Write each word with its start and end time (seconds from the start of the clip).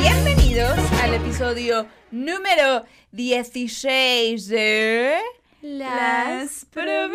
Bienvenidos 0.00 0.78
al 1.02 1.14
episodio 1.14 1.86
número 2.10 2.84
16 3.12 4.48
de 4.48 5.18
Las 5.62 6.64
provincianas. 6.66 7.14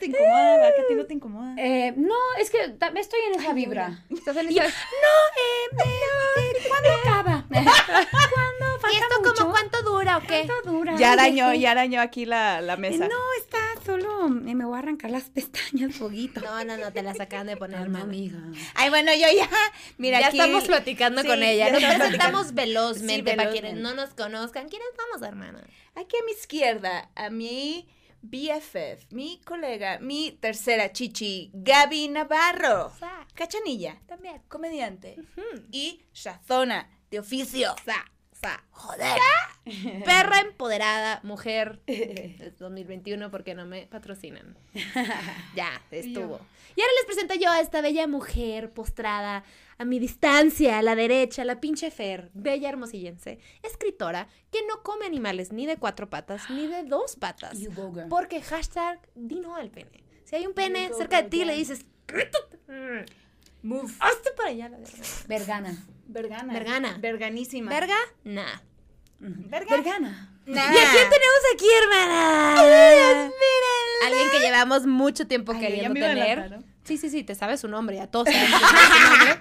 ¿Te 0.00 0.06
incomoda? 0.06 0.72
¿Qué 0.76 0.82
a 0.82 0.86
ti 0.88 0.94
no 0.94 1.06
te 1.06 1.14
incomoda? 1.14 1.54
Eh, 1.58 1.94
no, 1.96 2.14
es 2.38 2.50
que 2.50 2.68
ta- 2.70 2.92
estoy 2.94 3.20
en 3.32 3.40
esa 3.40 3.52
vibra. 3.52 4.04
¿Estás 4.10 4.36
en 4.36 4.48
esa- 4.48 4.64
no, 4.64 4.68
eh, 4.68 5.88
eh, 6.36 6.68
¿cuándo 6.68 6.90
acaba? 6.92 7.44
¿Cuándo? 8.32 8.63
Falta 8.84 8.98
¿Y 8.98 9.00
esto 9.02 9.20
mucho. 9.22 9.34
como 9.42 9.50
cuánto 9.50 9.82
dura 9.82 10.16
o 10.18 10.20
qué? 10.20 10.44
¿Cuánto 10.46 10.70
dura? 10.72 10.96
Ya 10.96 11.12
arañó, 11.12 11.52
ya 11.54 11.70
arañó 11.72 12.00
aquí 12.00 12.24
la, 12.26 12.60
la 12.60 12.74
eh, 12.74 12.76
mesa. 12.76 13.08
No, 13.08 13.16
está 13.38 13.58
solo. 13.84 14.26
eh, 14.26 14.54
me 14.54 14.64
voy 14.64 14.76
a 14.76 14.78
arrancar 14.80 15.10
las 15.10 15.24
pestañas, 15.30 15.96
poquito. 15.98 16.40
No, 16.40 16.64
no, 16.64 16.76
no, 16.76 16.92
te 16.92 17.02
las 17.02 17.18
acaban 17.20 17.46
de 17.46 17.56
poner, 17.56 17.76
Alma 17.78 18.00
hermana. 18.00 18.04
amiga. 18.04 18.38
Ay, 18.74 18.90
bueno, 18.90 19.12
yo 19.12 19.26
ya. 19.36 19.48
Mira, 19.98 20.20
ya 20.20 20.28
aquí- 20.28 20.38
estamos 20.38 20.64
platicando 20.64 21.22
Sí, 21.22 21.28
con 21.28 21.42
ella. 21.42 21.70
Nos 21.70 21.82
presentamos 21.82 22.54
velozmente 22.54 23.30
Sí, 23.32 23.36
para 23.36 23.50
quienes 23.50 23.74
no 23.76 23.94
nos 23.94 24.10
conozcan. 24.14 24.68
¿Quiénes 24.68 24.88
somos, 24.96 25.26
hermana? 25.26 25.62
Aquí 25.94 26.16
a 26.20 26.24
mi 26.24 26.32
izquierda, 26.32 27.10
a 27.14 27.30
mi 27.30 27.88
BFF, 28.22 29.06
mi 29.12 29.40
colega, 29.44 29.98
mi 30.00 30.32
tercera 30.32 30.92
chichi, 30.92 31.50
Gaby 31.52 32.08
Navarro. 32.08 32.90
Sa, 32.98 33.26
Cachanilla, 33.34 34.00
también. 34.06 34.40
comediante. 34.48 35.16
Y 35.70 36.02
Shazona, 36.12 36.88
de 37.10 37.18
oficio. 37.20 37.74
Sa, 37.84 38.04
Joder. 38.70 39.18
Perra 40.04 40.40
empoderada, 40.40 41.20
mujer. 41.22 41.80
Es 41.86 42.58
2021 42.58 43.30
porque 43.30 43.54
no 43.54 43.66
me 43.66 43.86
patrocinan. 43.86 44.56
Ya, 45.54 45.82
estuvo. 45.90 46.40
Y 46.76 46.80
ahora 46.80 46.92
les 46.98 47.06
presento 47.06 47.34
yo 47.34 47.50
a 47.50 47.60
esta 47.60 47.80
bella 47.80 48.06
mujer 48.06 48.72
postrada 48.72 49.44
a 49.78 49.84
mi 49.84 49.98
distancia, 49.98 50.78
a 50.78 50.82
la 50.82 50.94
derecha, 50.94 51.44
la 51.44 51.60
pinche 51.60 51.90
Fer, 51.90 52.30
bella 52.34 52.68
hermosillense, 52.68 53.38
escritora 53.62 54.28
que 54.50 54.60
no 54.66 54.82
come 54.82 55.06
animales 55.06 55.52
ni 55.52 55.66
de 55.66 55.76
cuatro 55.76 56.10
patas 56.10 56.50
ni 56.50 56.66
de 56.66 56.84
dos 56.84 57.16
patas. 57.16 57.58
Porque 58.08 58.40
hashtag 58.42 59.00
di 59.14 59.40
no 59.40 59.56
al 59.56 59.70
pene. 59.70 60.04
Si 60.24 60.36
hay 60.36 60.46
un 60.46 60.54
pene 60.54 60.90
cerca 60.96 61.22
de 61.22 61.28
ti, 61.28 61.44
le 61.44 61.54
dices. 61.54 61.86
Move. 63.64 63.90
hazte 63.98 64.30
para 64.36 64.50
allá, 64.50 64.68
la 64.68 64.76
verdad. 64.76 64.92
Vergana. 65.26 65.84
Vergana. 66.06 66.52
Vergana. 66.52 66.98
Verganísima. 66.98 67.70
Verga, 67.70 67.96
nah. 68.22 68.60
Verga. 69.18 69.76
Vergana. 69.76 70.30
Nah. 70.44 70.74
¿Y 70.74 70.76
a 70.76 70.90
quién 70.90 71.08
tenemos 71.08 71.42
aquí, 71.54 71.66
hermana? 71.82 72.60
Alguien 74.04 74.30
que 74.32 74.40
llevamos 74.40 74.86
mucho 74.86 75.26
tiempo 75.26 75.52
Ay, 75.52 75.60
queriendo 75.60 75.94
tener. 75.94 76.58
Sí, 76.84 76.98
sí, 76.98 77.08
sí, 77.08 77.24
te 77.24 77.34
sabes 77.34 77.60
su 77.60 77.68
nombre, 77.68 77.98
a 78.02 78.06
todos 78.06 78.28
sabemos 78.28 78.60
su 78.60 79.08
nombre. 79.08 79.40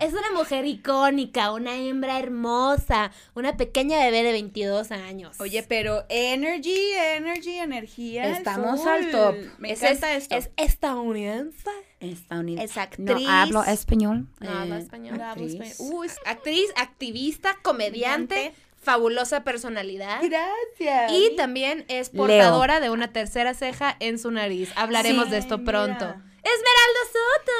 Es 0.00 0.12
una 0.12 0.32
mujer 0.32 0.66
icónica, 0.66 1.52
una 1.52 1.76
hembra 1.76 2.18
hermosa, 2.18 3.12
una 3.34 3.56
pequeña 3.56 3.98
bebé 3.98 4.22
de 4.22 4.32
22 4.32 4.90
años. 4.90 5.40
Oye, 5.40 5.62
pero 5.62 6.04
energy, 6.08 6.92
energy, 6.92 7.58
energía. 7.58 8.36
Estamos 8.36 8.84
al 8.84 9.10
top. 9.10 9.36
Me 9.58 9.72
es, 9.72 9.82
encanta 9.82 10.14
es, 10.14 10.24
esto. 10.24 10.36
es 10.36 10.50
estadounidense. 10.56 11.70
Estadounidense. 12.12 12.64
Es 12.72 12.76
actriz. 12.78 13.06
No 13.26 13.30
hablo 13.30 13.64
español. 13.64 14.26
No 14.40 14.50
habla 14.50 14.76
eh, 14.76 14.80
español. 14.80 15.18
No 15.18 15.24
hablo 15.24 15.44
actriz. 15.44 15.60
español. 15.60 15.94
Uy, 15.96 16.08
actriz, 16.26 16.66
activista, 16.76 17.56
comediante, 17.62 18.34
Comediante. 18.34 18.60
fabulosa 18.82 19.44
personalidad. 19.44 20.20
Gracias. 20.22 21.12
Y 21.12 21.34
también 21.36 21.84
es 21.88 22.12
Leo. 22.12 22.22
portadora 22.26 22.80
de 22.80 22.90
una 22.90 23.12
tercera 23.12 23.54
ceja 23.54 23.96
en 24.00 24.18
su 24.18 24.30
nariz. 24.30 24.70
Hablaremos 24.76 25.24
Sí. 25.26 25.30
de 25.32 25.38
esto 25.38 25.64
pronto. 25.64 26.04
mira. 26.06 26.22
Esmeralda 26.44 27.00
Soto. 27.12 27.52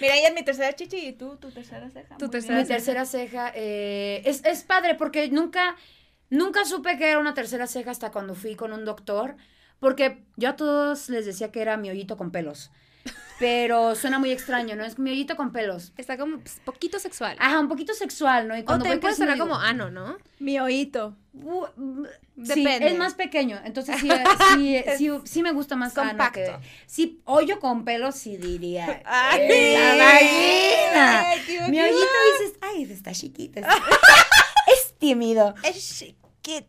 Mira, 0.00 0.16
ella 0.16 0.28
es 0.28 0.34
mi 0.34 0.42
tercera 0.42 0.72
chichi 0.74 0.96
y 0.98 1.12
tú, 1.12 1.36
tu 1.36 1.50
tercera 1.50 1.88
ceja. 1.90 2.16
Tu 2.16 2.28
tercera. 2.28 2.58
Mi 2.58 2.64
tercera 2.66 3.04
ceja 3.06 3.52
eh, 3.54 4.22
es, 4.24 4.44
es 4.44 4.62
padre 4.64 4.94
porque 4.94 5.28
nunca, 5.28 5.76
nunca 6.30 6.64
supe 6.64 6.96
que 6.98 7.08
era 7.10 7.18
una 7.18 7.34
tercera 7.34 7.66
ceja 7.66 7.90
hasta 7.90 8.10
cuando 8.10 8.34
fui 8.34 8.54
con 8.56 8.72
un 8.72 8.84
doctor. 8.84 9.36
Porque 9.84 10.24
yo 10.36 10.48
a 10.48 10.56
todos 10.56 11.10
les 11.10 11.26
decía 11.26 11.52
que 11.52 11.60
era 11.60 11.76
mi 11.76 11.90
hoyito 11.90 12.16
con 12.16 12.30
pelos. 12.30 12.70
Pero 13.38 13.94
suena 13.96 14.18
muy 14.18 14.30
extraño, 14.30 14.76
¿no? 14.76 14.84
Es 14.84 14.98
mi 14.98 15.10
hoyito 15.10 15.36
con 15.36 15.52
pelos. 15.52 15.92
Está 15.98 16.16
como 16.16 16.38
pues, 16.38 16.58
poquito 16.64 16.98
sexual. 16.98 17.36
Ajá, 17.38 17.60
un 17.60 17.68
poquito 17.68 17.92
sexual, 17.92 18.48
¿no? 18.48 18.56
Y 18.56 18.60
o 18.60 18.64
cuando 18.64 18.84
te 18.84 18.88
voy 18.90 18.98
puede 18.98 19.14
sonar 19.14 19.36
como 19.36 19.56
ano, 19.56 19.90
¿no? 19.90 20.16
Mi 20.38 20.58
oíto. 20.58 21.16
"Uh, 21.34 21.66
mm, 21.76 22.02
Depende. 22.36 22.78
Sí, 22.78 22.84
es 22.92 22.96
más 22.96 23.12
pequeño. 23.12 23.60
Entonces 23.62 23.96
sí, 24.00 24.08
sí, 24.56 24.82
sí, 24.96 25.10
sí 25.24 25.42
me 25.42 25.52
gusta 25.52 25.76
más 25.76 25.98
ano 25.98 26.08
compacto. 26.10 26.40
que- 26.40 26.56
Sí, 26.86 27.20
hoyo 27.26 27.60
con 27.60 27.84
pelos 27.84 28.14
sí 28.14 28.38
diría. 28.38 29.02
Ay, 29.04 29.40
"Eh, 29.42 29.74
la 29.76 30.04
vagina". 30.04 31.28
Ay, 31.28 31.40
qué 31.46 31.60
Mi 31.68 31.78
hoyito 31.80 31.98
dices, 32.38 32.58
ay, 32.62 32.84
está 32.90 33.12
chiquito. 33.12 33.60
Es, 33.60 33.66
es 34.72 34.94
tímido. 34.98 35.54
Es 35.62 35.98
chiquita. 35.98 36.23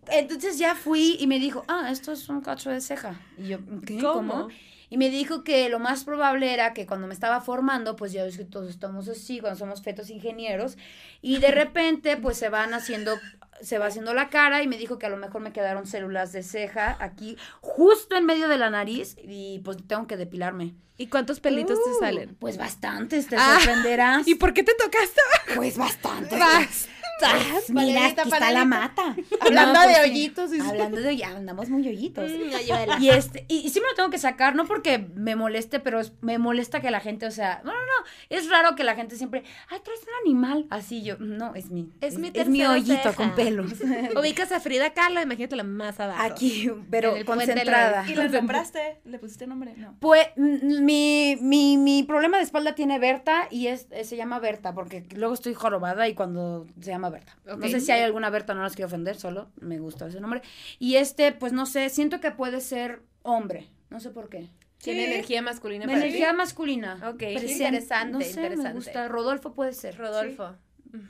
Entonces 0.10 0.58
ya 0.58 0.76
fui 0.76 1.18
y 1.20 1.28
me 1.28 1.40
dijo, 1.40 1.64
ah, 1.68 1.90
esto 1.92 2.12
es 2.12 2.30
un 2.30 2.42
cacho 2.42 2.70
de 2.70 2.82
ceja. 2.82 3.20
Y 3.38 3.48
yo, 3.50 3.60
¿qué? 3.86 3.98
¿Cómo? 4.00 4.34
¿Cómo? 4.34 4.48
Y 4.90 4.98
me 4.98 5.10
dijo 5.10 5.44
que 5.44 5.68
lo 5.68 5.80
más 5.80 6.04
probable 6.04 6.54
era 6.54 6.74
que 6.74 6.86
cuando 6.86 7.08
me 7.08 7.14
estaba 7.14 7.42
formando, 7.42 7.96
pues 7.96 8.12
ya 8.14 8.24
ves 8.24 8.38
que 8.38 8.46
todos 8.46 8.70
estamos 8.70 9.08
así, 9.10 9.40
cuando 9.40 9.58
somos 9.58 9.82
fetos 9.82 10.10
ingenieros, 10.10 10.78
y 11.22 11.40
de 11.40 11.52
repente 11.52 12.18
pues 12.18 12.38
se 12.38 12.50
van 12.50 12.74
haciendo, 12.74 13.20
se 13.62 13.80
va 13.80 13.88
haciendo 13.88 14.14
la 14.14 14.30
cara 14.30 14.62
y 14.62 14.68
me 14.68 14.78
dijo 14.78 15.00
que 15.00 15.08
a 15.08 15.10
lo 15.10 15.18
mejor 15.18 15.42
me 15.42 15.52
quedaron 15.52 15.88
células 15.88 16.32
de 16.34 16.44
ceja 16.44 16.96
aquí, 17.00 17.36
justo 17.62 18.16
en 18.16 18.26
medio 18.26 18.48
de 18.48 18.58
la 18.58 18.70
nariz, 18.70 19.18
y 19.24 19.60
pues 19.66 19.78
tengo 19.88 20.06
que 20.08 20.18
depilarme. 20.18 20.76
¿Y 20.98 21.08
cuántos 21.08 21.42
pelitos 21.42 21.78
te 21.84 21.90
Uh, 21.90 22.00
salen? 22.00 22.36
Pues 22.40 22.58
bastantes, 22.58 23.28
te 23.28 23.36
Ah, 23.38 23.58
sorprenderás. 23.60 24.26
¿Y 24.28 24.36
por 24.36 24.54
qué 24.54 24.64
te 24.64 24.74
tocaste? 24.76 25.20
Pues 25.56 25.78
bastantes. 25.78 26.40
Basta. 26.40 26.90
Pues, 27.20 27.70
mira, 27.70 28.08
aquí 28.08 28.22
está 28.30 28.52
la 28.52 28.66
mata. 28.66 29.16
Hablando 29.40 29.80
pues 29.82 29.88
de 29.88 30.04
sí. 30.04 30.10
hoyitos. 30.10 30.54
y- 30.54 30.60
Hablando 30.60 31.00
de 31.02 31.08
hoyitos, 31.10 31.34
andamos 31.36 31.70
muy 31.70 31.88
hoyitos. 31.88 32.30
Mm. 32.30 33.02
Y 33.02 33.10
este, 33.10 33.46
y, 33.48 33.60
y 33.60 33.70
sí 33.70 33.80
me 33.80 33.88
lo 33.88 33.96
tengo 33.96 34.10
que 34.10 34.18
sacar, 34.18 34.56
no 34.56 34.66
porque 34.66 34.98
me 35.16 35.36
moleste, 35.36 35.80
pero 35.80 36.00
es- 36.00 36.14
me 36.22 36.38
molesta 36.38 36.82
que 36.82 36.92
la 36.92 37.00
gente, 37.00 37.26
o 37.26 37.32
sea, 37.32 37.62
no, 37.64 37.72
no, 37.72 37.78
no, 37.80 38.06
es 38.30 38.50
raro 38.50 38.76
que 38.76 38.84
la 38.84 38.96
gente 38.96 39.16
siempre, 39.16 39.44
ay, 39.70 39.80
traes 39.84 40.02
un 40.02 40.28
animal, 40.28 40.68
así 40.70 41.04
yo, 41.04 41.18
no, 41.20 41.56
es 41.56 41.70
mi, 41.72 41.90
Es 42.02 42.16
mi 42.16 42.24
mi 42.24 42.32
tercera 42.32 42.72
hoyito 42.72 42.96
ceja. 43.04 43.14
con 43.14 43.36
pelos. 43.36 43.72
Ubicas 44.20 44.52
a 44.52 44.60
Frida 44.60 44.94
Kahlo, 44.94 45.22
imagínate 45.22 45.56
la 45.56 45.64
más 45.64 46.00
abajo. 46.00 46.22
Aquí, 46.22 46.70
pero 46.90 47.14
de 47.14 47.20
la- 47.20 47.26
concentrada. 47.26 48.06
¿Y 48.10 48.16
la 48.16 48.28
nombraste? 48.28 49.00
¿Le 49.06 49.20
pusiste 49.20 49.48
nombre? 49.48 49.74
No. 49.78 49.96
Pues 50.00 50.28
mi, 50.36 51.38
mi, 51.42 51.78
mi 51.78 52.04
problema 52.04 52.38
de 52.38 52.44
espalda 52.44 52.76
tiene 52.76 53.00
Berta 53.00 53.48
y 53.50 53.68
es, 53.68 53.88
se 54.04 54.16
llama 54.18 54.40
Berta, 54.40 54.74
porque 54.74 55.06
luego 55.16 55.34
estoy 55.34 55.54
jorobada 55.54 56.08
y 56.08 56.14
cuando 56.16 56.68
se 56.82 56.92
llama 56.92 57.05
Berta. 57.10 57.38
No 57.46 57.68
sé 57.68 57.80
si 57.80 57.92
hay 57.92 58.02
alguna 58.02 58.30
Berta, 58.30 58.54
no 58.54 58.62
las 58.64 58.76
quiero 58.76 58.88
ofender, 58.88 59.16
solo 59.18 59.50
me 59.60 59.80
gusta 59.80 60.08
ese 60.08 60.20
nombre. 60.20 60.42
Y 60.80 60.96
este, 60.96 61.32
pues 61.32 61.54
no 61.54 61.66
sé, 61.66 61.90
siento 61.90 62.20
que 62.20 62.32
puede 62.32 62.62
ser 62.62 63.02
hombre, 63.24 63.68
no 63.90 64.00
sé 64.00 64.10
por 64.12 64.30
qué. 64.30 64.50
Tiene 64.78 65.06
Sí. 65.06 65.12
energía 65.14 65.42
masculina 65.42 65.86
para 65.86 65.98
energía 65.98 66.32
ti. 66.32 66.36
masculina. 66.38 66.96
Ok, 67.10 67.18
Presente. 67.18 67.52
interesante, 67.54 68.12
No 68.14 68.22
sé, 68.22 68.30
interesante. 68.30 68.70
me 68.70 68.76
gusta. 68.76 69.08
Rodolfo 69.08 69.54
puede 69.54 69.74
ser. 69.74 69.98
Rodolfo. 69.98 70.56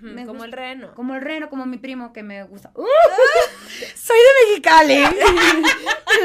Me 0.01 0.21
como 0.25 0.39
gusta. 0.39 0.45
el 0.45 0.51
reno. 0.51 0.93
Como 0.95 1.15
el 1.15 1.21
reno, 1.21 1.49
como 1.49 1.65
mi 1.65 1.77
primo 1.77 2.11
que 2.13 2.23
me 2.23 2.43
gusta. 2.43 2.71
¡Uh! 2.75 2.85
Soy 3.95 4.17
de 4.17 4.47
Mexicali. 4.49 5.03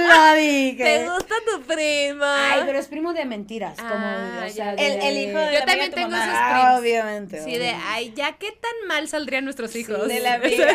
Lo 0.08 0.34
dije. 0.34 0.76
¿Te 0.84 1.08
gusta 1.08 1.34
tu 1.46 1.62
prima? 1.62 2.52
Ay, 2.52 2.62
pero 2.66 2.78
es 2.78 2.86
primo 2.88 3.12
de 3.12 3.24
mentiras. 3.24 3.76
Como, 3.78 3.92
Ah, 3.94 4.44
o 4.46 4.48
sea, 4.50 4.74
ya. 4.74 4.82
El, 4.82 5.00
el 5.02 5.28
hijo 5.28 5.38
de 5.38 5.46
Yo 5.46 5.52
la 5.52 5.58
amiga 5.58 5.66
también 5.66 5.80
de 5.80 5.88
tu 5.90 5.94
tengo 5.96 6.10
mamá. 6.10 6.24
esos 6.24 6.36
Ah, 6.40 6.60
prims. 6.62 6.80
obviamente. 6.80 7.44
Sí, 7.44 7.58
de, 7.58 7.68
ay, 7.70 8.12
ya 8.14 8.32
qué 8.38 8.52
tan 8.52 8.88
mal 8.88 9.08
saldrían 9.08 9.44
nuestros 9.44 9.74
hijos. 9.76 10.06
De 10.08 10.20
la 10.20 10.34
amiga. 10.34 10.66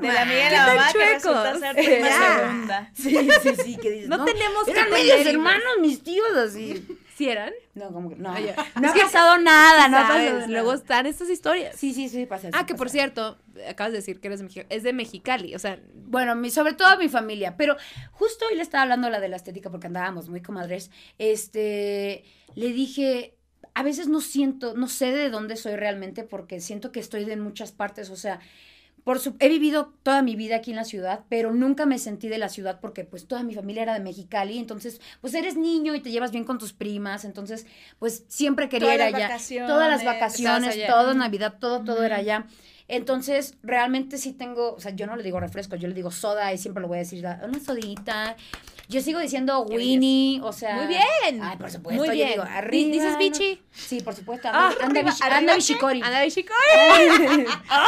De 0.00 0.08
la 0.08 0.22
amiga 0.22 0.44
de 0.44 0.48
¿Qué 0.50 0.56
la 0.56 0.66
mamá 0.66 0.86
que 0.86 0.92
chuecos? 0.92 1.14
resulta 1.44 1.58
ser 1.58 1.74
prima 1.76 2.08
Ya. 2.08 2.38
segunda. 2.38 2.90
Sí, 2.94 3.28
sí, 3.42 3.62
sí, 3.64 3.76
que 3.76 3.90
dices, 3.90 4.08
No 4.08 4.24
tenemos 4.24 4.64
que 4.64 4.70
Eran 4.72 4.90
medios 4.90 5.26
hermanos, 5.26 5.78
mis 5.80 6.02
tíos, 6.02 6.34
así. 6.36 6.86
¿Sí 7.16 7.28
eran? 7.28 7.52
No, 7.80 7.92
como 7.92 8.10
que 8.10 8.16
no. 8.16 8.30
Ay, 8.30 8.46
ya. 8.46 8.56
No 8.80 8.90
ha 8.90 8.92
que 8.92 9.00
pasado 9.00 9.38
nada, 9.38 9.88
no 9.88 9.96
ha 9.96 10.06
¿Sabes? 10.06 10.26
pasado 10.26 10.40
nada. 10.40 10.46
Luego 10.48 10.74
están 10.74 11.06
estas 11.06 11.30
historias. 11.30 11.76
Sí, 11.76 11.94
sí, 11.94 12.08
sí, 12.08 12.26
pasa. 12.26 12.48
Ah, 12.52 12.60
sí 12.60 12.66
que 12.66 12.74
por 12.74 12.90
cierto, 12.90 13.38
acabas 13.68 13.92
de 13.92 13.98
decir 13.98 14.20
que 14.20 14.28
eres 14.28 14.40
de 14.40 14.44
Mexicali. 14.44 14.66
Es 14.70 14.82
de 14.82 14.92
Mexicali, 14.92 15.54
o 15.54 15.58
sea, 15.58 15.80
Bueno, 15.94 16.34
mi, 16.36 16.50
sobre 16.50 16.74
todo 16.74 16.96
mi 16.98 17.08
familia, 17.08 17.56
pero 17.56 17.76
justo 18.12 18.44
hoy 18.50 18.56
le 18.56 18.62
estaba 18.62 18.82
hablando 18.82 19.06
a 19.06 19.10
la 19.10 19.20
de 19.20 19.28
la 19.28 19.36
estética 19.36 19.70
porque 19.70 19.86
andábamos 19.86 20.28
muy 20.28 20.42
comadres. 20.42 20.90
Este, 21.18 22.24
le 22.54 22.72
dije, 22.72 23.36
a 23.74 23.82
veces 23.82 24.08
no 24.08 24.20
siento, 24.20 24.74
no 24.74 24.88
sé 24.88 25.12
de 25.12 25.30
dónde 25.30 25.56
soy 25.56 25.76
realmente 25.76 26.24
porque 26.24 26.60
siento 26.60 26.92
que 26.92 27.00
estoy 27.00 27.24
de 27.24 27.36
muchas 27.36 27.72
partes, 27.72 28.10
o 28.10 28.16
sea, 28.16 28.40
por 29.04 29.18
su, 29.18 29.34
he 29.38 29.48
vivido 29.48 29.92
toda 30.02 30.22
mi 30.22 30.36
vida 30.36 30.56
aquí 30.56 30.70
en 30.70 30.76
la 30.76 30.84
ciudad, 30.84 31.20
pero 31.28 31.52
nunca 31.52 31.86
me 31.86 31.98
sentí 31.98 32.28
de 32.28 32.38
la 32.38 32.48
ciudad 32.48 32.80
porque 32.80 33.04
pues 33.04 33.26
toda 33.26 33.42
mi 33.42 33.54
familia 33.54 33.82
era 33.82 33.94
de 33.94 34.00
Mexicali, 34.00 34.58
entonces 34.58 35.00
pues 35.20 35.34
eres 35.34 35.56
niño 35.56 35.94
y 35.94 36.00
te 36.00 36.10
llevas 36.10 36.30
bien 36.32 36.44
con 36.44 36.58
tus 36.58 36.72
primas, 36.72 37.24
entonces 37.24 37.66
pues 37.98 38.24
siempre 38.28 38.68
quería 38.68 38.88
Todas 38.88 38.94
ir 38.96 39.00
las 39.00 39.14
allá. 39.14 39.28
vacaciones, 39.28 39.68
Todas 39.68 39.88
las 39.88 40.04
vacaciones, 40.04 40.86
todo 40.86 41.14
Navidad, 41.14 41.54
todo, 41.58 41.82
todo 41.84 42.02
era 42.04 42.16
allá. 42.16 42.46
Entonces, 42.88 43.54
realmente 43.62 44.18
sí 44.18 44.32
tengo, 44.32 44.74
o 44.74 44.80
sea, 44.80 44.90
yo 44.90 45.06
no 45.06 45.14
le 45.14 45.22
digo 45.22 45.38
refresco, 45.38 45.76
yo 45.76 45.86
le 45.86 45.94
digo 45.94 46.10
soda 46.10 46.52
y 46.52 46.58
siempre 46.58 46.80
lo 46.82 46.88
voy 46.88 46.96
a 46.96 47.00
decir, 47.00 47.22
"Da- 47.22 47.40
una 47.44 47.60
sodita. 47.60 48.36
Yo 48.90 49.00
sigo 49.00 49.20
diciendo 49.20 49.62
Winnie, 49.62 50.40
o 50.42 50.52
sea. 50.52 50.74
Muy 50.76 50.86
bien. 50.88 51.40
Ay, 51.42 51.56
por 51.56 51.70
supuesto. 51.70 51.98
Muy 52.00 52.08
yo 52.08 52.12
bien. 52.12 52.28
digo, 52.30 52.42
Di- 52.44 52.50
arriba. 52.50 52.90
¿Dices 52.92 53.18
bichi? 53.18 53.62
Sí, 53.72 54.00
por 54.00 54.14
supuesto. 54.14 54.48
Ah, 54.52 54.70
Anda, 54.82 55.00
anda, 55.00 55.12
arriba, 55.12 55.36
anda 55.38 55.54
bishikori. 55.54 56.02
Anda 56.02 56.22
bishikori. 56.24 57.46
Amo. 57.68 57.86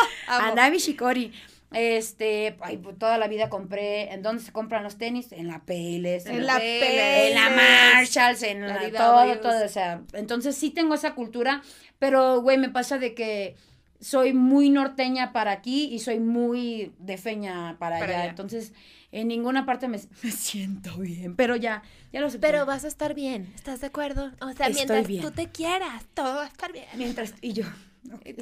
Anda 0.48 0.70
bishikori. 0.70 1.32
Este, 1.72 2.56
ay, 2.60 2.76
pues, 2.76 2.98
toda 2.98 3.16
la 3.18 3.28
vida 3.28 3.48
compré. 3.48 4.12
¿En 4.12 4.22
dónde 4.22 4.42
se 4.42 4.52
compran 4.52 4.82
los 4.84 4.96
tenis? 4.98 5.32
En 5.32 5.48
la 5.48 5.64
Payless. 5.64 6.26
En 6.26 6.46
la 6.46 6.54
Payless. 6.58 7.30
en 7.30 7.34
la 7.34 7.50
Marshalls, 7.50 8.42
en 8.42 8.60
la, 8.60 8.82
La 8.88 8.90
todo, 8.90 9.38
todo, 9.40 9.64
o 9.64 9.68
sea, 9.68 10.02
entonces 10.12 10.54
sí 10.54 10.70
tengo 10.70 10.94
esa 10.94 11.14
cultura, 11.14 11.62
pero 11.98 12.42
güey, 12.42 12.58
me 12.58 12.68
pasa 12.68 12.98
de 12.98 13.14
que 13.14 13.56
soy 14.00 14.34
muy 14.34 14.68
norteña 14.68 15.32
para 15.32 15.52
aquí 15.52 15.84
y 15.92 16.00
soy 16.00 16.20
muy 16.20 16.92
de 16.98 17.16
feña 17.16 17.76
para, 17.78 17.98
Para 17.98 18.12
allá, 18.12 18.20
allá. 18.22 18.30
entonces 18.30 18.72
en 19.12 19.28
ninguna 19.28 19.64
parte 19.64 19.86
me, 19.88 20.00
me 20.22 20.30
siento 20.32 20.96
bien, 20.98 21.36
pero 21.36 21.54
ya, 21.56 21.82
ya 22.12 22.20
lo 22.20 22.30
sé. 22.30 22.38
Pero 22.38 22.66
vas 22.66 22.84
a 22.84 22.88
estar 22.88 23.14
bien, 23.14 23.52
¿estás 23.54 23.80
de 23.80 23.86
acuerdo? 23.86 24.32
O 24.40 24.52
sea, 24.52 24.66
Estoy 24.66 24.74
mientras 24.74 25.06
bien. 25.06 25.22
tú 25.22 25.30
te 25.30 25.50
quieras, 25.50 26.04
todo 26.14 26.36
va 26.36 26.44
a 26.44 26.48
estar 26.48 26.72
bien. 26.72 26.86
mientras 26.96 27.34
y 27.40 27.52
yo 27.52 27.64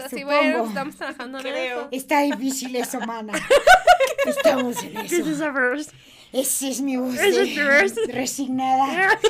así, 0.05 0.21
supongo. 0.21 0.27
bueno, 0.27 0.67
estamos 0.67 0.97
trabajando 0.97 1.39
en 1.39 1.45
Creo. 1.45 1.81
eso. 1.81 1.89
Está 1.91 2.23
difícil 2.23 2.75
eso, 2.77 3.01
mana. 3.01 3.33
Estamos 4.27 4.83
en 4.83 4.97
eso. 4.97 5.17
Ese 6.33 6.69
es 6.71 6.81
mi 6.81 6.97
voz. 6.97 7.15
Ese 7.19 7.43
es 7.43 7.55
tu 7.55 7.61
voz. 7.61 8.15
Resignada. 8.15 9.19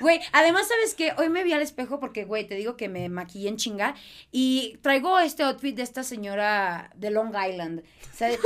Güey, 0.00 0.20
además, 0.32 0.66
¿sabes 0.68 0.94
qué? 0.94 1.12
Hoy 1.16 1.28
me 1.28 1.44
vi 1.44 1.52
al 1.52 1.62
espejo 1.62 2.00
porque, 2.00 2.24
güey, 2.24 2.46
te 2.46 2.54
digo 2.54 2.76
que 2.76 2.88
me 2.88 3.08
maquillé 3.08 3.48
en 3.48 3.56
chinga 3.56 3.94
y 4.32 4.78
traigo 4.82 5.18
este 5.18 5.42
outfit 5.42 5.74
de 5.76 5.82
esta 5.82 6.02
señora 6.02 6.90
de 6.96 7.10
Long 7.10 7.34
Island. 7.34 7.82
¿Sabes? 8.12 8.38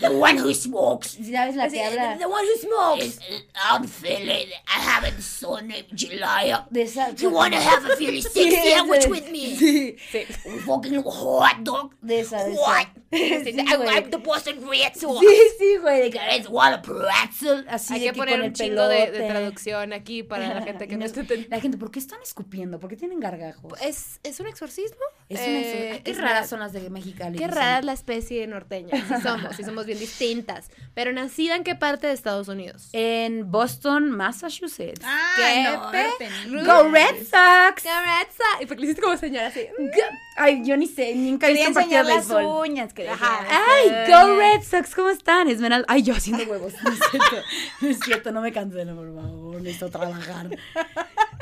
The 0.00 0.08
one 0.10 0.40
who 0.42 0.52
smokes. 0.52 1.10
¿Sabes 1.30 1.54
la 1.54 1.68
que 1.68 1.82
habla? 1.82 2.18
The 2.18 2.26
one 2.26 2.42
who 2.44 2.58
smokes. 2.58 3.20
I'm 3.54 3.86
feeling, 3.86 4.48
I 4.66 4.80
haven't 4.80 5.20
named 5.62 5.86
July. 5.94 6.52
De 6.70 6.82
esa. 6.82 7.12
You 7.14 7.30
wanna 7.30 7.60
have 7.60 7.84
a 7.86 7.96
sick 7.96 8.22
Sí, 8.32 8.50
sandwich 8.50 9.06
with 9.06 9.30
me? 9.30 9.56
Sí. 9.56 9.96
Sí. 10.10 10.24
Fucking 10.66 11.02
hot 11.04 11.58
dog. 11.60 11.94
De 12.00 12.20
esa, 12.20 12.42
de 12.44 12.52
esa. 12.52 12.60
What? 12.60 12.86
Sí, 13.12 13.50
I, 13.50 13.76
güey. 13.76 13.88
I'm 13.94 14.10
the 14.10 14.16
Boston 14.16 14.56
Red 14.68 14.94
Sox. 14.94 15.20
Sí, 15.20 15.36
sí, 15.58 15.76
güey. 15.76 16.02
de 16.02 16.10
que- 16.10 16.18
pretzel? 16.82 17.66
Así 17.68 17.94
Hay 17.94 18.00
de 18.00 18.06
que 18.06 18.12
que 18.12 18.18
poner 18.18 18.40
un 18.40 18.52
chingo 18.52 18.88
de, 18.88 19.10
de 19.10 19.28
traducción 19.28 19.92
aquí 19.92 20.22
para 20.22 20.54
la 20.54 20.62
gente 20.62 20.88
que 20.88 20.91
No. 20.96 21.06
La 21.48 21.60
gente, 21.60 21.78
¿por 21.78 21.90
qué 21.90 21.98
están 21.98 22.20
escupiendo? 22.22 22.78
¿por 22.78 22.90
qué 22.90 22.96
tienen 22.96 23.20
gargajos? 23.20 23.72
¿Es, 23.82 24.20
¿Es 24.22 24.40
un 24.40 24.46
exorcismo? 24.46 25.00
Es 25.34 25.40
una 25.40 25.58
Eh, 25.58 26.00
Qué 26.04 26.10
es 26.12 26.18
raras 26.18 26.48
son 26.48 26.60
las 26.60 26.72
de 26.72 26.88
Mexicali. 26.90 27.38
Qué 27.38 27.46
rara 27.48 27.78
es 27.80 27.84
la 27.84 27.92
especie 27.92 28.46
norteña. 28.46 28.90
Sí 29.08 29.14
somos, 29.22 29.56
sí 29.56 29.64
somos 29.64 29.86
bien 29.86 29.98
distintas. 29.98 30.70
Pero 30.94 31.12
nacida 31.12 31.56
en 31.56 31.64
qué 31.64 31.74
parte 31.74 32.06
de 32.06 32.12
Estados 32.12 32.48
Unidos? 32.48 32.88
En 32.92 33.50
Boston, 33.50 34.10
Massachusetts. 34.10 35.00
Ah, 35.04 35.34
¿Qué 35.36 35.62
no, 35.72 35.90
pe- 35.90 36.06
Penny. 36.18 36.64
Go 36.64 36.88
Red 36.90 37.16
Sox. 37.24 37.84
Y 38.60 38.66
porque 38.66 38.80
le 38.80 38.86
hiciste 38.86 39.02
como 39.02 39.16
señora 39.16 39.48
así. 39.48 39.66
Ay, 40.36 40.62
yo 40.64 40.76
ni 40.76 40.86
sé, 40.86 41.14
nunca 41.14 41.48
he 41.48 41.52
visto 41.52 41.68
un 41.68 41.74
partido 41.74 42.00
enseñar 42.00 42.06
de 42.06 42.14
las 42.14 42.28
béisbol. 42.28 42.68
uñas. 42.70 42.92
Que 42.94 43.08
Ajá. 43.08 43.46
Ay, 43.50 43.88
Go 44.10 44.36
Red 44.38 44.62
Sox, 44.62 44.94
¿cómo 44.94 45.10
están? 45.10 45.48
Esmeralda. 45.48 45.84
Ay, 45.88 46.02
yo 46.02 46.14
haciendo 46.14 46.44
huevos. 46.44 46.72
No 46.82 46.90
es 46.90 46.98
cierto, 47.10 47.36
no 47.80 47.88
es 47.88 47.98
cierto, 48.00 48.32
no 48.32 48.40
me 48.40 48.52
cancelen, 48.52 48.96
por 48.96 49.14
favor. 49.14 49.60
Necesito 49.60 49.90
trabajar. 49.90 50.48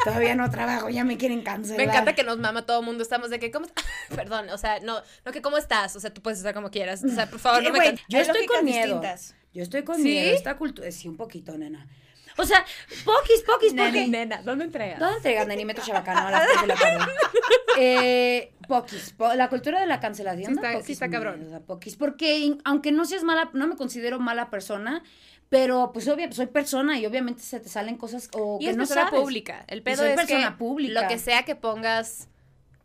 Todavía 0.05 0.35
no 0.35 0.51
trabajo, 0.51 0.89
ya 0.89 1.05
me 1.05 1.17
quieren 1.19 1.43
cancelar. 1.43 1.77
Me 1.79 1.85
encanta 1.85 2.15
que 2.15 2.25
nos 2.25 2.39
mama 2.39 2.63
todo 2.67 2.81
el 2.81 2.87
mundo. 2.87 3.03
Estamos 3.03 3.31
de 3.31 3.39
que, 3.39 3.51
¿cómo 3.51 3.67
estás? 3.67 3.80
Perdón, 4.15 4.49
o 4.51 4.59
sea, 4.59 4.81
no, 4.81 5.01
no 5.25 5.33
que, 5.33 5.41
¿cómo 5.43 5.57
estás? 5.59 5.95
O 5.97 6.01
sea, 6.01 6.13
tú 6.13 6.21
puedes 6.23 6.39
estar 6.39 6.55
como 6.55 6.71
quieras. 6.71 7.03
O 7.05 7.09
sea, 7.09 7.29
por 7.31 7.39
favor, 7.41 7.63
no 7.65 7.71
me 7.73 7.79
can- 7.79 7.99
Yo 8.09 8.19
estoy 8.19 8.47
con 8.47 8.65
miedo. 8.65 8.85
distintas. 8.87 9.35
Yo 9.53 9.63
estoy 9.63 9.83
con 9.83 9.97
¿Sí? 9.97 10.03
miedo. 10.05 10.35
Esta 10.35 10.57
cultura. 10.57 10.91
Sí, 10.93 11.09
un 11.09 11.17
poquito, 11.17 11.57
nena. 11.59 11.89
O 12.37 12.45
sea, 12.45 12.65
poquis, 13.05 13.43
poquis, 13.43 13.75
porque. 13.75 14.07
Nena, 14.07 14.41
¿dónde 14.43 14.65
entregas? 14.65 14.99
¿Dónde 15.01 15.17
entregas, 15.17 15.47
Neni? 15.47 15.65
Metro 15.65 15.85
Chabacano 15.85 16.29
a 16.29 16.31
las 16.31 16.47
3 16.47 16.61
de 16.63 16.67
la 16.69 16.75
tarde. 16.77 17.13
Eh, 17.79 18.53
poquis. 18.69 19.13
po- 19.17 19.35
la 19.35 19.49
cultura 19.49 19.81
de 19.81 19.87
la 19.87 20.01
cancelación. 20.01 20.47
Sí 20.53 20.55
está- 20.55 20.71
sí 20.73 20.77
poquis 20.79 20.91
está 20.91 21.11
cabrón. 21.11 21.39
miedo, 21.41 21.51
da 21.53 21.61
poquis. 21.61 21.97
Porque 21.97 22.57
aunque 22.65 22.93
no 22.93 23.05
seas 23.05 23.23
mala, 23.25 23.51
no 23.53 23.67
me 23.67 23.77
considero 23.77 24.19
mala 24.19 24.51
persona, 24.51 25.03
pero 25.49 25.91
pues 25.93 26.09
obvio, 26.09 26.31
soy 26.33 26.47
persona 26.47 26.99
y 26.99 27.07
obviamente 27.07 27.43
se 27.43 27.61
te 27.61 27.69
salen 27.69 27.97
cosas 27.97 28.29
o 28.33 28.59
Y 28.61 28.65
que 28.65 28.71
es 28.71 28.77
no 28.77 28.83
persona 28.83 29.07
sabes. 29.07 29.21
pública. 29.21 29.65
El 29.69 29.79
Y 29.79 29.83
pedo 29.83 29.97
soy 29.99 30.11
es 30.11 30.17
persona 30.17 30.51
que 30.53 30.57
pública. 30.57 31.03
lo 31.03 31.09
que 31.09 31.19
sea 31.19 31.45
que 31.45 31.55
pongas, 31.57 32.29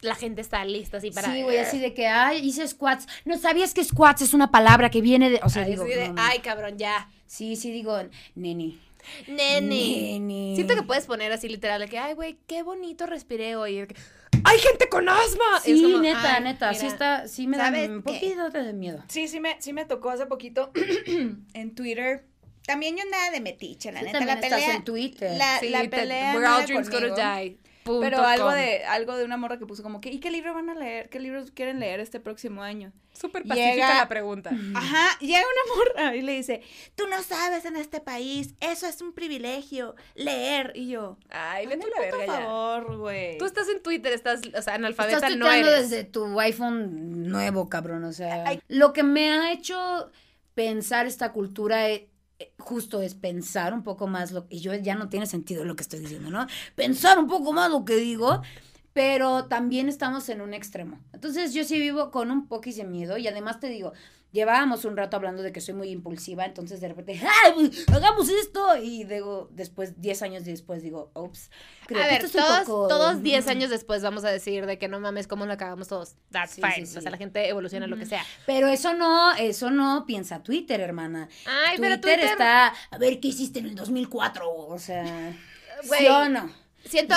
la 0.06 0.16
gente 0.16 0.42
está 0.42 0.64
lista 0.66 0.98
así 0.98 1.12
para... 1.12 1.32
Sí, 1.32 1.42
güey, 1.44 1.58
así 1.58 1.80
de 1.80 1.94
que, 1.94 2.08
ay, 2.08 2.40
hice 2.46 2.68
squats. 2.68 3.08
No 3.26 3.38
sabías 3.38 3.74
que 3.74 3.84
squats 3.84 4.22
es 4.22 4.34
una 4.34 4.52
palabra 4.52 4.90
que 4.90 5.02
viene 5.02 5.30
de. 5.30 5.40
O 5.44 5.50
sea, 5.50 5.64
Así 5.64 5.72
digo. 5.72 5.84
de, 5.84 6.08
no, 6.08 6.14
no. 6.14 6.22
ay, 6.22 6.40
cabrón, 6.40 6.78
ya. 6.78 7.10
Sí, 7.26 7.56
sí, 7.56 7.72
digo, 7.72 7.98
neni. 8.36 8.80
Neni. 9.28 10.14
Neni. 10.20 10.56
Siento 10.56 10.76
que 10.76 10.84
puedes 10.84 11.06
poner 11.06 11.32
así 11.32 11.48
literal 11.50 11.82
de 11.82 11.88
que, 11.88 11.98
ay, 11.98 12.14
güey, 12.14 12.38
qué 12.48 12.64
bonito 12.64 13.06
respiré 13.06 13.56
hoy. 13.56 13.76
De 13.82 13.96
¡Hay 14.44 14.60
gente 14.60 14.90
con 14.90 15.08
asma! 15.10 15.60
Sí, 15.64 15.82
como, 15.82 16.00
neta, 16.00 16.36
ay, 16.36 16.44
neta. 16.44 16.74
Sí 16.74 16.84
mira, 16.84 16.94
está, 16.94 17.28
sí 17.28 17.48
me 17.48 17.58
da 17.58 17.66
¿sabes 17.66 17.90
un 17.90 18.04
qué? 18.04 18.14
poquito 18.14 18.50
de 18.50 18.74
miedo. 18.74 19.04
Sí, 19.08 19.28
sí 19.28 19.40
me, 19.40 19.60
sí 19.62 19.74
me 19.74 19.86
tocó 19.86 20.10
hace 20.12 20.26
poquito 20.28 20.72
en 21.54 21.76
Twitter. 21.76 22.26
También 22.66 22.98
yo 22.98 23.04
nada 23.10 23.32
de 23.32 23.42
metiche, 23.42 23.92
la 23.92 24.00
Tú 24.00 24.06
neta. 24.08 24.26
La 24.26 24.34
estás 24.34 24.50
pelea, 24.52 24.76
en 24.76 24.84
Twitter. 24.84 25.38
La, 25.38 25.60
Sí, 25.60 25.70
la 25.70 25.84
pelea 25.90 26.34
We're 26.36 26.48
all 26.48 26.66
dreams 26.66 26.90
gonna 26.90 27.10
conmigo, 27.10 27.16
die. 27.36 27.58
Punto 27.86 28.02
Pero 28.02 28.22
algo 28.26 28.48
com. 28.48 28.56
de, 28.56 28.84
algo 28.86 29.16
de 29.16 29.24
una 29.26 29.38
morra 29.38 29.60
que 29.60 29.66
puso 29.68 29.84
como 29.84 30.02
que, 30.02 30.10
¿y 30.10 30.20
qué 30.20 30.32
libro 30.32 30.54
van 30.56 30.70
a 30.72 30.74
leer? 30.76 31.08
¿Qué 31.10 31.20
libros 31.20 31.52
quieren 31.52 31.80
leer 31.80 32.00
este 32.00 32.20
próximo 32.20 32.64
año? 32.64 32.92
Súper 33.14 33.44
Llega- 33.44 33.56
pacífica 33.56 33.96
la 33.96 34.10
pregunta. 34.10 34.50
Ajá, 34.76 35.18
llega 35.20 35.40
una 35.40 35.76
morra 36.04 36.16
y 36.16 36.22
le 36.24 36.34
dice, 36.34 36.62
tú 36.96 37.08
no 37.08 37.22
sabes 37.22 37.64
en 37.66 37.76
este 37.76 38.02
país, 38.02 38.56
eso 38.60 38.88
es 38.88 39.00
un 39.02 39.14
privilegio, 39.14 39.96
leer. 40.16 40.72
Y 40.76 40.90
yo, 40.90 41.18
Ay, 41.30 41.68
vete 41.68 41.86
a 41.86 41.90
la 41.96 42.02
verga 42.02 42.26
ya. 42.26 42.34
favor, 42.42 42.98
güey. 42.98 43.38
Tú 43.38 43.46
estás 43.46 43.70
en 43.70 43.82
Twitter, 43.84 44.12
estás, 44.14 44.42
o 44.58 44.62
sea, 44.64 44.74
analfabeta 44.74 45.18
Estás 45.18 45.38
no 45.38 45.46
tuiteando 45.46 45.70
eres. 45.72 45.90
desde 45.92 46.04
tu 46.06 46.40
iPhone 46.40 47.30
nuevo, 47.30 47.70
cabrón. 47.70 48.04
O 48.04 48.12
sea, 48.14 48.44
Ay. 48.48 48.60
lo 48.68 48.92
que 48.94 49.04
me 49.04 49.32
ha 49.32 49.52
hecho 49.54 50.12
pensar 50.56 51.06
esta 51.06 51.32
cultura 51.32 51.90
eh, 51.90 52.10
justo 52.58 53.02
es 53.02 53.16
pensar 53.16 53.74
un 53.74 53.84
poco 53.84 54.08
más 54.08 54.32
lo 54.32 54.48
y 54.50 54.60
yo 54.60 54.74
ya 54.74 54.96
no 54.96 55.10
tiene 55.10 55.26
sentido 55.26 55.64
lo 55.66 55.76
que 55.76 55.84
estoy 55.84 56.00
diciendo, 56.00 56.30
¿no? 56.30 56.48
Pensar 56.76 57.18
un 57.20 57.28
poco 57.28 57.54
más 57.54 57.70
lo 57.72 57.86
que 57.86 57.96
digo, 57.96 58.42
pero 58.94 59.46
también 59.46 59.90
estamos 59.90 60.30
en 60.30 60.42
un 60.42 60.54
extremo. 60.54 61.00
Entonces 61.14 61.54
yo 61.54 61.64
sí 61.64 61.80
vivo 61.80 62.12
con 62.12 62.32
un 62.32 62.48
poquis 62.48 62.78
de 62.78 62.86
miedo 62.86 63.18
y 63.18 63.28
además 63.28 63.60
te 63.60 63.68
digo, 63.68 63.94
llevábamos 64.36 64.86
un 64.86 64.96
rato 64.96 65.16
hablando 65.18 65.42
de 65.42 65.52
que 65.52 65.62
soy 65.62 65.74
muy 65.74 65.90
impulsiva, 65.90 66.46
entonces 66.46 66.80
de 66.82 66.90
repente, 66.90 67.20
¡ay, 67.46 67.72
hagamos 67.92 68.30
esto! 68.30 68.78
Y 68.78 69.04
digo, 69.06 69.48
después, 69.52 70.00
10 70.00 70.22
años 70.22 70.46
después 70.46 70.84
digo, 70.84 71.10
ups, 71.16 71.50
creo 71.88 72.02
a 72.02 72.04
que 72.04 72.10
ver, 72.16 72.26
esto 72.26 72.38
es 72.38 72.44
un 72.44 72.50
todos, 72.52 72.66
poco- 72.68 72.88
todos 72.88 73.24
10 73.24 73.48
años 73.48 73.70
después 73.72 74.04
vamos 74.04 74.24
a 74.26 74.30
decir 74.30 74.68
de 74.68 74.78
que 74.78 74.88
no 74.88 75.00
mames, 75.00 75.26
cómo 75.28 75.48
lo 75.48 75.54
acabamos 75.54 75.88
todos. 75.88 76.16
That's 76.32 76.52
Sí, 76.52 76.62
fine. 76.62 76.76
sí, 76.76 76.86
sí. 76.86 76.98
O 77.00 77.02
sea, 77.02 77.10
la 77.10 77.18
gente 77.18 77.48
evoluciona 77.50 77.88
lo 77.88 77.98
que 77.98 78.06
sea. 78.06 78.24
Pero 78.46 78.68
eso 78.68 78.94
no, 78.94 79.34
eso 79.36 79.72
no 79.72 80.06
piensa 80.06 80.44
Twitter, 80.44 80.80
hermana. 80.82 81.30
Ay, 81.48 81.78
Twitter, 81.78 82.00
pero 82.02 82.16
Twitter. 82.18 82.32
está, 82.32 82.74
a 82.92 82.98
ver 83.00 83.20
qué 83.20 83.30
hiciste 83.30 83.60
en 83.60 83.66
el 83.68 83.76
2004, 83.76 84.48
o 84.54 84.78
sea. 84.78 85.34
¿sí 85.84 86.08
o 86.08 86.30
no? 86.30 86.50
Siento, 86.86 87.16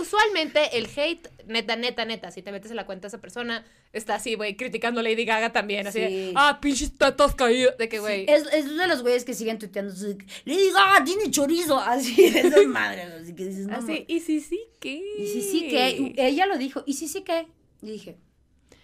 usualmente 0.00 0.78
el 0.78 0.88
hate, 0.94 1.28
neta, 1.46 1.74
neta, 1.74 2.04
neta, 2.04 2.30
si 2.30 2.40
te 2.40 2.52
metes 2.52 2.70
en 2.70 2.76
la 2.76 2.86
cuenta 2.86 3.02
de 3.02 3.08
esa 3.08 3.20
persona, 3.20 3.64
está 3.92 4.14
así, 4.14 4.36
güey, 4.36 4.56
criticando 4.56 5.00
a 5.00 5.02
Lady 5.02 5.24
Gaga 5.24 5.52
también, 5.52 5.88
así 5.88 6.00
de, 6.00 6.32
ah, 6.36 6.58
pinches 6.62 6.96
tetas 6.96 7.34
caídas, 7.34 7.76
de 7.78 7.88
que, 7.88 7.98
güey. 7.98 8.26
Es, 8.28 8.46
es 8.52 8.76
de 8.76 8.86
los 8.86 9.02
güeyes 9.02 9.24
que 9.24 9.34
siguen 9.34 9.58
tuiteando, 9.58 9.92
así, 9.92 10.16
le 10.44 10.56
diga, 10.56 11.02
tiene 11.04 11.30
chorizo, 11.32 11.78
así, 11.80 12.24
esas 12.24 12.64
madres, 12.66 13.10
así 13.22 13.34
que 13.34 13.46
dices, 13.46 13.66
no, 13.66 13.76
así, 13.76 14.04
y 14.06 14.20
sí, 14.20 14.40
sí, 14.40 14.60
¿qué? 14.78 15.02
y 15.18 15.26
sí, 15.26 15.42
sí, 15.42 15.68
que, 15.68 16.14
ella 16.16 16.46
lo 16.46 16.56
dijo, 16.56 16.84
y 16.86 16.94
sí, 16.94 17.08
sí, 17.08 17.22
que, 17.22 17.48
y 17.82 17.90
dije, 17.90 18.16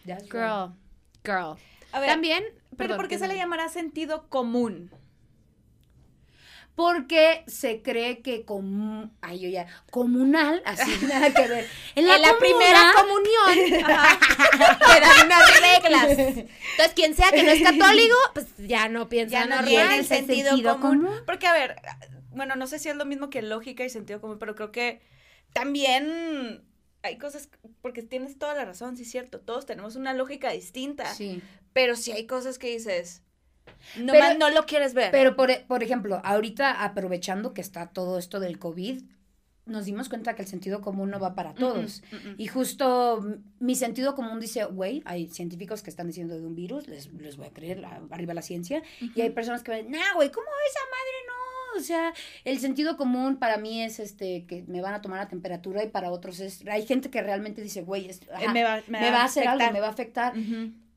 Girl, 0.04 0.74
girl. 1.24 1.56
A 1.92 2.00
ver, 2.00 2.10
También, 2.10 2.44
¿pero 2.70 2.76
perdón, 2.76 2.96
por 2.96 3.08
qué 3.08 3.18
se 3.18 3.28
le 3.28 3.36
llamará 3.36 3.68
sentido 3.68 4.28
común? 4.28 4.90
Porque 6.74 7.44
se 7.46 7.82
cree 7.82 8.20
que 8.20 8.44
comu- 8.44 9.08
ay, 9.20 9.38
yo 9.38 9.48
ya, 9.48 9.66
comunal, 9.90 10.60
así, 10.64 10.90
nada 11.06 11.32
que 11.32 11.46
ver. 11.46 11.68
En 11.94 12.06
la, 12.08 12.16
en 12.16 12.22
la 12.22 12.28
comuna- 12.34 12.38
primera 12.40 12.92
comunión 12.96 13.70
te 13.78 15.00
dan 15.00 15.26
unas 15.26 15.60
reglas. 15.60 16.10
Entonces, 16.18 16.94
quien 16.94 17.14
sea 17.14 17.30
que 17.30 17.42
no 17.44 17.50
es 17.52 17.62
católico, 17.62 18.16
pues 18.34 18.46
ya 18.58 18.88
no 18.88 19.08
piensa 19.08 19.32
Ya 19.34 19.44
no 19.46 19.50
normal. 19.56 19.68
tiene 19.68 19.98
el 19.98 20.04
sentido, 20.06 20.48
sentido 20.50 20.80
común. 20.80 21.04
común. 21.04 21.18
Porque, 21.26 21.46
a 21.46 21.52
ver, 21.52 21.76
bueno, 22.30 22.56
no 22.56 22.66
sé 22.66 22.80
si 22.80 22.88
es 22.88 22.96
lo 22.96 23.04
mismo 23.04 23.30
que 23.30 23.42
lógica 23.42 23.84
y 23.84 23.90
sentido 23.90 24.20
común, 24.20 24.38
pero 24.40 24.56
creo 24.56 24.72
que 24.72 25.00
también 25.52 26.64
hay 27.02 27.18
cosas, 27.18 27.48
porque 27.82 28.02
tienes 28.02 28.38
toda 28.38 28.54
la 28.54 28.64
razón, 28.64 28.96
sí 28.96 29.02
es 29.04 29.10
cierto, 29.10 29.38
todos 29.40 29.66
tenemos 29.66 29.94
una 29.94 30.12
lógica 30.14 30.50
distinta, 30.50 31.14
Sí. 31.14 31.40
pero 31.72 31.96
si 31.96 32.12
hay 32.12 32.26
cosas 32.26 32.58
que 32.58 32.68
dices, 32.68 33.22
no, 33.99 34.12
Pero- 34.12 34.25
más 34.25 34.38
no 34.38 34.50
lo 34.50 34.64
quieres 34.66 34.94
ver. 34.94 35.11
Pero, 35.11 35.37
por, 35.37 35.50
por 35.66 35.83
ejemplo, 35.83 36.21
ahorita 36.25 36.83
aprovechando 36.85 37.54
que 37.54 37.61
está 37.61 37.88
todo 37.88 38.18
esto 38.18 38.40
del 38.40 38.59
COVID, 38.59 39.02
nos 39.66 39.87
dimos 39.87 40.11
cuenta 40.11 40.35
que 40.35 40.42
el 40.42 40.49
sentido 40.49 40.83
común 40.83 41.09
no 41.11 41.18
va 41.18 41.35
para 41.35 41.54
todos. 41.54 42.02
Y 42.37 42.49
justo 42.49 43.25
mi 43.61 43.75
sentido 43.76 44.14
común 44.14 44.38
dice, 44.38 44.64
güey, 44.66 45.02
hay 45.06 45.28
científicos 45.30 45.83
que 45.83 45.88
están 45.88 46.06
diciendo 46.06 46.35
de 46.38 46.47
un 46.47 46.54
virus, 46.54 46.87
les, 46.87 47.11
les 47.14 47.38
voy 47.38 47.47
a 47.47 47.50
creer, 47.52 47.78
la- 47.78 48.02
arriba 48.11 48.35
la 48.35 48.42
ciencia. 48.42 48.83
Y 49.14 49.23
hay 49.23 49.30
personas 49.30 49.62
que 49.62 49.71
ven, 49.71 49.90
nah, 49.90 50.12
güey, 50.16 50.30
¿cómo 50.30 50.47
esa 50.68 50.80
madre 50.80 51.14
no? 51.28 51.80
O 51.80 51.80
sea, 51.83 52.12
el 52.44 52.59
sentido 52.61 52.97
común 52.99 53.37
para 53.38 53.56
mí 53.56 53.83
es 53.83 53.99
este 54.00 54.44
que 54.47 54.64
me 54.68 54.83
van 54.83 54.92
a 54.94 55.00
tomar 55.00 55.18
la 55.18 55.28
temperatura 55.28 55.83
y 55.83 55.88
para 55.88 56.11
otros 56.11 56.40
es, 56.40 56.62
hay 56.71 56.87
gente 56.87 57.09
que 57.11 57.23
realmente 57.23 57.62
dice, 57.62 57.80
güey, 57.83 58.11
Eh, 58.11 58.18
me 58.52 58.64
va, 58.64 58.83
me 58.87 59.11
va 59.11 59.23
a 59.23 59.25
hacer 59.25 59.49
algo, 59.49 59.62
afectar. 59.64 59.73
me 59.73 59.80
va 59.80 59.87
a 59.87 59.90
afectar. 59.90 60.35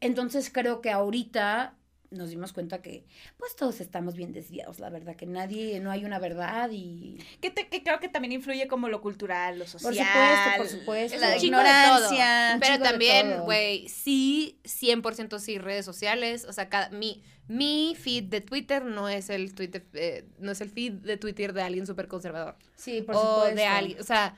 Entonces 0.02 0.52
creo 0.54 0.82
que 0.82 0.92
ahorita 0.92 1.74
nos 2.10 2.30
dimos 2.30 2.54
cuenta 2.54 2.82
que 2.82 3.06
pues 3.38 3.56
todos 3.56 3.82
estamos 3.82 4.16
bien 4.16 4.32
desviados, 4.32 4.80
la 4.80 4.90
verdad, 4.90 5.16
que 5.16 5.26
nadie, 5.26 5.80
no 5.80 5.92
hay 5.92 6.06
una 6.06 6.20
verdad 6.20 6.70
y... 6.72 7.18
Que, 7.42 7.50
te- 7.52 7.68
que 7.68 7.84
creo 7.84 8.00
que 8.00 8.08
también 8.08 8.32
influye 8.32 8.68
como 8.68 8.88
lo 8.90 9.02
cultural, 9.02 9.60
lo 9.60 9.68
social. 9.68 9.94
supuesto, 9.94 10.58
por 10.58 10.68
supuesto. 10.68 11.18
La 11.20 11.38
ignorancia. 11.38 12.58
Pero 12.60 12.84
también, 12.84 13.42
güey, 13.42 13.88
sí, 13.90 14.60
100% 14.64 15.40
sí, 15.40 15.58
redes 15.58 15.86
sociales. 15.86 16.46
O 16.46 16.54
sea, 16.54 16.70
cada, 16.70 16.90
mi, 16.90 17.24
mi 17.48 17.96
feed 18.00 18.26
de 18.26 18.42
Twitter 18.42 18.86
no 18.86 19.10
es 19.10 19.30
el 19.30 19.54
Twitter, 19.54 19.86
eh, 19.94 20.26
no 20.40 20.52
es 20.52 20.62
el 20.62 20.70
feed 20.70 20.94
de 20.94 21.18
Twitter 21.18 21.54
de 21.54 21.62
alguien 21.62 21.86
súper 21.86 22.08
conservador. 22.08 22.56
Sí, 22.76 23.02
por 23.02 23.16
o 23.16 23.20
supuesto. 23.20 23.56
de 23.56 23.66
alguien, 23.66 24.00
o 24.00 24.04
sea, 24.04 24.38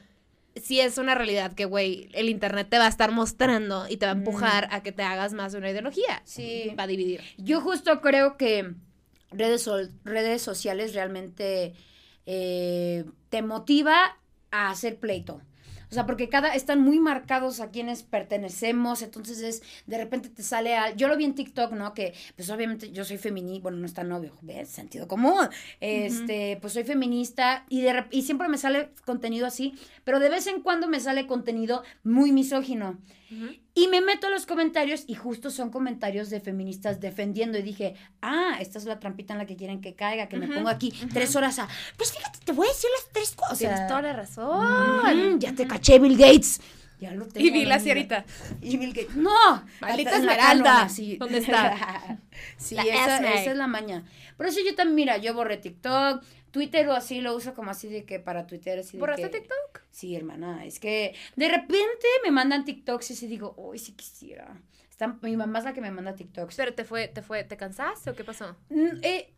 sí 0.59 0.79
es 0.79 0.97
una 0.97 1.15
realidad 1.15 1.53
que, 1.53 1.65
güey, 1.65 2.09
el 2.13 2.29
internet 2.29 2.67
te 2.69 2.77
va 2.77 2.85
a 2.85 2.89
estar 2.89 3.11
mostrando 3.11 3.85
y 3.89 3.97
te 3.97 4.05
va 4.05 4.11
a 4.11 4.15
empujar 4.15 4.67
a 4.71 4.83
que 4.83 4.91
te 4.91 5.03
hagas 5.03 5.33
más 5.33 5.51
de 5.51 5.57
una 5.57 5.69
ideología. 5.69 6.21
Sí. 6.25 6.73
Va 6.77 6.83
a 6.83 6.87
dividir. 6.87 7.21
Yo 7.37 7.61
justo 7.61 8.01
creo 8.01 8.37
que 8.37 8.73
redes, 9.31 9.69
redes 10.03 10.41
sociales 10.41 10.93
realmente 10.93 11.73
eh, 12.25 13.05
te 13.29 13.41
motiva 13.41 14.17
a 14.51 14.69
hacer 14.69 14.99
pleito. 14.99 15.41
O 15.89 15.93
sea, 15.93 16.05
porque 16.05 16.29
cada 16.29 16.53
están 16.53 16.81
muy 16.81 16.99
marcados 16.99 17.59
a 17.59 17.71
quienes 17.71 18.03
pertenecemos, 18.03 19.01
entonces 19.01 19.41
es 19.41 19.63
de 19.87 19.97
repente 19.97 20.29
te 20.29 20.43
sale 20.43 20.75
al 20.75 20.95
yo 20.95 21.07
lo 21.07 21.17
vi 21.17 21.25
en 21.25 21.35
TikTok, 21.35 21.71
¿no? 21.73 21.93
Que 21.93 22.13
pues 22.35 22.49
obviamente 22.49 22.91
yo 22.91 23.03
soy 23.03 23.17
feminista, 23.17 23.63
bueno, 23.63 23.77
no 23.79 23.85
está 23.85 24.03
novio, 24.03 24.33
¿ves? 24.41 24.69
Sentido 24.69 25.07
común. 25.07 25.49
Este, 25.79 26.57
pues 26.61 26.73
soy 26.73 26.83
feminista 26.83 27.65
y 27.69 27.81
de 27.81 28.05
y 28.11 28.21
siempre 28.21 28.47
me 28.47 28.57
sale 28.57 28.91
contenido 29.05 29.47
así, 29.47 29.73
pero 30.03 30.19
de 30.19 30.29
vez 30.29 30.47
en 30.47 30.61
cuando 30.61 30.87
me 30.87 30.99
sale 30.99 31.27
contenido 31.27 31.83
muy 32.03 32.31
misógino. 32.31 32.97
Y 33.75 33.87
me 33.87 34.01
meto 34.01 34.27
a 34.27 34.29
los 34.29 34.45
comentarios 34.45 35.03
y 35.07 35.15
justo 35.15 35.51
son 35.51 35.69
comentarios 35.69 36.29
de 36.29 36.39
feministas 36.39 36.99
defendiendo 36.99 37.57
y 37.57 37.61
dije, 37.61 37.95
ah, 38.21 38.57
esta 38.59 38.79
es 38.79 38.85
la 38.85 38.99
trampita 38.99 39.33
en 39.33 39.39
la 39.39 39.45
que 39.45 39.55
quieren 39.55 39.81
que 39.81 39.93
caiga, 39.93 40.27
que 40.27 40.37
me 40.37 40.47
pongo 40.47 40.69
aquí 40.69 40.93
tres 41.13 41.35
horas 41.35 41.59
a, 41.59 41.67
pues 41.95 42.11
fíjate, 42.11 42.39
te 42.43 42.51
voy 42.51 42.67
a 42.67 42.71
decir 42.71 42.89
las 42.95 43.13
tres 43.13 43.35
cosas. 43.35 43.57
Tienes 43.59 43.87
toda 43.87 44.01
la 44.01 44.13
razón. 44.13 45.39
Ya 45.39 45.53
te 45.53 45.67
caché, 45.67 45.99
Bill 45.99 46.17
Gates. 46.17 46.59
Ya 46.99 47.11
lo 47.11 47.25
tengo. 47.27 47.47
Y 47.47 47.51
vi 47.51 47.65
la 47.65 47.75
amiga. 47.75 47.79
sierita. 47.79 48.25
Y 48.61 48.77
Bill 48.77 48.93
Gates. 48.93 49.15
No. 49.15 49.63
Maldita 49.79 50.17
Esmeralda. 50.17 50.89
sí. 50.89 51.15
¿Dónde 51.17 51.37
está? 51.37 52.19
sí, 52.57 52.75
esa, 52.77 53.17
esa 53.17 53.51
es 53.51 53.57
la 53.57 53.67
maña. 53.67 54.03
Por 54.35 54.47
eso 54.47 54.59
yo 54.65 54.75
también, 54.75 54.95
mira, 54.95 55.17
yo 55.17 55.33
borré 55.33 55.57
TikTok, 55.57 56.23
Twitter 56.51 56.87
o 56.89 56.93
así 56.93 57.21
lo 57.21 57.35
uso 57.35 57.53
como 57.53 57.71
así 57.71 57.87
de 57.89 58.05
que 58.05 58.19
para 58.19 58.47
Twitter 58.47 58.79
así 58.79 58.97
de 58.97 58.99
¿Borraste 59.01 59.29
que- 59.29 59.39
TikTok? 59.39 59.81
Sí, 59.91 60.15
hermana, 60.15 60.65
es 60.65 60.79
que 60.79 61.15
de 61.35 61.49
repente 61.49 62.07
me 62.23 62.31
mandan 62.31 62.65
TikToks 62.65 63.09
y 63.11 63.13
así 63.13 63.27
digo, 63.27 63.53
uy, 63.57 63.77
sí 63.79 63.93
quisiera. 63.93 64.61
Está, 64.89 65.17
mi 65.21 65.35
mamá 65.37 65.59
es 65.59 65.65
la 65.65 65.73
que 65.73 65.81
me 65.81 65.91
manda 65.91 66.13
TikToks. 66.15 66.55
Pero 66.55 66.73
te 66.73 66.83
fue, 66.83 67.07
te 67.07 67.21
fue, 67.21 67.43
¿te 67.43 67.55
cansaste 67.57 68.09
o 68.09 68.15
qué 68.15 68.23
pasó? 68.23 68.55
Mm, 68.69 68.99
eh, 69.01 69.33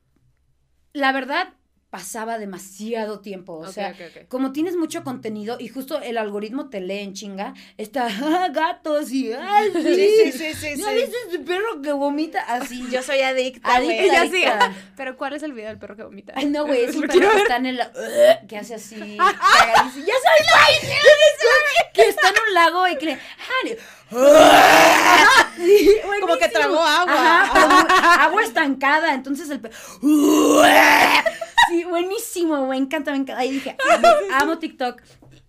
la 0.93 1.11
verdad, 1.11 1.53
pasaba 1.91 2.39
demasiado 2.39 3.19
tiempo. 3.19 3.57
O 3.57 3.69
sea, 3.71 3.93
como 4.29 4.53
tienes 4.53 4.77
mucho 4.77 5.03
contenido 5.03 5.57
y 5.59 5.67
justo 5.67 6.01
el 6.01 6.17
algoritmo 6.17 6.69
te 6.69 6.79
lee 6.79 6.99
en 6.99 7.13
chinga, 7.13 7.53
está 7.77 8.07
"Ah, 8.07 8.47
gatos 8.49 9.11
y 9.11 9.33
ay, 9.33 9.71
sí, 9.73 9.81
Sí, 9.83 10.31
sí, 10.31 10.31
sí, 10.31 10.53
sí, 10.53 10.75
¿Ya 10.77 10.85
sí. 10.89 10.95
viste 10.95 11.15
ese 11.27 11.39
perro 11.39 11.81
que 11.83 11.91
vomita? 11.91 12.39
Así. 12.47 12.87
Yo 12.91 13.03
soy 13.03 13.19
adicta, 13.19 13.75
Adicta, 13.75 14.23
sí. 14.27 14.43
Pero 14.95 15.17
¿cuál 15.17 15.33
es 15.33 15.43
el 15.43 15.51
video 15.51 15.67
del 15.67 15.77
perro 15.79 15.97
que 15.97 16.03
vomita? 16.03 16.31
Ay, 16.35 16.45
no, 16.45 16.65
güey, 16.65 16.85
es 16.85 16.95
un 16.95 17.01
perro 17.01 17.29
que 17.29 17.37
está 17.41 17.57
en 17.57 17.65
el... 17.65 17.79
uh, 17.79 18.47
que 18.47 18.57
hace 18.57 18.75
así. 18.75 18.95
¡Ya 19.17 19.25
soy 19.25 20.87
Que 21.93 22.07
está 22.07 22.29
en 22.29 22.35
un 22.47 22.53
lago 22.53 22.87
y 22.87 22.95
que 22.97 23.05
le... 23.05 23.19
Sí, 25.57 25.91
Como 26.21 26.37
que 26.37 26.47
tragó 26.47 26.79
agua. 26.81 27.41
Ajá, 27.43 28.23
agua 28.25 28.43
estancada. 28.43 29.13
Entonces 29.13 29.49
el 29.49 29.59
perro... 29.59 29.75
Sí, 31.71 31.83
buenísimo, 31.85 32.67
me 32.67 32.77
encanta, 32.77 33.11
me 33.11 33.17
encanta. 33.17 33.41
Ahí 33.41 33.51
dije, 33.51 33.75
amo, 33.89 34.07
amo 34.33 34.59
TikTok. 34.59 35.01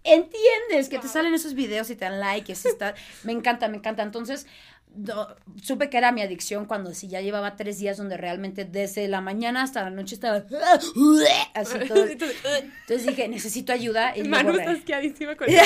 Entiendes 0.04 0.88
que 0.88 0.98
te 0.98 1.06
salen 1.08 1.34
esos 1.34 1.54
videos 1.54 1.90
y 1.90 1.96
te 1.96 2.04
dan 2.06 2.18
like, 2.18 2.50
y 2.50 2.54
está... 2.54 2.94
Me 3.24 3.32
encanta, 3.32 3.68
me 3.68 3.76
encanta. 3.76 4.02
Entonces... 4.02 4.46
do- 4.94 5.34
supe 5.62 5.88
que 5.88 5.96
era 5.96 6.12
mi 6.12 6.20
adicción 6.20 6.66
cuando 6.66 6.92
sí 6.92 7.08
ya 7.08 7.22
llevaba 7.22 7.56
tres 7.56 7.78
días 7.78 7.96
donde 7.96 8.18
realmente 8.18 8.66
desde 8.66 9.08
la 9.08 9.22
mañana 9.22 9.62
hasta 9.62 9.82
la 9.84 9.90
noche 9.90 10.14
estaba 10.16 10.36
así 11.54 11.78
todo. 11.88 12.04
Entonces 12.06 13.06
dije, 13.06 13.26
necesito 13.28 13.72
ayuda 13.72 14.14
y 14.16 14.24
Manu 14.24 14.50
está 14.54 14.72
asqueadísima 14.72 15.34
con 15.36 15.48
eso. 15.48 15.62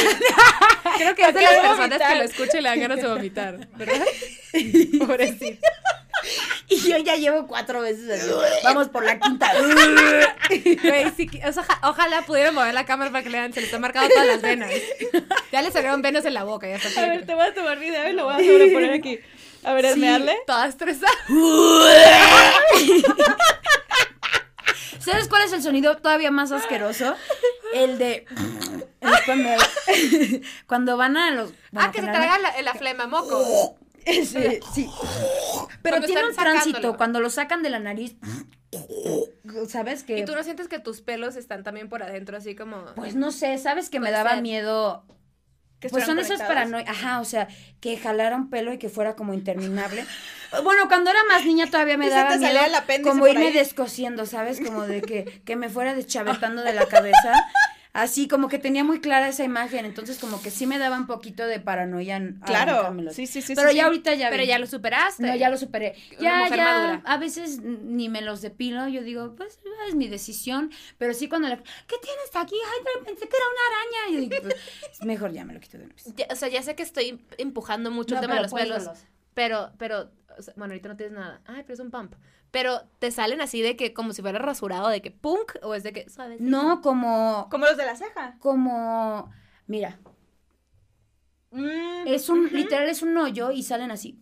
Creo 0.97 1.15
que 1.17 1.23
es 1.23 1.35
de 1.35 1.41
las 1.43 1.67
personas 1.67 1.99
que 2.09 2.15
lo 2.19 2.23
escuchan 2.25 2.63
le 2.63 2.69
dan 2.69 2.81
ganas 2.81 3.03
de 3.03 3.09
vomitar, 3.09 3.69
¿verdad? 3.77 4.07
Pobrecito. 4.99 5.67
Y 6.69 6.81
yo 6.81 6.97
ya 6.99 7.15
llevo 7.17 7.47
cuatro 7.47 7.81
veces 7.81 8.11
así. 8.23 8.31
Vamos 8.65 8.89
por 8.89 9.05
la 9.05 9.19
quinta. 9.21 9.51
Güey, 10.49 11.11
sí 11.17 11.27
que- 11.27 11.47
o 11.47 11.53
sea, 11.53 11.63
oja- 11.63 11.81
ojalá 11.83 12.23
pudieran 12.23 12.55
mover 12.55 12.73
la 12.75 12.85
cámara 12.87 13.11
para 13.11 13.23
que 13.23 13.31
le 13.31 13.39
vean, 13.39 13.53
se 13.53 13.61
le 13.61 13.67
están 13.67 13.81
marcando 13.81 14.09
todas 14.11 14.27
las 14.27 14.43
venas. 14.43 14.71
Ya 15.53 15.63
le 15.63 15.71
salieron 15.71 16.03
venas 16.03 16.25
en 16.25 16.35
la 16.35 16.45
boca, 16.45 16.69
ya 16.69 16.77
está. 16.77 17.03
A 17.05 17.07
ver, 17.09 17.27
te 17.27 17.35
voy 17.35 17.45
a 17.47 17.55
tomar 17.55 17.79
video 17.79 18.09
y 18.09 18.13
lo 18.13 18.25
voy 18.25 18.35
a 18.35 18.39
sobreponer 18.39 18.93
aquí. 18.95 19.19
A 19.65 19.73
ver, 19.73 19.85
Sí. 19.87 19.91
esmearle. 19.93 20.37
Toda 20.47 20.67
estresada. 20.69 21.13
¿Sabes 25.01 25.29
cuál 25.29 25.43
es 25.43 25.53
el 25.53 25.63
sonido 25.63 25.97
todavía 25.99 26.31
más 26.31 26.51
asqueroso? 26.53 27.15
El 27.75 27.99
de. 27.99 28.27
es 29.01 29.21
cuando, 29.25 29.49
cuando 30.67 30.97
van 30.97 31.17
a 31.17 31.31
los. 31.31 31.51
bueno, 31.71 31.89
ah, 31.89 31.93
que 31.93 32.01
se 32.01 32.07
traga 32.07 32.39
la, 32.39 32.63
la 32.63 32.75
flema, 32.75 33.07
moco. 33.07 33.77
Sí. 34.07 34.89
Pero 35.91 35.97
Cuando 35.97 36.07
tiene 36.07 36.29
un 36.29 36.35
tránsito. 36.37 36.67
sacándolo. 36.77 36.97
Cuando 36.97 37.21
lo 37.21 37.31
sacan 37.31 37.63
de 37.63 37.71
la 37.71 37.79
nariz. 37.79 38.17
¿Sabes 39.69 40.03
qué? 40.03 40.19
Y 40.19 40.25
tú 40.25 40.35
no 40.35 40.43
sientes 40.43 40.69
que 40.69 40.79
tus 40.79 41.01
pelos 41.01 41.37
están 41.37 41.63
también 41.63 41.89
por 41.89 42.03
adentro, 42.03 42.37
así 42.37 42.55
como. 42.55 42.85
Pues 42.95 43.15
no 43.15 43.33
sé, 43.33 43.57
¿sabes 43.59 43.89
que 43.91 44.01
me 44.01 44.11
daba 44.11 44.31
ser. 44.35 44.43
miedo? 44.43 45.05
Que 45.81 45.89
Pues 45.89 46.05
son 46.05 46.17
conectados. 46.17 46.43
paranoias. 46.49 46.89
Ajá, 46.89 47.21
o 47.21 47.25
sea, 47.25 47.49
que 47.81 47.97
jalara 47.99 48.35
un 48.37 48.49
pelo 48.51 48.73
y 48.73 48.79
que 48.79 48.89
fuera 48.89 49.15
como 49.17 49.35
interminable. 49.35 50.05
Bueno, 50.63 50.87
cuando 50.87 51.11
era 51.11 51.19
más 51.29 51.45
niña 51.45 51.67
todavía 51.69 51.99
me 51.99 52.09
daba 52.09 52.37
miedo 52.37 52.61
como 53.03 53.27
irme 53.27 53.49
ahí. 53.49 53.53
descosiendo, 53.53 54.27
¿sabes? 54.27 54.61
Como 54.65 54.87
de 54.87 55.03
que, 55.03 55.25
que 55.45 55.57
me 55.57 55.69
fuera 55.69 55.93
deschavetando 55.93 56.63
de 56.63 56.73
la 56.73 56.87
cabeza. 56.87 57.35
Así, 57.97 58.29
como 58.29 58.49
que 58.49 58.59
tenía 58.59 58.85
muy 58.85 59.01
clara 59.01 59.27
esa 59.29 59.43
imagen. 59.43 59.87
Entonces, 59.87 60.19
como 60.19 60.43
que 60.43 60.51
sí 60.51 60.67
me 60.67 60.79
daba 60.79 60.99
un 60.99 61.07
poquito 61.07 61.47
de 61.47 61.61
paranoia. 61.61 62.17
en 62.17 62.41
Claro. 62.45 62.95
Sí, 63.11 63.27
sí, 63.27 63.41
sí. 63.41 63.55
Pero 63.55 63.71
sí, 63.71 63.77
ya 63.77 63.83
sí. 63.83 63.87
ahorita 63.87 64.15
ya. 64.15 64.29
Pero 64.29 64.43
vi. 64.43 64.49
ya 64.49 64.59
lo 64.59 64.67
superaste. 64.67 65.23
No, 65.27 65.35
ya 65.35 65.49
lo 65.49 65.57
superé. 65.57 65.95
Una 66.13 66.21
Ya, 66.21 66.39
mujer 66.41 66.57
ya, 66.59 66.65
madura. 66.65 67.03
a 67.07 67.17
veces 67.17 67.61
ni 67.63 68.09
me 68.11 68.21
los 68.21 68.43
depilo, 68.43 68.87
yo 68.89 69.03
digo, 69.03 69.35
pues 69.35 69.61
es 69.89 69.95
mi 69.95 70.09
decisión, 70.09 70.71
pero 70.99 71.15
sí 71.15 71.27
cuando 71.29 71.49
le, 71.49 71.57
¿qué 71.57 71.97
tienes 72.03 72.31
aquí? 72.35 72.55
Ay, 72.55 72.81
pero 72.85 73.05
pensé 73.07 73.29
que 73.29 73.37
era 73.37 73.47
una 73.49 73.65
araña. 73.71 74.11
Y 74.11 74.15
yo 74.15 74.21
digo, 74.37 74.43
pues, 74.43 75.01
mejor 75.07 75.33
ya 75.33 75.45
me 75.47 75.55
lo 75.55 75.61
quito 75.61 75.79
de 75.79 75.85
una 75.85 75.95
vez. 75.95 76.05
Ya- 76.17 76.27
o 76.31 76.37
sea, 76.37 76.49
ya 76.49 76.63
sé 76.63 76.75
que 76.75 76.83
estoy 76.83 77.19
empujando 77.39 77.91
mucho 77.91 78.15
No, 78.15 78.21
el 78.21 78.27
tema 78.27 78.35
de 78.37 78.43
los 78.43 78.53
pelos. 78.53 78.89
Pero, 79.37 79.73
pero, 79.79 80.11
o 80.39 80.43
sea, 80.43 80.55
bueno, 80.57 80.73
ahorita 80.73 80.89
no 80.89 80.97
tienes 80.97 81.15
nada. 81.15 81.43
Ay, 81.45 81.63
pero 81.63 81.75
es 81.75 81.81
un 81.81 81.91
pump. 81.91 82.15
Pero 82.51 82.81
te 83.01 83.11
salen 83.11 83.41
así 83.43 83.61
de 83.61 83.77
que 83.77 83.93
como 83.93 84.15
si 84.15 84.23
fuera 84.23 84.39
rasurado, 84.39 84.89
de 84.89 85.03
que 85.03 85.11
punk, 85.11 85.57
o 85.63 85.75
es 85.75 85.83
de 85.83 85.93
que 85.93 86.09
suave. 86.09 86.39
No, 86.41 86.81
como, 86.81 87.49
Como 87.51 87.67
los 87.67 87.77
de 87.77 87.85
la 87.87 87.97
ceja. 87.97 88.37
como, 88.41 89.31
mira, 89.67 89.99
Mm, 91.51 92.07
es 92.07 92.29
un, 92.29 92.53
literal 92.53 92.89
es 92.89 93.03
un 93.03 93.17
hoyo 93.17 93.51
y 93.51 93.63
salen 93.63 93.91
así. 93.91 94.21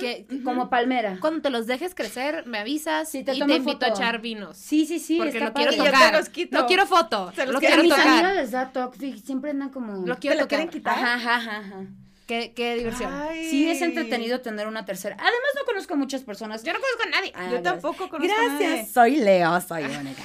Que, 0.00 0.26
como 0.44 0.68
palmera. 0.70 1.18
cuando 1.20 1.40
te 1.42 1.50
los 1.50 1.66
dejes 1.68 1.94
crecer, 1.94 2.46
me 2.46 2.58
avisas 2.58 3.08
Sí, 3.08 3.22
te 3.22 3.34
y 3.34 3.38
tomo 3.38 3.52
te 3.52 3.56
invito 3.58 3.86
a 3.86 3.90
foto. 3.90 4.00
echar 4.02 4.20
vinos. 4.20 4.56
Sí, 4.56 4.86
sí, 4.86 4.98
sí, 4.98 5.18
porque 5.18 5.38
lo 5.40 5.52
quiero 5.52 5.72
padre. 5.72 5.74
Y 5.76 5.78
yo 5.78 5.84
te 5.84 5.90
tocar. 5.92 6.14
los 6.14 6.28
quito. 6.30 6.58
No 6.58 6.66
quiero 6.66 6.86
foto, 6.86 7.32
Se 7.32 7.44
los 7.46 7.54
lo 7.54 7.60
quiero 7.60 7.74
a 7.76 7.78
quiero 7.78 7.82
mis 7.84 7.90
tocar. 7.94 8.08
amigas 8.08 8.34
les 8.34 8.50
da 8.50 8.72
toque, 8.72 9.16
siempre 9.18 9.50
andan 9.52 9.70
como... 9.70 10.04
Lo 10.06 10.16
quiero 10.18 10.34
¿Te 10.36 10.42
lo 10.42 10.48
tocar. 10.48 10.48
quieren 10.48 10.68
quitar? 10.70 10.98
Ajá, 10.98 11.14
ajá, 11.14 11.36
ajá, 11.36 11.56
ajá. 11.58 11.86
Qué, 12.30 12.52
qué 12.54 12.76
diversión. 12.76 13.12
Ay. 13.12 13.50
Sí, 13.50 13.68
es 13.68 13.82
entretenido 13.82 14.40
tener 14.40 14.68
una 14.68 14.84
tercera. 14.84 15.16
Además, 15.18 15.50
no 15.56 15.64
conozco 15.64 15.96
muchas 15.96 16.22
personas. 16.22 16.62
Yo 16.62 16.72
no 16.72 16.78
conozco 16.78 17.02
a 17.02 17.10
nadie. 17.10 17.32
Ah, 17.34 17.44
Yo 17.46 17.50
gracias. 17.60 17.72
tampoco 17.82 18.08
conozco 18.08 18.32
a 18.32 18.44
nadie. 18.46 18.66
Gracias. 18.68 18.90
Soy 18.92 19.16
Leo, 19.16 19.60
soy 19.60 19.82
única. 20.00 20.22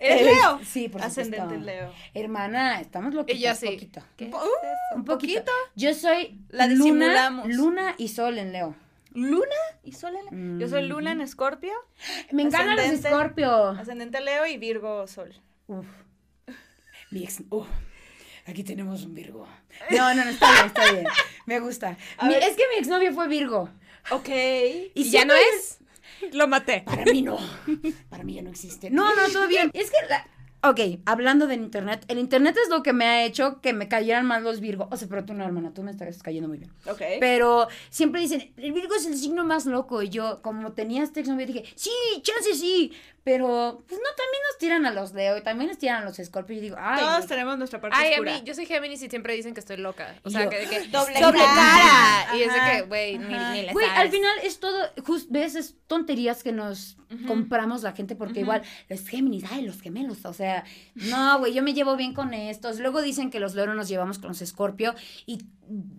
¿Eres 0.00 0.22
Leo? 0.24 0.60
Sí, 0.64 0.88
por 0.88 1.00
Ascendente 1.00 1.38
supuesto. 1.42 1.64
Leo. 1.64 1.92
Hermana, 2.12 2.80
estamos 2.80 3.14
loquitos. 3.14 3.38
Y 3.40 3.44
yo 3.44 3.54
sí. 3.54 3.66
Poquito. 3.66 4.02
¿Qué? 4.16 4.30
Uh, 4.34 4.96
Un 4.96 5.04
poquito. 5.04 5.52
Yo 5.76 5.94
soy 5.94 6.40
La 6.48 6.66
luna, 6.66 7.44
luna 7.46 7.94
y 7.98 8.08
sol 8.08 8.38
en 8.38 8.52
Leo. 8.52 8.74
¿Luna 9.14 9.44
y 9.84 9.92
Sol 9.92 10.14
en 10.32 10.58
Yo 10.58 10.66
soy 10.68 10.88
Luna 10.88 11.12
en 11.12 11.20
Escorpio, 11.20 11.72
Me 12.32 12.42
encantan 12.42 12.70
los 12.76 12.80
Ascendente. 12.86 13.08
Scorpio. 13.10 13.68
ascendente 13.68 14.20
Leo 14.22 14.46
y 14.46 14.56
Virgo 14.56 15.06
Sol. 15.06 15.32
Uf. 15.68 15.86
Mi 17.10 17.22
ex. 17.22 17.42
oh, 17.50 17.66
aquí 18.46 18.64
tenemos 18.64 19.04
un 19.04 19.14
Virgo. 19.14 19.46
No, 19.90 20.14
no, 20.14 20.24
no, 20.24 20.30
está 20.30 20.52
bien, 20.52 20.66
está 20.66 20.92
bien. 20.92 21.06
Me 21.46 21.60
gusta. 21.60 21.96
Mi- 22.22 22.34
es 22.34 22.56
que 22.56 22.64
mi 22.72 22.78
exnovio 22.78 23.12
fue 23.12 23.28
Virgo. 23.28 23.68
Ok. 24.10 24.28
¿Y 24.94 25.10
ya 25.10 25.24
no 25.24 25.34
es? 25.34 25.78
Lo 26.32 26.46
maté. 26.48 26.82
Para 26.82 27.04
mí 27.04 27.22
no. 27.22 27.38
Para 28.08 28.24
mí 28.24 28.34
ya 28.34 28.42
no 28.42 28.50
existe. 28.50 28.90
No, 28.90 29.14
no, 29.14 29.28
todo 29.32 29.48
bien. 29.48 29.70
Es 29.74 29.90
que 29.90 29.96
la- 30.08 30.26
Ok, 30.64 30.78
hablando 31.06 31.48
del 31.48 31.60
internet, 31.60 32.04
el 32.06 32.20
internet 32.20 32.56
es 32.62 32.68
lo 32.70 32.84
que 32.84 32.92
me 32.92 33.04
ha 33.04 33.24
hecho 33.24 33.60
que 33.60 33.72
me 33.72 33.88
cayeran 33.88 34.24
mal 34.26 34.44
los 34.44 34.60
Virgo. 34.60 34.86
O 34.92 34.96
sea, 34.96 35.08
pero 35.08 35.24
tú 35.24 35.34
no, 35.34 35.44
hermana, 35.44 35.74
tú 35.74 35.82
me 35.82 35.90
estás 35.90 36.22
cayendo 36.22 36.48
muy 36.48 36.58
bien. 36.58 36.70
Ok. 36.88 37.02
Pero 37.18 37.66
siempre 37.90 38.20
dicen, 38.20 38.52
el 38.56 38.72
Virgo 38.72 38.94
es 38.94 39.04
el 39.06 39.16
signo 39.18 39.44
más 39.44 39.66
loco. 39.66 40.02
Y 40.02 40.08
yo, 40.10 40.40
como 40.40 40.70
tenía 40.70 41.02
este 41.02 41.18
exnovio, 41.18 41.46
dije, 41.48 41.64
sí, 41.74 41.90
chance 42.22 42.54
sí. 42.54 42.92
Pero, 43.24 43.84
pues 43.86 44.00
no, 44.00 44.08
también 44.16 44.42
nos 44.50 44.58
tiran 44.58 44.86
a 44.86 44.90
los 44.90 45.12
Leo 45.12 45.36
y 45.38 45.42
también 45.42 45.68
nos 45.68 45.78
tiran 45.78 46.02
a 46.02 46.04
los 46.04 46.16
Scorpio. 46.16 46.56
Y 46.56 46.60
digo, 46.60 46.76
ay. 46.78 46.98
Todos 47.00 47.16
güey. 47.18 47.28
tenemos 47.28 47.56
nuestra 47.56 47.80
parte 47.80 47.96
Ay, 47.98 48.08
a 48.08 48.12
oscura. 48.14 48.32
mí, 48.32 48.42
yo 48.44 48.54
soy 48.54 48.66
Géminis 48.66 49.02
y 49.02 49.08
siempre 49.08 49.34
dicen 49.34 49.54
que 49.54 49.60
estoy 49.60 49.76
loca. 49.76 50.16
O 50.24 50.30
sea, 50.30 50.44
yo, 50.44 50.50
que, 50.50 50.58
de 50.58 50.66
que 50.66 50.80
Doble 50.88 51.20
doble 51.20 51.38
cara. 51.38 52.26
cara. 52.26 52.36
Y 52.36 52.42
es 52.42 52.52
de 52.52 52.58
que, 52.58 52.82
güey, 52.82 53.18
ni, 53.18 53.34
ni 53.34 53.62
le 53.62 53.72
Güey, 53.72 53.86
al 53.86 54.10
final 54.10 54.38
es 54.42 54.58
todo, 54.58 54.90
just, 55.06 55.30
ves, 55.30 55.54
es 55.54 55.76
tonterías 55.86 56.42
que 56.42 56.52
nos 56.52 56.96
compramos 57.26 57.82
la 57.82 57.92
gente 57.92 58.16
porque 58.16 58.40
igual 58.40 58.62
los 58.88 59.06
Géminis, 59.06 59.44
ay, 59.50 59.66
los 59.66 59.80
gemelos, 59.82 60.24
o 60.24 60.32
sea, 60.32 60.64
no, 60.94 61.38
güey, 61.40 61.52
yo 61.52 61.62
me 61.62 61.74
llevo 61.74 61.94
bien 61.94 62.14
con 62.14 62.32
estos. 62.32 62.78
Luego 62.80 63.02
dicen 63.02 63.30
que 63.30 63.38
los 63.38 63.54
Leo 63.54 63.66
nos 63.74 63.88
llevamos 63.88 64.18
con 64.18 64.28
los 64.28 64.40
Escorpio 64.42 64.94
y 65.26 65.42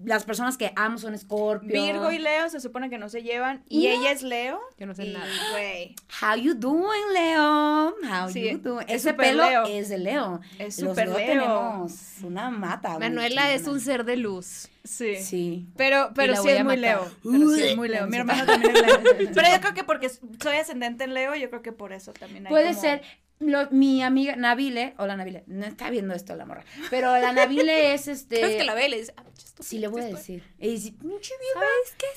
las 0.06 0.24
personas 0.26 0.58
que 0.58 0.72
amo 0.76 0.98
son 0.98 1.14
Escorpio. 1.14 1.70
Virgo 1.82 2.12
y 2.12 2.20
Leo 2.20 2.50
se 2.50 2.60
supone 2.60 2.90
que 2.90 2.98
no 2.98 3.10
se 3.10 3.24
llevan. 3.24 3.64
Y 3.70 3.88
No. 3.88 3.94
ella 3.94 4.12
es 4.12 4.22
Leo. 4.22 4.60
Yo 4.78 4.86
no 4.86 4.94
sé 4.94 5.06
y, 5.06 5.14
nada. 5.14 5.26
Güey. 5.52 5.96
How 6.22 6.36
you 6.38 6.54
doing, 6.54 7.02
Leo? 7.14 7.96
How 8.04 8.30
Sí, 8.30 8.52
you 8.52 8.58
doing? 8.60 8.86
es 8.88 8.96
Ese 8.98 9.14
pelo 9.14 9.48
Leo. 9.50 9.66
es 9.66 9.90
de 9.90 9.98
Leo. 9.98 10.42
Es 10.60 10.80
Los 10.80 10.90
súper 10.92 11.08
Leo 11.08 11.18
Leo. 11.18 11.28
tenemos 11.28 11.94
una 12.24 12.50
mata. 12.52 13.00
Manuela 13.00 13.52
es 13.54 13.66
un 13.68 13.80
ser 13.80 14.04
de 14.06 14.18
luz. 14.18 14.70
Sí. 14.84 15.16
Sí. 15.16 15.68
Pero, 15.78 16.12
pero 16.14 16.36
sí 16.36 16.50
es 16.50 16.64
muy. 16.64 16.76
Leo. 16.78 17.10
Pero 17.24 17.50
sí 17.56 17.64
es 17.64 17.78
muy 17.78 17.88
Leo. 17.88 18.06
Mi 18.08 18.18
hermano 18.18 18.46
también 18.46 18.76
es 18.76 18.82
Leo. 18.82 19.00
Pero 19.34 19.48
yo 19.50 19.62
creo 19.62 19.74
que 19.74 19.84
porque 19.86 20.10
soy 20.10 20.58
ascendente 20.58 21.06
en 21.06 21.14
Leo, 21.14 21.36
yo 21.36 21.50
creo 21.50 21.62
que 21.62 21.72
por 21.72 21.94
eso 21.94 22.12
también 22.14 22.46
hay 22.46 22.52
Puede 22.52 22.70
como- 22.70 22.82
ser. 22.82 23.02
Lo- 23.46 23.70
mi 23.72 24.02
amiga 24.04 24.36
Nabile, 24.36 24.94
hola 24.98 25.16
Nabile, 25.18 25.44
no 25.48 25.66
está 25.66 25.90
viendo 25.90 26.14
esto 26.14 26.36
la 26.36 26.46
morra, 26.46 26.64
pero 26.90 27.08
la 27.18 27.34
Nabile 27.34 27.94
es 27.94 28.08
este. 28.08 28.40
¿Sabes 28.42 28.56
que 28.58 28.64
la 28.64 28.74
ve 28.74 28.90
le 28.90 29.00
dice, 29.00 29.14
ah, 29.18 29.24
Sí, 29.60 29.80
le 29.80 29.88
voy 29.88 30.02
a 30.02 30.06
decir. 30.06 30.44
Y 30.60 30.70
dice, 30.70 30.92
"Pinche 30.92 31.34
vieja, 31.40 31.68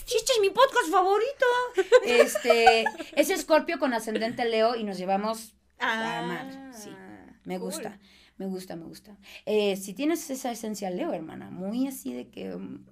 sí, 0.05 0.17
este 0.17 0.33
es 0.33 0.41
mi 0.41 0.51
podcast 0.51 0.91
favorito. 0.91 1.47
Este, 2.05 2.85
es 3.15 3.31
Escorpio 3.31 3.79
con 3.79 3.93
ascendente 3.95 4.45
Leo 4.45 4.75
y 4.77 4.85
nos 4.85 4.99
llevamos 4.99 5.55
a 5.79 6.21
Ah, 6.21 6.23
mal. 6.23 6.71
Sí, 6.75 6.91
me 7.45 7.59
cool. 7.59 7.67
gusta. 7.71 7.99
Me 8.39 8.45
gusta, 8.47 8.77
me 8.77 8.85
gusta. 8.85 9.17
Eh, 9.47 9.77
si 9.77 9.95
tienes 9.95 10.29
esa 10.29 10.51
esencia 10.51 10.91
Leo, 10.91 11.13
hermana, 11.15 11.49
muy 11.51 11.87
así 11.89 12.13
de 12.13 12.29
que... 12.29 12.51
mm, 12.55 12.85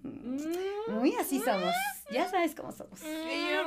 Muy 0.89 1.15
así 1.17 1.39
somos. 1.41 1.75
Ya 2.11 2.29
sabes 2.31 2.55
cómo 2.55 2.73
somos. 2.73 3.01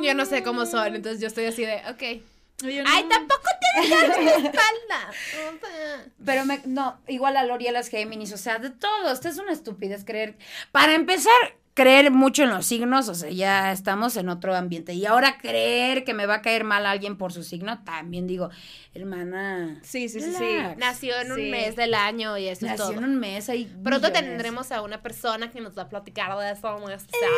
Yo 0.02 0.14
no 0.16 0.26
sé 0.26 0.42
cómo 0.42 0.66
son, 0.66 0.96
entonces 0.96 1.22
yo 1.22 1.28
estoy 1.28 1.46
así 1.46 1.64
de, 1.66 1.76
ok. 1.92 2.24
Yo 2.64 2.84
no- 2.84 2.90
Ay, 2.92 3.04
tampoco 3.10 3.42
te 3.62 3.82
digas 3.82 4.20
mi 4.20 4.28
espalda. 4.28 5.10
O 5.10 5.60
sea, 5.60 6.06
Pero 6.26 6.46
me, 6.46 6.62
no, 6.66 7.00
igual 7.08 7.38
a 7.38 7.44
Lori 7.44 7.68
a 7.68 7.72
las 7.72 7.90
Géminis, 7.90 8.34
o 8.34 8.38
sea, 8.38 8.60
de 8.60 8.70
todo. 8.72 9.12
Esto 9.12 9.30
es 9.30 9.38
una 9.38 9.52
estupidez 9.52 10.04
creer. 10.06 10.36
Para 10.72 10.96
empezar, 10.96 11.34
creer 11.76 12.10
mucho 12.10 12.42
en 12.44 12.50
los 12.50 12.66
signos, 12.66 13.08
o 13.08 13.14
sea, 13.14 13.30
ya 13.30 13.72
estamos 13.72 14.18
en 14.18 14.30
otro 14.30 14.56
ambiente. 14.56 14.94
Y 14.94 15.06
ahora 15.06 15.38
creer 15.38 16.04
que 16.04 16.16
me 16.16 16.26
va 16.26 16.36
a 16.36 16.42
caer 16.42 16.64
mal 16.64 16.88
alguien 16.88 17.18
por 17.18 17.32
su 17.32 17.44
signo, 17.44 17.84
también 17.84 18.26
digo, 18.26 18.50
hermana. 18.96 19.80
Sí, 19.84 20.10
sí, 20.10 20.20
sí, 20.20 20.32
sí. 20.36 20.58
Nació 20.78 21.20
en 21.22 21.32
un 21.32 21.52
mes 21.52 21.76
del 21.76 21.94
año 21.94 22.36
y 22.40 22.48
eso 22.48 22.66
Nació 22.66 22.86
es 22.86 22.90
en 22.92 22.96
todo. 22.98 23.06
un 23.06 23.20
mes, 23.20 23.48
hay 23.50 23.66
Pronto 23.84 24.12
tendremos 24.12 24.72
a 24.72 24.82
una 24.82 25.04
persona 25.04 25.52
que 25.52 25.62
nos 25.62 25.78
va 25.78 25.84
a 25.84 25.90
platicar 25.90 26.36
de 26.40 26.52
eso 26.52 26.80
muy 26.80 26.94
especial. 26.94 27.30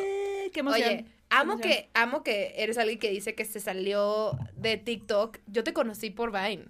Eh, 0.00 0.50
qué 0.54 0.60
emoción. 0.60 0.88
Oye, 0.88 1.04
amo 1.30 1.58
que, 1.58 1.90
amo 1.94 2.22
que 2.22 2.54
eres 2.56 2.78
alguien 2.78 2.98
que 2.98 3.10
dice 3.10 3.34
que 3.34 3.44
se 3.44 3.60
salió 3.60 4.38
de 4.56 4.76
TikTok. 4.76 5.38
Yo 5.46 5.64
te 5.64 5.72
conocí 5.72 6.10
por 6.10 6.32
Vine. 6.32 6.66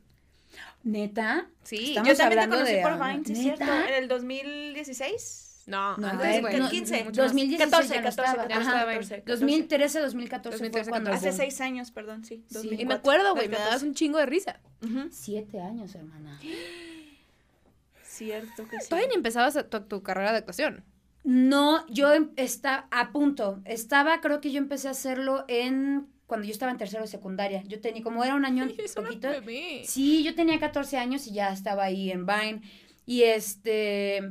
¿Neta? 0.83 1.49
Sí. 1.63 1.91
Estamos 1.91 2.09
Yo 2.09 2.17
también 2.17 2.43
te 2.43 2.49
conocí 2.49 2.73
de- 2.75 2.83
por 2.83 2.95
Vine, 2.99 3.23
sí, 3.25 3.33
¿Neta? 3.33 3.65
cierto. 3.67 3.89
En 3.89 3.95
el 3.95 4.09
2016. 4.09 5.45
No, 5.67 5.99
No, 5.99 6.09
antes, 6.09 6.41
güey. 6.41 6.59
no, 6.59 6.71
15, 6.71 7.05
mucho 7.05 7.21
más. 7.21 7.31
2016 7.31 7.71
14, 7.71 7.95
ya 7.95 8.01
no 8.01 8.07
14, 8.09 8.31
estaba. 8.31 8.49
14, 8.49 8.71
Ajá. 8.71 8.87
14, 8.87 9.23
2013, 9.27 10.01
2014 10.01 10.57
fue 10.59 10.67
2013, 10.69 10.91
cuando... 10.91 11.13
Hace 11.13 11.33
seis 11.33 11.61
años, 11.61 11.91
perdón, 11.91 12.25
sí. 12.25 12.37
Sí. 12.49 12.55
2004, 12.55 12.83
Y 12.83 12.87
me 12.87 12.95
acuerdo, 12.95 13.35
güey, 13.35 13.49
me 13.49 13.57
2014. 13.57 13.65
dabas 13.69 13.83
un 13.83 13.95
chingo 13.95 14.19
de 14.19 14.25
risa. 14.27 14.61
Siete 15.11 15.61
años, 15.61 15.95
hermana. 15.95 16.41
Cierto 18.03 18.67
que 18.69 18.81
sí. 18.81 18.89
Todavía 18.89 19.09
ni 19.09 19.15
empezabas 19.15 19.59
tu, 19.69 19.81
tu 19.83 20.03
carrera 20.03 20.33
de 20.33 20.39
actuación. 20.39 20.85
No, 21.31 21.87
yo 21.89 22.15
em- 22.15 22.31
está 22.37 22.89
a 22.91 23.13
punto. 23.13 23.61
Estaba, 23.67 24.23
creo 24.23 24.41
que 24.41 24.51
yo 24.51 24.57
empecé 24.57 24.89
a 24.89 24.93
hacerlo 24.93 25.45
en 25.47 26.07
cuando 26.27 26.47
yo 26.47 26.53
estaba 26.53 26.73
en 26.73 26.79
tercero 26.79 27.03
de 27.03 27.09
secundaria. 27.09 27.63
Yo 27.67 27.83
tenía, 27.83 28.03
como 28.03 28.25
era 28.25 28.35
un 28.35 28.47
año 28.47 28.65
Es 28.79 28.97
una 28.97 29.09
poquito. 29.09 29.29
bebé. 29.29 29.83
Sí, 29.85 30.25
yo 30.25 30.35
tenía 30.35 30.59
14 30.59 30.97
años 30.97 31.27
y 31.27 31.33
ya 31.33 31.53
estaba 31.53 31.85
ahí 31.85 32.11
en 32.11 32.25
Vine. 32.25 32.63
Y 33.05 33.25
este. 33.25 34.23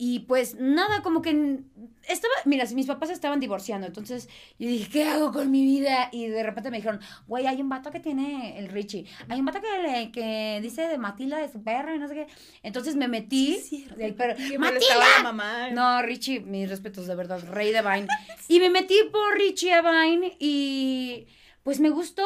Y 0.00 0.20
pues 0.20 0.54
nada, 0.54 1.02
como 1.02 1.22
que 1.22 1.58
estaba, 2.06 2.32
mira, 2.44 2.64
mis 2.72 2.86
papás 2.86 3.10
estaban 3.10 3.40
divorciando, 3.40 3.84
entonces 3.88 4.28
yo 4.56 4.68
dije, 4.68 4.88
¿qué 4.88 5.04
hago 5.04 5.32
con 5.32 5.50
mi 5.50 5.64
vida? 5.64 6.08
Y 6.12 6.28
de 6.28 6.44
repente 6.44 6.70
me 6.70 6.76
dijeron, 6.76 7.00
güey, 7.26 7.48
hay 7.48 7.60
un 7.60 7.68
vato 7.68 7.90
que 7.90 7.98
tiene 7.98 8.60
el 8.60 8.68
Richie, 8.68 9.06
hay 9.28 9.40
un 9.40 9.46
vato 9.46 9.60
que, 9.60 9.82
le- 9.82 10.12
que 10.12 10.60
dice 10.62 10.82
de 10.82 10.98
Matilda 10.98 11.38
de 11.38 11.50
su 11.50 11.64
perro 11.64 11.92
y 11.96 11.98
no 11.98 12.06
sé 12.06 12.14
qué. 12.14 12.26
Entonces 12.62 12.94
me 12.94 13.08
metí 13.08 13.58
del 13.96 14.14
perro. 14.14 14.34
¡Matilda! 14.60 15.22
mamá. 15.24 15.70
No, 15.70 16.00
Richie, 16.02 16.40
mis 16.40 16.68
respetos, 16.70 17.08
de 17.08 17.16
verdad, 17.16 17.42
rey 17.50 17.72
de 17.72 17.82
Vine. 17.82 18.06
Y 18.46 18.60
me 18.60 18.70
metí 18.70 18.94
por 19.10 19.34
Richie 19.36 19.72
a 19.74 19.82
Vine 19.82 20.36
y 20.38 21.26
pues 21.64 21.80
me 21.80 21.90
gustó. 21.90 22.22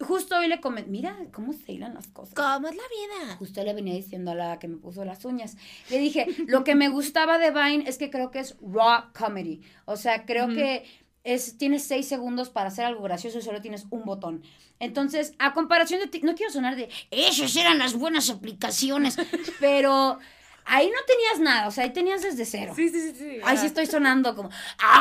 Justo 0.00 0.36
hoy 0.36 0.48
le 0.48 0.60
comenté, 0.60 0.90
mira 0.90 1.16
cómo 1.32 1.52
se 1.52 1.72
hilan 1.72 1.94
las 1.94 2.08
cosas. 2.08 2.34
¿Cómo 2.34 2.68
es 2.68 2.76
la 2.76 2.82
vida? 2.82 3.36
Justo 3.36 3.64
le 3.64 3.72
venía 3.72 3.94
diciendo 3.94 4.32
a 4.32 4.34
la 4.34 4.58
que 4.58 4.68
me 4.68 4.76
puso 4.76 5.04
las 5.04 5.24
uñas. 5.24 5.56
Le 5.90 5.98
dije, 5.98 6.26
lo 6.46 6.64
que 6.64 6.74
me 6.74 6.88
gustaba 6.88 7.38
de 7.38 7.50
Vine 7.50 7.88
es 7.88 7.96
que 7.96 8.10
creo 8.10 8.30
que 8.30 8.40
es 8.40 8.56
raw 8.60 9.04
comedy. 9.18 9.62
O 9.86 9.96
sea, 9.96 10.26
creo 10.26 10.48
que 10.48 10.84
es, 11.24 11.56
tienes 11.58 11.84
seis 11.84 12.06
segundos 12.06 12.50
para 12.50 12.68
hacer 12.68 12.84
algo 12.84 13.02
gracioso 13.02 13.38
y 13.38 13.42
solo 13.42 13.60
tienes 13.60 13.86
un 13.90 14.04
botón. 14.04 14.42
Entonces, 14.78 15.34
a 15.38 15.54
comparación 15.54 16.00
de 16.00 16.08
ti, 16.08 16.20
no 16.22 16.34
quiero 16.34 16.52
sonar 16.52 16.76
de, 16.76 16.90
Esas 17.10 17.56
eran 17.56 17.78
las 17.78 17.94
buenas 17.94 18.28
aplicaciones. 18.28 19.16
pero 19.60 20.18
ahí 20.66 20.86
no 20.90 20.98
tenías 21.06 21.40
nada, 21.40 21.68
o 21.68 21.70
sea, 21.70 21.84
ahí 21.84 21.92
tenías 21.92 22.22
desde 22.22 22.44
cero. 22.44 22.72
Sí, 22.76 22.88
sí, 22.88 23.00
sí. 23.00 23.14
sí. 23.16 23.38
Ahí 23.44 23.56
sí 23.56 23.66
estoy 23.66 23.86
sonando 23.86 24.34
como, 24.34 24.50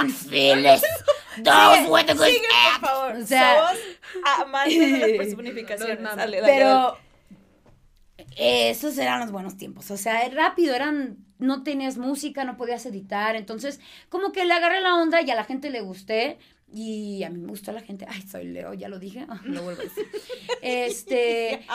Unfinished. 0.02 0.84
Those 1.44 1.90
were 1.90 2.04
the 2.06 2.14
good 2.14 2.26
Sigue, 2.26 2.48
por 2.80 2.90
favor. 2.90 3.16
O 3.18 3.26
sea- 3.26 3.68
Somos 3.68 4.40
amantes 4.40 4.80
de 4.80 4.98
las 5.00 5.10
personificaciones. 5.26 6.00
No. 6.00 6.16
Dale, 6.16 6.40
dale, 6.40 6.42
dale. 6.42 6.54
Pero 6.54 6.98
esos 8.38 8.98
eran 8.98 9.20
los 9.22 9.32
buenos 9.32 9.58
tiempos. 9.58 9.92
O 9.92 9.98
sea, 9.98 10.28
rápido, 10.30 10.76
eran. 10.76 11.18
No 11.38 11.64
tenías 11.64 11.98
música, 11.98 12.46
no 12.46 12.56
podías 12.56 12.86
editar. 12.86 13.36
Entonces, 13.36 13.82
como 14.08 14.32
que 14.32 14.46
le 14.46 14.54
agarré 14.54 14.80
la 14.80 14.96
onda 14.96 15.22
y 15.22 15.30
a 15.32 15.36
la 15.36 15.44
gente 15.44 15.70
le 15.70 15.82
gusté. 15.82 16.38
Y 16.72 17.24
a 17.24 17.30
mí 17.30 17.40
me 17.40 17.48
gustó 17.50 17.72
a 17.72 17.74
la 17.74 17.82
gente. 17.82 18.06
Ay, 18.10 18.22
soy 18.22 18.46
Leo, 18.46 18.74
ya 18.74 18.88
lo 18.88 19.00
dije. 19.00 19.26
Ah, 19.30 19.42
lo 19.44 19.64
vuelvo 19.64 19.82
a 19.82 19.84
decir. 19.84 20.06
Este. 20.62 21.66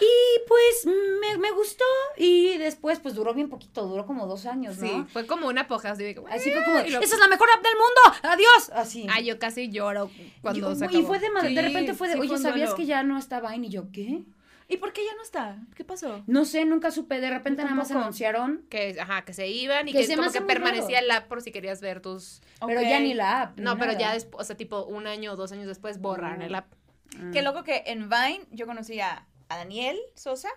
Y 0.00 0.40
pues 0.48 0.86
me, 1.20 1.38
me 1.38 1.50
gustó. 1.52 1.84
Y 2.16 2.58
después, 2.58 2.98
pues 3.00 3.14
duró 3.14 3.32
bien 3.34 3.48
poquito, 3.48 3.86
duró 3.86 4.06
como 4.06 4.26
dos 4.26 4.44
años, 4.46 4.78
¿no? 4.78 4.86
Sí, 4.88 5.04
fue 5.12 5.26
como 5.26 5.46
una 5.48 5.66
poja 5.68 5.90
así 5.92 6.04
Así 6.30 6.50
fue 6.50 6.64
como, 6.64 6.80
y 6.80 6.90
lo- 6.90 7.00
¡Esa 7.00 7.14
es 7.14 7.20
la 7.20 7.28
mejor 7.28 7.48
app 7.56 7.62
del 7.62 7.74
mundo! 7.74 8.20
¡Adiós! 8.34 8.70
Así. 8.74 9.06
Ah, 9.10 9.20
yo 9.20 9.38
casi 9.38 9.70
lloro 9.70 10.10
cuando 10.42 10.70
Yo- 10.70 10.74
se 10.74 10.84
y 10.86 10.88
acabó. 10.88 11.06
fue 11.06 11.18
de, 11.20 11.30
madre- 11.30 11.48
de 11.54 11.60
Sí, 11.60 11.66
repente 11.68 11.94
fue 11.94 12.08
de, 12.08 12.14
sí 12.14 12.20
oye, 12.20 12.28
fue 12.28 12.38
¿sabías 12.38 12.74
que 12.74 12.86
ya 12.86 13.02
no 13.02 13.18
está 13.18 13.40
Vine? 13.40 13.68
Y 13.68 13.70
yo, 13.70 13.84
¿qué? 13.92 14.24
¿Y 14.66 14.78
por 14.78 14.92
qué 14.94 15.04
ya 15.04 15.14
no 15.14 15.22
está? 15.22 15.58
¿Qué 15.76 15.84
pasó? 15.84 16.22
No 16.26 16.44
sé, 16.46 16.64
nunca 16.64 16.90
supe. 16.90 17.20
De 17.20 17.28
repente 17.30 17.62
nada 17.62 17.74
más 17.74 17.90
anunciaron, 17.90 18.64
Que, 18.70 18.96
ajá, 18.98 19.22
que 19.24 19.34
se 19.34 19.46
iban 19.46 19.86
y 19.88 19.92
Que 19.92 19.98
que, 19.98 20.06
se 20.06 20.16
como 20.16 20.32
que 20.32 20.40
permanecía 20.40 20.96
raro. 21.00 21.04
el 21.04 21.10
app 21.12 21.28
por 21.28 21.42
si 21.42 21.52
querías 21.52 21.80
ver 21.82 22.00
tus... 22.00 22.40
pero 22.66 22.80
ya 22.80 22.98
ni 22.98 23.12
la 23.14 23.42
app. 23.42 23.58
No, 23.60 23.78
pero 23.78 23.92
ya 23.92 24.12
después, 24.14 24.42
o 24.42 24.44
sea, 24.46 24.56
tipo 24.56 24.84
un 24.86 25.06
año 25.06 25.32
o 25.32 25.36
dos 25.36 25.52
años 25.52 25.66
después 25.66 26.00
borraron 26.00 26.40
el 26.42 26.54
app. 26.54 26.72
Mm. 27.18 27.30
Qué 27.32 27.42
loco 27.42 27.62
que 27.62 27.84
en 27.86 28.08
Vine 28.08 28.40
yo 28.52 28.66
conocí 28.66 28.98
a, 29.00 29.26
a 29.54 29.58
Daniel 29.58 29.98
Sosa, 30.14 30.48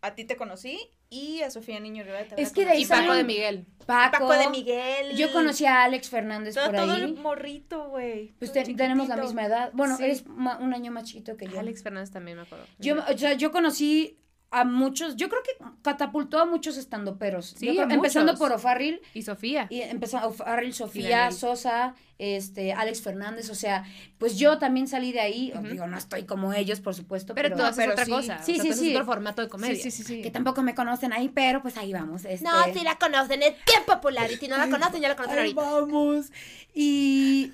a 0.00 0.14
ti 0.14 0.24
te 0.24 0.36
conocí 0.36 0.78
y 1.10 1.40
a 1.42 1.50
Sofía 1.50 1.80
Niño 1.80 2.04
Rivera. 2.04 2.28
te 2.36 2.40
Es 2.42 2.52
que 2.52 2.64
de 2.64 2.72
ahí 2.72 2.82
Y. 2.82 2.86
Paco 2.86 3.14
de 3.14 3.24
Miguel. 3.24 3.66
Paco. 3.86 4.12
Paco 4.28 4.32
de 4.34 4.48
Miguel. 4.50 5.16
Yo 5.16 5.32
conocí 5.32 5.64
a 5.64 5.82
Alex 5.84 6.08
Fernández 6.10 6.54
todo, 6.54 6.66
por 6.66 6.76
todo 6.76 6.92
ahí. 6.92 7.02
el 7.02 7.14
morrito, 7.16 7.88
güey. 7.88 8.34
Pues 8.38 8.52
todo 8.52 8.62
te- 8.64 8.74
tenemos 8.74 9.08
la 9.08 9.16
misma 9.16 9.46
edad. 9.46 9.70
Bueno, 9.72 9.96
Sí. 9.96 10.04
eres 10.04 10.26
ma- 10.26 10.58
un 10.58 10.74
año 10.74 10.92
más 10.92 11.04
chiquito 11.04 11.36
que 11.36 11.46
yo. 11.48 11.58
Alex 11.58 11.82
Fernández 11.82 12.10
también 12.10 12.36
me 12.36 12.42
acuerdo. 12.44 12.66
Yo, 12.78 12.96
o 13.12 13.18
sea, 13.18 13.32
yo 13.32 13.50
conocí 13.50 14.20
a 14.50 14.64
muchos, 14.64 15.16
yo 15.16 15.28
creo 15.28 15.42
que 15.42 15.62
catapultó 15.82 16.38
a 16.38 16.46
muchos 16.46 16.78
estandoperos. 16.78 17.54
Sí, 17.58 17.68
creo- 17.68 17.86
a 17.86 17.92
empezando 17.92 18.32
muchos. 18.32 18.38
por 18.48 18.52
O'Farrill, 18.56 19.00
Y 19.12 19.22
Sofía. 19.22 19.66
y 19.68 19.82
empezando 19.82 20.28
O'Farrill, 20.28 20.72
Sofía. 20.72 21.30
Sosa, 21.32 21.94
este, 22.16 22.72
Alex 22.72 23.02
Fernández, 23.02 23.50
o 23.50 23.54
sea, 23.54 23.84
pues 24.16 24.38
yo 24.38 24.58
también 24.58 24.88
salí 24.88 25.12
de 25.12 25.20
ahí, 25.20 25.52
Ujú. 25.54 25.66
digo, 25.68 25.86
no 25.86 25.98
estoy 25.98 26.24
como 26.24 26.54
ellos, 26.54 26.80
por 26.80 26.94
supuesto, 26.94 27.34
Pero, 27.34 27.48
pero, 27.50 27.56
tú 27.58 27.62
haces 27.64 27.76
pero 27.76 27.92
otra 27.92 28.04
sí. 28.06 28.10
cosa. 28.10 28.42
Sí, 28.42 28.52
o 28.52 28.54
sea, 28.56 28.64
sí, 28.64 28.70
tú 28.70 28.76
sí. 28.76 28.92
otro 28.94 29.04
formato 29.04 29.42
de 29.42 29.48
comedia. 29.48 29.74
Sí, 29.76 29.90
sí, 29.90 30.02
sí, 30.02 30.02
sí. 30.04 30.22
que 30.22 30.30
tampoco 30.30 30.62
me 30.62 30.74
conocen 30.74 31.12
ahí, 31.12 31.28
pero 31.28 31.60
pues 31.60 31.76
ahí 31.76 31.92
vamos. 31.92 32.24
Este, 32.24 32.44
No, 32.48 32.52
sí 32.72 32.80
la 32.82 32.96
conocen, 32.96 33.42
es 33.42 33.52
bien 33.66 33.82
popular. 33.86 34.32
Y 34.32 34.36
si 34.38 34.48
no 34.48 34.56
la 34.56 34.70
conocen, 34.70 35.02
ya 35.02 35.08
la 35.10 35.16
conocen 35.16 35.38
Ahí 35.40 35.54
ahorita. 35.56 35.62
vamos. 35.62 36.32
Y 36.74 37.52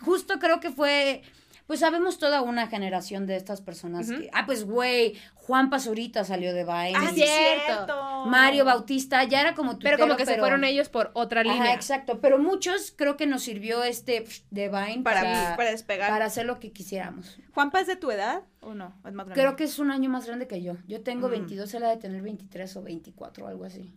justo 0.00 0.38
creo 0.40 0.58
que 0.60 0.70
fue, 0.70 1.22
pues 1.66 1.80
sabemos 1.80 2.18
toda 2.18 2.42
una 2.42 2.66
generación 2.66 3.26
de 3.26 3.36
estas 3.36 3.60
personas 3.60 4.10
que, 4.10 4.28
ah, 4.32 4.44
pues 4.46 4.64
güey, 4.64 5.14
Juan 5.34 5.70
Pazurita 5.70 6.24
salió 6.24 6.52
de 6.54 6.64
Vine. 6.64 6.92
Ah, 6.96 7.10
cierto. 7.14 8.24
Mario 8.26 8.64
Bautista, 8.64 9.24
ya 9.24 9.40
era 9.40 9.54
como 9.54 9.72
Pero 9.78 9.96
tuitero, 9.96 9.98
como 9.98 10.16
que 10.16 10.26
se 10.26 10.38
fueron 10.38 10.64
ellos 10.64 10.88
por 10.88 11.10
otra 11.14 11.40
Ajá, 11.42 11.52
línea. 11.52 11.74
exacto, 11.74 12.20
pero 12.20 12.38
muchos 12.38 12.92
creo 12.96 13.16
que 13.16 13.26
nos 13.26 13.42
sirvió 13.42 13.82
este 13.84 14.24
de 14.50 14.68
Vine 14.68 15.02
Para, 15.02 15.22
para, 15.22 15.56
para 15.56 15.70
despegar. 15.70 16.10
para 16.10 16.24
hacer 16.26 16.46
lo 16.46 16.60
que 16.60 16.72
quisiéramos. 16.72 17.38
¿Juanpa 17.54 17.80
es 17.80 17.86
de 17.86 17.96
tu 17.96 18.10
edad 18.10 18.42
o 18.60 18.74
no? 18.74 18.94
¿Es 19.06 19.12
más 19.12 19.26
grande? 19.26 19.34
Creo 19.34 19.56
que 19.56 19.64
es 19.64 19.78
un 19.78 19.90
año 19.90 20.08
más 20.10 20.26
grande 20.26 20.46
que 20.46 20.62
yo. 20.62 20.74
Yo 20.86 21.02
tengo 21.02 21.28
Mm. 21.28 21.32
22, 21.32 21.74
él 21.74 21.84
ha 21.84 21.88
de 21.90 21.96
tener 21.96 22.22
23 22.22 22.76
o 22.76 22.82
24, 22.82 23.46
algo 23.48 23.64
así. 23.64 23.92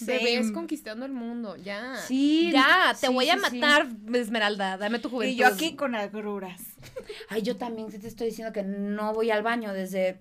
Bebés 0.00 0.52
conquistando 0.52 1.06
el 1.06 1.12
mundo, 1.12 1.56
ya. 1.56 1.96
Sí, 1.96 2.50
Ya, 2.52 2.94
te 3.00 3.06
sí, 3.06 3.12
voy 3.12 3.30
a 3.30 3.34
sí, 3.38 3.40
sí. 3.50 3.58
matar, 3.58 3.88
Esmeralda. 4.14 4.76
Dame 4.76 4.98
tu 4.98 5.08
juventud. 5.08 5.32
Y 5.32 5.36
yo 5.36 5.46
aquí 5.46 5.76
con 5.76 5.94
agruras. 5.94 6.62
Ay, 7.28 7.42
yo 7.42 7.56
también 7.56 7.88
te 7.88 8.06
estoy 8.06 8.28
diciendo 8.28 8.52
que 8.52 8.62
no 8.62 9.12
voy 9.14 9.30
al 9.30 9.42
baño 9.42 9.72
desde... 9.72 10.18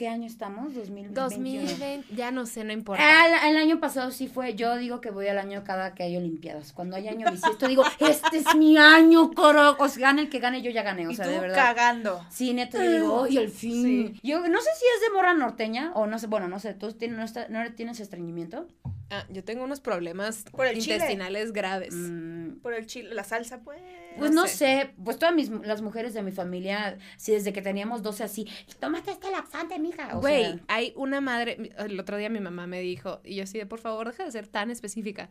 ¿Qué 0.00 0.08
año 0.08 0.26
estamos? 0.26 0.72
2021. 0.74 1.12
2020, 1.14 2.14
ya 2.14 2.30
no 2.30 2.46
sé, 2.46 2.64
no 2.64 2.72
importa. 2.72 3.02
El, 3.26 3.50
el 3.50 3.56
año 3.58 3.80
pasado 3.80 4.10
sí 4.12 4.28
fue, 4.28 4.54
yo 4.54 4.78
digo 4.78 5.02
que 5.02 5.10
voy 5.10 5.26
al 5.28 5.36
año 5.36 5.62
cada 5.62 5.94
que 5.94 6.04
hay 6.04 6.16
olimpiadas. 6.16 6.72
Cuando 6.72 6.96
hay 6.96 7.06
año 7.08 7.30
bisiesto 7.30 7.68
digo, 7.68 7.84
este 7.98 8.38
es 8.38 8.54
mi 8.56 8.78
año, 8.78 9.30
coro. 9.32 9.76
O 9.78 9.88
sea, 9.88 10.00
gane 10.08 10.22
el 10.22 10.30
que 10.30 10.38
gane, 10.38 10.62
yo 10.62 10.70
ya 10.70 10.82
gané, 10.82 11.06
o 11.06 11.10
y 11.10 11.16
sea, 11.16 11.26
tú 11.26 11.32
de 11.32 11.40
verdad. 11.40 11.54
cagando. 11.54 12.24
Sí, 12.30 12.54
neta, 12.54 12.80
digo, 12.80 13.24
¡ay, 13.24 13.36
al 13.36 13.50
fin! 13.50 14.14
Sí. 14.14 14.20
Yo 14.22 14.40
no 14.48 14.58
sé 14.62 14.70
si 14.78 14.84
es 14.96 15.02
de 15.06 15.14
mora 15.14 15.34
norteña 15.34 15.92
o 15.94 16.06
no 16.06 16.18
sé, 16.18 16.28
bueno, 16.28 16.48
no 16.48 16.58
sé, 16.60 16.72
¿tú 16.72 16.90
tienes, 16.94 17.18
no, 17.18 17.24
está- 17.24 17.48
no 17.50 17.60
tienes 17.74 18.00
estreñimiento? 18.00 18.68
Ah, 19.10 19.26
yo 19.28 19.44
tengo 19.44 19.64
unos 19.64 19.80
problemas 19.80 20.44
Por 20.50 20.66
el 20.66 20.78
chile. 20.78 20.94
intestinales 20.94 21.52
graves. 21.52 21.92
Mm, 21.94 22.60
Por 22.62 22.72
el 22.72 22.86
chile, 22.86 23.12
la 23.14 23.24
salsa, 23.24 23.58
pues. 23.60 23.78
Pues 24.20 24.30
no, 24.32 24.46
sé. 24.46 24.94
pues 25.04 25.18
todas 25.18 25.34
mis, 25.34 25.50
las 25.50 25.82
mujeres 25.82 26.14
de 26.14 26.22
mi 26.22 26.30
familia, 26.30 26.98
sí, 27.16 27.32
desde 27.32 27.52
que 27.52 27.62
teníamos 27.62 28.02
12 28.02 28.24
así, 28.24 28.46
tómate 28.78 29.10
este 29.10 29.30
laxante, 29.30 29.78
mija. 29.78 30.16
O 30.16 30.20
Güey, 30.20 30.44
sea, 30.44 30.58
hay 30.68 30.92
una 30.96 31.20
madre, 31.20 31.72
el 31.78 31.98
otro 31.98 32.16
día 32.16 32.28
mi 32.28 32.40
mamá 32.40 32.66
me 32.66 32.80
dijo, 32.80 33.20
y 33.24 33.36
yo 33.36 33.44
así 33.44 33.58
de, 33.58 33.66
por 33.66 33.80
favor, 33.80 34.06
deja 34.06 34.24
de 34.24 34.30
ser 34.32 34.46
tan 34.46 34.70
específica. 34.70 35.28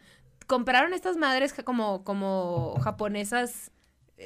Compraron 0.48 0.94
estas 0.94 1.16
madres 1.18 1.54
como, 1.64 2.04
como 2.04 2.76
japonesas, 2.82 3.72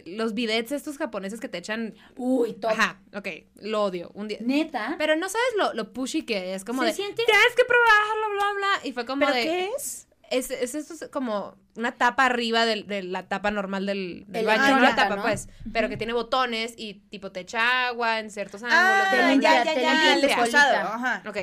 los 0.05 0.33
bidets 0.33 0.71
estos 0.71 0.97
japoneses 0.97 1.39
que 1.39 1.47
te 1.49 1.59
echan... 1.59 1.93
uy, 2.15 2.53
top. 2.53 2.71
Ajá, 2.71 2.99
ok, 3.13 3.27
lo 3.61 3.83
odio. 3.83 4.09
Un 4.15 4.27
día... 4.27 4.39
Neta. 4.41 4.95
Pero 4.97 5.15
no 5.15 5.29
sabes 5.29 5.53
lo, 5.57 5.73
lo 5.73 5.93
pushy 5.93 6.23
que 6.23 6.55
es, 6.55 6.65
como 6.65 6.81
¿Se 6.81 6.87
de, 6.87 6.93
siente? 6.93 7.23
tienes 7.25 7.55
que 7.55 7.63
probarlo, 7.65 8.33
bla, 8.35 8.45
bla. 8.57 8.87
Y 8.89 8.93
fue 8.93 9.05
como 9.05 9.19
¿Pero 9.19 9.33
de... 9.33 9.43
qué 9.43 9.69
es? 9.75 10.07
Es, 10.33 10.49
es 10.49 10.73
esto 10.73 10.93
es 10.95 11.09
como 11.11 11.55
una 11.75 11.91
tapa 11.91 12.25
arriba 12.25 12.65
del- 12.65 12.87
de, 12.87 13.03
la 13.03 13.27
tapa 13.27 13.51
normal 13.51 13.85
del, 13.85 14.25
del 14.27 14.45
baño, 14.45 14.75
no 14.77 14.81
la 14.81 14.95
tapa, 14.95 15.15
¿no? 15.17 15.21
pues, 15.21 15.47
pero 15.71 15.89
que 15.89 15.97
tiene 15.97 16.13
botones 16.13 16.73
y 16.75 16.95
tipo 17.09 17.31
te 17.31 17.41
echa 17.41 17.87
agua 17.87 18.19
en 18.19 18.31
ciertos 18.31 18.63
ángulos. 18.63 18.81
Ah, 18.83 19.35
bla. 19.35 19.35
ya, 19.35 19.63
ya, 19.63 19.75
ya, 19.75 20.13
el 20.15 20.21
tu 20.21 20.27
esposado, 20.27 20.73
colita. 20.73 20.95
Ajá. 20.95 21.23
Ok. 21.29 21.37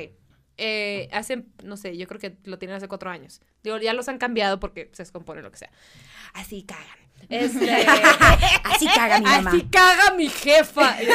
Eh, 0.57 1.07
hace, 1.13 1.45
no 1.63 1.77
sé, 1.77 1.95
yo 1.97 2.05
creo 2.05 2.19
que 2.19 2.37
lo 2.43 2.59
tienen 2.59 2.75
hace 2.75 2.87
cuatro 2.89 3.09
años. 3.09 3.39
Digo, 3.63 3.77
ya 3.77 3.93
los 3.93 4.09
han 4.09 4.17
cambiado 4.17 4.59
porque 4.59 4.89
se 4.93 5.03
descompone 5.03 5.41
lo 5.41 5.51
que 5.51 5.57
sea. 5.59 5.71
Así 6.33 6.63
cagan. 6.63 6.99
Este, 7.29 7.71
Así 8.65 8.87
caga 8.93 9.19
mi 9.19 9.25
mamá. 9.25 9.51
así 9.51 9.61
caga 9.71 10.13
mi 10.15 10.27
jefa. 10.27 10.97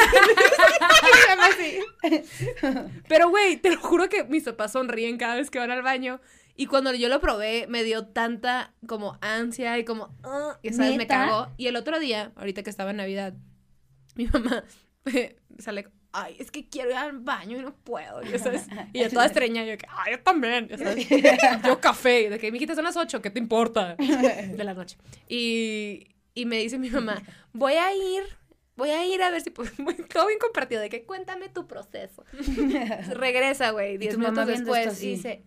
Pero, 3.07 3.29
güey, 3.29 3.57
te 3.57 3.71
lo 3.71 3.79
juro 3.79 4.09
que 4.09 4.23
mis 4.23 4.43
papás 4.43 4.71
sonríen 4.71 5.17
cada 5.17 5.35
vez 5.35 5.49
que 5.49 5.59
van 5.59 5.71
al 5.71 5.81
baño. 5.81 6.19
Y 6.59 6.65
cuando 6.65 6.91
yo 6.93 7.07
lo 7.07 7.21
probé, 7.21 7.67
me 7.67 7.83
dio 7.83 8.07
tanta 8.07 8.73
como 8.87 9.17
ansia 9.21 9.77
y 9.77 9.85
como, 9.85 10.13
"Ah", 10.23 10.57
y 10.63 10.73
sabes, 10.73 10.91
me 10.93 10.97
¿Neta? 11.05 11.27
cagó. 11.27 11.47
Y 11.55 11.67
el 11.67 11.75
otro 11.75 11.99
día, 11.99 12.31
ahorita 12.35 12.63
que 12.63 12.69
estaba 12.71 12.89
en 12.91 12.97
Navidad, 12.97 13.35
mi 14.15 14.25
mamá 14.25 14.63
sale, 15.59 15.87
ay, 16.13 16.35
es 16.39 16.49
que 16.49 16.67
quiero 16.67 16.89
ir 16.89 16.95
al 16.95 17.19
baño 17.19 17.57
y 17.59 17.61
no 17.61 17.75
puedo, 17.75 18.23
ya 18.23 18.39
sabes. 18.39 18.67
Y 18.93 19.01
yo 19.01 19.09
toda 19.11 19.27
estreña, 19.27 19.63
yo 19.65 19.77
que, 19.77 19.85
ay, 19.87 20.13
yo 20.13 20.19
también, 20.23 20.67
ya 20.67 20.77
sabes. 20.79 21.07
Yo 21.65 21.79
café, 21.79 22.29
de 22.31 22.39
que, 22.39 22.51
mijita, 22.51 22.73
son 22.73 22.85
las 22.85 22.97
ocho, 22.97 23.21
¿qué 23.21 23.29
te 23.29 23.37
importa? 23.39 23.95
De 23.95 24.63
la 24.63 24.73
noche. 24.73 24.97
Y, 25.29 26.07
y 26.33 26.45
me 26.47 26.57
dice 26.57 26.79
mi 26.79 26.89
mamá, 26.89 27.21
voy 27.53 27.73
a 27.73 27.93
ir, 27.93 28.23
voy 28.75 28.89
a 28.89 29.05
ir 29.05 29.21
a 29.21 29.29
ver 29.29 29.41
si 29.41 29.51
puedo, 29.51 29.69
todo 30.11 30.25
bien 30.25 30.39
compartido, 30.39 30.81
de 30.81 30.89
que 30.89 31.03
cuéntame 31.03 31.49
tu 31.49 31.67
proceso. 31.67 32.25
Regresa, 33.13 33.69
güey, 33.71 33.97
diez 33.97 34.15
tu 34.15 34.19
mamá 34.19 34.31
minutos 34.45 34.47
viendo 34.47 34.73
después 34.73 35.03
y 35.03 35.09
dice, 35.11 35.43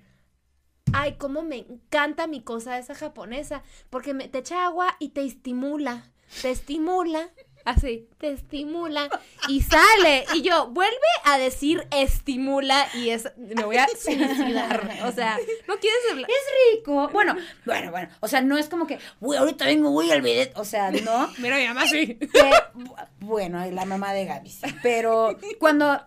ay, 0.93 1.17
cómo 1.19 1.43
me 1.43 1.59
encanta 1.59 2.27
mi 2.27 2.43
cosa 2.43 2.79
esa 2.79 2.95
japonesa, 2.95 3.63
porque 3.91 4.15
me, 4.15 4.29
te 4.29 4.39
echa 4.39 4.65
agua 4.67 4.97
y 4.99 5.11
te 5.11 5.25
estimula, 5.25 6.05
te 6.43 6.51
estimula. 6.51 7.31
Así, 7.63 8.09
te 8.17 8.33
estimula 8.33 9.11
y 9.47 9.61
sale. 9.61 10.25
Y 10.35 10.41
yo, 10.41 10.69
vuelve 10.69 10.97
a 11.25 11.37
decir 11.37 11.87
estimula 11.91 12.87
y 12.95 13.11
es, 13.11 13.31
me 13.37 13.65
voy 13.65 13.77
a 13.77 13.87
suicidar. 13.87 14.99
O 15.05 15.13
sea, 15.13 15.39
no 15.69 15.77
quieres 15.77 16.01
hablar. 16.11 16.31
Es 16.31 16.79
rico. 16.79 17.11
Bueno, 17.13 17.37
bueno, 17.67 17.91
bueno. 17.91 18.09
O 18.21 18.29
sea, 18.29 18.41
no 18.41 18.57
es 18.57 18.71
como 18.71 18.87
que, 18.87 18.99
uy, 19.21 19.37
ahorita 19.37 19.67
vengo, 19.67 19.91
voy 19.91 20.11
al 20.11 20.23
bidet. 20.23 20.57
O 20.57 20.65
sea, 20.65 20.91
no. 20.91 21.29
Mira, 21.39 21.59
mi 21.59 21.67
mamá 21.67 21.87
sí. 21.87 22.15
Que, 22.17 22.51
bu- 22.75 23.09
bueno, 23.21 23.63
la 23.71 23.85
mamá 23.85 24.15
de 24.15 24.25
Gaby, 24.25 24.49
sí. 24.51 24.67
Pero 24.83 25.37
cuando. 25.59 26.03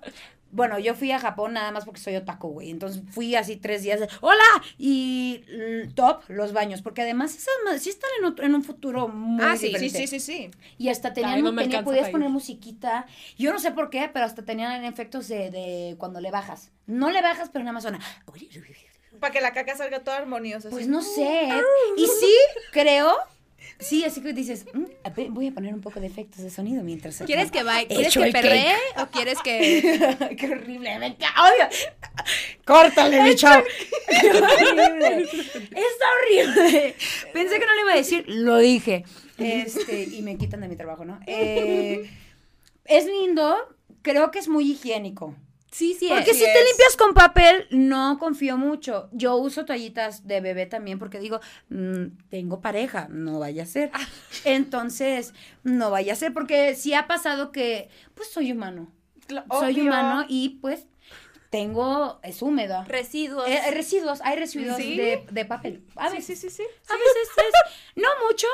Bueno, 0.54 0.78
yo 0.80 0.94
fui 0.96 1.12
a 1.12 1.20
Japón 1.20 1.54
nada 1.54 1.72
más 1.72 1.84
porque 1.84 2.00
soy 2.00 2.16
otaku, 2.16 2.50
güey. 2.50 2.70
Entonces 2.70 3.02
fui 3.10 3.36
así 3.36 3.58
tres 3.58 3.82
días 3.84 4.00
de, 4.00 4.08
¡Hola! 4.22 4.44
Y 4.78 5.44
top, 5.96 6.22
los 6.30 6.54
baños. 6.54 6.82
Porque 6.82 7.02
además 7.02 7.32
esas 7.36 7.54
madres 7.66 7.84
sí 7.84 7.90
están 7.90 8.10
en, 8.20 8.26
otro- 8.26 8.46
en 8.46 8.54
un 8.56 8.64
futuro 8.64 9.08
muy 9.08 9.44
Ah, 9.44 9.54
sí, 9.58 9.68
Sí, 9.68 9.68
diferente. 9.74 10.08
sí, 10.08 10.20
sí, 10.20 10.20
sí. 10.20 10.52
Y 10.78 10.90
hasta 10.90 11.12
tenían, 11.14 11.44
no 11.44 11.84
podías 11.84 12.10
poner 12.12 12.30
musiquita. 12.30 13.06
Yo 13.38 13.52
no 13.52 13.60
sé 13.60 13.72
por 13.72 13.90
qué, 13.90 14.10
pero 14.14 14.26
hasta 14.26 14.44
tenían 14.46 14.86
efectos 14.86 15.28
de, 15.28 15.50
de 15.52 15.96
cuando 15.98 16.22
le 16.22 16.32
bajas. 16.32 16.72
No 16.86 17.10
le 17.10 17.22
bajas, 17.22 17.50
pero 17.52 17.64
nada 17.66 17.74
más 17.74 17.84
suena. 17.84 18.00
Para 19.20 19.32
que 19.32 19.42
la 19.42 19.54
caca 19.54 19.76
salga 19.78 20.04
toda 20.04 20.18
armoniosa. 20.18 20.70
Pues 20.70 20.84
así. 20.84 20.92
no 20.92 21.02
sé. 21.02 21.48
Y 21.98 22.06
sí, 22.08 22.34
creo. 22.72 23.12
Sí, 23.80 24.04
así 24.06 24.22
que 24.22 24.34
dices, 24.34 24.66
"Mm, 24.74 25.34
voy 25.34 25.48
a 25.48 25.52
poner 25.52 25.74
un 25.74 25.82
poco 25.82 26.00
de 26.00 26.08
efectos 26.08 26.42
de 26.44 26.50
sonido 26.50 26.84
mientras. 26.84 27.18
¿Quieres 27.26 27.52
que 27.52 27.64
vaya? 27.64 27.88
¿Quieres 27.88 28.14
que 28.14 28.32
perree 28.32 28.76
o 28.98 29.08
quieres 29.08 29.40
que.? 29.44 29.82
cake". 30.20 30.36
Qué 30.38 30.50
horrible, 30.52 31.00
me 31.00 31.08
oiga. 31.08 31.70
Córtale, 32.66 33.24
mi 33.24 33.36
chavo. 33.36 33.64
Qué 34.22 34.30
horrible. 34.30 35.24
Está 35.24 36.06
horrible. 36.22 36.96
Pensé 37.34 37.60
que 37.60 37.66
no 37.66 37.76
le 37.76 37.82
iba 37.82 37.94
a 37.94 37.98
decir, 37.98 38.26
lo 38.28 38.58
dije. 38.58 39.04
Este, 39.38 40.04
y 40.04 40.22
me 40.22 40.38
quitan 40.38 40.62
de 40.62 40.68
mi 40.68 40.76
trabajo, 40.76 41.06
¿no? 41.06 41.20
Eh, 41.28 42.10
es 42.86 43.06
lindo, 43.06 43.56
creo 44.02 44.32
que 44.32 44.40
es 44.40 44.48
muy 44.48 44.72
higiénico. 44.72 45.36
Sí, 45.74 45.96
sí, 46.00 46.08
Porque 46.08 46.32
es. 46.32 46.38
si 46.38 46.44
te 46.44 46.66
limpias 46.66 46.96
con 46.96 47.16
papel, 47.16 47.66
no 47.72 48.20
confío 48.20 48.58
mucho. 48.58 49.10
Yo 49.12 49.36
uso 49.38 49.66
toallitas 49.66 50.28
de 50.28 50.40
bebé 50.40 50.68
también 50.68 51.00
porque 51.00 51.20
digo, 51.20 51.40
mm, 51.70 52.30
tengo 52.30 52.62
pareja, 52.62 53.08
no 53.10 53.40
vaya 53.40 53.64
a 53.64 53.66
ser. 53.66 53.90
Entonces, 54.46 55.34
no 55.64 55.90
vaya 55.90 56.14
a 56.14 56.16
ser 56.16 56.32
porque 56.32 56.76
sí 56.76 56.94
ha 56.94 57.08
pasado 57.08 57.52
que, 57.52 57.90
pues 58.14 58.30
soy 58.30 58.52
humano. 58.52 58.92
Soy 59.50 59.82
humano 59.82 60.26
y 60.28 60.60
pues 60.62 60.86
tengo, 61.54 62.20
es 62.24 62.42
húmedo. 62.42 62.84
Residuos. 62.88 63.48
Eh, 63.48 63.62
residuos, 63.70 64.22
hay 64.24 64.38
residuos 64.40 64.76
¿Sí? 64.76 64.98
de, 64.98 65.24
de 65.30 65.46
papel. 65.46 65.84
A 65.96 66.10
Sí, 66.10 66.16
veces, 66.18 66.40
sí, 66.40 66.50
sí, 66.50 66.56
sí. 66.58 66.64
a 66.90 66.94
veces 66.94 67.30
es, 67.38 68.02
no 68.02 68.08
mucho, 68.28 68.48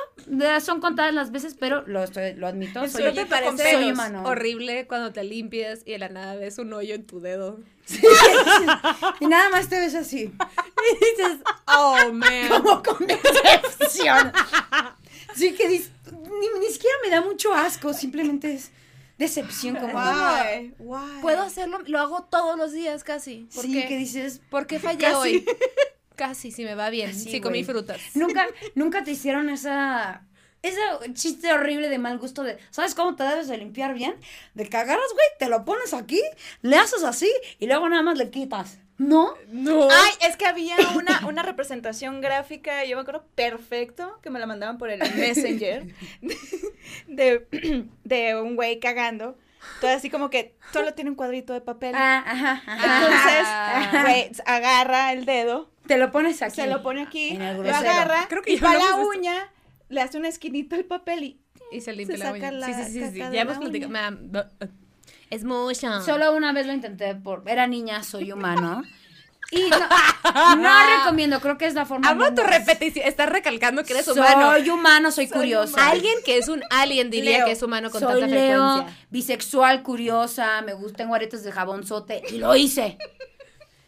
son 0.59 0.81
contadas 0.81 1.13
las 1.13 1.31
veces, 1.31 1.55
pero 1.57 1.87
lo, 1.87 2.03
estoy, 2.03 2.33
lo 2.33 2.45
admito. 2.45 2.85
Soy, 2.89 3.05
¿No 3.05 3.13
te 3.13 3.25
parece 3.25 3.71
soy 3.71 3.91
humano. 3.93 4.23
horrible 4.25 4.85
cuando 4.85 5.13
te 5.13 5.23
limpias 5.23 5.79
y 5.85 5.91
de 5.93 5.99
la 5.99 6.09
nada 6.09 6.35
ves 6.35 6.57
un 6.57 6.73
hoyo 6.73 6.93
en 6.93 7.07
tu 7.07 7.21
dedo? 7.21 7.61
Y 9.21 9.27
nada 9.27 9.49
más 9.49 9.69
te 9.69 9.79
ves 9.79 9.95
así. 9.95 10.33
Y 10.91 10.93
dices, 11.05 11.37
oh, 11.67 12.11
man. 12.11 12.49
como 12.49 12.83
con 12.83 13.07
decepción. 13.07 14.33
Sí 15.35 15.53
que 15.53 15.69
ni, 15.69 15.77
ni 15.77 16.67
siquiera 16.67 16.95
me 17.03 17.09
da 17.11 17.21
mucho 17.21 17.53
asco, 17.53 17.93
simplemente 17.93 18.53
es 18.53 18.71
decepción 19.19 19.75
como 19.75 19.93
Why? 19.99 20.73
Why? 20.79 21.21
Puedo 21.21 21.43
hacerlo, 21.43 21.79
lo 21.85 21.99
hago 21.99 22.23
todos 22.23 22.57
los 22.57 22.71
días 22.73 23.03
casi. 23.03 23.47
¿Por 23.53 23.65
sí 23.65 23.73
qué? 23.73 23.87
que 23.87 23.97
dices, 23.97 24.41
¿Por 24.49 24.65
qué 24.65 24.79
fallé 24.79 24.97
Casi. 25.05 25.15
hoy? 25.15 25.45
Casi, 26.15 26.51
si 26.51 26.63
me 26.65 26.75
va 26.75 26.89
bien. 26.89 27.13
Sí, 27.13 27.39
comí 27.39 27.63
frutas. 27.63 28.01
nunca 28.13 28.45
nunca 28.75 29.03
te 29.03 29.11
hicieron 29.11 29.49
esa 29.49 30.25
ese 30.61 30.81
chiste 31.13 31.53
horrible 31.53 31.87
de 31.87 31.97
mal 31.97 32.17
gusto 32.19 32.43
de, 32.43 32.57
¿sabes 32.71 32.93
cómo 32.93 33.15
te 33.15 33.23
debes 33.23 33.47
de 33.47 33.57
limpiar 33.57 33.93
bien? 33.93 34.15
De 34.53 34.67
que 34.67 34.75
agarras, 34.75 35.13
güey, 35.13 35.25
te 35.37 35.47
lo 35.47 35.63
pones 35.63 35.93
aquí, 35.93 36.21
le 36.61 36.75
haces 36.77 37.03
así 37.03 37.31
y 37.59 37.67
luego 37.67 37.87
nada 37.87 38.01
más 38.03 38.17
le 38.17 38.29
quitas. 38.29 38.79
¿No? 38.99 39.33
No. 39.47 39.87
Ay, 39.89 40.11
es 40.27 40.37
que 40.37 40.45
había 40.45 40.75
una, 40.95 41.25
una 41.25 41.41
representación 41.41 42.19
gráfica, 42.21 42.83
yo 42.85 42.95
me 42.97 43.01
acuerdo 43.01 43.25
perfecto, 43.33 44.19
que 44.21 44.29
me 44.29 44.39
la 44.39 44.45
mandaban 44.45 44.77
por 44.77 44.89
el 44.91 44.99
Messenger, 45.15 45.87
de, 47.07 47.87
de 48.03 48.35
un 48.41 48.55
güey 48.55 48.79
cagando. 48.79 49.37
Todo 49.81 49.91
así 49.91 50.09
como 50.09 50.29
que 50.29 50.53
solo 50.71 50.93
tiene 50.93 51.09
un 51.09 51.15
cuadrito 51.15 51.53
de 51.53 51.61
papel. 51.61 51.93
Ah, 51.95 52.23
ajá, 52.25 52.61
ajá. 52.65 52.97
Entonces, 52.97 53.41
Ajá. 53.47 54.01
güey, 54.03 54.31
agarra 54.45 55.13
el 55.13 55.25
dedo, 55.25 55.69
te 55.87 55.97
lo 55.97 56.11
pones 56.11 56.41
aquí. 56.41 56.55
se 56.55 56.67
lo 56.67 56.83
pone 56.83 57.01
aquí, 57.01 57.37
lo 57.37 57.75
agarra, 57.75 58.25
Creo 58.29 58.41
que 58.41 58.53
y 58.53 58.57
para 58.57 58.79
la 58.79 58.95
uña, 58.95 59.49
le 59.89 60.01
hace 60.01 60.17
una 60.17 60.27
esquinita 60.27 60.75
al 60.75 60.85
papel 60.85 61.23
y 61.23 61.41
Y 61.71 61.81
se 61.81 61.93
limpia 61.93 62.17
Se 62.17 62.23
la 62.23 62.31
saca 62.31 62.37
uña. 62.37 62.51
la 62.51 62.65
sí, 62.67 62.73
sí, 62.73 62.99
sí, 62.99 63.11
sí. 63.11 63.17
Ya 63.19 63.41
hemos 63.41 63.55
la 63.55 63.59
platicado. 63.61 64.49
Es 65.29 65.43
mucho. 65.43 66.01
Solo 66.01 66.33
una 66.35 66.53
vez 66.53 66.65
lo 66.65 66.73
intenté 66.73 67.15
por. 67.15 67.43
Era 67.47 67.67
niña, 67.67 68.03
soy 68.03 68.31
humano. 68.31 68.83
Y 69.51 69.67
no, 69.67 70.55
no 70.57 70.97
recomiendo, 70.99 71.39
creo 71.39 71.57
que 71.57 71.65
es 71.65 71.73
la 71.73 71.83
forma. 71.83 72.07
Amo 72.07 72.35
tu 72.35 72.43
repetición. 72.43 73.07
Estás 73.07 73.29
recalcando 73.29 73.83
que 73.83 73.93
eres 73.93 74.05
soy 74.05 74.19
humano. 74.19 74.53
humano. 74.71 75.11
soy 75.11 75.27
curiosa. 75.27 75.89
Alguien 75.89 76.13
que 76.23 76.37
es 76.37 76.49
un 76.49 76.61
alien 76.69 77.09
diría 77.09 77.37
Leo. 77.37 77.45
que 77.47 77.53
es 77.53 77.63
humano 77.63 77.89
con 77.89 77.99
soy 77.99 78.21
tanta 78.21 78.27
Leo, 78.27 78.73
frecuencia. 78.73 79.07
bisexual, 79.09 79.81
curiosa, 79.81 80.61
me 80.61 80.73
gustan 80.73 81.11
aretes 81.11 81.43
de 81.43 81.51
jabonzote. 81.51 82.21
Y 82.29 82.37
lo 82.37 82.55
hice. 82.55 82.99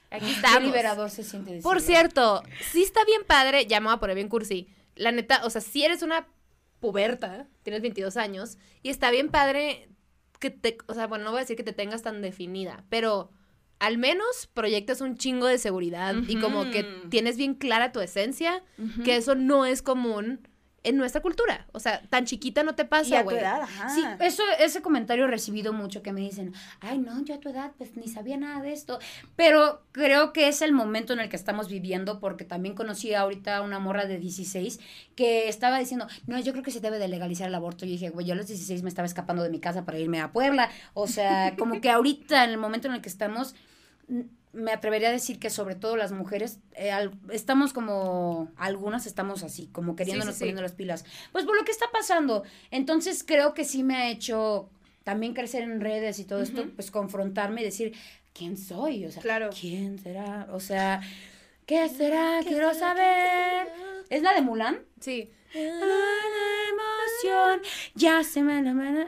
Aquí 0.10 0.32
estamos. 0.32 0.64
liberador 0.64 1.12
se 1.12 1.24
siente 1.24 1.52
decirlo. 1.52 1.70
Por 1.70 1.80
cierto, 1.80 2.42
sí 2.72 2.82
está 2.82 3.06
bien 3.06 3.22
padre, 3.26 3.68
ya 3.68 3.80
me 3.80 3.86
voy 3.86 3.94
a 3.94 4.00
poner 4.00 4.16
bien 4.16 4.30
cursi. 4.30 4.68
La 4.96 5.12
neta, 5.12 5.42
o 5.44 5.50
sea, 5.52 5.62
si 5.62 5.86
eres 5.86 6.02
una 6.02 6.28
puberta, 6.80 7.46
tienes 7.62 7.84
22 7.84 8.18
años, 8.18 8.58
y 8.82 8.90
está 8.90 9.12
bien 9.12 9.30
padre 9.30 9.91
que 10.42 10.50
te, 10.50 10.78
o 10.88 10.94
sea, 10.94 11.08
bueno, 11.08 11.24
no 11.24 11.32
voy 11.32 11.38
a 11.38 11.44
decir 11.44 11.56
que 11.56 11.64
te 11.64 11.72
tengas 11.72 12.02
tan 12.02 12.22
definida, 12.22 12.84
pero 12.90 13.32
al 13.80 13.98
menos 13.98 14.50
proyectas 14.54 15.00
un 15.00 15.16
chingo 15.16 15.48
de 15.48 15.58
seguridad 15.58 16.14
y 16.28 16.40
como 16.40 16.70
que 16.70 16.84
tienes 17.10 17.38
bien 17.38 17.56
clara 17.56 17.94
tu 17.94 18.02
esencia, 18.02 18.64
que 19.06 19.16
eso 19.16 19.36
no 19.36 19.66
es 19.66 19.82
común 19.82 20.48
en 20.84 20.98
nuestra 20.98 21.22
cultura. 21.22 21.68
O 21.74 21.80
sea, 21.80 22.02
tan 22.10 22.26
chiquita 22.26 22.64
no 22.64 22.74
te 22.76 22.84
y 22.84 22.86
pasa, 22.86 23.20
a 23.20 23.24
tu 23.24 23.26
güey. 23.26 23.38
edad, 23.38 23.62
ajá. 23.62 23.90
Sí, 23.90 24.04
eso, 24.20 24.44
ese 24.60 24.82
comentario 24.82 25.26
he 25.26 25.28
recibido 25.28 25.74
mucho 25.74 26.02
que 26.02 26.12
me 26.12 26.22
dicen, 26.22 26.54
ay 26.80 26.98
no, 26.98 27.24
yo 27.24 27.36
a 27.36 27.40
tu 27.40 27.50
edad 27.50 27.72
pues 27.78 27.96
ni 27.96 28.08
sabía 28.08 28.38
nada 28.38 28.62
de 28.62 28.74
esto. 28.74 29.00
Pero 29.36 29.84
creo 29.92 30.34
que 30.34 30.48
es 30.48 30.62
el 30.62 30.74
momento 30.74 31.14
en 31.14 31.20
el 31.20 31.30
que 31.30 31.36
estamos 31.36 31.70
viviendo 31.70 32.20
porque 32.20 32.46
también 32.46 32.76
conocí 32.76 33.14
ahorita 33.14 33.58
a 33.58 33.62
una 33.62 33.80
morra 33.80 34.06
de 34.06 34.18
16 34.18 34.80
que 35.16 35.50
estaba 35.50 35.78
diciendo, 35.78 36.08
no, 36.26 36.40
yo 36.40 36.52
creo 36.52 36.64
que 36.64 36.72
se 36.72 36.80
debe 36.80 36.98
de 36.98 37.08
legalizar 37.08 37.48
el 37.48 37.56
aborto. 37.56 37.86
Y 37.86 37.90
dije, 37.90 38.10
güey, 38.10 38.26
yo 38.26 38.34
a 38.34 38.38
los 38.38 38.48
16 38.48 38.82
me 38.84 38.90
estaba 38.90 39.06
escapando 39.06 39.44
de 39.44 39.50
mi 39.50 39.60
casa 39.60 39.86
para 39.86 40.00
irme 40.00 40.20
a 40.20 40.32
Puebla. 40.32 40.70
O 40.94 41.08
sea, 41.08 41.56
como 41.58 41.80
que 41.80 41.90
ahorita, 41.90 42.44
en 42.44 42.50
el 42.50 42.58
momento 42.58 42.88
en 42.88 42.96
el 42.96 43.02
que 43.02 43.10
estamos, 43.10 43.56
me 44.54 44.72
atrevería 44.72 45.10
a 45.10 45.12
decir 45.12 45.40
que 45.40 45.50
sobre 45.50 45.76
todo 45.76 45.96
las 45.96 46.12
mujeres 46.12 46.60
eh, 46.74 46.92
al- 46.92 47.12
estamos 47.32 47.72
como 47.74 48.52
algunas 48.58 49.06
estamos 49.06 49.44
así 49.44 49.68
como 49.68 49.96
queriéndonos 49.96 50.36
sí. 50.36 50.40
poniendo 50.42 50.62
las 50.62 50.74
pilas. 50.74 51.06
Pues 51.32 51.46
por 51.46 51.56
lo 51.56 51.64
que 51.64 51.72
está 51.72 51.86
pasando. 51.92 52.44
Entonces 52.70 53.24
creo 53.26 53.54
que 53.54 53.64
sí 53.66 53.84
me 53.84 53.96
ha 53.96 54.10
hecho 54.10 54.70
también 55.04 55.34
crecer 55.34 55.64
en 55.64 55.80
redes 55.82 56.20
y 56.20 56.26
todo 56.26 56.42
esto 56.42 56.66
pues 56.76 56.92
confrontarme 56.92 57.62
y 57.62 57.66
decir 57.66 57.94
quién 58.34 58.56
soy 58.58 59.06
o 59.06 59.12
sea 59.12 59.22
Claro. 59.22 59.50
quién 59.60 59.98
será 60.00 60.48
o 60.52 60.60
sea 60.60 61.02
qué 61.66 61.90
será 61.90 62.40
quiero 62.44 62.74
saber. 62.74 63.68
es 64.10 64.22
la 64.22 64.34
de 64.34 64.42
Mulan 64.42 64.80
Sí, 65.00 65.32
emoción 65.54 67.02
ya 67.96 68.24
se 68.24 68.42
me 68.42 68.62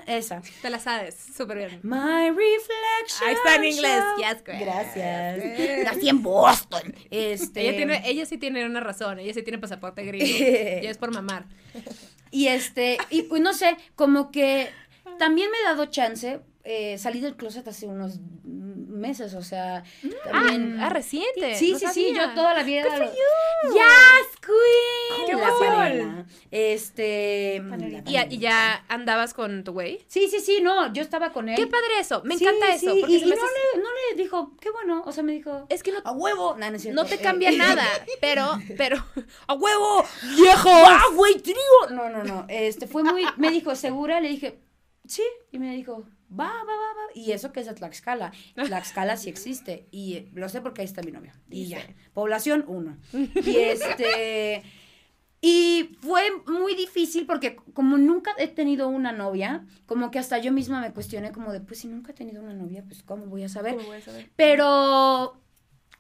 esa 0.08 0.42
te 0.62 0.70
la 0.70 0.80
sabes, 0.80 1.16
súper 1.36 1.58
bien. 1.58 1.80
My 1.84 2.30
reflection. 2.30 3.28
Ahí 3.28 3.36
está 3.36 3.56
en 3.56 3.64
inglés. 3.66 4.04
Yes, 4.18 4.44
girl. 4.46 4.60
Gracias. 4.60 5.86
Nací 5.86 6.10
en 6.10 6.22
Boston. 6.22 6.94
Este. 7.10 7.62
Ella, 7.62 7.78
tiene, 7.78 8.02
ella 8.06 8.26
sí 8.26 8.38
tiene 8.38 8.66
una 8.66 8.80
razón, 8.80 9.20
ella 9.20 9.34
sí 9.34 9.44
tiene 9.44 9.60
pasaporte 9.60 10.04
gringo. 10.04 10.26
y 10.26 10.86
es 10.86 10.98
por 10.98 11.12
mamar. 11.12 11.46
Y 12.32 12.48
este, 12.48 12.98
y 13.10 13.24
pues 13.24 13.42
no 13.42 13.54
sé, 13.54 13.78
como 13.96 14.32
que 14.32 14.70
también 15.20 15.52
me 15.52 15.58
he 15.58 15.64
dado 15.64 15.86
chance. 15.88 16.40
Eh, 16.66 16.98
salí 16.98 17.20
del 17.20 17.36
closet 17.36 17.68
hace 17.68 17.88
unos 17.88 18.20
meses, 19.08 19.34
o 19.36 19.42
sea, 19.44 19.84
también. 20.32 20.80
Ah, 20.82 20.90
reciente. 20.90 21.56
Sí, 21.56 21.74
no 21.74 21.80
sí, 21.80 21.86
sí, 21.94 22.14
yo 22.16 22.34
toda 22.34 22.54
la 22.54 22.64
vida. 22.64 22.84
Lo- 22.98 23.06
you. 23.06 23.74
Yes, 23.74 24.40
queen. 24.42 25.28
¡Qué 25.28 25.36
la 25.36 25.50
panela. 25.60 26.26
Este. 26.52 27.62
Panelita. 27.70 28.10
Y, 28.10 28.14
ya- 28.14 28.28
y 28.30 28.38
ya 28.40 28.86
andabas 28.88 29.34
con 29.34 29.64
tu 29.64 29.74
güey. 29.74 30.00
Sí, 30.08 30.28
sí, 30.30 30.40
sí, 30.40 30.60
no, 30.62 30.92
yo 30.94 31.02
estaba 31.02 31.32
con 31.32 31.50
él. 31.50 31.56
Qué 31.56 31.68
padre 31.68 32.00
eso. 32.00 32.22
Me 32.24 32.38
Sí, 32.38 32.46
encanta 32.46 32.78
sí, 32.78 32.86
eso. 32.88 32.96
Porque 33.00 33.16
y, 33.16 33.22
no, 33.22 33.28
le, 33.28 33.82
no 33.84 33.90
le 34.12 34.22
dijo, 34.24 34.56
qué 34.60 34.70
bueno, 34.72 35.04
o 35.06 35.12
sea, 35.12 35.24
me 35.24 35.34
dijo, 35.34 35.66
Es 35.70 35.84
que 35.84 35.92
no, 35.92 36.00
a 36.04 36.12
huevo. 36.12 36.56
No, 36.94 37.06
te 37.06 37.16
Eh, 37.16 37.20
cambia 37.20 37.52
nada. 37.52 37.84
Pero, 38.22 38.58
pero. 38.78 38.98
¡A 39.48 39.54
huevo! 39.54 40.06
¡Viejo! 40.36 40.70
¡Ah, 40.72 41.04
güey, 41.14 41.36
trigo! 41.40 41.60
No, 41.92 42.10
no, 42.10 42.24
no. 42.24 42.46
Este 42.48 42.88
fue 42.88 43.04
muy. 43.04 43.24
Me 43.38 43.50
dijo, 43.52 43.76
¿segura? 43.76 44.20
Le 44.22 44.30
dije, 44.30 44.60
sí. 45.08 45.24
Y 45.52 45.60
me 45.60 45.76
dijo, 45.76 46.06
va, 46.40 46.48
va, 46.48 46.64
va, 46.64 46.94
va. 46.98 47.04
Y 47.16 47.32
eso 47.32 47.52
que 47.52 47.60
es 47.60 47.68
de 47.68 47.74
Tlaxcala. 47.74 48.32
Tlaxcala 48.56 49.18
sí 49.18 49.30
existe. 49.30 49.88
Y 49.92 50.16
eh, 50.16 50.32
lo 50.34 50.50
sé 50.50 50.62
porque 50.62 50.82
ahí 50.82 50.86
está 50.86 51.02
mi 51.02 51.12
novio. 51.12 51.32
Y 51.50 51.68
ya. 51.68 51.80
Población, 52.14 52.66
uno. 52.68 52.98
Y 53.14 53.58
este. 53.58 54.64
Y 55.46 55.98
fue 56.00 56.24
muy 56.48 56.74
difícil 56.74 57.26
porque 57.26 57.58
como 57.74 57.98
nunca 57.98 58.32
he 58.38 58.48
tenido 58.48 58.88
una 58.88 59.12
novia, 59.12 59.66
como 59.86 60.10
que 60.10 60.18
hasta 60.18 60.38
yo 60.38 60.54
misma 60.54 60.80
me 60.80 60.94
cuestioné 60.94 61.34
como 61.34 61.52
de, 61.52 61.60
pues 61.60 61.80
si 61.80 61.90
nunca 61.90 62.14
he 62.14 62.16
tenido 62.16 62.42
una 62.42 62.54
novia, 62.54 62.86
pues 62.88 63.04
¿cómo 63.04 63.26
voy 63.26 63.44
a 63.44 63.50
saber? 63.50 63.76
¿Cómo 63.76 63.88
voy 63.88 63.98
a 63.98 64.02
saber? 64.02 64.32
Pero 64.38 65.38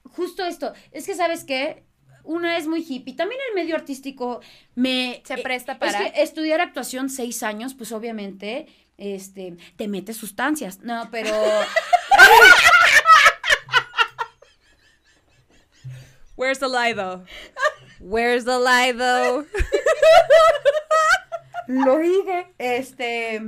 justo 0.05 0.45
esto, 0.45 0.71
es 0.93 1.05
que 1.05 1.13
sabes 1.15 1.43
qué, 1.43 1.83
una 2.23 2.57
es 2.57 2.67
muy 2.67 2.85
hippie, 2.87 3.15
también 3.15 3.41
el 3.49 3.55
medio 3.55 3.75
artístico 3.75 4.41
me... 4.75 5.21
Se 5.25 5.35
eh, 5.35 5.43
presta 5.43 5.73
es 5.73 5.77
para- 5.77 6.11
que 6.11 6.21
estudiar 6.21 6.61
actuación 6.61 7.09
seis 7.09 7.43
años, 7.43 7.73
pues 7.73 7.91
obviamente, 7.91 8.67
este, 8.97 9.57
te 9.75 9.87
metes 9.87 10.17
sustancias, 10.17 10.79
no, 10.79 11.09
pero... 11.11 11.35
Where's 16.35 16.59
the 16.59 16.67
lie 16.67 16.93
though? 16.93 17.23
Where's 17.99 18.45
the 18.45 18.59
lie 18.59 18.91
though? 18.91 19.45
Lo 21.67 21.99
dije, 21.99 22.53
este... 22.57 23.41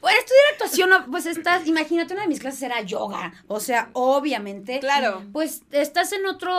Bueno, 0.00 0.18
estudiar 0.18 0.44
actuación, 0.52 0.90
pues 1.10 1.26
estás, 1.26 1.66
imagínate, 1.66 2.12
una 2.14 2.22
de 2.22 2.28
mis 2.28 2.38
clases 2.40 2.62
era 2.62 2.80
yoga, 2.82 3.32
o 3.48 3.58
sea, 3.60 3.90
obviamente, 3.94 4.78
Claro. 4.80 5.24
pues 5.32 5.62
estás 5.72 6.12
en 6.12 6.24
otro, 6.26 6.52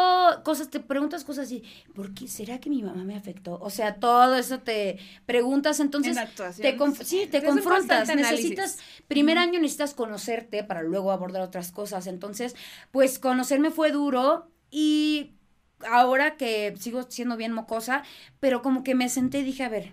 cosas, 0.44 0.70
te 0.70 0.80
preguntas 0.80 1.24
cosas 1.24 1.46
así, 1.46 1.64
¿por 1.96 2.14
qué 2.14 2.28
será 2.28 2.60
que 2.60 2.70
mi 2.70 2.84
mamá 2.84 3.04
me 3.04 3.16
afectó? 3.16 3.58
O 3.62 3.70
sea, 3.70 3.96
todo 3.96 4.36
eso 4.36 4.60
te 4.60 4.98
preguntas, 5.26 5.80
entonces, 5.80 6.18
En 6.18 6.24
actuación. 6.24 6.78
te 6.98 7.06
sí, 7.06 7.28
te 7.28 7.44
confrontas, 7.44 8.14
necesitas, 8.14 8.80
primer 9.08 9.38
año 9.38 9.60
necesitas 9.60 9.94
conocerte 9.94 10.64
para 10.64 10.82
luego 10.84 11.12
abordar 11.12 11.42
otras 11.42 11.72
cosas, 11.72 12.08
entonces, 12.08 12.56
pues 12.92 13.20
conocerme 13.20 13.72
fue 13.72 13.92
duro 13.92 14.52
y 14.70 15.32
ahora 15.90 16.36
que 16.36 16.74
sigo 16.80 17.04
siendo 17.10 17.38
bien 17.38 17.54
mocosa, 17.54 18.04
pero 18.40 18.62
como 18.62 18.84
que 18.84 18.96
me 18.96 19.08
senté 19.10 19.40
y 19.40 19.44
dije, 19.44 19.64
a 19.64 19.70
ver, 19.70 19.92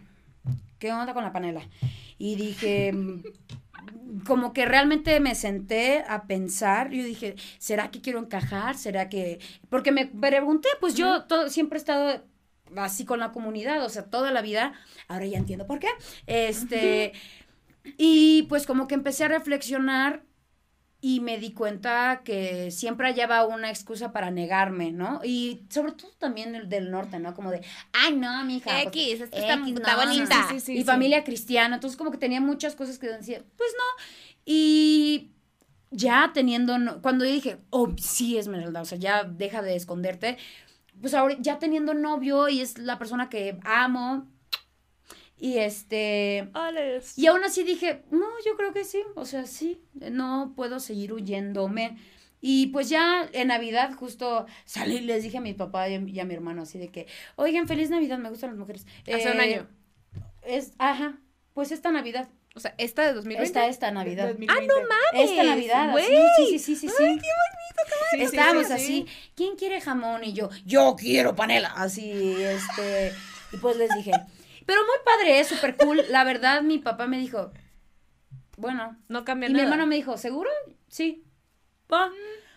¿qué 0.78 0.92
onda 0.92 1.14
con 1.14 1.22
la 1.22 1.32
panela? 1.32 1.68
Y 2.18 2.36
dije, 2.36 2.92
como 4.26 4.52
que 4.52 4.64
realmente 4.64 5.18
me 5.20 5.34
senté 5.34 6.04
a 6.08 6.26
pensar, 6.26 6.90
yo 6.90 7.04
dije, 7.04 7.34
¿será 7.58 7.90
que 7.90 8.00
quiero 8.00 8.18
encajar? 8.18 8.76
¿Será 8.76 9.08
que...? 9.08 9.40
Porque 9.68 9.92
me 9.92 10.06
pregunté, 10.06 10.68
pues 10.80 10.94
yo 10.94 11.24
todo, 11.24 11.50
siempre 11.50 11.78
he 11.78 11.80
estado 11.80 12.24
así 12.76 13.04
con 13.04 13.20
la 13.20 13.32
comunidad, 13.32 13.84
o 13.84 13.88
sea, 13.88 14.04
toda 14.04 14.30
la 14.30 14.42
vida, 14.42 14.72
ahora 15.08 15.26
ya 15.26 15.38
entiendo 15.38 15.66
por 15.66 15.78
qué, 15.78 15.88
este, 16.26 17.12
y 17.98 18.44
pues 18.48 18.66
como 18.66 18.88
que 18.88 18.94
empecé 18.94 19.24
a 19.24 19.28
reflexionar 19.28 20.22
y 21.06 21.20
me 21.20 21.36
di 21.36 21.52
cuenta 21.52 22.22
que 22.24 22.70
siempre 22.70 23.06
hallaba 23.08 23.44
una 23.46 23.68
excusa 23.68 24.10
para 24.10 24.30
negarme, 24.30 24.90
¿no? 24.90 25.20
Y 25.22 25.66
sobre 25.68 25.92
todo 25.92 26.10
también 26.18 26.54
el 26.54 26.70
del 26.70 26.90
norte, 26.90 27.18
¿no? 27.18 27.34
Como 27.34 27.50
de, 27.50 27.60
ay, 27.92 28.14
no, 28.16 28.42
mija. 28.44 28.70
pues, 28.70 28.86
X, 28.86 29.20
esta 29.20 29.36
está- 29.36 29.54
X, 29.56 29.74
está 29.74 29.92
no, 29.92 29.98
bonita. 30.02 30.40
no". 30.40 30.48
Sí, 30.48 30.54
sí, 30.54 30.60
sí, 30.60 30.72
y 30.72 30.78
sí. 30.78 30.84
familia 30.84 31.22
cristiana, 31.22 31.74
entonces 31.74 31.98
como 31.98 32.10
que 32.10 32.16
tenía 32.16 32.40
muchas 32.40 32.74
cosas 32.74 32.98
que 32.98 33.08
decía, 33.08 33.42
pues 33.58 33.70
no. 33.76 34.04
Y 34.46 35.30
ya 35.90 36.30
teniendo, 36.32 36.78
no- 36.78 37.02
cuando 37.02 37.26
yo 37.26 37.32
dije, 37.32 37.58
oh, 37.68 37.90
sí, 37.98 38.38
Esmeralda, 38.38 38.80
o 38.80 38.86
sea, 38.86 38.96
ya 38.96 39.24
deja 39.24 39.60
de 39.60 39.76
esconderte, 39.76 40.38
pues 41.02 41.12
ahora 41.12 41.36
ya 41.38 41.58
teniendo 41.58 41.92
novio 41.92 42.48
y 42.48 42.62
es 42.62 42.78
la 42.78 42.98
persona 42.98 43.28
que 43.28 43.58
amo. 43.64 44.26
Y 45.36 45.58
este, 45.58 46.48
y 47.16 47.26
aún 47.26 47.42
así 47.44 47.64
dije, 47.64 48.02
no, 48.10 48.26
yo 48.46 48.56
creo 48.56 48.72
que 48.72 48.84
sí, 48.84 49.02
o 49.16 49.24
sea, 49.24 49.46
sí, 49.46 49.80
no 49.94 50.52
puedo 50.56 50.78
seguir 50.80 51.12
huyéndome. 51.12 51.98
Y 52.40 52.68
pues 52.68 52.88
ya 52.88 53.28
en 53.32 53.48
Navidad 53.48 53.94
justo 53.94 54.46
salí 54.64 54.96
y 54.96 55.00
les 55.00 55.22
dije 55.22 55.38
a 55.38 55.40
mi 55.40 55.54
papá 55.54 55.88
y 55.88 55.94
a 55.94 56.00
mi 56.00 56.12
y 56.12 56.20
a 56.20 56.24
mi 56.24 56.34
hermano 56.34 56.62
así 56.62 56.78
de 56.78 56.88
que, 56.88 57.06
oigan, 57.36 57.66
feliz 57.66 57.90
Navidad, 57.90 58.18
me 58.18 58.28
gustan 58.30 58.50
las 58.50 58.58
mujeres. 58.58 58.86
Hace 59.12 59.30
un 59.32 59.40
Eh, 59.40 59.42
año. 59.42 59.68
Es, 60.42 60.72
ajá, 60.78 61.18
pues 61.52 61.72
esta 61.72 61.90
Navidad. 61.90 62.28
O 62.54 62.60
sea, 62.60 62.74
esta 62.78 63.02
de 63.02 63.14
2020. 63.14 63.44
Esta, 63.44 63.66
esta 63.66 63.90
Navidad. 63.90 64.28
2020. 64.28 64.72
Esta 65.14 65.42
Navidad, 65.42 65.90
güey. 65.90 66.04
así, 66.04 66.58
sí, 66.58 66.58
sí, 66.58 66.76
sí, 66.76 66.88
sí, 66.88 66.94
sí. 66.96 67.04
Sí, 67.18 68.18
sí, 68.18 68.22
Estábamos 68.22 68.66
sí, 68.68 68.72
así, 68.72 68.86
sí. 68.86 69.06
¿quién 69.34 69.56
quiere 69.56 69.80
jamón? 69.80 70.22
Y 70.22 70.34
yo, 70.34 70.48
yo 70.64 70.94
quiero 70.96 71.34
panela. 71.34 71.72
Así, 71.74 72.12
este, 72.40 73.12
y 73.52 73.56
pues 73.56 73.76
les 73.76 73.90
dije, 73.96 74.12
pero 74.66 74.80
muy 74.82 74.96
padre, 75.04 75.40
es 75.40 75.48
súper 75.48 75.76
cool. 75.76 76.02
La 76.10 76.24
verdad, 76.24 76.62
mi 76.62 76.78
papá 76.78 77.06
me 77.06 77.18
dijo, 77.18 77.52
bueno. 78.56 78.96
No 79.08 79.24
cambia 79.24 79.48
Y 79.48 79.52
mi 79.52 79.58
nada. 79.58 79.64
hermano 79.70 79.86
me 79.86 79.96
dijo, 79.96 80.16
¿seguro? 80.16 80.50
Sí. 80.88 81.24
Pa, 81.86 82.10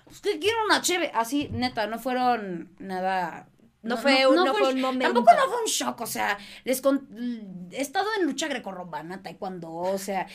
usted 0.05 0.39
quiere 0.39 0.55
una 0.65 0.81
cheve. 0.81 1.11
Así, 1.13 1.49
neta, 1.51 1.87
no 1.87 1.99
fueron 1.99 2.73
nada... 2.79 3.49
No 3.83 3.95
fue 3.95 4.27
un- 4.27 4.35
no 4.35 4.53
fue 4.53 4.73
un. 4.73 4.81
Tampoco 4.99 5.31
no 5.33 5.47
fue 5.47 5.61
un 5.61 5.67
shock, 5.67 6.01
o 6.01 6.07
sea, 6.07 6.37
les 6.65 6.81
con- 6.81 7.69
he 7.71 7.79
estado 7.79 8.07
en 8.19 8.25
lucha 8.25 8.47
grecorromana, 8.49 9.21
taekwondo, 9.23 9.71
o 9.71 9.97
sea, 9.97 10.27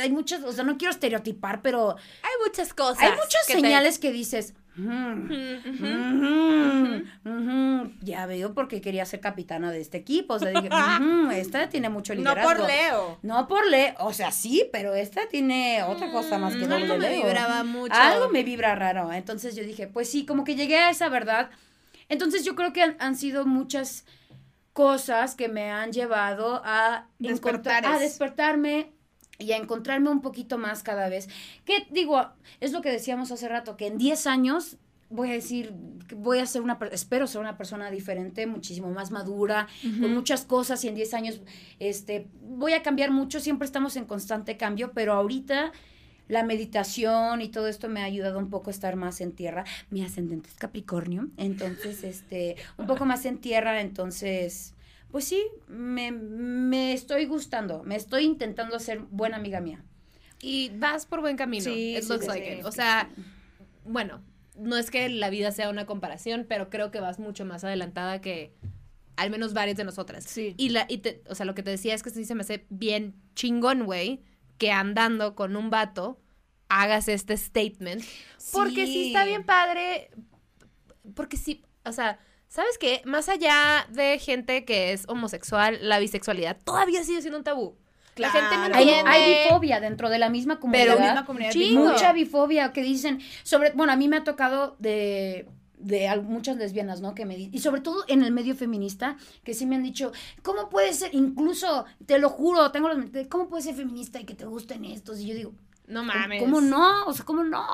hay 0.00 0.10
muchas, 0.10 0.42
o 0.44 0.52
sea, 0.52 0.64
no 0.64 0.78
quiero 0.78 0.92
estereotipar, 0.92 1.60
pero 1.60 1.96
Hay 2.22 2.30
muchas 2.46 2.72
cosas. 2.72 3.02
hay 3.02 3.10
muchas 3.10 3.46
que 3.46 3.54
te- 3.54 3.60
señales 3.60 3.98
que 3.98 4.12
dices, 4.12 4.54
Ya 8.00 8.26
veo 8.26 8.54
porque 8.54 8.80
quería 8.80 9.04
ser 9.04 9.20
capitana 9.20 9.70
de 9.70 9.80
este 9.80 9.98
equipo, 9.98 10.34
o 10.34 10.38
sea, 10.38 10.50
dije, 10.50 10.68
"Ujú, 11.00 11.30
esta 11.30 11.68
tiene 11.68 11.88
mucho 11.88 12.14
No 12.14 12.20
liderazgo. 12.20 12.50
por 12.56 12.66
Leo. 12.66 13.18
No 13.22 13.46
por 13.48 13.66
Leo, 13.68 13.94
o 13.98 14.12
sea, 14.12 14.30
sí, 14.32 14.68
pero 14.72 14.94
esta 14.94 15.28
tiene 15.28 15.82
otra 15.82 16.10
cosa 16.10 16.38
más 16.38 16.54
que 16.56 16.66
Mm, 16.66 16.70
doble 16.70 16.84
algo 16.84 16.96
me 16.98 17.10
Leo. 17.10 17.24
vibraba 17.26 17.64
mucho. 17.64 17.94
Algo 17.94 18.28
me 18.30 18.42
vibra 18.42 18.74
raro. 18.74 19.12
Entonces 19.12 19.54
yo 19.56 19.62
dije, 19.64 19.86
pues 19.86 20.10
sí, 20.10 20.24
como 20.26 20.44
que 20.44 20.56
llegué 20.56 20.78
a 20.78 20.90
esa 20.90 21.08
verdad. 21.08 21.50
Entonces 22.08 22.44
yo 22.44 22.54
creo 22.56 22.72
que 22.72 22.82
han, 22.82 22.96
han 22.98 23.16
sido 23.16 23.46
muchas 23.46 24.04
cosas 24.72 25.34
que 25.34 25.48
me 25.48 25.70
han 25.70 25.92
llevado 25.92 26.62
a 26.64 26.94
a 26.96 27.98
despertarme 27.98 28.92
y 29.40 29.50
a 29.52 29.56
encontrarme 29.56 30.10
un 30.10 30.20
poquito 30.20 30.58
más 30.58 30.82
cada 30.84 31.08
vez. 31.08 31.28
Que 31.64 31.86
digo, 31.90 32.24
es 32.60 32.70
lo 32.72 32.82
que 32.82 32.90
decíamos 32.92 33.32
hace 33.32 33.48
rato, 33.48 33.76
que 33.76 33.88
en 33.88 33.98
10 33.98 34.26
años 34.28 34.76
voy 35.08 35.30
a 35.30 35.32
decir, 35.32 35.72
voy 36.14 36.38
a 36.38 36.46
ser 36.46 36.62
una, 36.62 36.78
per- 36.78 36.94
espero 36.94 37.26
ser 37.26 37.40
una 37.40 37.56
persona 37.56 37.90
diferente, 37.90 38.46
muchísimo 38.46 38.90
más 38.92 39.10
madura, 39.10 39.66
con 40.00 40.14
muchas 40.14 40.44
cosas 40.44 40.84
y 40.84 40.88
en 40.88 40.94
10 40.94 41.14
años 41.14 41.40
este, 41.80 42.28
voy 42.42 42.74
a 42.74 42.82
cambiar 42.84 43.10
mucho, 43.10 43.40
siempre 43.40 43.66
estamos 43.66 43.96
en 43.96 44.04
constante 44.04 44.56
cambio, 44.56 44.92
pero 44.94 45.14
ahorita 45.14 45.72
la 46.28 46.44
meditación 46.44 47.40
y 47.42 47.48
todo 47.48 47.66
esto 47.66 47.88
me 47.88 48.02
ha 48.02 48.04
ayudado 48.04 48.38
un 48.38 48.50
poco 48.50 48.70
a 48.70 48.72
estar 48.72 48.94
más 48.94 49.20
en 49.20 49.32
tierra. 49.32 49.64
Mi 49.90 50.04
ascendente 50.04 50.48
es 50.48 50.54
Capricornio, 50.54 51.26
entonces, 51.36 52.04
este, 52.04 52.54
un 52.78 52.86
poco 52.86 53.04
más 53.04 53.24
en 53.24 53.38
tierra, 53.38 53.80
entonces, 53.80 54.74
pues 55.10 55.24
sí, 55.24 55.42
me, 55.68 56.12
me 56.12 56.92
estoy 56.92 57.26
gustando, 57.26 57.82
me 57.82 57.96
estoy 57.96 58.24
intentando 58.24 58.78
ser 58.78 59.00
buena 59.00 59.36
amiga 59.36 59.60
mía. 59.60 59.84
Y 60.42 60.70
vas 60.76 61.06
por 61.06 61.20
buen 61.20 61.36
camino. 61.36 61.64
Sí, 61.64 61.96
It 61.96 62.02
sí, 62.04 62.08
looks 62.08 62.24
sí, 62.24 62.30
like 62.30 62.58
it. 62.60 62.64
O 62.64 62.72
sea, 62.72 63.10
bueno, 63.84 64.22
no 64.56 64.76
es 64.76 64.90
que 64.90 65.08
la 65.08 65.28
vida 65.30 65.52
sea 65.52 65.68
una 65.68 65.84
comparación, 65.86 66.46
pero 66.48 66.70
creo 66.70 66.90
que 66.90 67.00
vas 67.00 67.18
mucho 67.18 67.44
más 67.44 67.62
adelantada 67.64 68.20
que 68.20 68.52
al 69.16 69.30
menos 69.30 69.52
varias 69.52 69.76
de 69.76 69.84
nosotras. 69.84 70.24
Sí. 70.24 70.54
Y, 70.56 70.70
la, 70.70 70.86
y 70.88 70.98
te- 70.98 71.22
o 71.28 71.34
sea, 71.34 71.44
lo 71.44 71.54
que 71.54 71.62
te 71.62 71.70
decía 71.70 71.94
es 71.94 72.02
que 72.02 72.08
sí 72.10 72.24
se 72.24 72.34
me 72.34 72.40
hace 72.40 72.64
bien 72.70 73.14
chingón, 73.34 73.84
güey, 73.84 74.22
que 74.56 74.70
andando 74.72 75.34
con 75.34 75.56
un 75.56 75.68
vato 75.68 76.18
hagas 76.70 77.08
este 77.08 77.36
statement. 77.36 78.02
Porque 78.52 78.86
sí 78.86 79.08
está 79.08 79.24
bien 79.26 79.44
padre. 79.44 80.10
Porque 81.14 81.36
sí, 81.36 81.62
o 81.84 81.92
sea, 81.92 82.18
¿sabes 82.50 82.76
qué? 82.78 83.00
Más 83.06 83.30
allá 83.30 83.86
de 83.90 84.18
gente 84.18 84.66
que 84.66 84.92
es 84.92 85.04
homosexual, 85.08 85.78
la 85.80 85.98
bisexualidad 85.98 86.58
todavía 86.62 87.02
sigue 87.04 87.22
siendo 87.22 87.38
un 87.38 87.44
tabú. 87.44 87.74
La 88.16 88.28
gente 88.30 88.54
no 88.54 88.66
Claro. 88.66 89.08
Hay, 89.08 89.44
bifobia 89.44 89.80
dentro 89.80 90.10
de 90.10 90.18
la 90.18 90.28
misma 90.28 90.60
comunidad. 90.60 90.98
la 90.98 91.04
misma 91.06 91.24
comunidad 91.24 91.52
Chingo. 91.52 91.86
mucha 91.86 92.12
bifobia 92.12 92.72
que 92.74 92.82
dicen 92.82 93.20
sobre 93.44 93.70
bueno 93.72 93.92
a 93.94 93.96
mí 93.96 94.08
me 94.08 94.18
ha 94.18 94.24
tocado 94.24 94.76
de 94.78 95.46
de 95.78 96.08
al- 96.08 96.24
muchas 96.24 96.58
lesbianas, 96.58 97.00
¿no? 97.00 97.14
Que 97.14 97.24
me 97.24 97.38
y 97.38 97.58
sobre 97.60 97.80
todo 97.80 98.04
en 98.08 98.22
el 98.22 98.32
medio 98.32 98.54
feminista 98.54 99.16
que 99.44 99.54
sí 99.54 99.64
me 99.64 99.76
han 99.76 99.82
dicho, 99.82 100.12
¿cómo 100.42 100.68
puede 100.68 100.92
ser 100.92 101.14
incluso 101.14 101.86
te 102.04 102.18
lo 102.18 102.28
juro, 102.28 102.70
tengo 102.70 102.88
los 102.92 102.98
¿cómo 103.30 103.48
puedes 103.48 103.64
ser 103.64 103.74
feminista 103.74 104.20
y 104.20 104.24
que 104.24 104.34
te 104.34 104.44
gusten 104.44 104.84
estos? 104.84 105.20
Y 105.20 105.28
yo 105.28 105.34
digo, 105.34 105.52
No 105.90 106.00
¿Cómo- 106.00 106.12
mames. 106.14 106.42
¿Cómo 106.42 106.60
no? 106.60 107.04
O 107.06 107.12
sea, 107.12 107.24
¿cómo 107.24 107.42
no? 107.44 107.66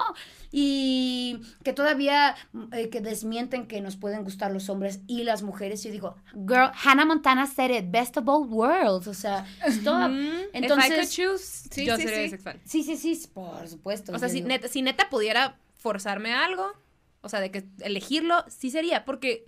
Y 0.50 1.40
que 1.62 1.72
todavía 1.72 2.34
eh, 2.72 2.88
que 2.88 3.00
desmienten 3.00 3.66
que 3.66 3.80
nos 3.80 3.96
pueden 3.96 4.24
gustar 4.24 4.50
los 4.52 4.68
hombres 4.70 5.00
y 5.06 5.24
las 5.24 5.42
mujeres. 5.42 5.84
Y 5.84 5.88
yo 5.88 5.92
digo, 5.92 6.16
girl, 6.32 6.70
Hannah 6.82 7.04
Montana 7.04 7.46
said 7.46 7.70
it, 7.70 7.90
best 7.90 8.16
of 8.16 8.24
both 8.24 8.48
worlds. 8.50 9.06
O 9.06 9.14
sea, 9.14 9.46
stop. 9.66 10.10
If 10.10 10.16
I 10.16 10.42
could 10.42 10.54
Entonces, 10.54 11.12
choose, 11.14 11.68
Sí, 11.70 11.84
yo 11.84 11.96
sí, 11.96 12.02
sería 12.02 12.16
sí. 12.18 12.22
bisexual. 12.24 12.60
sí, 12.64 12.82
sí, 12.82 12.96
sí, 12.96 13.28
por 13.34 13.68
supuesto. 13.68 14.12
O 14.12 14.18
sea, 14.18 14.28
si 14.28 14.40
neta, 14.40 14.68
si 14.68 14.80
neta 14.82 15.10
pudiera 15.10 15.58
forzarme 15.74 16.32
a 16.32 16.44
algo, 16.44 16.72
o 17.20 17.28
sea, 17.28 17.40
de 17.40 17.50
que 17.50 17.64
elegirlo, 17.80 18.44
sí 18.48 18.70
sería, 18.70 19.04
porque 19.04 19.46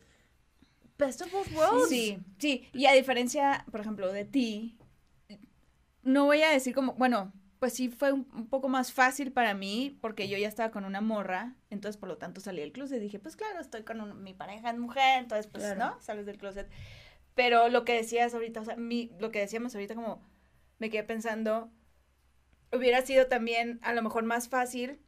best 0.99 1.23
of 1.23 1.33
both 1.33 1.51
worlds. 1.55 1.89
Sí, 1.89 2.19
sí. 2.39 2.69
Y 2.75 2.85
a 2.87 2.93
diferencia, 2.93 3.65
por 3.71 3.81
ejemplo, 3.81 4.13
de 4.13 4.25
ti, 4.25 4.77
no 6.03 6.25
voy 6.27 6.43
a 6.43 6.51
decir 6.51 6.75
como, 6.75 6.95
bueno, 6.95 7.33
pues 7.59 7.73
sí 7.75 7.89
fue 7.89 8.13
un, 8.13 8.29
un 8.35 8.47
poco 8.49 8.69
más 8.69 8.93
fácil 8.93 9.33
para 9.33 9.53
mí 9.55 9.99
porque 10.01 10.29
yo 10.29 10.39
ya 10.39 10.47
estaba 10.49 10.71
con 10.71 10.85
una 10.85 11.01
morra, 11.01 11.55
entonces 11.71 11.97
por 11.97 12.09
lo 12.09 12.17
tanto 12.19 12.41
salí 12.41 12.61
del 12.61 12.73
closet 12.73 12.99
y 12.99 13.01
dije, 13.01 13.19
pues 13.19 13.37
claro, 13.37 13.61
estoy 13.61 13.83
con 13.83 14.01
un- 14.01 14.23
mi 14.23 14.33
pareja 14.35 14.71
es 14.71 14.79
mujer, 14.79 15.19
entonces 15.23 15.47
pues, 15.49 15.65
Claro. 15.65 15.79
¿no? 15.97 16.01
Sales 16.01 16.27
del 16.27 16.39
closet. 16.39 16.69
Pero 17.35 17.69
lo 17.69 17.85
que 17.85 17.95
decías 17.95 18.35
ahorita, 18.35 18.61
o 18.61 18.65
sea, 18.65 18.77
mi, 18.77 19.11
lo 19.19 19.31
que 19.31 19.41
decíamos 19.41 19.75
ahorita 19.75 19.95
como 19.95 20.23
me 20.79 20.91
quedé 20.91 21.03
pensando, 21.05 21.71
hubiera 22.73 23.03
sido 23.03 23.27
también 23.27 23.79
a 23.83 23.93
lo 23.93 24.03
mejor 24.03 24.25
más 24.25 24.49
fácil 24.49 25.01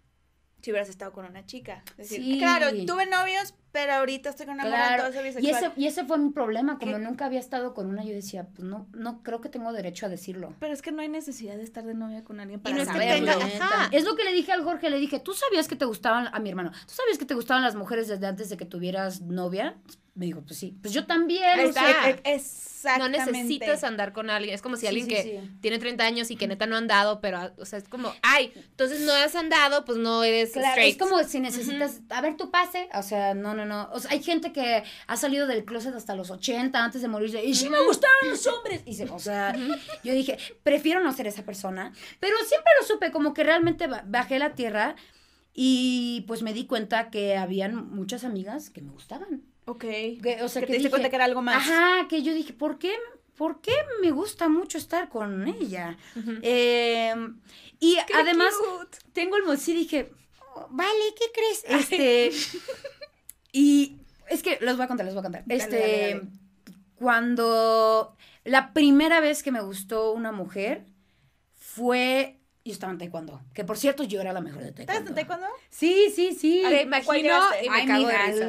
si 0.62 0.70
hubieras 0.72 0.88
estado 0.90 1.12
con 1.12 1.24
una 1.24 1.46
chica. 1.46 1.82
Es 1.92 2.10
decir, 2.10 2.22
Sí. 2.22 2.38
claro, 2.38 2.66
tuve 2.86 3.06
novios, 3.06 3.54
pero 3.72 3.92
ahorita 3.94 4.30
estoy 4.30 4.46
con 4.46 4.54
una 4.56 4.64
Claro, 4.64 5.06
entonces 5.06 5.34
soy 5.34 5.46
y 5.46 5.50
ese, 5.50 5.70
y 5.76 5.86
ese 5.86 6.04
fue 6.04 6.18
mi 6.18 6.30
problema, 6.30 6.78
como 6.78 6.92
¿Qué? 6.96 6.98
nunca 7.02 7.26
había 7.26 7.40
estado 7.40 7.74
con 7.74 7.86
una, 7.88 8.04
yo 8.04 8.12
decía, 8.12 8.46
pues 8.54 8.64
no, 8.64 8.88
no 8.92 9.22
creo 9.22 9.40
que 9.40 9.48
tengo 9.48 9.72
derecho 9.72 10.06
a 10.06 10.08
decirlo. 10.08 10.54
Pero 10.60 10.72
es 10.72 10.82
que 10.82 10.92
no 10.92 11.02
hay 11.02 11.08
necesidad 11.08 11.56
de 11.56 11.62
estar 11.62 11.84
de 11.84 11.94
novia 11.94 12.24
con 12.24 12.40
alguien 12.40 12.60
Y 12.60 12.62
para 12.62 12.76
no 12.76 12.82
es 12.82 12.88
que 12.88 12.98
tenga- 12.98 13.32
ajá. 13.36 13.88
Es 13.92 14.04
lo 14.04 14.16
que 14.16 14.24
le 14.24 14.32
dije 14.32 14.52
al 14.52 14.64
Jorge, 14.64 14.90
le 14.90 14.98
dije, 14.98 15.20
¿tú 15.20 15.32
sabías 15.34 15.68
que 15.68 15.76
te 15.76 15.84
gustaban, 15.84 16.28
a 16.32 16.38
mi 16.40 16.48
hermano, 16.50 16.70
¿tú 16.86 16.94
sabías 16.94 17.18
que 17.18 17.24
te 17.26 17.34
gustaban 17.34 17.62
las 17.62 17.74
mujeres 17.74 18.08
desde 18.08 18.26
antes 18.26 18.48
de 18.50 18.56
que 18.56 18.64
tuvieras 18.66 19.20
novia? 19.20 19.76
Me 20.14 20.26
dijo, 20.26 20.42
pues 20.42 20.58
sí, 20.58 20.76
pues 20.82 20.92
yo 20.92 21.06
también. 21.06 21.60
O 21.66 21.72
sea, 21.72 22.10
E- 22.10 22.20
e- 22.24 22.34
No 22.98 23.06
Exactamente. 23.06 23.18
necesitas 23.32 23.84
andar 23.84 24.12
con 24.12 24.28
alguien. 24.28 24.54
Es 24.54 24.60
como 24.62 24.76
si 24.76 24.86
alguien 24.86 25.06
sí, 25.06 25.12
que 25.14 25.22
sí. 25.22 25.50
tiene 25.60 25.78
30 25.78 26.04
años 26.04 26.30
y 26.30 26.36
que 26.36 26.48
neta 26.48 26.66
no 26.66 26.74
ha 26.74 26.78
andado, 26.78 27.20
pero, 27.20 27.52
o 27.58 27.64
sea, 27.64 27.78
es 27.78 27.88
como, 27.88 28.12
ay, 28.22 28.52
entonces 28.56 29.00
no 29.02 29.12
has 29.12 29.36
andado, 29.36 29.84
pues 29.84 29.98
no 29.98 30.24
eres 30.24 30.52
Claro, 30.52 30.68
straight. 30.70 30.92
es 30.92 30.98
como 30.98 31.22
si 31.24 31.40
necesitas, 31.40 32.00
a 32.10 32.20
ver, 32.22 32.36
tu 32.36 32.50
pase, 32.50 32.88
o 32.94 33.02
sea, 33.02 33.34
no, 33.34 33.54
no, 33.60 33.66
no, 33.66 33.88
o 33.92 34.00
sea, 34.00 34.10
hay 34.12 34.22
gente 34.22 34.52
que 34.52 34.82
ha 35.06 35.16
salido 35.16 35.46
del 35.46 35.64
closet 35.64 35.94
hasta 35.94 36.14
los 36.14 36.30
80 36.30 36.82
antes 36.84 37.02
de 37.02 37.08
morirse, 37.08 37.44
y 37.44 37.54
sí 37.54 37.68
me 37.68 37.80
gustaron 37.84 38.30
los 38.30 38.46
hombres, 38.46 38.82
y 38.86 38.94
se- 38.94 39.08
o 39.10 39.18
sea, 39.18 39.54
yo 40.04 40.12
dije, 40.12 40.38
prefiero 40.62 41.00
no 41.02 41.12
ser 41.12 41.26
esa 41.26 41.42
persona, 41.44 41.92
pero 42.20 42.36
siempre 42.46 42.70
lo 42.80 42.86
supe, 42.86 43.10
como 43.12 43.34
que 43.34 43.44
realmente 43.44 43.86
ba- 43.86 44.04
bajé 44.06 44.38
la 44.38 44.54
tierra 44.54 44.96
y 45.54 46.24
pues 46.26 46.42
me 46.42 46.52
di 46.52 46.66
cuenta 46.66 47.10
que 47.10 47.36
habían 47.36 47.74
muchas 47.90 48.24
amigas 48.24 48.70
que 48.70 48.80
me 48.82 48.90
gustaban, 48.92 49.42
Ok. 49.66 49.80
que, 49.80 50.38
o 50.42 50.48
sea, 50.48 50.60
que 50.62 50.66
que 50.66 50.72
te 50.74 50.78
dije, 50.78 50.90
cuenta 50.90 51.10
que 51.10 51.16
era 51.16 51.24
algo 51.24 51.42
más. 51.42 51.56
Ajá, 51.56 52.06
que 52.08 52.22
yo 52.22 52.32
dije, 52.34 52.52
¿por 52.52 52.78
qué? 52.78 52.94
¿Por 53.36 53.60
qué 53.62 53.72
me 54.02 54.10
gusta 54.10 54.48
mucho 54.48 54.76
estar 54.78 55.08
con 55.08 55.48
ella? 55.48 55.96
Eh, 56.42 57.14
y 57.78 57.96
además, 58.14 58.52
tengo 59.14 59.36
el 59.38 59.58
sí 59.58 59.72
dije, 59.72 60.12
"Oh, 60.54 60.66
vale, 60.70 61.14
¿qué 61.18 61.24
crees? 61.32 61.64
Este, 61.66 62.30
y 63.52 64.00
es 64.28 64.42
que 64.42 64.58
los 64.60 64.76
voy 64.76 64.84
a 64.84 64.88
contar, 64.88 65.06
les 65.06 65.14
voy 65.14 65.20
a 65.20 65.24
contar. 65.24 65.42
Dale, 65.46 65.62
este, 65.62 65.78
dale, 65.78 66.14
dale. 66.14 66.28
cuando 66.96 68.16
la 68.44 68.72
primera 68.72 69.20
vez 69.20 69.42
que 69.42 69.52
me 69.52 69.60
gustó 69.60 70.12
una 70.12 70.32
mujer 70.32 70.86
fue, 71.54 72.39
yo 72.62 72.72
estaba 72.74 72.92
en 72.92 72.98
taekwondo, 72.98 73.40
que 73.54 73.64
por 73.64 73.78
cierto 73.78 74.02
yo 74.04 74.20
era 74.20 74.32
la 74.34 74.40
mejor 74.42 74.62
de 74.62 74.68
¿Estás 74.68 74.86
taekwondo. 74.86 75.10
en 75.10 75.14
taekwondo? 75.14 75.46
Sí, 75.70 76.12
sí, 76.14 76.36
sí. 76.38 76.60
¿Cuál 76.62 76.80
imagino 76.82 77.34
Ay, 77.70 78.06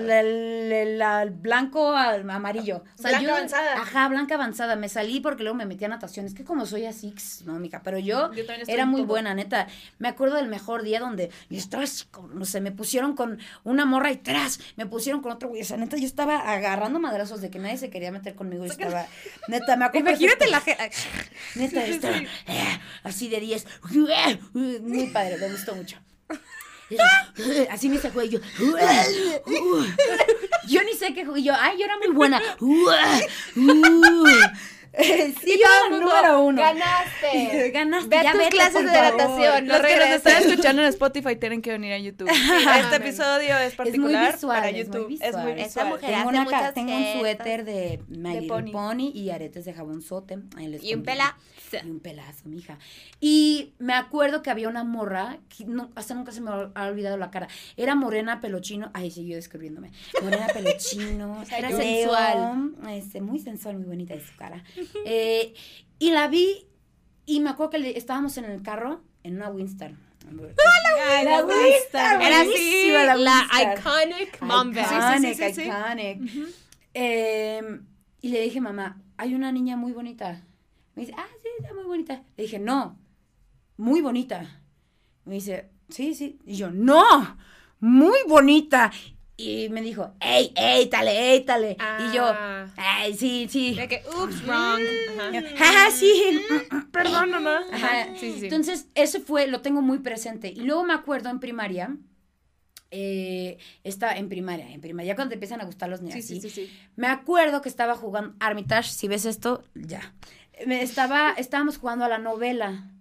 el, 0.09 1.29
blanco 1.31 1.95
al 1.95 2.29
amarillo. 2.29 2.83
O 2.97 3.01
sea, 3.01 3.11
Blanca 3.11 3.25
yo- 3.27 3.35
avanzada. 3.35 3.73
Ajá, 3.81 4.07
blanca 4.09 4.35
avanzada. 4.35 4.75
Me 4.75 4.89
salí 4.89 5.19
porque 5.21 5.43
luego 5.43 5.57
me 5.57 5.65
metí 5.65 5.85
a 5.85 5.87
natación. 5.87 6.25
Es 6.25 6.33
que 6.33 6.43
como 6.43 6.65
soy 6.65 6.85
así, 6.85 7.13
no, 7.45 7.59
mija, 7.59 7.81
pero 7.83 7.99
yo, 7.99 8.33
Yo 8.33 8.43
era 8.67 8.85
muy 8.85 9.01
todo. 9.01 9.07
buena, 9.07 9.33
neta. 9.33 9.67
Me 9.99 10.07
acuerdo 10.09 10.35
del 10.35 10.47
mejor 10.47 10.83
día 10.83 10.99
donde 10.99 11.31
yo 11.49 11.57
estaba 11.57 11.83
así, 11.83 12.05
no 12.33 12.45
sé, 12.45 12.61
me 12.61 12.71
pusieron 12.71 13.15
con 13.15 13.39
una 13.63 13.85
morra 13.85 14.11
y 14.11 14.17
tras, 14.17 14.59
me 14.75 14.85
pusieron 14.85 15.21
con 15.21 15.31
otro 15.31 15.49
güey. 15.49 15.61
O 15.61 15.65
sea, 15.65 15.77
neta, 15.77 15.97
yo 15.97 16.05
estaba 16.05 16.51
agarrando 16.51 16.99
madrazos 16.99 17.41
de 17.41 17.49
que 17.49 17.59
nadie 17.59 17.77
se 17.77 17.89
quería 17.89 18.11
meter 18.11 18.35
conmigo. 18.35 18.65
y 18.65 18.69
estaba, 18.69 19.07
neta, 19.47 19.75
me 19.77 19.85
acuerdo. 19.85 20.09
Imagínate 20.09 20.45
perfecto. 20.47 20.51
la 20.51 20.59
gente. 20.89 20.97
Neta, 21.55 21.85
estaba, 21.85 22.17
eh, 22.17 22.79
así 23.03 23.29
de 23.29 23.39
10. 23.39 23.65
Muy 24.53 25.07
padre, 25.07 25.37
me 25.37 25.49
gustó 25.49 25.75
mucho. 25.75 25.97
Así 27.69 27.89
me 27.89 27.97
sacó 27.97 28.21
y 28.21 28.29
yo. 28.29 28.39
Yo 30.67 30.83
ni 30.83 30.93
sé 30.93 31.13
qué 31.13 31.25
jugué. 31.25 31.43
Yo, 31.43 31.53
ay, 31.57 31.77
yo 31.77 31.85
era 31.85 31.97
muy 31.97 32.09
buena. 32.13 32.41
sí, 34.99 35.59
yo 35.59 35.89
mundo, 35.89 36.05
número 36.05 36.41
uno. 36.43 36.61
Ganaste. 36.61 37.71
Ganaste. 37.73 38.09
Ve 38.09 38.17
a 38.17 38.23
ya 38.23 38.31
tus 38.31 38.39
vete, 38.39 38.51
clases 38.51 38.85
de 38.85 38.91
natación. 38.91 39.67
Los 39.67 39.81
que 39.81 39.95
nos 39.97 40.07
están 40.09 40.43
escuchando 40.43 40.81
en 40.81 40.87
Spotify 40.89 41.35
tienen 41.37 41.61
que 41.61 41.71
venir 41.71 41.93
a 41.93 41.97
YouTube. 41.97 42.29
este 42.29 42.95
episodio 42.97 43.57
es 43.57 43.75
particular 43.75 44.33
visual, 44.33 44.57
para 44.57 44.69
es 44.69 44.73
muy 44.75 44.83
YouTube. 44.85 45.13
Es 45.13 45.19
visual. 45.27 45.43
muy 45.43 45.51
Esta 45.61 45.83
visual. 45.83 45.87
mujer 45.89 46.09
Tengo, 46.15 46.29
hace 46.29 46.39
muchas 46.41 46.73
tengo 46.73 46.95
un 46.95 47.19
suéter 47.19 47.65
de 47.65 47.99
My 48.09 48.33
De 48.35 48.41
Little 48.41 48.47
pony. 48.47 48.71
Pony. 48.71 49.11
y 49.13 49.29
aretes 49.29 49.65
de. 49.65 49.73
Ahí 50.57 50.67
les 50.67 50.83
Y 50.83 50.93
un 50.93 50.99
pondré. 51.03 51.13
pela. 51.13 51.37
Y 51.85 51.89
un 51.89 51.99
pelazo, 52.01 52.49
mija. 52.49 52.77
Y 53.21 53.73
me 53.79 53.93
acuerdo 53.93 54.41
que 54.41 54.49
había 54.49 54.67
una 54.67 54.83
morra, 54.83 55.37
que 55.55 55.63
no, 55.63 55.89
hasta 55.95 56.13
nunca 56.13 56.33
se 56.33 56.41
me 56.41 56.51
ha 56.51 56.85
olvidado 56.85 57.17
la 57.17 57.31
cara. 57.31 57.47
Era 57.77 57.95
morena, 57.95 58.41
pelo 58.41 58.59
chino. 58.59 58.91
Ay, 58.93 59.09
sí, 59.09 59.25
yo 59.25 59.35
describiéndome. 59.35 59.91
Morena, 60.21 60.47
pelo 60.47 60.69
chino. 60.77 61.43
Era 61.57 61.69
sensual. 61.71 62.73
Este, 62.89 63.21
muy 63.21 63.39
sensual, 63.39 63.77
muy 63.77 63.85
bonita 63.85 64.13
de 64.13 64.19
su 64.25 64.35
cara. 64.35 64.63
Eh, 65.05 65.53
y 65.99 66.11
la 66.11 66.27
vi, 66.27 66.67
y 67.25 67.39
me 67.39 67.49
acuerdo 67.51 67.71
que 67.71 67.79
le- 67.79 67.97
estábamos 67.97 68.37
en 68.37 68.45
el 68.45 68.61
carro, 68.61 69.03
en 69.23 69.35
una 69.35 69.49
Winston. 69.49 69.97
Ay, 70.27 71.25
la 71.25 71.43
Winston. 71.45 72.21
Era 72.21 72.41
así 72.41 72.91
la 72.91 73.73
iconic 73.77 74.41
mom. 74.41 74.71
Iconic, 74.71 75.35
Sí, 75.35 75.35
sí, 75.35 75.53
sí, 75.53 75.53
sí. 75.55 75.67
iconic. 75.67 76.55
Eh, 76.93 77.79
y 78.21 78.29
le 78.29 78.41
dije, 78.41 78.61
mamá, 78.61 79.01
hay 79.17 79.33
una 79.35 79.51
niña 79.51 79.77
muy 79.77 79.91
bonita. 79.93 80.43
Me 80.95 81.03
dice, 81.03 81.13
ah, 81.17 81.25
sí, 81.41 81.47
está 81.59 81.73
muy 81.73 81.83
bonita. 81.85 82.23
Le 82.37 82.43
dije, 82.43 82.59
no, 82.59 82.99
muy 83.77 84.01
bonita. 84.01 84.61
Me 85.25 85.35
dice, 85.35 85.69
sí, 85.89 86.13
sí. 86.13 86.39
Y 86.45 86.55
yo, 86.55 86.69
no, 86.71 87.37
muy 87.79 88.17
bonita. 88.27 88.91
Y 89.41 89.69
me 89.69 89.81
dijo, 89.81 90.13
ey, 90.19 90.53
ey, 90.55 90.87
tale, 90.87 91.31
ey, 91.33 91.41
tale. 91.45 91.77
Y 91.99 92.15
yo, 92.15 92.25
Ah. 92.25 92.67
ay, 92.77 93.13
sí, 93.15 93.47
sí. 93.49 93.73
De 93.75 93.87
que, 93.87 94.03
oops, 94.15 94.45
wrong. 94.45 94.81
Ajá. 95.17 95.31
Ajá, 95.59 95.91
sí. 95.91 96.41
Perdón, 96.91 97.31
mamá. 97.31 97.61
Ajá. 97.71 98.07
Sí, 98.19 98.33
sí. 98.39 98.45
Entonces, 98.45 98.87
ese 98.95 99.19
fue, 99.19 99.47
lo 99.47 99.61
tengo 99.61 99.81
muy 99.81 99.99
presente. 99.99 100.49
Y 100.49 100.61
luego 100.61 100.83
me 100.83 100.93
acuerdo 100.93 101.29
en 101.29 101.39
primaria, 101.39 101.95
eh, 102.91 103.57
está 103.83 104.17
en 104.17 104.27
primaria, 104.29 104.69
en 104.69 104.81
primaria, 104.81 105.13
ya 105.13 105.15
cuando 105.15 105.29
te 105.29 105.35
empiezan 105.35 105.61
a 105.61 105.65
gustar 105.65 105.89
los 105.89 106.01
niños. 106.01 106.15
Sí, 106.25 106.39
sí, 106.39 106.41
sí, 106.41 106.49
sí. 106.49 106.79
Me 106.95 107.07
acuerdo 107.07 107.61
que 107.61 107.69
estaba 107.69 107.95
jugando 107.95 108.35
Armitage, 108.39 108.89
si 108.91 109.07
ves 109.07 109.25
esto, 109.25 109.63
ya. 109.75 110.13
Me 110.67 110.81
estaba, 110.83 111.31
estábamos 111.37 111.77
jugando 111.77 112.05
a 112.05 112.09
la 112.09 112.17
novela. 112.17 112.91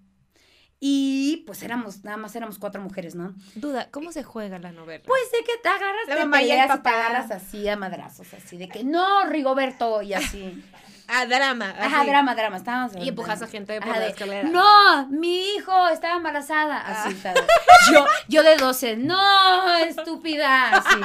Y 0.83 1.45
pues 1.47 1.63
éramos, 1.63 2.05
nada 2.05 2.17
más 2.17 2.35
éramos 2.35 2.59
cuatro 2.59 2.81
mujeres, 2.81 3.15
¿no? 3.15 3.35
Duda, 3.55 3.89
¿cómo 3.91 4.13
se 4.13 4.23
juega 4.23 4.59
la 4.59 4.73
novela? 4.73 5.05
Pues 5.07 5.31
de 5.31 5.45
que 5.45 5.59
te 5.63 5.69
agarras, 5.69 6.09
La 6.09 6.15
te 6.15 6.21
mamá 6.21 6.41
y 6.41 6.45
el 6.45 6.59
peleas 6.59 6.79
y 6.79 6.83
te 6.83 6.89
agarras 6.89 7.31
así 7.31 7.69
a 7.69 7.77
madrazos, 7.77 8.33
así 8.33 8.57
de 8.57 8.67
que 8.67 8.83
no, 8.83 9.25
Rigoberto, 9.27 10.01
y 10.01 10.15
así. 10.15 10.65
ah, 11.09 11.27
drama. 11.27 11.75
Ajá, 11.79 12.01
así. 12.01 12.09
drama, 12.09 12.35
drama, 12.35 12.57
estábamos. 12.57 12.97
Y 12.97 13.11
empujas 13.11 13.43
a 13.43 13.47
gente 13.47 13.79
por 13.79 13.91
Ajá, 13.91 13.99
la 13.99 14.05
de, 14.07 14.11
escalera. 14.13 14.49
No, 14.49 15.07
mi 15.09 15.55
hijo 15.55 15.89
estaba 15.89 16.17
embarazada. 16.17 16.81
Así, 16.81 17.15
¿sabes? 17.17 17.43
Yo, 17.93 18.05
yo 18.29 18.43
de 18.43 18.57
12, 18.57 18.97
no, 18.97 19.77
estúpida. 19.77 20.77
Así. 20.79 20.97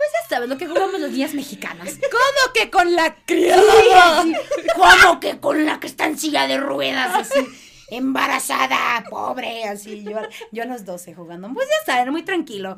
Pues 0.00 0.08
ya 0.12 0.28
sabes, 0.28 0.48
lo 0.48 0.56
que 0.56 0.66
jugamos 0.66 0.98
los 0.98 1.12
días 1.12 1.34
mexicanos. 1.34 1.88
¿Cómo 1.88 2.52
que 2.54 2.70
con 2.70 2.94
la 2.94 3.16
criada? 3.26 4.22
Sí, 4.22 4.34
¿Cómo 4.74 5.20
que 5.20 5.40
con 5.40 5.66
la 5.66 5.78
que 5.80 5.88
está 5.88 6.06
en 6.06 6.16
silla 6.16 6.46
de 6.46 6.56
ruedas? 6.56 7.14
Así, 7.14 7.46
embarazada, 7.90 9.04
pobre, 9.10 9.64
así. 9.64 10.04
Yo, 10.04 10.20
yo 10.52 10.62
a 10.62 10.66
los 10.66 10.84
12 10.84 11.14
jugando. 11.14 11.52
Pues 11.52 11.68
ya 11.68 11.92
saben, 11.92 12.10
muy 12.12 12.22
tranquilo. 12.22 12.76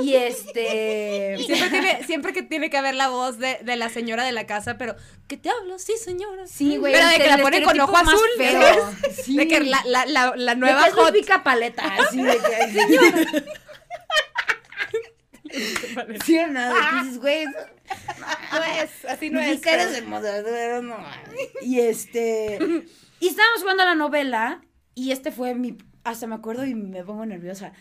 Y 0.00 0.14
este. 0.14 1.36
Siempre, 1.44 1.68
tiene, 1.70 2.04
siempre 2.04 2.32
que 2.32 2.42
tiene 2.42 2.70
que 2.70 2.78
haber 2.78 2.94
la 2.94 3.08
voz 3.08 3.38
de, 3.38 3.58
de 3.62 3.76
la 3.76 3.88
señora 3.88 4.24
de 4.24 4.32
la 4.32 4.46
casa, 4.46 4.78
pero 4.78 4.96
¿qué 5.28 5.36
te 5.36 5.50
hablo? 5.50 5.78
Sí, 5.78 5.94
señora. 6.02 6.46
Sí, 6.46 6.76
güey. 6.76 6.92
Pero 6.94 7.08
de 7.08 7.18
que 7.18 7.28
la 7.28 7.38
pone 7.38 7.62
con 7.62 7.78
ojo 7.80 7.96
azul. 7.96 8.18
feo. 8.38 8.60
¿sabes? 8.60 9.16
Sí. 9.24 9.36
De 9.36 9.48
que 9.48 9.60
la, 9.60 9.82
la, 9.84 10.06
la, 10.06 10.32
la 10.36 10.54
De 10.54 10.60
nueva 10.60 10.84
que 11.12 11.18
es 11.20 11.26
paleta, 11.42 11.82
así 11.98 12.22
de 12.22 12.38
que. 12.38 13.44
Sí 16.24 16.38
o 16.38 16.46
no, 16.46 16.74
de 16.74 16.80
dices, 17.02 17.18
güey, 17.20 17.44
No 17.44 18.64
es, 18.64 19.04
así 19.06 19.28
no 19.28 19.38
es. 19.40 19.56
siquiera 19.56 19.82
es 19.82 19.98
hermoso, 19.98 20.26
no. 20.82 20.96
Y 21.60 21.80
este. 21.80 22.58
Y 23.22 23.28
estábamos 23.28 23.60
jugando 23.60 23.84
a 23.84 23.86
la 23.86 23.94
novela. 23.94 24.62
Y 24.96 25.12
este 25.12 25.30
fue 25.30 25.54
mi. 25.54 25.78
Hasta 26.02 26.26
me 26.26 26.34
acuerdo 26.34 26.66
y 26.66 26.74
me 26.74 27.04
pongo 27.04 27.24
nerviosa. 27.24 27.72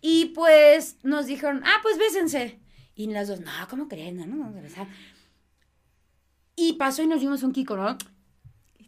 Y 0.00 0.32
pues 0.34 0.96
nos 1.04 1.26
dijeron, 1.26 1.62
ah, 1.64 1.76
pues 1.84 1.98
bésense. 1.98 2.58
Y 2.96 3.06
las 3.06 3.28
dos, 3.28 3.38
no, 3.38 3.52
¿cómo 3.70 3.86
crees? 3.86 4.12
No, 4.12 4.26
no, 4.26 4.40
vamos 4.40 4.58
a 4.58 4.60
besar. 4.60 4.88
Y 6.56 6.72
pasó 6.72 7.04
y 7.04 7.06
nos 7.06 7.20
dimos 7.20 7.44
un 7.44 7.52
kiko, 7.52 7.76
¿no? 7.76 7.96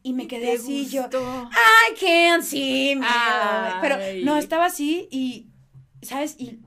Y 0.03 0.15
me 0.15 0.27
quedé 0.27 0.55
así, 0.55 0.89
yo, 0.89 1.05
I 1.05 1.95
can't 1.99 2.43
see 2.43 2.97
me. 2.97 3.07
Ay. 3.09 3.75
Pero 3.81 3.97
no, 4.25 4.37
estaba 4.37 4.67
así 4.67 5.07
y, 5.13 5.47
¿sabes? 6.03 6.35
Y, 6.41 6.59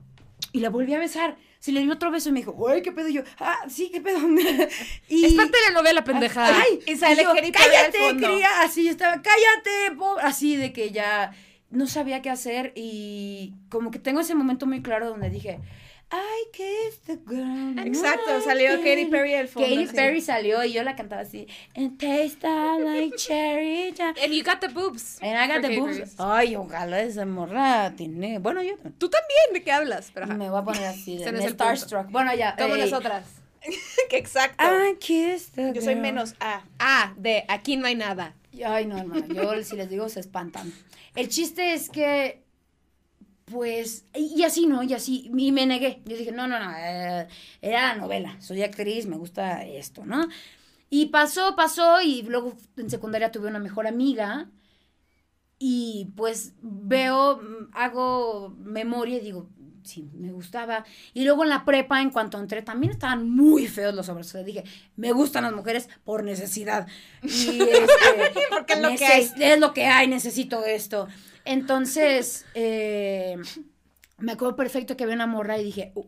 y 0.52 0.60
la 0.60 0.70
volví 0.70 0.94
a 0.94 0.98
besar. 0.98 1.36
Si 1.68 1.72
le 1.72 1.82
di 1.82 1.90
otro 1.90 2.10
beso 2.10 2.30
y 2.30 2.32
me 2.32 2.38
dijo, 2.38 2.52
güey, 2.52 2.80
¿qué 2.80 2.92
pedo? 2.92 3.08
Y 3.08 3.12
yo, 3.12 3.22
ah, 3.40 3.58
sí, 3.68 3.90
¿qué 3.92 4.00
pedo? 4.00 4.20
y, 5.10 5.26
Es 5.26 5.34
parte 5.34 5.52
de 5.58 5.64
la 5.68 5.78
novela, 5.78 6.02
pendeja. 6.02 6.46
Ay, 6.46 6.80
Y 6.86 6.96
yo, 6.96 7.34
cállate, 7.52 7.98
fondo". 7.98 8.26
cría. 8.26 8.62
Así 8.62 8.84
yo 8.84 8.90
estaba, 8.90 9.20
cállate, 9.20 9.94
pobre. 9.98 10.22
Así 10.24 10.56
de 10.56 10.72
que 10.72 10.92
ya 10.92 11.32
no 11.68 11.86
sabía 11.86 12.22
qué 12.22 12.30
hacer 12.30 12.72
y 12.74 13.52
como 13.68 13.90
que 13.90 13.98
tengo 13.98 14.20
ese 14.20 14.34
momento 14.34 14.64
muy 14.64 14.80
claro 14.80 15.10
donde 15.10 15.28
dije, 15.28 15.60
I 16.10 16.44
kissed 16.52 17.06
the 17.06 17.16
girl. 17.16 17.78
Exacto, 17.86 18.40
salió 18.42 18.76
Katy 18.78 19.06
Perry 19.06 19.34
al 19.34 19.46
fondo, 19.48 19.68
Katy. 19.68 19.86
Perry 19.94 20.20
salió 20.22 20.64
y 20.64 20.72
yo 20.72 20.82
la 20.82 20.96
cantaba 20.96 21.20
así, 21.22 21.46
and 21.76 21.98
taste 21.98 22.42
like 22.42 23.14
cherry. 23.16 23.94
And 24.22 24.32
you 24.32 24.42
got 24.42 24.60
the 24.60 24.68
boobs. 24.68 25.18
And 25.20 25.36
I 25.36 25.46
got 25.46 25.60
the 25.60 25.68
Katy 25.68 25.80
boobs. 25.80 26.14
Ay, 26.18 26.56
ojalá 26.56 27.02
esa 27.02 27.26
morra 27.26 27.92
tiene. 27.96 28.38
Bueno, 28.38 28.62
yo 28.62 28.76
Tú 28.96 29.10
también, 29.10 29.52
¿de 29.52 29.62
qué 29.62 29.70
hablas? 29.72 30.10
Pero 30.14 30.26
me 30.28 30.48
voy 30.48 30.60
a 30.60 30.64
poner 30.64 30.84
así 30.86 31.18
de 31.18 31.30
punto. 31.30 31.48
starstruck. 31.48 32.10
Bueno, 32.10 32.34
ya. 32.34 32.56
Como 32.56 32.76
nosotras. 32.76 33.24
Que 34.08 34.16
exacto. 34.16 34.64
I 34.64 34.96
kissed 34.98 35.54
the 35.56 35.72
Yo 35.74 35.82
soy 35.82 35.94
girl. 35.94 36.00
menos 36.02 36.34
A. 36.40 36.62
Ah, 36.78 37.12
de 37.18 37.44
aquí 37.48 37.76
no 37.76 37.86
hay 37.86 37.96
nada. 37.96 38.34
Ay, 38.64 38.86
no, 38.86 38.96
hermano, 38.96 39.26
yo 39.26 39.62
si 39.62 39.76
les 39.76 39.90
digo 39.90 40.08
se 40.08 40.20
espantan. 40.20 40.72
El 41.14 41.28
chiste 41.28 41.74
es 41.74 41.90
que, 41.90 42.42
pues, 43.50 44.04
y 44.14 44.42
así, 44.42 44.66
¿no? 44.66 44.82
Y 44.82 44.94
así, 44.94 45.30
y 45.36 45.52
me 45.52 45.66
negué. 45.66 46.02
Yo 46.04 46.16
dije, 46.16 46.32
no, 46.32 46.46
no, 46.46 46.58
no, 46.58 46.72
eh, 46.76 47.26
era 47.62 47.94
la 47.94 47.96
novela, 47.96 48.36
soy 48.40 48.62
actriz, 48.62 49.06
me 49.06 49.16
gusta 49.16 49.64
esto, 49.64 50.04
¿no? 50.04 50.26
Y 50.90 51.06
pasó, 51.06 51.54
pasó, 51.56 52.00
y 52.00 52.22
luego 52.22 52.56
en 52.76 52.88
secundaria 52.90 53.30
tuve 53.30 53.48
una 53.48 53.58
mejor 53.58 53.86
amiga, 53.86 54.48
y 55.58 56.12
pues 56.16 56.52
veo, 56.62 57.40
hago 57.72 58.54
memoria 58.60 59.16
y 59.18 59.20
digo, 59.20 59.48
sí, 59.82 60.08
me 60.14 60.30
gustaba. 60.30 60.84
Y 61.14 61.24
luego 61.24 61.42
en 61.42 61.48
la 61.50 61.64
prepa, 61.64 62.00
en 62.00 62.10
cuanto 62.10 62.38
entré, 62.38 62.62
también 62.62 62.92
estaban 62.92 63.28
muy 63.28 63.66
feos 63.66 63.92
los 63.94 64.08
hombres. 64.08 64.28
O 64.28 64.30
sea, 64.30 64.42
dije, 64.44 64.62
me 64.96 65.10
gustan 65.12 65.42
las 65.44 65.52
mujeres 65.52 65.88
por 66.04 66.22
necesidad. 66.22 66.86
Y 67.22 67.28
este, 67.62 68.46
Porque 68.50 68.74
es 68.74 68.80
lo 68.80 68.88
que 68.90 68.94
neces- 68.96 69.34
Es 69.40 69.58
lo 69.58 69.74
que 69.74 69.86
hay, 69.86 70.06
necesito 70.06 70.64
esto. 70.64 71.08
Entonces, 71.44 72.46
eh, 72.54 73.36
me 74.18 74.32
acuerdo 74.32 74.56
perfecto 74.56 74.96
que 74.96 75.04
había 75.04 75.14
una 75.16 75.26
morra 75.26 75.58
y 75.58 75.64
dije, 75.64 75.92
"Uh, 75.94 76.06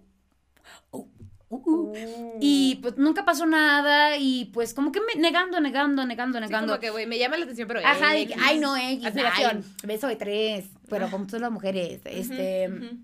uh, 0.93 1.07
uh, 1.49 1.57
uh". 1.57 1.93
y 2.41 2.79
pues 2.83 2.97
nunca 2.97 3.25
pasó 3.25 3.47
nada 3.47 4.17
y 4.17 4.47
pues 4.47 4.75
como 4.75 4.93
que 4.93 5.01
me, 5.01 5.21
negando, 5.21 5.61
negando, 5.61 6.05
negando, 6.07 6.39
Sí, 6.39 6.45
negando. 6.45 6.73
como 6.75 6.81
que, 6.81 6.91
güey, 6.91 7.07
me 7.07 7.19
llama 7.19 7.37
la 7.37 7.45
atención, 7.45 7.69
pero. 7.69 7.81
Ajá, 7.85 8.17
X. 8.19 8.37
ay, 8.41 8.59
no, 8.59 8.77
X, 8.77 9.05
ay, 9.15 9.61
beso 9.85 10.07
de 10.09 10.17
tres, 10.17 10.67
pero 10.89 11.11
como 11.11 11.27
todas 11.27 11.43
las 11.43 11.53
mujeres, 11.53 12.01
este... 12.05 12.69
Ujú. 12.69 12.99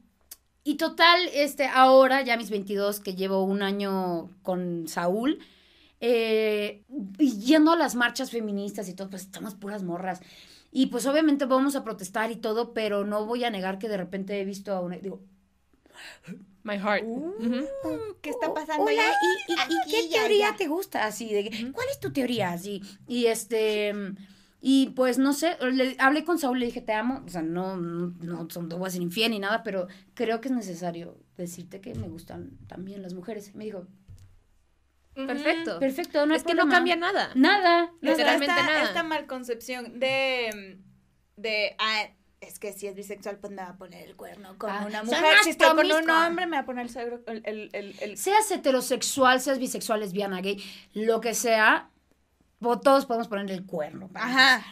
Y 0.68 0.78
total, 0.78 1.20
este, 1.32 1.66
ahora, 1.68 2.22
ya 2.22 2.36
mis 2.36 2.50
22, 2.50 2.98
que 2.98 3.14
llevo 3.14 3.44
un 3.44 3.62
año 3.62 4.28
con 4.42 4.88
Saúl, 4.88 5.38
eh, 6.00 6.82
yendo 7.18 7.70
a 7.70 7.76
las 7.76 7.94
marchas 7.94 8.32
feministas 8.32 8.88
y 8.88 8.94
todo, 8.94 9.08
pues 9.08 9.22
estamos 9.22 9.54
puras 9.54 9.84
morras. 9.84 10.20
Y 10.78 10.86
pues 10.88 11.06
obviamente 11.06 11.46
vamos 11.46 11.74
a 11.74 11.82
protestar 11.84 12.30
y 12.30 12.36
todo, 12.36 12.74
pero 12.74 13.06
no 13.06 13.24
voy 13.24 13.42
a 13.44 13.50
negar 13.50 13.78
que 13.78 13.88
de 13.88 13.96
repente 13.96 14.38
he 14.38 14.44
visto 14.44 14.74
a 14.74 14.80
una, 14.82 14.98
digo, 14.98 15.22
My 16.64 16.76
heart. 16.76 17.02
Uh. 17.06 17.32
¿Qué 18.20 18.28
está 18.28 18.52
pasando 18.52 18.84
Hola? 18.84 19.02
¿y, 19.48 19.52
y- 19.52 19.74
y 19.74 19.90
qué 19.90 20.04
y 20.04 20.10
teoría 20.10 20.54
te 20.54 20.68
gusta? 20.68 21.06
Así, 21.06 21.32
de, 21.32 21.44
que, 21.48 21.72
¿cuál 21.72 21.86
es 21.90 21.98
tu 21.98 22.12
teoría? 22.12 22.52
Así, 22.52 22.82
y 23.08 23.24
este, 23.24 23.94
y 24.60 24.88
pues 24.90 25.16
no 25.16 25.32
sé, 25.32 25.56
le, 25.72 25.96
hablé 25.98 26.24
con 26.26 26.38
Saúl, 26.38 26.60
le 26.60 26.66
dije, 26.66 26.82
te 26.82 26.92
amo, 26.92 27.22
o 27.24 27.28
sea, 27.30 27.40
no, 27.40 27.78
no, 27.78 28.12
no, 28.20 28.46
son- 28.50 28.68
no 28.68 28.76
voy 28.76 28.88
a 28.88 28.90
ser 28.90 29.00
infiel 29.00 29.30
ni 29.30 29.38
nada, 29.38 29.62
pero 29.62 29.86
creo 30.12 30.42
que 30.42 30.48
es 30.48 30.54
necesario 30.54 31.16
decirte 31.38 31.80
que 31.80 31.94
me 31.94 32.08
gustan 32.08 32.50
también 32.66 33.00
las 33.00 33.14
mujeres. 33.14 33.54
Me 33.54 33.64
dijo, 33.64 33.86
Perfecto. 35.16 35.78
perfecto, 35.80 36.26
no 36.26 36.34
es 36.34 36.42
que 36.42 36.52
no 36.54 36.62
problema". 36.62 36.74
cambia 36.76 36.96
nada. 36.96 37.30
Nada, 37.34 37.90
Literalmente 38.00 38.52
esta, 38.52 38.66
nada. 38.66 38.82
esta 38.84 39.02
malconcepción 39.02 39.98
de, 39.98 40.78
de, 41.36 41.74
ah, 41.78 42.08
es 42.40 42.58
que 42.58 42.72
si 42.72 42.86
es 42.86 42.94
bisexual, 42.94 43.38
pues 43.38 43.50
me 43.52 43.62
va 43.62 43.70
a 43.70 43.76
poner 43.78 44.06
el 44.06 44.14
cuerno 44.14 44.56
con 44.58 44.70
Ah, 44.70 44.84
una 44.86 45.02
mujer. 45.02 45.24
Si 45.42 45.50
estoy 45.50 45.68
con 45.74 45.86
un 45.90 46.10
hombre, 46.10 46.46
me 46.46 46.56
va 46.56 46.62
a 46.62 46.66
poner 46.66 46.86
el, 46.86 46.92
sagro- 46.92 47.22
el, 47.26 47.42
el, 47.46 47.70
el, 47.72 47.96
el- 48.00 48.18
Seas 48.18 48.50
heterosexual, 48.50 49.40
seas 49.40 49.58
bisexual, 49.58 50.00
lesbiana, 50.00 50.40
gay, 50.42 50.62
lo 50.92 51.20
que 51.20 51.34
sea, 51.34 51.88
todos 52.60 53.06
podemos 53.06 53.28
ponerle 53.28 53.54
el 53.54 53.64
cuerno. 53.64 54.08
para 54.08 54.26
Ajá. 54.26 54.66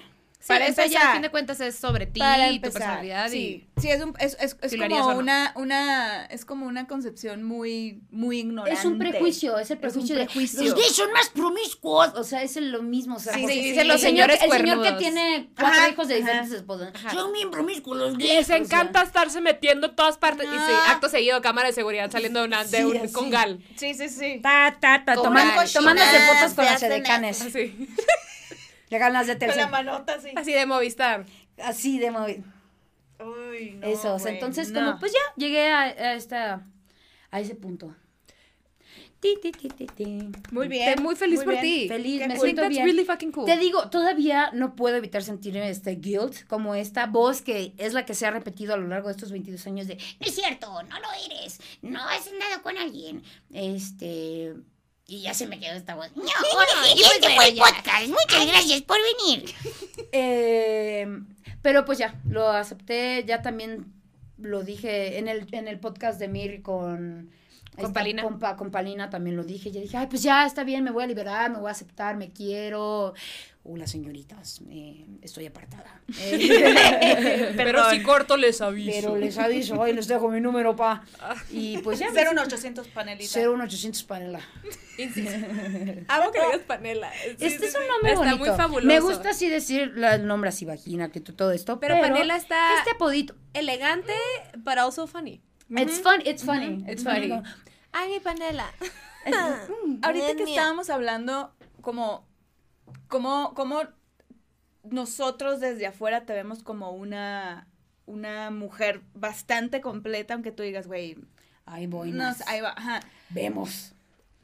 Sí, 0.44 0.48
Para 0.48 0.66
eso 0.66 0.76
ya 0.76 0.82
a 0.82 0.86
empezar. 0.86 1.12
fin 1.14 1.22
de 1.22 1.30
cuentas 1.30 1.60
es 1.60 1.74
sobre 1.74 2.04
ti, 2.04 2.20
Para 2.20 2.48
tu 2.48 2.54
empezar, 2.56 2.72
personalidad 2.82 3.30
sí, 3.30 3.66
y 3.78 3.80
sí, 3.80 3.88
es, 3.90 4.02
un, 4.04 4.14
es, 4.18 4.36
es, 4.38 4.58
es 4.60 4.70
si 4.72 4.76
como 4.78 4.90
no. 5.12 5.16
una, 5.16 5.52
una, 5.56 6.26
es 6.26 6.44
como 6.44 6.66
una 6.66 6.86
concepción 6.86 7.42
muy, 7.44 8.02
muy 8.10 8.40
ignorante. 8.40 8.78
Es 8.78 8.84
un 8.84 8.98
prejuicio, 8.98 9.58
es 9.58 9.70
el 9.70 9.76
un 9.76 9.80
prejuicio, 9.80 10.14
prejuicio. 10.16 10.60
de 10.60 10.66
los 10.66 10.74
gays 10.74 10.94
son 10.94 11.10
más 11.12 11.30
promiscuos. 11.30 12.08
O 12.16 12.24
sea, 12.24 12.42
es 12.42 12.56
lo 12.56 12.82
mismo. 12.82 13.16
O 13.16 13.18
sea, 13.18 13.32
Sí, 13.32 13.40
sí, 13.46 13.52
sí, 13.54 13.60
dicen 13.70 13.88
los 13.88 13.96
el 13.96 14.00
señor, 14.02 14.30
señores 14.32 14.42
el 14.42 14.50
señor 14.66 14.82
que 14.82 14.92
tiene 14.98 15.48
cuatro 15.58 15.80
Ajá, 15.80 15.88
hijos 15.88 16.08
de 16.08 16.14
ajá. 16.16 16.20
diferentes 16.24 16.52
esposas. 16.58 16.92
Son 17.10 17.32
bien 17.32 17.50
promiscuos 17.50 17.96
los 17.96 18.18
gays. 18.18 18.30
les 18.30 18.44
o 18.44 18.46
sea. 18.48 18.56
encanta 18.58 19.00
estarse 19.00 19.40
metiendo 19.40 19.86
en 19.86 19.96
todas 19.96 20.18
partes 20.18 20.46
y 20.46 20.50
sí, 20.58 20.72
acto 20.88 21.08
seguido 21.08 21.40
cámara 21.40 21.68
de 21.68 21.72
seguridad 21.72 22.10
saliendo 22.10 22.40
de, 22.40 22.46
una, 22.48 22.64
de 22.64 22.76
Sí, 22.76 22.84
un 22.84 22.96
así. 22.98 23.12
con 23.14 23.30
gal. 23.30 23.60
Sí, 23.76 23.94
sí, 23.94 24.10
sí. 24.10 24.40
Ta, 24.42 24.76
ta, 24.78 25.04
ta, 25.06 25.14
tomando, 25.14 25.54
tomándose 25.72 26.18
fotos 26.20 26.52
con 26.52 26.64
las 26.66 26.82
edecanes. 26.82 27.42
Llegan 28.94 29.12
las 29.12 29.26
de 29.26 29.36
Con 29.38 29.48
la 29.48 29.54
Telcel. 29.54 29.70
manota 29.72 30.14
así. 30.14 30.28
así 30.36 30.52
de 30.52 30.66
Movistar. 30.66 31.24
Así 31.58 31.98
de 31.98 32.10
móvil. 32.12 32.44
Uy, 33.18 33.72
no, 33.80 33.88
güey, 34.18 34.34
Entonces, 34.34 34.70
no. 34.70 34.80
como 34.84 34.98
pues 35.00 35.12
ya 35.12 35.18
llegué 35.36 35.68
a, 35.68 35.80
a 35.82 36.14
esta 36.14 36.64
a 37.32 37.40
ese 37.40 37.56
punto. 37.56 37.94
Ti, 39.18 39.36
ti, 39.40 39.52
ti, 39.52 39.68
ti, 39.68 39.86
ti. 39.86 40.18
Muy 40.52 40.68
bien. 40.68 40.88
Estoy 40.90 41.02
muy 41.02 41.16
feliz 41.16 41.36
muy 41.44 41.54
por 41.54 41.62
ti. 41.62 41.88
Feliz, 41.88 42.20
Qué 42.20 42.28
me 42.28 42.34
cool. 42.34 42.44
siento 42.44 42.62
that's 42.62 42.74
bien. 42.74 42.84
really 42.84 43.04
fucking 43.04 43.32
cool. 43.32 43.46
Te 43.46 43.56
digo, 43.56 43.88
todavía 43.88 44.50
no 44.52 44.76
puedo 44.76 44.96
evitar 44.96 45.22
sentirme 45.24 45.68
este 45.70 45.92
guilt, 45.96 46.46
como 46.46 46.74
esta 46.74 47.06
voz 47.06 47.40
que 47.42 47.72
es 47.78 47.94
la 47.94 48.04
que 48.04 48.14
se 48.14 48.26
ha 48.26 48.30
repetido 48.30 48.74
a 48.74 48.76
lo 48.76 48.86
largo 48.86 49.08
de 49.08 49.12
estos 49.12 49.32
22 49.32 49.66
años 49.66 49.86
de, 49.88 49.96
No 49.96 50.26
es 50.26 50.34
cierto, 50.34 50.66
no 50.82 51.00
lo 51.00 51.08
eres. 51.34 51.58
No 51.82 52.00
has 52.06 52.28
andado 52.28 52.62
con 52.62 52.76
alguien. 52.76 53.22
este, 53.52 54.54
Y 55.06 55.20
ya 55.22 55.34
se 55.34 55.46
me 55.46 55.58
quedó 55.60 55.74
esta 55.74 55.94
voz. 55.94 56.10
No, 56.16 56.22
no, 56.22 56.86
y 56.94 57.00
pues 57.02 57.12
este 57.14 57.34
fue 57.34 57.48
el 57.48 57.56
podcast. 57.56 58.08
Muchas 58.08 58.46
gracias 58.46 58.82
por 58.82 58.96
venir. 59.18 59.54
eh, 60.12 61.06
pero 61.62 61.84
pues 61.84 61.98
ya, 61.98 62.20
lo 62.28 62.48
acepté, 62.50 63.24
ya 63.26 63.42
también 63.42 63.92
lo 64.38 64.62
dije 64.62 65.18
en 65.18 65.28
el, 65.28 65.46
en 65.52 65.68
el 65.68 65.78
podcast 65.78 66.18
de 66.18 66.28
Mir 66.28 66.62
con... 66.62 67.30
Con 67.76 67.86
esta 67.86 67.92
Palina. 67.92 68.22
compa- 68.22 68.54
con 68.56 68.70
Palina 68.70 69.10
también 69.10 69.34
lo 69.36 69.42
dije, 69.42 69.72
ya 69.72 69.80
dije, 69.80 69.96
ay, 69.96 70.06
pues 70.06 70.22
ya 70.22 70.46
está 70.46 70.62
bien, 70.62 70.84
me 70.84 70.92
voy 70.92 71.02
a 71.02 71.06
liberar, 71.08 71.50
me 71.50 71.58
voy 71.58 71.68
a 71.68 71.72
aceptar, 71.72 72.16
me 72.16 72.30
quiero. 72.30 73.14
Hola, 73.66 73.86
señoritas, 73.86 74.60
eh, 74.70 75.06
estoy 75.22 75.46
apartada. 75.46 76.02
Eh, 76.18 77.52
Pero 77.56 77.88
si 77.90 78.02
corto 78.02 78.36
les 78.36 78.60
aviso. 78.60 78.92
Pero 78.94 79.16
les 79.16 79.38
aviso, 79.38 79.80
hoy 79.80 79.94
les 79.94 80.06
dejo 80.06 80.28
mi 80.28 80.38
número, 80.40 80.76
pa. 80.76 81.02
Y 81.50 81.78
pues 81.78 81.98
ya. 81.98 82.08
Cero 82.12 82.30
un 82.32 82.38
800 82.38 82.86
panelita. 82.88 83.38
01800 83.38 84.02
panela. 84.04 84.40
Amo 86.08 86.30
que 86.30 86.40
digas 86.40 86.60
panela. 86.66 87.10
Sí, 87.12 87.28
Este 87.46 87.58
sí, 87.58 87.64
es 87.64 87.74
un 87.74 87.88
nombre 87.88 88.12
Está 88.12 88.24
bonito. 88.24 88.36
muy 88.38 88.48
fabuloso. 88.56 88.86
Me 88.86 89.00
gusta 89.00 89.30
así 89.30 89.48
decir 89.48 89.92
la- 89.96 90.14
el 90.16 90.26
nombre 90.26 90.48
así, 90.50 90.64
vagina, 90.66 91.10
que 91.10 91.20
todo 91.20 91.50
esto. 91.52 91.80
Pero 91.80 91.98
Panela 92.00 92.36
está- 92.36 92.78
Este 92.78 92.90
apodito. 92.90 93.34
elegante, 93.54 94.12
but 94.58 94.76
also 94.76 95.06
funny. 95.06 95.40
It's 95.70 96.00
fun, 96.00 96.20
it's 96.26 96.44
funny. 96.44 96.84
It's 96.86 97.02
funny. 97.02 97.32
Ay, 97.92 98.10
mi 98.12 98.20
panela. 98.20 98.70
Ahorita 100.02 100.34
que 100.36 100.42
estábamos 100.44 100.90
hablando 100.90 101.54
como, 101.80 102.26
como, 103.08 103.54
como 103.54 103.82
nosotros 104.82 105.60
desde 105.60 105.86
afuera 105.86 106.26
te 106.26 106.32
vemos 106.32 106.62
como 106.62 106.90
una, 106.92 107.68
una 108.06 108.50
mujer 108.50 109.02
bastante 109.14 109.80
completa, 109.80 110.34
aunque 110.34 110.52
tú 110.52 110.62
digas, 110.62 110.86
güey, 110.86 111.16
Ahí 111.66 111.86
voy. 111.86 112.10
no, 112.10 112.18
nas. 112.24 112.38
sé, 112.38 112.44
ahí 112.46 112.60
va, 112.60 112.74
ajá. 112.76 113.00
Vemos. 113.30 113.94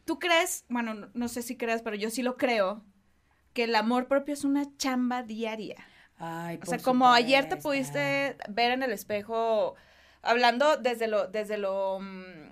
¿Tú 0.05 0.19
crees, 0.19 0.65
bueno, 0.69 0.95
no, 0.95 1.09
no 1.15 1.29
sé 1.29 1.43
si 1.43 1.57
creas, 1.57 1.83
pero 1.83 1.97
yo 1.97 2.11
sí 2.11 2.23
lo 2.23 2.37
creo, 2.37 2.83
que 3.53 3.65
el 3.65 3.75
amor 3.75 4.09
propio 4.09 4.35
es 4.35 4.45
una 4.45 4.65
chamba 4.77 5.23
diaria? 5.23 5.77
Ay, 6.17 6.59
O 6.63 6.67
sea, 6.67 6.79
como 6.79 7.11
ayer 7.11 7.49
te 7.49 7.57
pudiste 7.57 8.37
ver 8.49 8.73
en 8.73 8.83
el 8.83 8.93
espejo, 8.93 9.75
hablando 10.23 10.77
desde 10.77 11.07
lo, 11.07 11.29
desde 11.29 11.57
lo, 11.57 11.99
mm, 12.01 12.51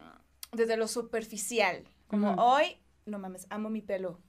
desde 0.53 0.77
lo 0.77 0.89
superficial, 0.89 1.85
como 2.07 2.33
hoy, 2.35 2.79
no 3.05 3.19
mames, 3.19 3.47
amo 3.51 3.69
mi 3.71 3.83
pelo. 3.83 4.21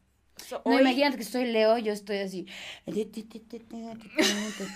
So, 0.48 0.62
No, 0.66 0.72
hoy- 0.76 0.82
imagínate 0.82 1.18
que 1.18 1.24
estoy 1.24 1.46
Leo, 1.46 1.78
yo 1.78 1.92
estoy 1.94 2.18
así, 2.18 2.46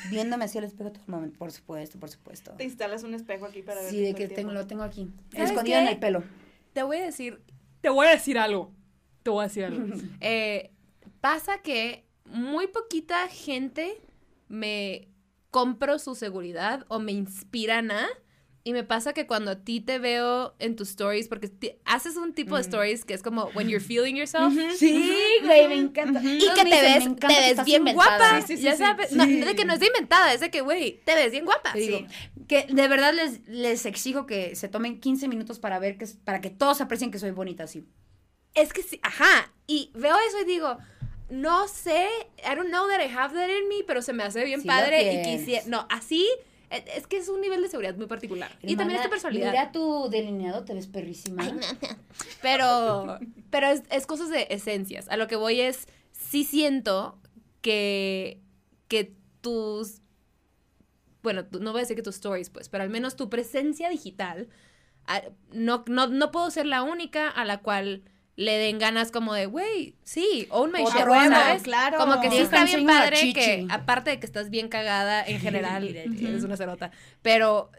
viéndome 0.09 0.45
hacia 0.45 0.59
el 0.59 0.65
espejo 0.65 0.91
todo 0.91 1.03
el 1.05 1.11
momento, 1.11 1.37
por 1.37 1.51
supuesto, 1.51 1.99
por 1.99 2.09
supuesto. 2.09 2.51
te 2.57 2.63
instalas 2.63 3.03
un 3.03 3.13
espejo 3.13 3.45
aquí 3.45 3.61
para 3.61 3.81
ver. 3.81 3.89
Sí, 3.89 4.01
de 4.01 4.13
que 4.13 4.27
tengo, 4.27 4.51
lo 4.51 4.67
tengo 4.67 4.83
aquí, 4.83 5.09
¿Sabes 5.31 5.51
escondido 5.51 5.79
en 5.79 5.87
el 5.87 5.99
pelo. 5.99 6.23
Te 6.73 6.83
voy 6.83 6.97
a 6.97 7.05
decir, 7.05 7.41
te 7.81 7.89
voy 7.89 8.07
a 8.07 8.11
decir 8.11 8.37
algo. 8.37 8.71
Te 9.23 9.29
voy 9.29 9.43
a 9.45 9.47
decir 9.47 9.65
algo. 9.65 9.85
Eh, 10.21 10.71
pasa 11.21 11.59
que 11.61 12.05
muy 12.25 12.67
poquita 12.67 13.27
gente 13.27 14.01
me 14.47 15.07
compro 15.51 15.99
su 15.99 16.15
seguridad 16.15 16.85
o 16.89 16.99
me 16.99 17.11
inspiran 17.11 17.91
a. 17.91 18.07
Y 18.65 18.71
me 18.71 18.85
pasa 18.85 19.11
que 19.11 19.27
cuando 19.27 19.51
a 19.51 19.55
ti 19.57 19.81
te 19.81 19.99
veo 19.99 20.55
en 20.59 20.77
tus 20.77 20.91
stories, 20.91 21.27
porque 21.27 21.51
haces 21.83 22.15
un 22.15 22.33
tipo 22.33 22.55
de 22.55 22.61
stories 22.61 23.03
que 23.03 23.13
es 23.13 23.21
como 23.21 23.45
when 23.55 23.67
you're 23.67 23.83
feeling 23.83 24.15
yourself. 24.15 24.53
Sí, 24.77 25.11
güey, 25.43 25.67
me 25.67 25.75
encanta. 25.75 26.21
Y 26.23 26.39
Todos 26.39 26.53
que 26.59 26.63
te 26.69 26.69
dicen, 26.69 26.93
ves, 26.93 27.03
"Me 27.05 27.11
encanta 27.11 27.27
te 27.27 27.53
ves 27.55 27.65
bien 27.65 27.81
inventada". 27.81 28.17
guapa. 28.17 28.41
Sí, 28.41 28.47
sí, 28.47 28.57
sí, 28.57 28.63
ya 28.63 28.71
sí. 28.71 28.77
sabes, 28.77 29.09
Sí. 29.09 29.15
no, 29.17 29.25
de 29.25 29.55
que 29.55 29.65
no 29.65 29.73
es 29.73 29.81
de 29.81 29.87
inventada, 29.87 30.33
es 30.33 30.39
de 30.39 30.49
que, 30.49 30.61
güey, 30.61 31.01
te 31.03 31.13
ves 31.13 31.31
bien 31.33 31.43
guapa. 31.43 31.73
Digo, 31.73 32.05
que 32.47 32.65
de 32.69 32.87
verdad 32.87 33.13
les, 33.13 33.45
les 33.49 33.85
exijo 33.85 34.25
que 34.25 34.55
se 34.55 34.69
tomen 34.69 35.01
15 35.01 35.27
minutos 35.27 35.59
para 35.59 35.77
ver 35.79 35.97
que 35.97 36.05
para 36.23 36.39
que 36.39 36.49
todos 36.49 36.79
aprecien 36.79 37.11
que 37.11 37.19
soy 37.19 37.31
bonita 37.31 37.65
así. 37.65 37.83
Es 38.53 38.71
que 38.71 38.81
sí, 38.81 38.97
ajá. 39.03 39.51
Y 39.67 39.91
veo 39.93 40.15
eso 40.29 40.39
y 40.41 40.45
digo, 40.45 40.77
no 41.29 41.67
sé, 41.67 42.07
I 42.49 42.55
don't 42.55 42.69
know 42.69 42.87
that 42.87 43.01
I 43.05 43.09
have 43.13 43.33
that 43.35 43.49
in 43.49 43.67
me, 43.67 43.83
pero 43.85 44.01
se 44.01 44.13
me 44.13 44.23
hace 44.23 44.45
bien 44.45 44.63
padre 44.63 45.15
y 45.15 45.21
quisiera. 45.37 45.65
No, 45.67 45.85
así 45.89 46.25
es 46.73 47.07
que 47.07 47.17
es 47.17 47.29
un 47.29 47.41
nivel 47.41 47.61
de 47.61 47.69
seguridad 47.69 47.95
muy 47.95 48.07
particular. 48.07 48.51
y 48.61 48.75
también 48.75 48.99
es 48.99 49.05
tu 49.05 49.09
personalidad. 49.09 49.51
Mira 49.51 49.71
tu 49.71 50.09
delineado, 50.09 50.63
te 50.63 50.73
ves 50.73 50.87
perrísima. 50.87 51.43
Pero, 52.41 53.19
pero 53.49 53.67
es, 53.67 53.83
es 53.89 54.05
cosas 54.05 54.29
de 54.29 54.47
esencias. 54.49 55.07
A 55.09 55.17
lo 55.17 55.27
que 55.27 55.35
voy 55.35 55.61
es, 55.61 55.87
sí 56.11 56.43
siento 56.43 57.19
que, 57.61 58.41
que 58.87 59.15
tus, 59.41 60.01
bueno, 61.21 61.45
no 61.59 61.71
voy 61.71 61.79
a 61.79 61.83
decir 61.83 61.95
que 61.95 62.03
tus 62.03 62.15
stories, 62.15 62.49
pues, 62.49 62.69
pero 62.69 62.83
al 62.83 62.89
menos 62.89 63.15
tu 63.15 63.29
presencia 63.29 63.89
digital, 63.89 64.49
ah, 65.05 65.21
no, 65.51 65.85
no, 65.87 66.07
no 66.07 66.31
puedo 66.31 66.51
ser 66.51 66.65
la 66.65 66.83
única 66.83 67.29
a 67.29 67.45
la 67.45 67.61
cual 67.61 68.03
le 68.35 68.57
den 68.57 68.79
ganas 68.79 69.11
como 69.11 69.33
de, 69.33 69.45
güey, 69.45 69.95
sí, 70.03 70.47
own 70.49 70.71
my 70.71 70.79
shit, 70.79 70.93
¿sabes? 70.97 71.63
claro. 71.63 71.97
Como 71.97 72.19
que 72.19 72.31
sí 72.31 72.37
está 72.37 72.65
bien 72.65 72.85
padre 72.85 73.17
chichi. 73.17 73.33
que, 73.33 73.67
aparte 73.69 74.09
de 74.11 74.19
que 74.19 74.25
estás 74.25 74.49
bien 74.49 74.69
cagada 74.69 75.23
en 75.23 75.39
general, 75.41 75.87
eres 75.95 76.43
una 76.43 76.57
cerota, 76.57 76.91
pero 77.21 77.69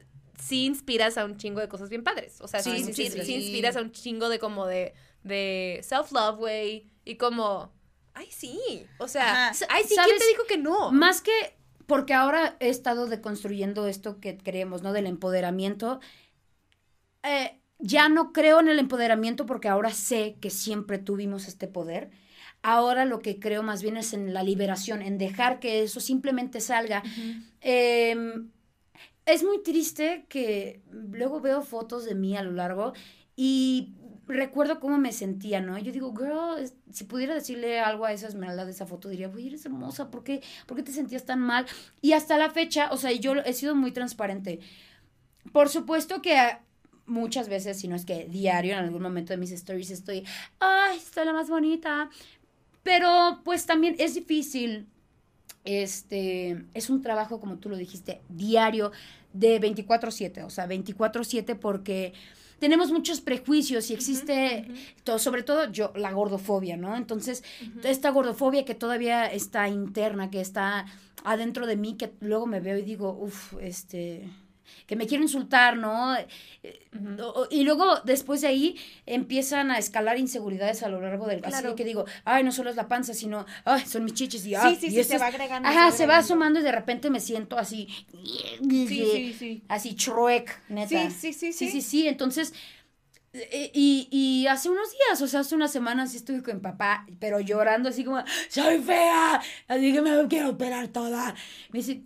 sí 0.40 0.64
inspiras 0.66 1.18
a 1.18 1.24
un 1.24 1.36
chingo 1.36 1.60
de 1.60 1.68
cosas 1.68 1.88
bien 1.88 2.04
padres. 2.04 2.40
O 2.40 2.48
sea, 2.48 2.62
sí, 2.62 2.84
Sí, 2.84 2.92
sí, 2.92 3.22
sí, 3.24 3.34
inspiras 3.34 3.76
a 3.76 3.80
un 3.80 3.90
chingo 3.92 4.28
de 4.28 4.38
como 4.38 4.66
de, 4.66 4.94
de 5.22 5.80
self-love, 5.82 6.36
güey, 6.36 6.86
y 7.04 7.16
como, 7.16 7.72
ay, 8.14 8.28
sí, 8.30 8.86
o 8.98 9.08
sea, 9.08 9.50
Ajá. 9.50 9.66
ay, 9.70 9.84
sí, 9.84 9.96
¿quién 10.04 10.18
te 10.18 10.28
dijo 10.28 10.44
que 10.46 10.58
no? 10.58 10.92
Más 10.92 11.20
que 11.20 11.32
porque 11.86 12.14
ahora 12.14 12.56
he 12.60 12.68
estado 12.68 13.06
deconstruyendo 13.06 13.86
esto 13.86 14.20
que 14.20 14.38
creemos, 14.38 14.82
¿no? 14.82 14.92
Del 14.92 15.06
empoderamiento. 15.06 16.00
Eh, 17.22 17.60
ya 17.78 18.08
no 18.08 18.32
creo 18.32 18.60
en 18.60 18.68
el 18.68 18.78
empoderamiento 18.78 19.46
porque 19.46 19.68
ahora 19.68 19.90
sé 19.90 20.36
que 20.40 20.50
siempre 20.50 20.98
tuvimos 20.98 21.48
este 21.48 21.68
poder. 21.68 22.10
Ahora 22.62 23.04
lo 23.04 23.18
que 23.18 23.38
creo 23.38 23.62
más 23.62 23.82
bien 23.82 23.96
es 23.96 24.14
en 24.14 24.32
la 24.32 24.42
liberación, 24.42 25.02
en 25.02 25.18
dejar 25.18 25.60
que 25.60 25.82
eso 25.82 26.00
simplemente 26.00 26.60
salga. 26.60 27.02
Eh, 27.60 28.16
es 29.26 29.42
muy 29.42 29.62
triste 29.62 30.26
que 30.28 30.82
luego 30.90 31.40
veo 31.40 31.62
fotos 31.62 32.04
de 32.04 32.14
mí 32.14 32.36
a 32.36 32.42
lo 32.42 32.52
largo 32.52 32.92
y 33.36 33.94
recuerdo 34.26 34.80
cómo 34.80 34.98
me 34.98 35.12
sentía, 35.12 35.60
¿no? 35.60 35.78
Yo 35.78 35.92
digo, 35.92 36.14
girl, 36.16 36.70
si 36.90 37.04
pudiera 37.04 37.34
decirle 37.34 37.80
algo 37.80 38.04
a 38.04 38.12
esa 38.12 38.28
Esmeralda 38.28 38.64
de 38.64 38.70
esa 38.70 38.86
foto, 38.86 39.08
diría, 39.08 39.28
güey, 39.28 39.48
eres 39.48 39.64
hermosa, 39.66 40.10
¿por 40.10 40.24
qué, 40.24 40.42
¿por 40.66 40.76
qué 40.76 40.82
te 40.82 40.92
sentías 40.92 41.24
tan 41.24 41.40
mal? 41.40 41.66
Y 42.00 42.12
hasta 42.12 42.38
la 42.38 42.50
fecha, 42.50 42.90
o 42.92 42.96
sea, 42.96 43.12
yo 43.12 43.34
he 43.34 43.52
sido 43.52 43.74
muy 43.74 43.92
transparente. 43.92 44.60
Por 45.52 45.68
supuesto 45.68 46.22
que 46.22 46.38
muchas 47.06 47.48
veces, 47.48 47.78
si 47.78 47.88
no 47.88 47.96
es 47.96 48.04
que 48.04 48.26
diario, 48.28 48.72
en 48.74 48.78
algún 48.80 49.02
momento 49.02 49.32
de 49.32 49.36
mis 49.36 49.50
stories 49.52 49.90
estoy, 49.90 50.24
ay, 50.60 50.98
soy 51.00 51.24
la 51.26 51.32
más 51.32 51.48
bonita. 51.48 52.10
Pero 52.82 53.40
pues 53.44 53.64
también 53.66 53.96
es 53.98 54.14
difícil 54.14 54.86
este, 55.64 56.64
es 56.74 56.90
un 56.90 57.02
trabajo, 57.02 57.40
como 57.40 57.56
tú 57.56 57.68
lo 57.70 57.76
dijiste, 57.76 58.20
diario 58.28 58.92
de 59.32 59.58
24/7, 59.60 60.42
o 60.44 60.50
sea, 60.50 60.66
24/7 60.66 61.54
porque 61.56 62.12
tenemos 62.58 62.92
muchos 62.92 63.20
prejuicios 63.20 63.90
y 63.90 63.94
existe, 63.94 64.66
to- 65.02 65.18
sobre 65.18 65.42
todo 65.42 65.70
yo, 65.72 65.92
la 65.96 66.12
gordofobia, 66.12 66.76
¿no? 66.76 66.96
Entonces, 66.96 67.42
esta 67.82 68.10
gordofobia 68.10 68.64
que 68.64 68.74
todavía 68.74 69.26
está 69.26 69.68
interna, 69.68 70.30
que 70.30 70.40
está 70.40 70.86
adentro 71.24 71.66
de 71.66 71.76
mí, 71.76 71.94
que 71.96 72.12
luego 72.20 72.46
me 72.46 72.60
veo 72.60 72.78
y 72.78 72.82
digo, 72.82 73.10
uff, 73.18 73.54
este, 73.60 74.28
que 74.86 74.96
me 74.96 75.06
quiero 75.06 75.22
insultar, 75.22 75.76
¿no? 75.76 76.14
Y 77.50 77.62
luego, 77.64 78.00
después 78.04 78.40
de 78.42 78.48
ahí, 78.48 78.76
empiezan 79.06 79.70
a 79.70 79.78
escalar 79.78 80.18
inseguridades 80.18 80.82
a 80.82 80.88
lo 80.88 81.00
largo 81.00 81.26
del... 81.26 81.40
Así 81.44 81.50
Claro. 81.50 81.70
de 81.70 81.76
que 81.76 81.84
digo, 81.84 82.04
ay, 82.24 82.44
no 82.44 82.52
solo 82.52 82.70
es 82.70 82.76
la 82.76 82.88
panza, 82.88 83.14
sino, 83.14 83.46
ay, 83.64 83.84
son 83.86 84.04
mis 84.04 84.14
chichis 84.14 84.46
y, 84.46 84.54
Sí, 84.54 84.76
sí, 84.80 84.86
y 84.86 84.90
sí, 84.90 85.04
se 85.04 85.18
va 85.18 85.26
agregando. 85.26 85.68
Ajá, 85.68 85.90
se 85.92 86.06
va 86.06 86.18
asomando 86.18 86.60
y 86.60 86.62
de 86.62 86.72
repente 86.72 87.10
me 87.10 87.20
siento 87.20 87.58
así, 87.58 87.88
Sí, 88.12 88.86
sí, 88.88 89.36
sí. 89.38 89.62
así, 89.68 89.94
Shrek, 89.94 90.60
neta. 90.68 91.10
Sí, 91.10 91.32
sí, 91.32 91.32
sí, 91.32 91.52
Sí, 91.52 91.68
sí. 91.70 91.82
sí. 91.82 92.08
Entonces, 92.08 92.54
y, 93.52 94.08
y 94.10 94.46
hace 94.46 94.70
unos 94.70 94.92
días, 94.92 95.20
o 95.20 95.26
sea, 95.26 95.40
hace 95.40 95.56
unas 95.56 95.72
semanas 95.72 96.12
sí 96.12 96.18
estuve 96.18 96.40
con 96.42 96.54
mi 96.54 96.60
papá, 96.60 97.04
pero 97.18 97.40
llorando 97.40 97.88
así 97.88 98.04
como, 98.04 98.22
soy 98.48 98.78
fea, 98.78 99.42
así 99.66 99.92
que 99.92 100.00
me 100.00 100.28
quiero 100.28 100.50
operar 100.50 100.86
toda. 100.88 101.34
Me 101.70 101.80
dice, 101.80 102.00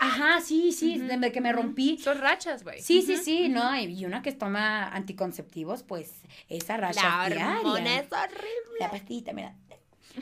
ajá, 0.00 0.40
sí, 0.40 0.72
sí, 0.72 0.98
de 0.98 1.32
que 1.32 1.40
me 1.40 1.52
rompí. 1.52 1.96
Son 1.98 2.18
rachas, 2.18 2.64
güey. 2.64 2.82
Sí, 2.82 3.02
sí, 3.02 3.16
sí, 3.16 3.48
no, 3.48 3.78
y 3.78 4.04
una 4.04 4.20
que 4.22 4.32
toma 4.32 4.88
anticonceptivos, 4.88 5.84
pues 5.84 6.10
esa 6.48 6.76
racha 6.76 7.28
La 7.28 7.60
hormona 7.60 8.00
es 8.00 8.12
horrible. 8.12 8.80
La 8.80 8.90
pastillita, 8.90 9.32
mira. 9.32 9.54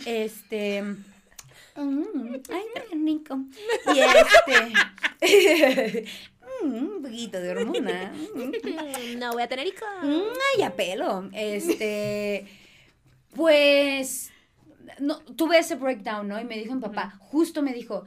Este. 0.05 0.83
mm, 1.77 2.35
ay, 2.51 2.65
qué 2.91 2.97
rico. 2.97 3.39
Y 3.95 4.01
este. 4.01 4.73
mm, 6.65 6.97
un 6.97 7.03
poquito 7.03 7.41
de 7.41 7.51
hormona. 7.51 8.13
mm, 8.13 8.39
Mm, 9.15 9.19
No 9.19 9.33
voy 9.33 9.43
a 9.43 9.49
tener 9.49 9.67
hijos. 9.67 9.83
Ay, 10.03 10.63
a 10.63 10.75
pelo. 10.77 11.29
Este, 11.33 12.47
pues, 13.35 14.31
no, 15.01 15.19
tuve 15.21 15.59
ese 15.59 15.77
breakdown, 15.77 16.29
¿no? 16.29 16.41
Y 16.41 16.45
me 16.45 16.57
dijo 16.59 16.75
mi 16.75 16.81
papá, 16.81 17.17
justo 17.21 17.63
me 17.63 17.73
dijo, 17.73 18.05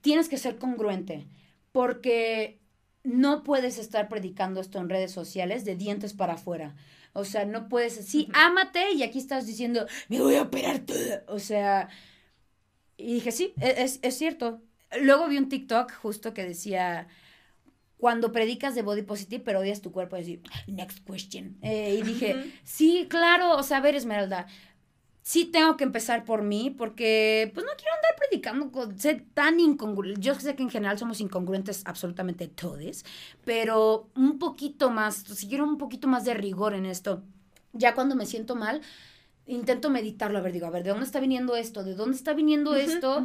tienes 0.00 0.28
que 0.28 0.38
ser 0.38 0.58
congruente, 0.58 1.26
porque 1.72 2.60
no 3.02 3.42
puedes 3.42 3.78
estar 3.78 4.08
predicando 4.08 4.60
esto 4.60 4.78
en 4.78 4.88
redes 4.88 5.12
sociales 5.12 5.64
de 5.64 5.76
dientes 5.76 6.12
para 6.14 6.34
afuera. 6.34 6.74
O 7.12 7.24
sea, 7.24 7.44
no 7.44 7.68
puedes, 7.68 7.94
sí, 8.06 8.28
ámate 8.34 8.92
y 8.92 9.02
aquí 9.02 9.18
estás 9.18 9.46
diciendo, 9.46 9.86
me 10.08 10.20
voy 10.20 10.36
a 10.36 10.42
operar 10.42 10.80
toda. 10.80 11.24
O 11.28 11.38
sea, 11.38 11.88
y 12.96 13.14
dije, 13.14 13.32
sí, 13.32 13.54
e- 13.60 13.82
es, 13.82 13.98
es 14.02 14.16
cierto. 14.16 14.62
Luego 15.00 15.28
vi 15.28 15.38
un 15.38 15.48
TikTok 15.48 15.92
justo 15.92 16.34
que 16.34 16.44
decía, 16.44 17.08
cuando 18.00 18.32
predicas 18.32 18.74
de 18.74 18.82
body 18.82 19.02
positive, 19.02 19.42
pero 19.44 19.60
odias 19.60 19.82
tu 19.82 19.92
cuerpo, 19.92 20.16
decir, 20.16 20.42
next 20.66 21.06
question. 21.06 21.58
Eh, 21.60 21.98
y 22.00 22.02
dije, 22.02 22.52
sí, 22.64 23.06
claro, 23.08 23.56
o 23.56 23.62
sea, 23.62 23.76
a 23.76 23.80
ver, 23.80 23.94
Esmeralda, 23.94 24.46
sí 25.22 25.44
tengo 25.44 25.76
que 25.76 25.84
empezar 25.84 26.24
por 26.24 26.42
mí, 26.42 26.70
porque 26.70 27.50
pues 27.54 27.64
no 27.64 27.72
quiero 27.76 27.94
andar 27.94 28.16
predicando 28.18 28.72
con 28.72 28.98
ser 28.98 29.24
tan 29.34 29.60
incongruente. 29.60 30.20
Yo 30.20 30.34
sé 30.34 30.56
que 30.56 30.62
en 30.62 30.70
general 30.70 30.98
somos 30.98 31.20
incongruentes 31.20 31.82
absolutamente 31.84 32.48
todos, 32.48 33.04
pero 33.44 34.08
un 34.16 34.38
poquito 34.38 34.90
más, 34.90 35.16
si 35.16 35.46
quiero 35.46 35.64
un 35.64 35.78
poquito 35.78 36.08
más 36.08 36.24
de 36.24 36.34
rigor 36.34 36.74
en 36.74 36.86
esto. 36.86 37.22
Ya 37.72 37.94
cuando 37.94 38.16
me 38.16 38.26
siento 38.26 38.56
mal, 38.56 38.80
intento 39.50 39.90
meditarlo, 39.90 40.38
a 40.38 40.40
ver, 40.40 40.52
digo, 40.52 40.66
a 40.66 40.70
ver, 40.70 40.82
¿de 40.84 40.90
dónde 40.90 41.04
está 41.04 41.20
viniendo 41.20 41.56
esto? 41.56 41.84
¿De 41.84 41.94
dónde 41.94 42.16
está 42.16 42.32
viniendo 42.34 42.74
esto? 42.74 43.24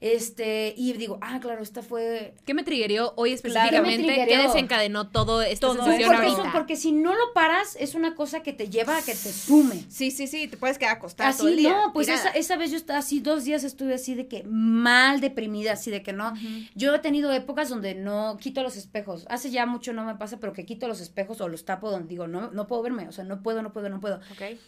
Este, 0.00 0.74
y 0.76 0.92
digo, 0.92 1.18
ah, 1.22 1.40
claro, 1.40 1.62
esta 1.62 1.80
fue 1.82 2.34
¿Qué 2.44 2.52
me 2.52 2.62
triggerió 2.64 3.14
hoy 3.16 3.32
específicamente? 3.32 4.02
¿Qué 4.02 4.06
me 4.08 4.14
¿Qué 4.14 4.24
triggeró? 4.24 4.42
desencadenó 4.52 5.08
todo 5.08 5.40
esta 5.40 5.68
Todo 5.68 5.76
sensación 5.76 6.10
porque, 6.10 6.26
ahorita? 6.26 6.42
eso- 6.42 6.52
porque 6.52 6.76
si 6.76 6.92
no 6.92 7.14
lo 7.14 7.32
paras, 7.32 7.76
es 7.80 7.94
una 7.94 8.14
cosa 8.14 8.42
que 8.42 8.52
te 8.52 8.68
lleva 8.68 8.98
a 8.98 9.00
que 9.02 9.12
te 9.12 9.32
sume. 9.32 9.84
Sí, 9.88 10.10
sí, 10.10 10.26
sí, 10.26 10.48
te 10.48 10.58
puedes 10.58 10.76
quedar 10.76 10.96
acostada 10.98 11.32
todo 11.34 11.46
Así 11.46 11.52
el 11.56 11.56
día. 11.60 11.70
no, 11.70 11.92
pues 11.94 12.08
esa, 12.08 12.28
esa 12.30 12.56
vez 12.56 12.70
yo 12.72 12.76
estaba 12.76 12.98
así, 12.98 13.20
dos 13.20 13.44
días 13.44 13.64
estuve 13.64 13.94
así 13.94 14.14
de 14.14 14.28
que 14.28 14.42
mal 14.44 15.20
deprimida, 15.22 15.72
así 15.72 15.90
de 15.90 16.02
que 16.02 16.12
no. 16.12 16.34
Yo 16.74 16.94
he 16.94 16.98
tenido 16.98 17.32
épocas 17.32 17.70
donde 17.70 17.94
no 17.94 18.36
quito 18.38 18.62
los 18.62 18.76
espejos. 18.76 19.24
Hace 19.30 19.50
ya 19.50 19.64
mucho 19.64 19.94
no 19.94 20.04
me 20.04 20.14
pasa, 20.16 20.38
pero 20.38 20.52
que 20.52 20.66
quito 20.66 20.88
los 20.88 21.00
espejos 21.00 21.40
o 21.40 21.48
los 21.48 21.64
tapo 21.64 21.90
donde 21.90 22.08
digo, 22.08 22.26
no, 22.26 22.50
no 22.50 22.66
puedo 22.66 22.82
verme, 22.82 23.08
o 23.08 23.12
sea, 23.12 23.24
no 23.24 23.42
puedo, 23.42 23.62
no 23.62 23.72
puedo, 23.72 23.88
no 23.88 23.98
puedo. 24.00 24.16
Ok. 24.30 24.58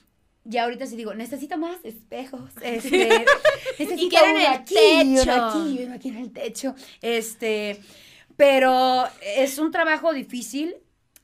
Ya 0.51 0.65
ahorita 0.65 0.87
sí 0.87 0.97
digo, 0.97 1.13
necesito 1.15 1.59
más 1.59 1.77
espejos. 1.85 2.51
Este, 2.63 3.25
necesito 3.79 4.09
quiero 4.09 4.27
en 4.27 4.37
uno 4.37 4.41
el 4.41 4.47
aquí, 4.47 4.75
y 4.79 5.03
uno 5.03 5.21
techo. 5.21 5.33
aquí, 5.45 5.79
y 5.79 5.85
uno 5.85 5.95
aquí 5.95 6.09
en 6.09 6.17
el 6.17 6.33
techo. 6.33 6.75
Este, 7.03 7.81
pero 8.37 9.05
es 9.37 9.59
un 9.59 9.71
trabajo 9.71 10.13
difícil 10.15 10.77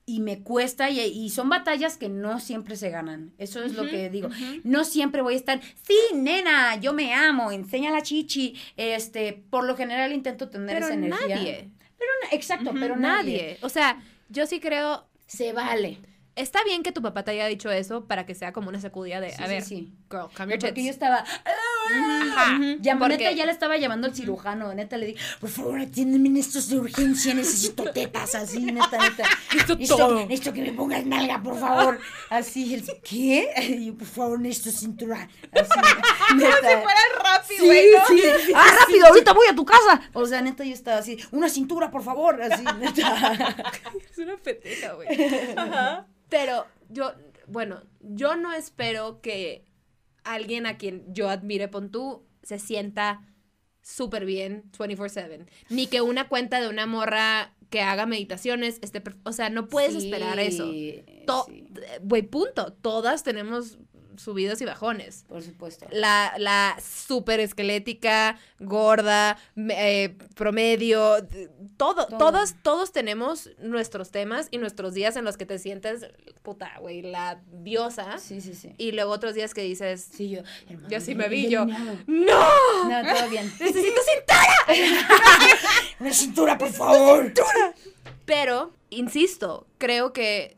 y 0.07 0.21
me 0.21 0.43
cuesta 0.43 0.91
y, 0.91 1.01
y 1.01 1.31
son 1.31 1.49
batallas 1.49 1.97
que 1.97 2.11
no 2.11 2.39
siempre 2.39 2.77
se 2.77 2.91
ganan. 2.91 3.33
Eso 3.39 3.63
es 3.63 3.73
lo 3.75 3.89
que 3.89 4.11
digo. 4.11 4.29
No 4.63 4.85
siempre 4.85 5.23
voy 5.23 5.33
a 5.35 5.37
estar, 5.39 5.63
sí, 5.87 5.97
nena, 6.15 6.77
yo 6.77 6.93
me 6.93 7.15
amo, 7.15 7.51
enseña 7.51 7.91
la 7.91 8.03
chichi. 8.03 8.55
Este, 8.77 9.33
por 9.49 9.65
lo 9.65 9.75
general 9.75 10.13
intento 10.13 10.51
tener 10.51 10.75
Pero 10.75 10.87
esa 10.87 10.95
energía. 10.95 11.37
nadie. 11.37 11.71
Pero 11.97 12.11
exacto, 12.33 12.73
pero 12.79 12.97
nadie. 12.97 13.39
Nadie. 13.39 13.59
O 13.63 13.71
sea, 13.71 14.03
yo 14.29 14.45
sí 14.47 14.61
creo. 14.61 15.07
Se 15.27 15.55
vale. 15.55 15.99
Está 16.37 16.65
bien 16.65 16.83
que 16.83 16.91
tu 16.91 17.01
papá 17.01 17.23
te 17.23 17.31
haya 17.31 17.47
dicho 17.47 17.71
eso 17.71 18.07
para 18.07 18.27
que 18.27 18.35
sea 18.35 18.53
como 18.53 18.69
una 18.69 18.81
sacudida 18.81 19.21
de, 19.21 19.31
Sí, 19.31 19.43
a 19.43 19.47
ver, 19.47 19.63
sí. 19.63 19.93
girl, 20.11 20.29
your 20.51 20.59
Porque 20.59 20.85
yo 20.85 20.91
estaba. 20.91 21.25
Ajá. 21.87 22.59
Ya, 22.81 22.95
neta, 22.95 23.33
ya 23.33 23.47
le 23.47 23.53
estaba 23.53 23.77
llamando 23.77 24.07
al 24.07 24.15
cirujano. 24.15 24.75
Neta, 24.75 24.97
le 24.97 25.07
dije, 25.07 25.25
por 25.41 25.51
favor, 25.51 25.81
atiéndeme 25.81 26.29
en 26.29 26.37
estos 26.39 26.69
de 26.69 26.79
urgencia. 26.79 27.35
Necesito 27.35 27.85
tetas, 27.93 28.35
así, 28.35 28.61
neta, 28.65 28.99
neta. 28.99 29.29
Necesito, 29.55 29.97
todo. 29.97 30.15
necesito 30.27 30.53
que 30.53 30.63
me 30.63 30.73
pongas 30.73 31.05
nalga, 31.07 31.43
por 31.43 31.59
favor. 31.59 31.99
Así, 32.31 32.75
él, 32.75 32.85
¿qué? 33.03 33.49
Y 33.75 33.87
yo, 33.87 33.95
por 33.95 34.07
favor, 34.07 34.41
necesito 34.41 34.71
cintura. 34.79 35.29
Así, 35.53 36.35
neta. 36.37 36.57
Si 36.57 36.83
fuera 36.83 37.01
rápido, 37.23 37.61
Sí, 37.61 37.67
güey, 37.67 37.93
¿no? 37.93 38.07
sí, 38.07 38.23
ah, 38.55 38.77
rápido, 38.81 39.07
ahorita 39.07 39.33
voy 39.33 39.47
a 39.49 39.55
tu 39.55 39.65
casa. 39.65 40.01
O 40.13 40.27
sea, 40.27 40.41
neta, 40.43 40.65
yo 40.65 40.73
estaba 40.73 40.99
así, 40.99 41.19
una 41.31 41.49
cintura, 41.49 41.91
por 41.91 42.03
favor, 42.03 42.41
así, 42.43 42.65
neta. 42.79 43.57
Es 44.11 44.19
una 44.19 44.37
pendeja, 44.37 44.93
güey. 44.95 45.09
Pero 46.29 46.67
yo, 46.89 47.13
bueno, 47.47 47.83
yo 48.01 48.37
no 48.37 48.53
espero 48.53 49.21
que 49.21 49.65
alguien 50.25 50.67
a 50.67 50.77
quien 50.79 51.05
yo 51.13 51.29
admire, 51.31 51.69
pon 51.69 51.91
tú, 51.91 52.25
se 52.43 52.59
sienta 52.59 53.23
súper 53.83 54.25
bien 54.25 54.65
24/7. 54.73 55.47
Ni 55.69 55.87
que 55.87 56.01
una 56.01 56.29
cuenta 56.29 56.61
de 56.61 56.69
una 56.69 56.87
morra 56.87 57.55
que 57.71 57.81
haga 57.81 58.07
meditaciones 58.07 58.79
esté... 58.83 59.03
O 59.25 59.33
sea, 59.33 59.51
no 59.51 59.69
puedes 59.69 59.93
Sí, 59.95 60.07
esperar 60.07 60.39
eso. 60.39 60.71
Sí, 60.71 61.03
Güey, 62.03 62.23
punto. 62.23 62.73
Todas 62.73 63.23
tenemos 63.25 63.79
subidos 64.17 64.61
y 64.61 64.65
bajones. 64.65 65.25
por 65.29 65.43
supuesto. 65.43 65.87
La, 65.91 66.35
la 66.39 66.77
súper 66.83 67.41
esquelética, 67.41 68.39
gorda, 68.59 69.37
eh, 69.57 70.17
promedio, 70.35 71.17
todo, 71.77 72.07
Todo. 72.07 72.19
todos, 72.19 72.55
todos 72.63 72.93
tenemos 72.93 73.51
nuestros 73.59 74.11
temas 74.11 74.49
y 74.51 74.59
nuestros 74.59 74.95
días 74.95 75.17
en 75.17 75.25
los 75.25 75.37
que 75.37 75.47
te 75.47 75.59
sientes, 75.59 76.07
puta, 76.43 76.73
güey, 76.81 77.03
la 77.03 77.41
diosa. 77.53 78.19
Sí, 78.19 78.41
sí, 78.41 78.55
sí. 78.55 78.75
Y 78.79 78.93
luego 78.93 79.13
otros 79.13 79.35
días 79.35 79.55
que 79.55 79.63
dices, 79.63 80.09
Sí, 80.15 80.31
yo, 80.31 80.41
hermano, 80.69 80.89
yo 80.89 81.01
sí 81.01 81.15
me 81.15 81.29
vi, 81.29 81.49
yo. 81.49 81.65
¡No! 81.67 81.75
No, 82.07 83.15
todo 83.15 83.29
bien. 83.31 83.53
¡Necesito 83.61 84.01
cintura! 84.03 84.79
Una 86.01 86.13
cintura, 86.13 86.59
por 86.59 86.71
favor. 86.71 87.33
Pero, 88.25 88.73
insisto, 88.91 89.67
creo 89.79 90.13
que, 90.13 90.57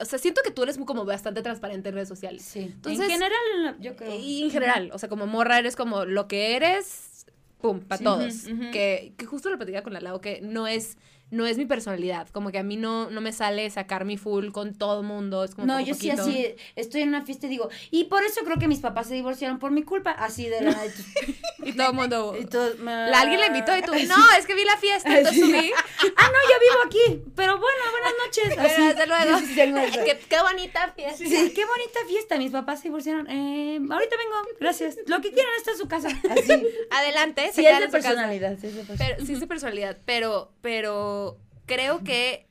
o 0.00 0.04
sea, 0.04 0.18
siento 0.18 0.42
que 0.44 0.50
tú 0.50 0.62
eres 0.62 0.78
como 0.78 1.04
bastante 1.04 1.42
transparente 1.42 1.88
en 1.88 1.94
redes 1.96 2.08
sociales. 2.08 2.42
Sí. 2.42 2.60
Entonces- 2.60 3.00
en 3.04 3.10
general, 3.10 3.76
yo 3.80 3.96
creo. 3.96 4.14
Y 4.18 4.44
en 4.44 4.50
general, 4.50 4.90
o 4.92 4.98
sea, 4.98 5.08
como 5.08 5.26
morra 5.26 5.58
eres 5.58 5.74
como 5.76 6.04
lo 6.04 6.28
que 6.28 6.54
eres, 6.56 7.26
pum, 7.60 7.80
para 7.80 7.98
Sí. 7.98 8.04
todos. 8.04 8.34
Que, 8.72 9.12
que 9.16 9.26
justo 9.26 9.50
lo 9.50 9.56
platicaba 9.56 9.82
con 9.82 9.92
la 9.92 10.00
Lau, 10.00 10.20
que 10.20 10.40
no 10.40 10.66
es, 10.66 10.96
no 11.30 11.46
es 11.46 11.58
mi 11.58 11.66
personalidad. 11.66 12.28
Como 12.30 12.50
que 12.50 12.58
a 12.58 12.62
mí 12.62 12.76
no, 12.76 13.10
no 13.10 13.20
me 13.20 13.32
sale 13.32 13.68
sacar 13.70 14.04
mi 14.04 14.16
full 14.16 14.50
con 14.50 14.74
todo 14.74 15.02
mundo. 15.02 15.44
Es 15.44 15.54
como 15.54 15.66
No, 15.66 15.80
yo 15.80 15.94
sí 15.94 16.10
así, 16.10 16.54
estoy 16.76 17.02
en 17.02 17.08
una 17.08 17.24
fiesta 17.24 17.46
y 17.46 17.50
digo, 17.50 17.68
y 17.90 18.04
por 18.04 18.24
eso 18.24 18.40
creo 18.44 18.58
que 18.58 18.68
mis 18.68 18.80
papás 18.80 19.08
se 19.08 19.14
divorciaron 19.14 19.58
por 19.58 19.70
mi 19.70 19.82
culpa, 19.82 20.10
así 20.12 20.48
de 20.48 20.60
la 20.62 20.76
y 21.64 21.72
todo 21.72 21.88
el 21.90 21.94
mundo... 21.94 22.36
y 22.40 22.44
todo- 22.46 22.74
me- 22.78 23.10
La, 23.10 23.20
alguien 23.20 23.40
la 23.40 23.48
invitó 23.48 23.76
y 23.76 23.82
tú, 23.82 23.92
no, 23.92 24.36
es 24.38 24.46
que 24.46 24.54
vi 24.54 24.64
la 24.64 24.76
fiesta, 24.76 25.16
entonces 25.18 25.40
subí. 25.44 25.70
Ah, 26.16 26.28
no, 26.28 26.38
yo 26.50 26.58
vivo 26.60 26.82
aquí, 26.86 27.22
pero 27.34 27.58
bueno, 27.58 27.82
buenas 27.90 28.12
noches. 28.24 28.58
Así. 28.58 28.88
Desde 28.88 29.06
luego. 29.06 29.38
Sí, 29.38 29.46
sí, 29.46 29.54
qué, 30.04 30.18
qué 30.28 30.40
bonita 30.42 30.92
fiesta. 30.94 31.16
Sí, 31.18 31.52
qué 31.54 31.64
bonita 31.64 31.98
fiesta. 32.08 32.36
Mis 32.38 32.52
papás 32.52 32.78
se 32.80 32.84
divorciaron. 32.88 33.26
Eh, 33.28 33.78
ahorita 33.90 34.16
vengo, 34.16 34.36
gracias. 34.60 34.96
Lo 35.06 35.20
que 35.20 35.32
quieran 35.32 35.52
está 35.58 35.72
en 35.72 35.78
su 35.78 35.88
casa. 35.88 36.08
Así. 36.08 36.66
Adelante, 36.90 37.50
Sí, 37.52 37.66
es 37.66 37.80
de 37.80 37.88
personalidad. 37.88 38.56
Sí, 38.60 38.66
es 38.68 38.74
de 38.76 38.84
personalidad. 38.84 39.16
Pero, 39.16 39.26
sí 39.26 39.32
es 39.32 39.40
de 39.40 39.46
personalidad, 39.46 39.98
pero, 40.04 40.52
pero 40.62 41.17
creo 41.66 42.02
que 42.04 42.46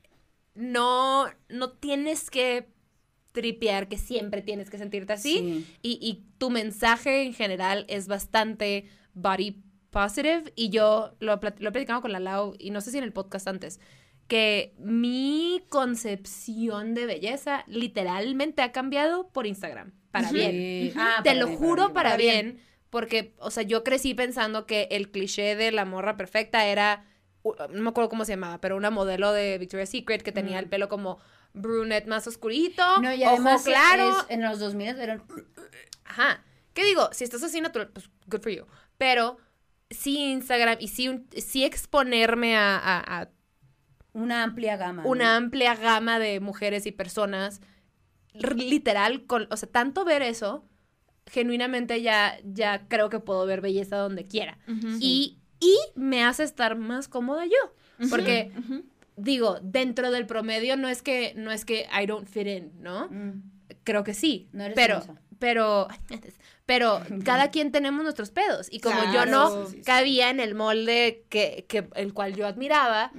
no, 0.54 1.26
no 1.48 1.70
tienes 1.72 2.30
que 2.30 2.68
tripear 3.32 3.88
que 3.88 3.98
siempre 3.98 4.42
tienes 4.42 4.70
que 4.70 4.78
sentirte 4.78 5.12
así. 5.12 5.38
Sí. 5.38 5.66
Y, 5.82 5.98
y 6.02 6.24
tu 6.38 6.50
mensaje 6.50 7.22
en 7.22 7.34
general 7.34 7.84
es 7.88 8.08
bastante 8.08 8.88
body 9.14 9.62
positive. 9.90 10.52
Y 10.56 10.70
yo 10.70 11.14
lo, 11.20 11.38
lo 11.58 11.68
he 11.68 11.72
platicado 11.72 12.00
con 12.00 12.12
la 12.12 12.20
Lau, 12.20 12.54
y 12.58 12.70
no 12.70 12.80
sé 12.80 12.90
si 12.90 12.98
en 12.98 13.04
el 13.04 13.12
podcast 13.12 13.46
antes, 13.48 13.80
que 14.26 14.74
mi 14.78 15.62
concepción 15.68 16.94
de 16.94 17.06
belleza 17.06 17.64
literalmente 17.66 18.62
ha 18.62 18.72
cambiado 18.72 19.28
por 19.30 19.46
Instagram. 19.46 19.92
Para 20.10 20.30
bien. 20.32 20.92
Ah, 20.96 21.20
Te 21.22 21.30
para 21.30 21.40
lo 21.40 21.46
bien, 21.46 21.58
juro 21.58 21.92
para 21.92 22.16
bien, 22.16 22.60
porque, 22.90 23.34
o 23.38 23.50
sea, 23.50 23.62
yo 23.62 23.84
crecí 23.84 24.14
pensando 24.14 24.66
que 24.66 24.88
el 24.90 25.10
cliché 25.10 25.54
de 25.56 25.70
la 25.72 25.84
morra 25.84 26.16
perfecta 26.16 26.66
era 26.66 27.06
no 27.44 27.82
me 27.82 27.88
acuerdo 27.90 28.08
cómo 28.10 28.24
se 28.24 28.32
llamaba, 28.32 28.60
pero 28.60 28.76
una 28.76 28.90
modelo 28.90 29.32
de 29.32 29.58
Victoria's 29.58 29.90
Secret 29.90 30.22
que 30.22 30.32
tenía 30.32 30.58
el 30.58 30.68
pelo 30.68 30.88
como 30.88 31.18
brunette 31.54 32.06
más 32.06 32.26
oscurito, 32.26 32.82
No, 33.00 33.12
y 33.14 33.22
ojo 33.22 33.30
además 33.30 33.62
claro. 33.64 34.10
es- 34.20 34.26
en 34.28 34.42
los 34.42 34.58
2000 34.58 34.98
eran 35.00 35.22
Ajá. 36.04 36.42
¿Qué 36.74 36.84
digo? 36.84 37.08
Si 37.12 37.24
estás 37.24 37.42
así 37.42 37.60
natural, 37.60 37.88
pues 37.88 38.08
good 38.26 38.40
for 38.40 38.52
you. 38.52 38.64
Pero 38.98 39.38
sí 39.90 40.30
Instagram 40.32 40.76
y 40.80 40.88
sí, 40.88 41.08
un- 41.08 41.26
sí 41.36 41.64
exponerme 41.64 42.56
a, 42.56 42.76
a- 42.76 43.20
a 43.22 43.28
una 44.12 44.42
amplia 44.42 44.76
gama. 44.76 45.02
¿no? 45.02 45.08
una 45.08 45.36
amplia 45.36 45.74
gama 45.74 46.18
de 46.18 46.40
mujeres 46.40 46.86
y 46.86 46.92
personas, 46.92 47.60
literal, 48.34 49.26
con, 49.26 49.46
o 49.50 49.56
sea, 49.56 49.68
tanto 49.70 50.04
ver 50.04 50.22
eso, 50.22 50.64
genuinamente 51.26 52.00
ya, 52.02 52.38
ya 52.44 52.88
creo 52.88 53.10
que 53.10 53.20
puedo 53.20 53.44
ver 53.46 53.60
belleza 53.60 53.96
donde 53.96 54.26
quiera. 54.26 54.58
y, 55.00 55.37
y 55.60 55.76
me 55.94 56.24
hace 56.24 56.44
estar 56.44 56.76
más 56.76 57.08
cómoda 57.08 57.44
yo. 57.46 58.08
Porque, 58.10 58.52
digo, 59.16 59.58
dentro 59.60 60.10
del 60.10 60.26
promedio 60.26 60.76
no 60.76 60.88
es 60.88 61.02
que, 61.02 61.32
no 61.36 61.50
es 61.50 61.64
que 61.64 61.86
I 61.92 62.06
don't 62.06 62.28
fit 62.28 62.46
in, 62.46 62.72
¿no? 62.80 63.08
Mm. 63.08 63.42
Creo 63.84 64.04
que 64.04 64.14
sí. 64.14 64.48
No 64.52 64.64
eres 64.64 64.76
pero, 64.76 65.02
pero, 65.38 65.88
pero 66.66 67.00
cada 67.24 67.50
quien 67.50 67.72
tenemos 67.72 68.02
nuestros 68.02 68.30
pedos. 68.30 68.68
Y 68.70 68.80
como 68.80 69.00
yo 69.12 69.26
no 69.26 69.66
Sí, 69.66 69.70
sí, 69.72 69.76
sí. 69.78 69.82
cabía 69.82 70.30
en 70.30 70.40
el 70.40 70.54
molde 70.54 71.24
que, 71.28 71.64
que 71.68 71.88
el 71.94 72.14
cual 72.14 72.34
yo 72.36 72.46
admiraba, 72.46 73.12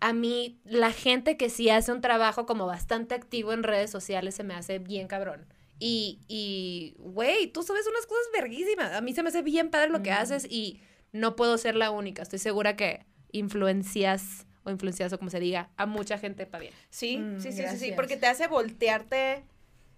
a 0.00 0.12
mí 0.12 0.60
la 0.64 0.92
gente 0.92 1.36
que 1.36 1.50
sí 1.50 1.68
hace 1.70 1.92
un 1.92 2.00
trabajo 2.00 2.46
como 2.46 2.66
bastante 2.66 3.14
activo 3.14 3.52
en 3.52 3.62
redes 3.62 3.90
sociales 3.90 4.34
se 4.36 4.44
me 4.44 4.54
hace 4.54 4.78
bien 4.78 5.08
cabrón. 5.08 5.46
Y, 5.80 6.18
y, 6.28 6.94
güey, 6.98 7.48
tú 7.48 7.62
sabes 7.62 7.86
unas 7.86 8.06
cosas 8.06 8.24
verguísimas. 8.32 8.94
A 8.94 9.00
mí 9.00 9.12
se 9.12 9.22
me 9.22 9.28
hace 9.28 9.42
bien 9.42 9.70
padre 9.70 9.90
lo 9.90 10.02
que 10.02 10.10
haces 10.10 10.44
y 10.50 10.80
no 11.12 11.36
puedo 11.36 11.58
ser 11.58 11.74
la 11.74 11.90
única. 11.90 12.22
Estoy 12.22 12.38
segura 12.38 12.76
que 12.76 13.06
influencias 13.32 14.46
o 14.64 14.70
influencias 14.70 15.12
o 15.12 15.18
como 15.18 15.30
se 15.30 15.40
diga 15.40 15.70
a 15.76 15.86
mucha 15.86 16.18
gente 16.18 16.46
para 16.46 16.62
bien. 16.62 16.74
Sí, 16.90 17.18
Mm, 17.18 17.40
sí, 17.40 17.52
sí, 17.52 17.62
sí, 17.78 17.92
porque 17.96 18.16
te 18.16 18.26
hace 18.26 18.46
voltearte 18.48 19.44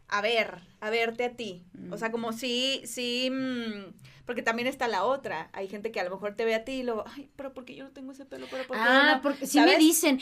a 0.09 0.21
ver, 0.23 0.59
a 0.81 0.91
verte 0.91 1.25
a 1.25 1.31
ti. 1.37 1.65
O 1.91 1.97
sea, 1.97 2.11
como 2.11 2.33
sí, 2.33 2.83
sí, 2.85 3.31
mm, 3.31 3.93
porque 4.27 4.43
también 4.43 4.67
está 4.69 4.89
la 4.89 5.05
otra. 5.05 5.51
Hay 5.53 5.69
gente 5.69 5.93
que 5.93 6.01
a 6.01 6.05
lo 6.05 6.11
mejor 6.11 6.35
te 6.35 6.45
ve 6.45 6.55
a 6.55 6.65
ti 6.65 6.73
y 6.73 6.83
luego, 6.83 7.05
ay, 7.07 7.31
pero 7.37 7.53
porque 7.55 7.75
yo 7.77 7.85
no 7.85 7.91
tengo 7.91 8.13
ese 8.13 8.25
pelo, 8.25 8.47
pero 8.51 8.65
porque 8.67 8.83
Ah, 8.85 9.15
no?" 9.17 9.23
porque 9.23 9.47
si 9.47 9.61
me 9.61 9.77
dicen, 9.79 10.19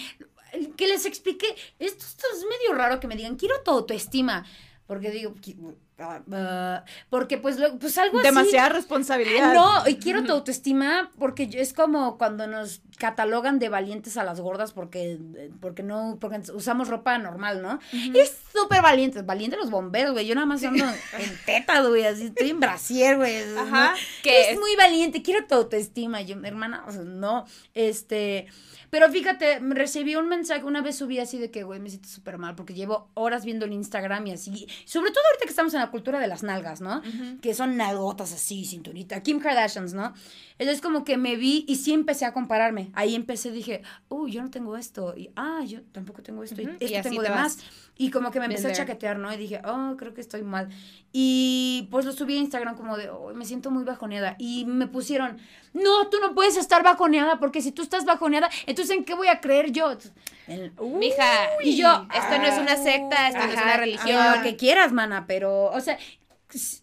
que 0.76 0.86
les 0.86 1.04
explique, 1.06 1.46
esto, 1.78 2.04
esto 2.04 2.26
es 2.34 2.44
medio 2.44 2.74
raro 2.74 3.00
que 3.00 3.06
me 3.06 3.16
digan, 3.16 3.36
quiero 3.36 3.62
tu 3.62 3.70
autoestima. 3.70 4.44
Porque 4.86 5.10
digo, 5.10 5.34
porque 7.10 7.38
pues, 7.38 7.58
luego- 7.58 7.78
pues 7.78 7.98
algo 7.98 8.18
así. 8.18 8.26
Demasiada 8.28 8.68
responsabilidad. 8.68 9.50
Ah, 9.50 9.54
No, 9.84 9.88
y 9.88 9.96
quiero 9.96 10.24
tu 10.24 10.32
autoestima 10.32 11.10
porque 11.18 11.48
es 11.52 11.72
como 11.72 12.18
cuando 12.18 12.46
nos 12.46 12.80
catalogan 12.98 13.58
de 13.58 13.68
valientes 13.68 14.16
a 14.16 14.24
las 14.24 14.40
gordas 14.40 14.72
porque, 14.72 15.18
porque 15.60 15.82
no, 15.82 16.18
porque 16.20 16.40
usamos 16.52 16.88
ropa 16.88 17.18
normal, 17.18 17.62
¿no? 17.62 17.78
Es 18.14 18.36
súper 18.52 18.82
valientes, 18.82 19.24
valientes 19.26 19.58
los 19.58 19.70
bomberos, 19.70 20.12
güey. 20.12 20.26
Yo 20.26 20.34
nada 20.34 20.46
más 20.46 20.62
ando 20.64 20.84
en 20.84 21.38
teta, 21.46 21.80
güey, 21.82 22.04
así 22.06 22.26
estoy 22.26 22.50
en 22.50 22.60
brasier, 22.60 23.16
güey. 23.16 23.42
Ajá. 23.58 23.92
¿no? 23.92 23.96
Que 24.22 24.42
es, 24.42 24.48
es- 24.54 24.58
muy 24.60 24.74
valiente, 24.76 25.22
quiero 25.22 25.46
tu 25.46 25.54
autoestima. 25.54 26.20
Yo, 26.22 26.36
hermana, 26.44 26.84
o 26.86 26.92
sea, 26.92 27.02
no, 27.02 27.44
este... 27.74 28.46
Pero 28.90 29.10
fíjate, 29.10 29.58
recibí 29.60 30.16
un 30.16 30.28
mensaje, 30.28 30.64
una 30.64 30.82
vez 30.82 30.96
subí 30.96 31.18
así 31.18 31.38
de 31.38 31.50
que, 31.50 31.62
güey, 31.62 31.80
me 31.80 31.90
siento 31.90 32.08
súper 32.08 32.38
mal 32.38 32.54
porque 32.54 32.74
llevo 32.74 33.10
horas 33.14 33.44
viendo 33.44 33.66
el 33.66 33.72
Instagram 33.72 34.26
y 34.26 34.32
así. 34.32 34.66
Sobre 34.84 35.10
todo 35.10 35.22
ahorita 35.26 35.44
que 35.44 35.50
estamos 35.50 35.74
en 35.74 35.80
la 35.80 35.90
cultura 35.90 36.18
de 36.18 36.26
las 36.26 36.42
nalgas, 36.42 36.80
¿no? 36.80 37.02
Que 37.40 37.54
son 37.54 37.76
nalgotas 37.76 38.32
así, 38.32 38.64
cinturita. 38.64 39.22
Kim 39.22 39.40
Kardashians, 39.40 39.92
¿no? 39.92 40.14
Entonces 40.58 40.82
como 40.82 41.04
que 41.04 41.16
me 41.16 41.36
vi 41.36 41.64
y 41.68 41.76
sí 41.76 41.92
empecé 41.92 42.24
a 42.24 42.32
compararme. 42.32 42.90
Ahí 42.94 43.14
empecé, 43.14 43.52
dije, 43.52 43.82
uy, 44.08 44.32
yo 44.32 44.42
no 44.42 44.50
tengo 44.50 44.76
esto. 44.76 45.14
Y, 45.16 45.30
ah, 45.36 45.62
yo 45.66 45.82
tampoco 45.92 46.22
tengo 46.22 46.42
esto. 46.42 46.60
Y 46.60 46.68
y 46.80 46.94
esto 46.94 47.10
tengo 47.10 47.22
te 47.22 47.28
de 47.28 47.34
más. 47.34 47.58
Y 47.96 48.10
como 48.10 48.30
que 48.30 48.38
me 48.38 48.46
empecé 48.46 48.68
a 48.68 48.72
chaquetear, 48.72 49.18
¿no? 49.18 49.32
Y 49.32 49.36
dije, 49.36 49.60
oh, 49.64 49.96
creo 49.96 50.14
que 50.14 50.20
estoy 50.20 50.42
mal. 50.42 50.68
Y 51.12 51.88
pues 51.90 52.04
lo 52.04 52.12
subí 52.12 52.36
a 52.36 52.40
Instagram 52.40 52.76
como 52.76 52.96
de, 52.96 53.08
oh, 53.08 53.32
me 53.34 53.44
siento 53.46 53.70
muy 53.70 53.82
bajoneada. 53.84 54.36
Y 54.38 54.66
me 54.66 54.86
pusieron, 54.86 55.38
no, 55.72 56.08
tú 56.08 56.18
no 56.20 56.34
puedes 56.34 56.56
estar 56.56 56.82
bajoneada 56.82 57.38
porque 57.40 57.62
si 57.62 57.72
tú 57.72 57.80
estás 57.82 58.04
bajoneada, 58.04 58.50
entonces 58.66 58.94
¿en 58.96 59.04
qué 59.04 59.14
voy 59.14 59.28
a 59.28 59.40
creer 59.40 59.72
yo? 59.72 59.96
El- 60.46 60.72
Mija, 60.98 61.24
y 61.64 61.76
yo, 61.76 62.06
esto 62.14 62.38
no 62.38 62.44
es 62.44 62.58
una 62.58 62.76
secta, 62.76 63.28
esto 63.28 63.38
no 63.46 63.52
es 63.52 63.60
una 63.62 63.76
religión. 63.78 64.36
lo 64.36 64.42
que 64.42 64.56
quieras, 64.56 64.92
mana, 64.92 65.26
pero, 65.26 65.70
o 65.72 65.80
sea, 65.80 65.98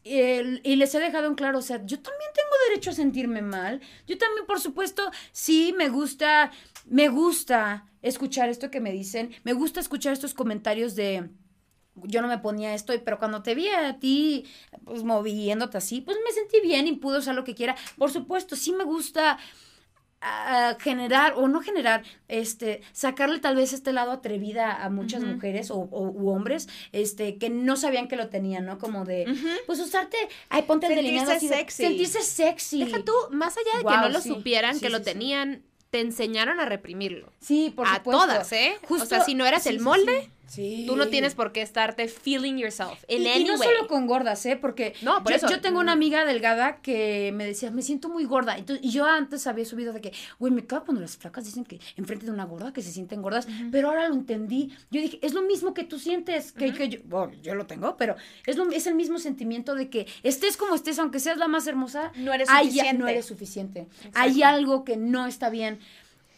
el- 0.04 0.62
y 0.64 0.76
les 0.76 0.94
he 0.96 1.00
dejado 1.00 1.28
en 1.28 1.36
claro, 1.36 1.60
o 1.60 1.62
sea, 1.62 1.78
yo 1.86 2.00
también 2.00 2.30
tengo 2.34 2.50
derecho 2.70 2.92
a 2.92 2.94
sentirme 2.94 3.42
mal. 3.42 3.82
Yo 4.08 4.18
también, 4.18 4.46
por 4.46 4.60
supuesto, 4.60 5.10
sí 5.32 5.74
me 5.78 5.90
gusta, 5.90 6.52
me 6.86 7.10
gusta 7.10 7.86
escuchar 8.02 8.50
esto 8.50 8.70
que 8.72 8.80
me 8.82 8.92
dicen, 8.92 9.36
me 9.44 9.54
gusta 9.54 9.80
escuchar 9.80 10.14
estos 10.14 10.34
comentarios 10.34 10.96
de 10.96 11.30
yo 12.04 12.22
no 12.22 12.28
me 12.28 12.38
ponía 12.40 12.74
esto, 12.74 12.94
pero 13.04 13.18
cuando 13.20 13.42
te 13.42 13.56
vi 13.56 13.70
a 13.70 14.00
ti, 14.00 14.46
pues 14.84 15.04
moviéndote 15.04 15.78
así, 15.78 16.02
pues 16.02 16.18
me 16.26 16.32
sentí 16.32 16.60
bien 16.62 16.88
y 16.88 16.94
pude 16.94 17.20
usar 17.20 17.36
lo 17.36 17.44
que 17.44 17.56
quiera. 17.56 17.76
Por 17.98 18.12
supuesto, 18.12 18.56
sí 18.56 18.72
me 18.74 18.84
gusta 18.84 19.38
ah, 20.22 20.76
generar, 20.80 21.34
o 21.38 21.48
no 21.48 21.62
generar, 21.62 22.04
este, 22.28 22.82
sacarle 22.94 23.40
tal 23.40 23.56
vez 23.56 23.74
este 23.74 23.94
lado 23.94 24.12
atrevida 24.12 24.84
a 24.84 24.90
muchas 24.90 25.24
mujeres 25.24 25.70
o, 25.70 25.76
o- 25.78 26.10
u 26.10 26.30
hombres, 26.32 26.68
este, 26.92 27.38
que 27.38 27.50
no 27.50 27.76
sabían 27.78 28.08
que 28.08 28.16
lo 28.16 28.30
tenían, 28.30 28.66
¿no? 28.66 28.80
Como 28.80 29.06
de, 29.06 29.26
pues 29.68 29.80
usarte, 29.80 30.18
ay, 30.50 30.64
ponte 30.64 30.88
el 30.88 30.94
Sentirse 30.94 31.12
delineado 31.14 31.38
así 31.38 31.48
sexy. 31.48 31.84
sentirse 31.84 32.22
sexy. 32.24 32.84
Deja 32.84 33.04
tú, 33.04 33.14
más 33.32 33.56
allá 33.58 33.78
de 33.78 33.86
que 33.86 33.98
no 34.02 34.10
lo 34.10 34.22
sí. 34.22 34.30
supieran, 34.30 34.76
Sí, 34.76 34.82
que 34.82 34.90
lo 34.90 34.98
sí, 35.00 35.04
tenían, 35.04 35.64
te 35.92 36.00
enseñaron 36.00 36.60
a 36.60 36.66
reprimirlo. 36.66 37.32
Sí, 37.40 37.72
por 37.76 37.88
a 37.88 37.98
supuesto. 37.98 38.22
todas, 38.24 38.52
¿eh? 38.52 38.78
o 38.84 38.88
Justo- 38.88 39.06
sea, 39.06 39.22
si 39.22 39.36
no 39.36 39.46
eras 39.46 39.68
el 39.68 39.80
molde, 39.80 40.30
sí. 40.48 40.84
tú 40.88 40.96
no 40.96 41.08
tienes 41.08 41.36
por 41.36 41.52
qué 41.52 41.62
estarte 41.62 42.08
feeling 42.08 42.56
yourself 42.58 43.04
in 43.08 43.22
y, 43.24 43.26
y 43.26 43.32
any 43.32 43.44
no 43.46 43.56
way. 43.56 43.68
solo 43.70 43.88
con 43.88 44.08
gordas, 44.08 44.46
¿eh? 44.46 44.56
Porque 44.56 44.94
No, 45.02 45.24
por 45.24 45.32
yo, 45.32 45.38
eso. 45.38 45.50
yo 45.50 45.62
tengo 45.62 45.80
una 45.80 45.92
amiga 45.94 46.26
delgada 46.26 46.78
que 46.82 47.32
me 47.34 47.46
decía, 47.46 47.72
me 47.72 47.82
siento 47.82 48.10
muy 48.10 48.26
gorda. 48.26 48.58
Entonces, 48.58 48.86
y 48.86 48.92
yo 48.92 49.06
antes 49.06 49.48
había 49.48 49.66
subido 49.66 49.94
de 49.94 50.02
que, 50.02 50.14
güey, 50.40 50.52
me 50.54 50.66
cago 50.66 50.86
cuando 50.86 51.02
las 51.02 51.18
flacas 51.18 51.46
dicen 51.46 51.66
que 51.66 51.80
enfrente 51.98 52.26
de 52.26 52.32
una 52.32 52.46
gorda 52.46 52.74
que 52.74 52.82
se 52.82 52.92
sienten 52.92 53.22
gordas. 53.22 53.48
Pero 53.72 53.90
ahora 53.90 54.08
lo 54.08 54.16
entendí. 54.16 54.72
Yo 54.92 55.02
dije, 55.02 55.20
es 55.22 55.34
lo 55.34 55.42
mismo 55.42 55.74
que 55.74 55.84
tú 55.84 56.00
sientes, 56.00 56.52
que, 56.52 56.74
que 56.74 56.90
yo, 56.90 57.00
bueno, 57.06 57.34
yo 57.42 57.56
lo 57.56 57.66
tengo, 57.66 57.98
pero 57.98 58.16
es, 58.46 58.56
lo, 58.58 58.70
es 58.72 58.88
el 58.88 58.96
mismo 58.96 59.20
sentimiento 59.20 59.76
de 59.76 59.90
que 59.90 60.08
estés 60.24 60.58
como 60.58 60.76
estés, 60.76 61.00
aunque 61.00 61.20
seas 61.20 61.38
la 61.38 61.48
más 61.48 61.68
hermosa, 61.68 62.12
No 62.16 62.34
eres 62.34 62.50
hay- 62.50 62.66
suficiente. 62.68 62.98
no 62.98 63.08
eres 63.08 63.26
suficiente. 63.26 63.88
Hay 64.14 64.44
algo 64.44 64.84
que 64.84 64.98
no 64.98 65.28
está 65.28 65.50
bien. 65.50 65.80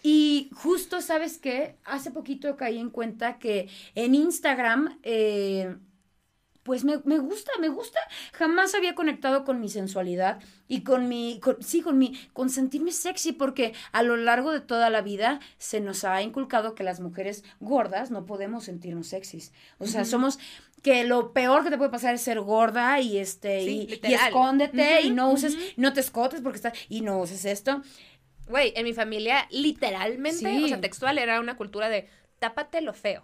Y 0.10 0.50
justo, 0.54 1.02
¿sabes 1.02 1.38
qué? 1.38 1.76
Hace 1.84 2.12
poquito 2.12 2.56
caí 2.56 2.78
en 2.78 2.90
cuenta 2.90 3.40
que 3.40 3.68
en 3.94 4.16
Instagram, 4.16 5.00
eh, 5.04 5.76
pues 6.64 6.84
me, 6.86 7.00
me 7.04 7.18
gusta, 7.18 7.52
me 7.60 7.68
gusta. 7.68 8.00
Jamás 8.34 8.74
había 8.76 8.96
conectado 8.96 9.44
con 9.44 9.60
mi 9.60 9.68
sensualidad 9.70 10.40
y 10.70 10.82
con 10.84 11.10
mi, 11.10 11.40
con- 11.42 11.62
sí, 11.62 11.82
con 11.82 11.98
mi, 11.98 12.14
con 12.32 12.50
sentirme 12.50 12.92
sexy, 12.92 13.34
porque 13.34 13.74
a 13.92 14.02
lo 14.04 14.16
largo 14.16 14.52
de 14.52 14.62
toda 14.62 14.90
la 14.90 15.02
vida 15.02 15.40
se 15.58 15.80
nos 15.82 16.04
ha 16.06 16.22
inculcado 16.22 16.74
que 16.76 16.84
las 16.86 17.00
mujeres 17.02 17.44
gordas 17.60 18.10
no 18.12 18.26
podemos 18.26 18.64
sentirnos 18.66 19.08
sexys. 19.08 19.52
O 19.78 19.88
sea, 19.88 20.06
somos 20.06 20.40
que 20.84 21.04
lo 21.04 21.34
peor 21.34 21.64
que 21.64 21.70
te 21.70 21.78
puede 21.78 21.90
pasar 21.90 22.14
es 22.16 22.22
ser 22.22 22.40
gorda 22.40 23.00
y 23.02 23.18
este 23.18 23.62
Sí, 23.66 23.88
y, 23.90 23.94
y 24.12 24.14
escóndete 24.28 25.02
y 25.02 25.10
no 25.12 25.32
uses, 25.32 25.58
no 25.76 25.92
te 25.94 26.00
escotes 26.02 26.40
porque 26.42 26.58
estás 26.58 26.74
y 26.88 27.02
no 27.02 27.20
uses 27.20 27.44
esto. 27.46 27.82
Güey, 28.50 28.74
en 28.76 28.84
mi 28.86 28.94
familia, 28.94 29.48
literalmente, 29.52 30.40
Sí. 30.40 30.64
o 30.64 30.68
sea, 30.68 30.80
textual, 30.82 31.18
era 31.18 31.40
una 31.40 31.58
cultura 31.58 31.90
de 31.90 32.08
tápate 32.40 32.82
lo 32.82 32.94
feo. 32.94 33.24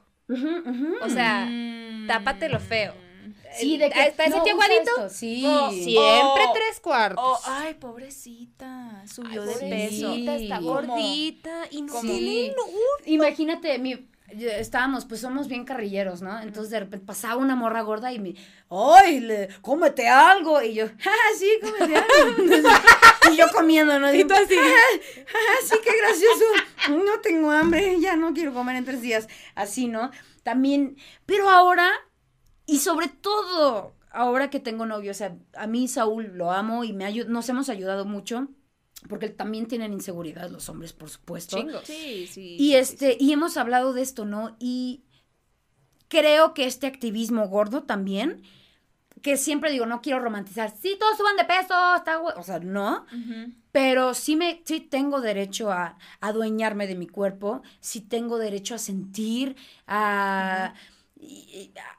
O 1.01 1.09
sea, 1.09 1.49
tápate 2.07 2.49
lo 2.49 2.59
feo. 2.59 2.93
Sí, 3.55 3.77
de 3.77 3.89
que 3.89 4.03
¿Está 4.07 4.23
ese 4.25 4.37
no 4.37 4.43
tío 4.43 5.09
Sí. 5.09 5.41
Siempre 5.71 6.43
tres 6.53 6.79
cuartos. 6.81 7.23
Oh, 7.23 7.39
ay, 7.45 7.75
pobrecita. 7.75 9.03
Subió 9.07 9.43
de 9.43 9.53
pobrecita, 9.53 9.69
peso. 9.69 10.43
Está 10.43 10.59
gordita 10.59 11.61
y 11.71 11.81
no 11.83 12.01
Sí. 12.01 12.51
Imagínate, 13.05 13.77
mi, 13.79 14.07
estábamos, 14.41 15.05
pues 15.05 15.21
somos 15.21 15.47
bien 15.47 15.65
carrilleros, 15.65 16.21
¿no? 16.21 16.39
Entonces 16.41 16.71
de 16.71 16.79
repente 16.81 17.05
pasaba 17.05 17.37
una 17.37 17.55
morra 17.55 17.81
gorda 17.81 18.11
y 18.11 18.19
me, 18.19 18.35
¡ay, 18.69 19.19
le, 19.19 19.49
cómete 19.61 20.07
algo! 20.07 20.61
Y 20.61 20.73
yo, 20.75 20.87
¡ja, 20.99 21.11
sí, 21.37 21.49
cómete 21.61 21.95
algo! 21.97 22.43
y 23.31 23.37
yo 23.37 23.45
comiendo, 23.53 23.99
¿no? 23.99 24.13
Y 24.13 24.25
tú 24.25 24.33
así, 24.33 24.55
¡ja, 24.55 25.23
ja, 25.27 25.67
sí, 25.67 25.75
qué 25.83 25.91
gracioso! 25.97 27.03
No 27.05 27.19
tengo 27.21 27.51
hambre, 27.51 27.99
ya 27.99 28.15
no 28.15 28.33
quiero 28.33 28.53
comer 28.53 28.75
en 28.75 28.85
tres 28.85 29.01
días. 29.01 29.27
Así, 29.55 29.87
¿no? 29.87 30.11
También, 30.43 30.97
pero 31.25 31.49
ahora, 31.49 31.89
y 32.65 32.79
sobre 32.79 33.07
todo, 33.07 33.95
ahora 34.11 34.49
que 34.49 34.59
tengo 34.59 34.85
novio, 34.85 35.11
o 35.11 35.15
sea, 35.15 35.35
a 35.55 35.67
mí 35.67 35.87
Saúl 35.87 36.31
lo 36.35 36.51
amo 36.51 36.83
y 36.83 36.93
me 36.93 37.05
ayu- 37.05 37.27
nos 37.27 37.47
hemos 37.49 37.69
ayudado 37.69 38.05
mucho. 38.05 38.47
Porque 39.09 39.29
también 39.29 39.67
tienen 39.67 39.93
inseguridad 39.93 40.49
los 40.49 40.69
hombres, 40.69 40.93
por 40.93 41.09
supuesto. 41.09 41.57
chingos. 41.57 41.83
Sí, 41.85 42.27
sí. 42.27 42.55
Y 42.59 42.75
este, 42.75 43.17
y 43.19 43.33
hemos 43.33 43.57
hablado 43.57 43.93
de 43.93 44.01
esto, 44.01 44.25
¿no? 44.25 44.55
Y 44.59 45.03
creo 46.07 46.53
que 46.53 46.65
este 46.65 46.87
activismo 46.87 47.47
gordo 47.47 47.83
también, 47.83 48.43
que 49.21 49.37
siempre 49.37 49.71
digo, 49.71 49.85
no 49.85 50.01
quiero 50.01 50.19
romantizar, 50.19 50.71
sí, 50.79 50.95
todos 50.99 51.17
suban 51.17 51.37
de 51.37 51.45
peso, 51.45 51.73
está 51.95 52.17
güey", 52.17 52.35
o 52.37 52.43
sea, 52.43 52.59
no. 52.59 53.05
Pero 53.71 54.13
sí, 54.13 54.35
me, 54.35 54.61
sí 54.65 54.79
tengo 54.79 55.21
derecho 55.21 55.71
a 55.71 55.97
adueñarme 56.21 56.85
de 56.85 56.95
mi 56.95 57.07
cuerpo, 57.07 57.63
sí 57.79 58.01
tengo 58.01 58.37
derecho 58.37 58.75
a 58.75 58.77
sentir, 58.77 59.55
a, 59.87 60.75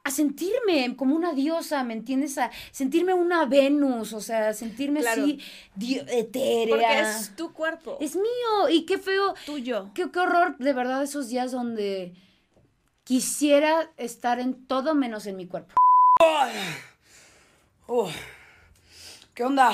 a 0.05 0.11
sentirme 0.11 0.95
como 0.97 1.15
una 1.17 1.33
diosa, 1.33 1.83
¿me 1.85 1.95
entiendes? 1.95 2.37
A 2.39 2.51
sentirme 2.71 3.15
una 3.15 3.47
Venus, 3.47 4.13
o 4.13 4.21
sea, 4.21 4.53
sentirme 4.53 5.01
Claro. 5.01 5.23
así 5.23 5.39
dio- 5.75 6.05
etérea. 6.09 6.69
Porque 6.77 7.01
es 7.01 7.37
tu 7.37 7.53
cuerpo. 7.53 7.97
Es 8.01 8.17
mío, 8.17 8.69
y 8.71 8.85
qué 8.87 8.99
feo, 8.99 9.35
tuyo. 9.47 9.91
qué, 9.95 10.11
qué 10.11 10.19
horror, 10.19 10.57
de 10.59 10.73
verdad, 10.73 11.03
esos 11.03 11.29
días 11.29 11.53
donde 11.53 12.15
quisiera 13.05 13.91
estar 13.97 14.41
en 14.41 14.67
todo 14.67 14.95
menos 14.95 15.27
en 15.27 15.37
mi 15.37 15.47
cuerpo. 15.47 15.75
Oh, 17.87 18.09
¿Qué 19.35 19.43
onda? 19.45 19.73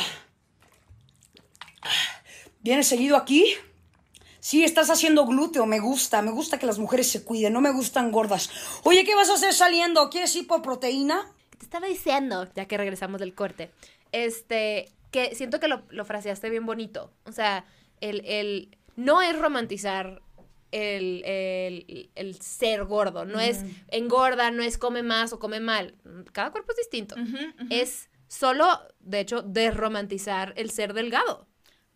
¿Vienes 2.63 2.87
seguido 2.89 3.17
aquí? 3.17 3.47
Sí, 4.51 4.65
estás 4.65 4.91
haciendo 4.91 5.27
glúteo, 5.27 5.65
me 5.65 5.79
gusta, 5.79 6.23
me 6.23 6.33
gusta 6.33 6.59
que 6.59 6.67
las 6.67 6.81
mujeres 6.81 7.09
se 7.09 7.23
cuiden, 7.23 7.53
no 7.53 7.61
me 7.61 7.71
gustan 7.71 8.11
gordas. 8.11 8.51
Oye, 8.83 9.05
¿qué 9.05 9.15
vas 9.15 9.31
a 9.31 9.35
hacer 9.35 9.53
saliendo? 9.55 10.11
¿Quieres 10.11 10.35
ir 10.35 10.49
por 10.49 10.61
proteína? 10.61 11.31
Te 11.57 11.65
estaba 11.65 11.87
diciendo, 11.87 12.49
ya 12.57 12.65
que 12.67 12.77
regresamos 12.77 13.21
del 13.21 13.33
corte, 13.37 13.71
este, 14.11 14.89
que 15.13 15.37
siento 15.37 15.61
que 15.61 15.69
lo, 15.69 15.83
lo 15.91 16.05
fraseaste 16.05 16.51
bien 16.51 16.67
bonito. 16.67 17.13
O 17.27 17.31
sea, 17.33 17.65
el, 18.01 18.25
el 18.27 18.77
no 18.97 19.23
es 19.23 19.39
romantizar 19.39 20.21
el, 20.73 21.23
el- 21.25 22.11
el 22.17 22.41
ser 22.43 22.87
gordo, 22.87 23.25
no 23.25 23.39
es 23.39 23.65
engorda, 23.87 24.51
no 24.51 24.65
es 24.65 24.79
come 24.79 25.05
más 25.05 25.33
o 25.33 25.39
come 25.39 25.61
mal. 25.61 25.95
Cada 26.33 26.51
cuerpo 26.51 26.73
es 26.73 26.79
distinto. 26.79 27.15
Es 27.71 28.11
solo, 28.27 28.67
de 28.99 29.21
hecho, 29.21 29.43
desromantizar 29.43 30.55
el 30.57 30.73
ser 30.73 30.93
delgado. 30.93 31.47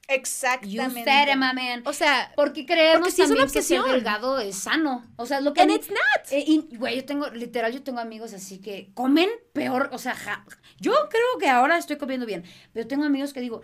You 0.08 0.14
Exactamente. 0.16 1.04
said 1.04 1.28
it, 1.28 1.34
my 1.36 1.52
man. 1.54 1.82
O 1.86 1.92
sea, 1.92 2.30
Porque 2.36 2.66
creemos 2.66 2.98
Porque 3.00 3.12
sí 3.12 3.22
es 3.22 3.30
una 3.30 3.40
también 3.40 3.52
que 3.54 3.62
ser 3.62 3.82
delgado 3.82 4.38
es 4.38 4.56
sano. 4.56 5.04
O 5.16 5.24
sea, 5.26 5.40
lo 5.40 5.54
que... 5.54 5.62
And 5.62 5.70
mí- 5.70 5.76
it's 5.76 5.88
not. 5.90 6.30
Eh, 6.30 6.44
y, 6.46 6.76
güey, 6.76 6.96
yo 6.96 7.04
tengo, 7.06 7.28
literal, 7.30 7.72
yo 7.72 7.82
tengo 7.82 8.00
amigos 8.00 8.34
así 8.34 8.58
que 8.60 8.90
comen 8.94 9.30
peor, 9.54 9.88
o 9.92 9.98
sea, 9.98 10.14
ja- 10.14 10.44
yo 10.78 10.92
creo 11.08 11.38
que 11.40 11.48
ahora 11.48 11.78
estoy 11.78 11.96
comiendo 11.96 12.26
bien, 12.26 12.44
pero 12.72 12.86
tengo 12.86 13.04
amigos 13.04 13.32
que 13.32 13.40
digo, 13.40 13.62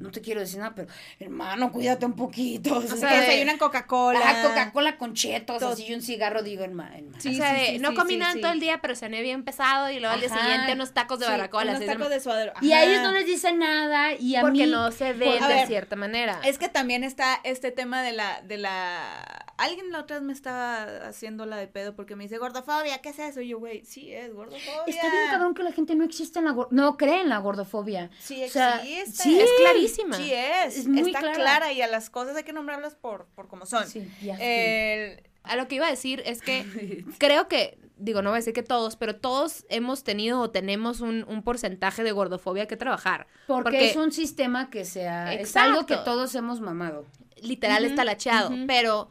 no 0.00 0.10
te 0.10 0.20
quiero 0.20 0.40
decir 0.40 0.58
nada, 0.58 0.74
pero 0.74 0.88
hermano, 1.18 1.72
cuídate 1.72 2.06
un 2.06 2.14
poquito. 2.14 2.76
O 2.78 2.82
sea, 2.82 2.94
O 2.94 2.96
sea, 2.96 3.20
desayunan 3.20 3.58
Coca-Cola. 3.58 4.20
ah, 4.24 4.42
Coca-Cola 4.42 4.96
con 4.98 5.14
chetos, 5.14 5.62
así 5.62 5.86
y 5.86 5.94
un 5.94 6.02
cigarro, 6.02 6.42
digo, 6.42 6.64
hermano. 6.64 6.94
hermano. 6.96 7.16
Sí, 7.20 7.30
o 7.30 7.36
sea, 7.36 7.54
sí, 7.54 7.60
de, 7.60 7.66
sí, 7.72 7.78
no 7.78 7.90
sí, 7.90 7.94
comí 7.96 8.10
sí, 8.14 8.16
nada 8.18 8.32
sí. 8.34 8.40
todo 8.40 8.52
el 8.52 8.60
día, 8.60 8.80
pero 8.80 8.94
cené 8.96 9.22
bien 9.22 9.44
pesado 9.44 9.90
y 9.90 9.98
luego 10.00 10.14
al 10.14 10.20
día 10.20 10.28
siguiente 10.28 10.72
unos 10.72 10.92
tacos 10.92 11.18
de 11.18 11.26
Sí, 11.26 11.30
barbacoa. 11.32 11.62
a 11.62 11.64
las 11.64 11.76
unos 11.80 11.86
tacos 11.94 12.10
de 12.10 12.20
suadero. 12.20 12.52
Y 12.60 12.72
a 12.72 12.84
ellos 12.84 13.02
no 13.02 13.12
les 13.12 13.26
dicen 13.26 13.58
nada 13.58 14.14
y 14.14 14.36
a 14.36 14.40
Porque 14.40 14.66
mí... 14.66 14.70
no 14.70 14.90
se 14.92 15.12
ven 15.12 15.40
de 15.40 15.46
ver, 15.48 15.66
cierta 15.66 15.96
manera. 15.96 16.40
Es 16.44 16.58
que 16.58 16.68
también 16.68 17.04
está 17.04 17.40
este 17.44 17.70
tema 17.70 18.02
de 18.02 18.12
la, 18.12 18.40
de 18.42 18.58
la... 18.58 19.46
Alguien 19.58 19.92
la 19.92 20.00
otra 20.00 20.16
vez 20.16 20.24
me 20.24 20.32
estaba 20.32 20.84
haciendo 21.06 21.46
la 21.46 21.56
de 21.56 21.68
pedo 21.68 21.94
porque 21.94 22.16
me 22.16 22.24
dice, 22.24 22.38
gordofobia, 22.38 22.98
¿qué 22.98 23.10
es 23.10 23.18
eso? 23.18 23.40
Y 23.40 23.48
yo, 23.48 23.58
güey, 23.58 23.84
sí 23.84 24.12
es 24.12 24.32
gordofobia. 24.32 24.82
Está 24.86 25.08
bien 25.10 25.24
cabrón 25.30 25.54
que 25.54 25.62
la 25.62 25.72
gente 25.72 25.94
no 25.94 26.04
existe 26.04 26.38
en 26.38 26.46
la 26.46 26.56
no 26.70 26.96
cree 26.96 27.20
en 27.20 27.28
la 27.28 27.38
gordofobia. 27.38 28.10
Sí 28.18 28.42
O 28.44 28.48
sea, 28.48 28.76
existe. 28.82 29.22
sí, 29.22 29.40
es 29.40 29.50
clarísima. 29.86 30.16
Sí 30.16 30.32
es. 30.32 30.76
Es 30.78 30.88
muy 30.88 31.00
está 31.00 31.20
clara. 31.20 31.34
clara. 31.34 31.72
y 31.72 31.82
a 31.82 31.86
las 31.88 32.10
cosas 32.10 32.36
hay 32.36 32.44
que 32.44 32.52
nombrarlas 32.52 32.94
por, 32.94 33.26
por 33.34 33.48
como 33.48 33.66
son. 33.66 33.86
Sí, 33.88 34.08
ya. 34.22 34.36
El- 34.40 35.22
A 35.44 35.56
lo 35.56 35.66
que 35.68 35.74
iba 35.76 35.86
a 35.86 35.90
decir 35.90 36.22
es 36.24 36.40
que 36.42 37.04
creo 37.18 37.48
que, 37.48 37.78
digo, 37.96 38.22
no 38.22 38.30
voy 38.30 38.36
a 38.36 38.40
decir 38.40 38.52
que 38.54 38.62
todos, 38.62 38.96
pero 38.96 39.16
todos 39.16 39.64
hemos 39.68 40.04
tenido 40.04 40.40
o 40.40 40.50
tenemos 40.50 41.00
un, 41.00 41.24
un 41.28 41.42
porcentaje 41.42 42.02
de 42.04 42.12
gordofobia 42.12 42.66
que 42.66 42.76
trabajar. 42.76 43.26
porque, 43.46 43.90
es 43.90 43.96
un 43.96 44.12
sistema 44.12 44.70
que 44.70 44.84
sea... 44.84 45.32
Es 45.34 45.56
algo 45.56 45.86
que 45.86 45.94
Exacto. 45.94 46.10
todos 46.12 46.34
hemos 46.34 46.60
mamado. 46.60 47.06
Literal 47.42 47.84
está 47.84 48.04
lachado. 48.04 48.50
ujú. 48.50 48.66
Pero 48.68 49.10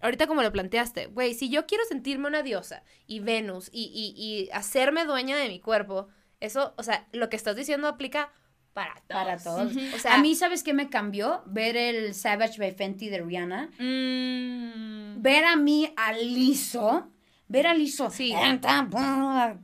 ahorita 0.00 0.26
como 0.26 0.42
lo 0.42 0.50
planteaste, 0.50 1.06
güey, 1.08 1.34
si 1.34 1.50
yo 1.50 1.66
quiero 1.66 1.84
sentirme 1.84 2.26
una 2.26 2.42
diosa 2.42 2.82
y 3.06 3.20
Venus 3.20 3.68
y, 3.70 3.90
y, 3.94 4.18
y 4.18 4.48
hacerme 4.52 5.04
dueña 5.04 5.36
de 5.36 5.48
mi 5.48 5.60
cuerpo, 5.60 6.08
eso, 6.40 6.72
o 6.78 6.82
sea, 6.82 7.06
lo 7.12 7.28
que 7.28 7.36
estás 7.36 7.54
diciendo 7.54 7.86
aplica 7.86 8.32
para 8.72 8.94
todos. 8.94 9.08
Para 9.08 9.36
todos. 9.38 9.72
O 9.94 9.98
sea, 9.98 10.14
a 10.14 10.18
mí, 10.18 10.34
¿sabes 10.34 10.62
qué 10.62 10.74
me 10.74 10.88
cambió? 10.88 11.42
Ver 11.46 11.76
el 11.76 12.14
Savage 12.14 12.58
by 12.58 12.72
Fenty 12.72 13.08
de 13.08 13.20
Rihanna. 13.20 13.70
Mm, 13.78 15.22
Ver 15.22 15.44
a 15.44 15.56
mí 15.56 15.92
a 15.96 16.12
Liso. 16.12 17.08
Ver 17.48 17.66
a 17.66 17.74
Liso. 17.74 18.10
Sí. 18.10 18.32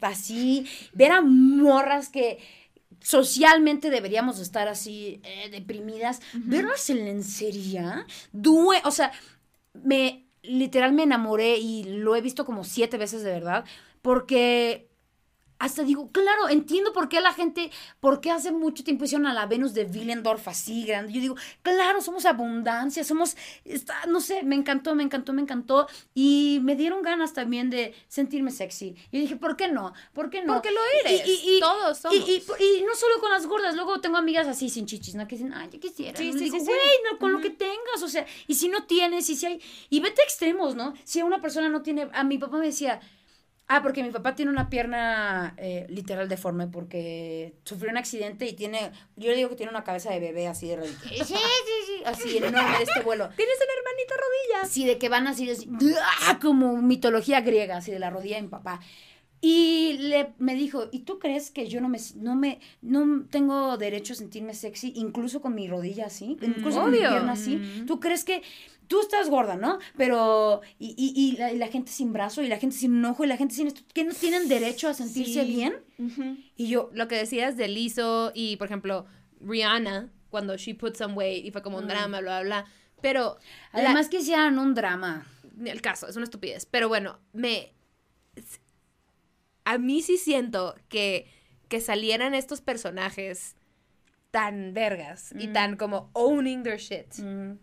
Así. 0.01 0.67
Ver 0.93 1.13
a 1.13 1.21
morras 1.21 2.09
que 2.09 2.39
socialmente 3.01 3.91
deberíamos 3.91 4.41
estar 4.41 4.69
así 4.69 5.21
eh, 5.23 5.49
deprimidas. 5.51 6.21
Verlas 6.35 6.91
en 6.91 7.05
lencería. 7.05 8.07
Due 8.33 8.81
o 8.85 8.91
sea, 8.91 9.13
me 9.73 10.25
literal 10.43 10.93
me 10.93 11.05
enamoré 11.05 11.59
y 11.59 11.85
lo 11.85 12.17
he 12.17 12.21
visto 12.21 12.45
como 12.45 12.65
siete 12.65 12.99
veces 12.99 13.23
de 13.23 13.31
verdad. 13.31 13.65
Porque 14.03 14.86
hasta 15.59 15.83
digo, 15.85 16.11
claro, 16.13 16.49
entiendo 16.49 16.93
por 16.93 17.09
qué 17.09 17.21
la 17.21 17.33
gente, 17.33 17.71
por 18.01 18.21
qué 18.21 18.31
hace 18.31 18.53
mucho 18.53 18.85
tiempo 18.85 19.05
hicieron 19.05 19.27
a 19.27 19.33
la 19.35 19.47
Venus 19.47 19.73
de 19.75 19.85
Willendorf 19.85 20.47
así 20.49 20.85
grande. 20.85 21.13
Yo 21.13 21.21
digo, 21.21 21.37
claro, 21.63 22.01
somos 22.03 22.27
abundancia, 22.27 23.05
somos, 23.05 23.37
está, 23.65 24.05
no 24.07 24.21
sé, 24.21 24.43
me 24.43 24.55
encantó, 24.55 24.95
me 24.95 25.03
encantó, 25.03 25.33
me 25.33 25.43
encantó. 25.43 25.87
Y 26.15 26.59
me 26.63 26.77
dieron 26.77 27.03
ganas 27.03 27.33
también 27.33 27.71
de 27.71 27.95
sentirme 28.09 28.51
sexy. 28.51 28.97
Y 29.11 29.21
dije, 29.21 29.37
¿por 29.37 29.57
qué 29.57 29.69
no? 29.69 29.93
¿Por 30.13 30.31
qué 30.31 30.43
no? 30.43 30.55
Porque 30.55 30.71
lo 30.71 30.81
eres. 31.05 31.23
Todos 31.61 31.99
somos. 31.99 32.17
Y, 32.29 32.33
y- 32.33 32.79
y 32.79 32.83
no 32.85 32.95
solo 32.95 33.19
con 33.21 33.31
las 33.31 33.47
gordas, 33.47 33.75
luego 33.75 34.01
tengo 34.01 34.17
amigas 34.17 34.47
así 34.47 34.69
sin 34.69 34.87
chichis, 34.87 35.15
¿no? 35.15 35.27
Que 35.27 35.37
dicen, 35.37 35.53
ay, 35.55 35.69
yo 35.73 35.81
quisiera. 35.81 36.17
Sí, 36.19 36.33
sí, 36.33 36.39
Y 36.39 36.45
digo, 36.45 36.59
sí, 36.59 36.71
no, 37.11 37.19
con 37.19 37.33
lo 37.33 37.41
que 37.41 37.51
tengas, 37.51 38.03
o 38.03 38.09
sea, 38.09 38.27
y 38.47 38.55
si 38.55 38.69
no 38.69 38.85
tienes, 38.85 39.29
y 39.31 39.37
si 39.37 39.47
hay, 39.47 39.61
y 39.91 40.01
vete 40.01 40.21
a 40.21 40.25
extremos, 40.25 40.75
¿no? 40.75 40.93
Si 41.05 41.23
una 41.23 41.41
persona 41.41 41.69
no 41.69 41.83
tiene, 41.83 42.09
a 42.13 42.25
mi 42.25 42.39
papá 42.39 42.59
me 42.59 42.67
decía, 42.67 43.01
ah, 43.69 43.83
porque 43.83 44.03
mi 44.03 44.11
papá 44.11 44.35
tiene 44.35 44.51
una 44.51 44.69
pierna 44.71 45.55
eh, 45.57 45.87
literal 45.89 46.29
deforme 46.29 46.67
porque 46.67 47.55
sufrió 47.65 47.91
un 47.91 47.97
accidente 47.97 48.47
y 48.47 48.53
tiene, 48.53 48.93
yo 49.17 49.31
le 49.31 49.37
digo 49.37 49.49
que 49.51 49.57
tiene 49.57 49.71
una 49.71 49.85
cabeza 49.85 50.11
de 50.11 50.21
bebé 50.21 50.49
así 50.49 50.69
de 50.69 50.77
rodilla. 50.77 50.99
Sí, 51.01 51.25
sí, 51.25 51.35
sí, 51.35 52.03
así 52.05 52.37
enorme 52.39 52.79
de 52.79 52.85
este 52.85 53.03
vuelo. 53.03 53.29
tienes 53.37 53.57
un 53.57 53.79
hermanito 53.79 54.15
rodilla. 54.15 54.63
Así 54.63 54.87
de 54.87 54.99
que 54.99 55.09
van 55.09 55.27
así, 55.27 55.51
así, 55.51 55.69
¡ah! 56.27 56.39
como 56.41 56.77
mitología 56.81 57.41
griega, 57.41 57.79
así 57.79 57.91
de 57.91 57.99
la 57.99 58.11
rodilla 58.11 58.37
de 58.37 58.43
mi 58.43 58.49
papá. 58.49 58.81
Y 59.41 60.06
le, 60.17 60.33
me 60.39 60.55
dijo, 60.55 60.89
¿y 60.93 61.01
tú 61.01 61.19
crees 61.19 61.51
que 61.51 61.69
yo 61.69 61.81
no 61.81 61.89
me, 61.89 61.99
no 62.17 62.35
me, 62.35 62.61
no 62.83 63.25
tengo 63.31 63.77
derecho 63.77 64.13
a 64.13 64.17
sentirme 64.17 64.55
sexy, 64.55 64.93
incluso 64.97 65.41
con 65.41 65.55
mi 65.55 65.69
rodilla 65.69 66.07
así, 66.07 66.37
incluso 66.43 66.81
con 66.83 66.91
mi 66.91 66.99
pierna 66.99 67.33
así? 67.33 67.61
¿Tú 67.87 68.01
crees 68.01 68.25
que 68.25 68.43
tú 68.89 69.01
estás 69.01 69.29
gorda, 69.31 69.57
no? 69.57 69.79
Pero, 69.97 70.61
y, 70.79 70.95
y, 70.97 71.13
y 71.21 71.37
la, 71.37 71.53
y 71.53 71.59
la 71.59 71.69
gente 71.69 71.91
sin 71.91 72.13
brazo, 72.13 72.43
y 72.43 72.49
la 72.49 72.59
gente 72.59 72.77
sin 72.77 73.05
ojo, 73.05 73.25
y 73.25 73.27
la 73.27 73.37
gente 73.37 73.55
sin 73.55 73.67
esto, 73.67 73.83
que 73.93 74.05
no 74.05 74.15
tienen 74.15 74.49
derecho 74.49 74.89
a 74.89 74.95
sentirse 74.95 75.43
Sí. 75.45 75.49
bien? 75.49 75.75
Y 76.57 76.69
yo, 76.69 76.91
Lo 76.93 77.09
que 77.09 77.17
decías 77.17 77.57
de 77.57 77.69
Lizzo 77.69 78.31
y, 78.35 78.57
por 78.57 78.67
ejemplo, 78.67 79.07
Rihanna, 79.41 80.11
cuando 80.31 80.57
she 80.57 80.75
put 80.75 80.97
some 80.97 81.15
weight 81.15 81.45
y 81.45 81.51
fue 81.51 81.63
como 81.63 81.79
un 81.79 81.89
drama, 81.89 82.21
bla, 82.21 82.41
bla, 82.41 82.63
bla. 82.63 82.67
Pero, 83.01 83.39
la- 83.73 83.81
además 83.81 84.09
que 84.09 84.19
hicieran 84.19 84.59
un 84.59 84.75
drama. 84.75 85.27
el 85.65 85.81
caso, 85.81 86.07
es 86.09 86.17
una 86.17 86.25
estupidez. 86.25 86.67
Pero 86.67 86.89
bueno, 86.89 87.19
me. 87.33 87.73
A 89.67 89.79
mí 89.79 90.01
sí 90.01 90.17
siento 90.17 90.77
que, 90.89 91.27
que 91.69 91.81
salieran 91.81 92.35
estos 92.35 92.61
personajes 92.61 93.57
tan 94.31 94.73
vergas 94.73 95.35
y 95.37 95.49
tan 95.49 95.77
como 95.77 96.09
owning 96.13 96.63
their 96.63 96.79
shit. 96.79 97.19
Mm. 97.19 97.59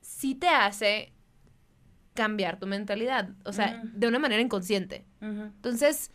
Sí 0.00 0.34
te 0.34 0.48
hace 0.48 1.12
cambiar 2.14 2.58
tu 2.58 2.66
mentalidad. 2.66 3.30
O 3.44 3.52
sea, 3.52 3.78
Ujú. 3.78 3.90
de 3.94 4.08
una 4.08 4.18
manera 4.18 4.42
inconsciente. 4.42 5.04
Entonces, 5.20 6.10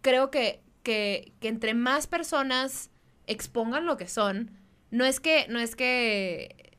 creo 0.00 0.32
que, 0.32 0.62
que, 0.82 1.32
que 1.38 1.48
entre 1.48 1.74
más 1.74 2.08
personas 2.08 2.90
expongan 3.28 3.86
lo 3.86 3.96
que 3.96 4.08
son, 4.08 4.50
no 4.90 5.04
es 5.04 5.20
que, 5.20 5.46
no 5.48 5.60
es 5.60 5.76
que, 5.76 6.69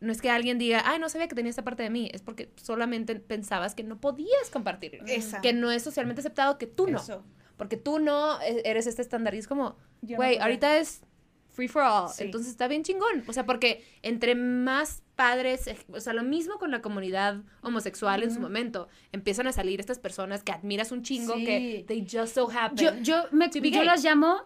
no 0.00 0.12
es 0.12 0.20
que 0.20 0.30
alguien 0.30 0.58
diga, 0.58 0.82
ay, 0.84 0.98
no 0.98 1.08
sabía 1.08 1.28
que 1.28 1.34
tenía 1.34 1.50
esta 1.50 1.64
parte 1.64 1.82
de 1.82 1.90
mí, 1.90 2.10
es 2.12 2.22
porque 2.22 2.50
solamente 2.56 3.14
pensabas 3.16 3.74
que 3.74 3.82
no 3.82 4.00
podías 4.00 4.50
compartirlo. 4.52 5.04
Esa. 5.06 5.40
Que 5.40 5.52
no 5.52 5.70
es 5.70 5.82
socialmente 5.82 6.20
aceptado, 6.20 6.58
que 6.58 6.66
tú 6.66 6.86
no. 6.86 6.98
Eso. 6.98 7.24
Porque 7.56 7.76
tú 7.76 7.98
no 7.98 8.40
e- 8.42 8.62
eres 8.64 8.86
este 8.86 9.02
estándar. 9.02 9.34
Y 9.34 9.38
es 9.38 9.48
como, 9.48 9.76
no 10.02 10.16
güey, 10.16 10.38
ahorita 10.38 10.78
es 10.78 11.00
free 11.48 11.68
for 11.68 11.82
all. 11.82 12.08
Sí. 12.10 12.24
Entonces 12.24 12.50
está 12.50 12.68
bien 12.68 12.82
chingón. 12.82 13.24
O 13.26 13.32
sea, 13.32 13.46
porque 13.46 13.82
entre 14.02 14.34
más 14.34 15.02
padres, 15.16 15.68
o 15.92 15.98
sea, 16.00 16.12
lo 16.12 16.22
mismo 16.22 16.58
con 16.58 16.70
la 16.70 16.82
comunidad 16.82 17.40
homosexual 17.62 18.22
en 18.22 18.32
su 18.32 18.38
momento. 18.38 18.88
Empiezan 19.12 19.46
a 19.46 19.52
salir 19.52 19.80
estas 19.80 19.98
personas 19.98 20.42
que 20.42 20.52
admiras 20.52 20.92
un 20.92 21.02
chingo 21.02 21.34
Sí. 21.34 21.44
que 21.44 21.84
they 21.88 22.06
just 22.08 22.34
so 22.34 22.48
happen. 22.50 22.76
Yo, 22.76 22.92
yo, 23.02 23.24
me, 23.32 23.50
yo 23.50 23.82
las 23.82 24.04
llamo, 24.04 24.42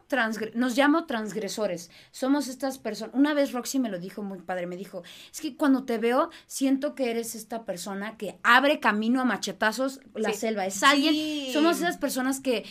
nos 0.55 0.77
llamo 0.77 1.07
transgresores. 1.07 1.91
Somos 2.13 2.49
estas 2.49 2.79
personas. 2.79 3.15
Una 3.15 3.35
vez 3.35 3.53
Roxy 3.53 3.79
me 3.81 3.89
lo 3.91 3.99
dijo 3.99 4.23
muy 4.23 4.39
padre, 4.41 4.67
me 4.67 4.77
dijo, 4.77 5.03
es 5.33 5.41
que 5.41 5.57
cuando 5.57 5.85
te 5.85 5.99
veo, 5.99 6.31
siento 6.47 6.95
que 6.95 7.11
eres 7.11 7.35
esta 7.35 7.65
persona 7.65 8.17
que 8.17 8.39
abre 8.43 8.81
camino 8.81 9.21
a 9.21 9.25
machetazos 9.25 10.01
la 10.15 10.33
Sí. 10.33 10.39
selva. 10.39 10.67
Es 10.67 10.83
alguien, 10.83 11.15
Sí. 11.15 11.51
somos 11.53 11.79
esas 11.79 11.97
personas 11.99 12.41
que 12.41 12.65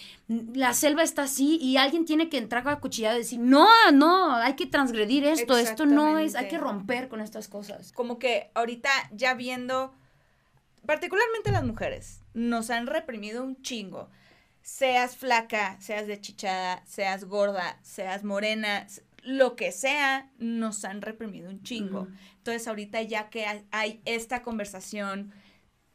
la 0.54 0.74
selva 0.74 1.04
está 1.04 1.24
así 1.24 1.58
y 1.62 1.78
alguien 1.78 2.06
tiene 2.06 2.30
que 2.30 2.38
entrar 2.38 2.68
a 2.68 2.80
cuchillado 2.80 3.16
y 3.18 3.20
decir, 3.20 3.40
no, 3.40 3.68
no, 3.94 4.34
hay 4.36 4.54
que 4.56 4.66
transgredir 4.66 5.26
esto, 5.26 5.58
esto 5.58 5.86
no 5.86 6.18
es, 6.18 6.36
hay 6.36 6.48
que 6.48 6.58
romper 6.58 7.10
con 7.10 7.20
estas 7.20 7.48
cosas. 7.48 7.89
Como 7.94 8.20
que 8.20 8.52
ahorita 8.56 8.90
ya 9.12 9.34
viendo, 9.34 9.94
particularmente 10.86 11.52
las 11.52 11.64
mujeres, 11.64 12.22
nos 12.34 12.70
han 12.70 12.88
reprimido 12.88 13.44
un 13.44 13.62
chingo. 13.62 14.10
Seas 14.62 15.16
flaca, 15.16 15.78
seas 15.80 16.08
deschichada, 16.08 16.84
seas 16.86 17.26
gorda, 17.26 17.80
seas 17.82 18.24
morena, 18.24 18.88
lo 19.24 19.56
que 19.56 19.72
sea, 19.72 20.30
nos 20.38 20.86
han 20.86 21.02
reprimido 21.02 21.50
un 21.50 21.64
chingo. 21.64 22.08
Entonces 22.38 22.68
ahorita 22.68 23.02
ya 23.02 23.30
que 23.30 23.46
hay, 23.72 24.02
esta 24.06 24.42
conversación, 24.44 25.34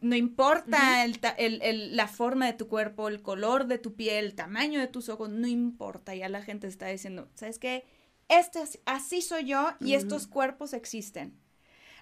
no 0.01 0.16
importa 0.16 1.05
el 1.05 1.18
ta- 1.20 1.30
el- 1.30 1.62
el- 1.62 1.97
la 1.97 2.09
forma 2.09 2.47
de 2.47 2.53
tu 2.53 2.68
cuerpo, 2.68 3.09
el 3.09 3.22
color 3.22 3.66
de 3.66 3.78
tu 3.78 3.95
piel, 3.95 4.24
el 4.26 4.34
tamaño 4.34 4.80
de 4.80 4.88
tus 4.88 5.09
ojos, 5.09 5.30
no 5.30 5.47
importa, 5.47 6.14
ya 6.14 6.28
la 6.28 6.42
gente 6.42 6.66
está 6.66 6.86
diciendo, 6.88 7.28
¿sabes 7.34 7.59
qué? 7.59 7.84
Este, 8.28 8.61
es- 8.62 8.80
así 8.86 9.22
soy 9.22 9.45
yo 9.45 9.70
y 9.80 9.95
estos 9.95 10.26
cuerpos 10.26 10.72
existen. 10.72 11.38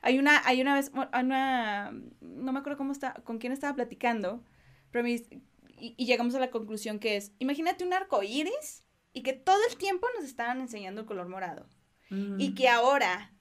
Hay 0.03 0.18
una, 0.18 0.46
hay 0.46 0.61
una 0.61 0.74
vez, 0.74 0.90
una, 0.92 1.92
no 2.20 2.53
me 2.53 2.59
acuerdo 2.59 2.76
cómo 2.76 2.92
está, 2.92 3.14
con 3.24 3.38
quién 3.38 3.53
estaba 3.53 3.74
platicando, 3.74 4.44
pero 4.90 5.05
me 5.05 5.12
y, 5.12 5.94
y 5.96 6.07
llegamos 6.07 6.34
a 6.34 6.40
la 6.40 6.50
conclusión 6.50 6.98
que 6.98 7.16
es, 7.16 7.32
imagínate 7.38 7.84
un 7.84 7.92
arco 7.92 8.22
iris 8.22 8.84
y 9.12 9.22
que 9.22 9.32
todo 9.32 9.59
el 9.68 9.76
tiempo 9.76 10.07
nos 10.16 10.24
estaban 10.24 10.61
enseñando 10.61 11.03
el 11.03 11.07
color 11.07 11.28
morado 11.28 11.66
y 12.38 12.55
que 12.55 12.68
ahora 12.68 13.32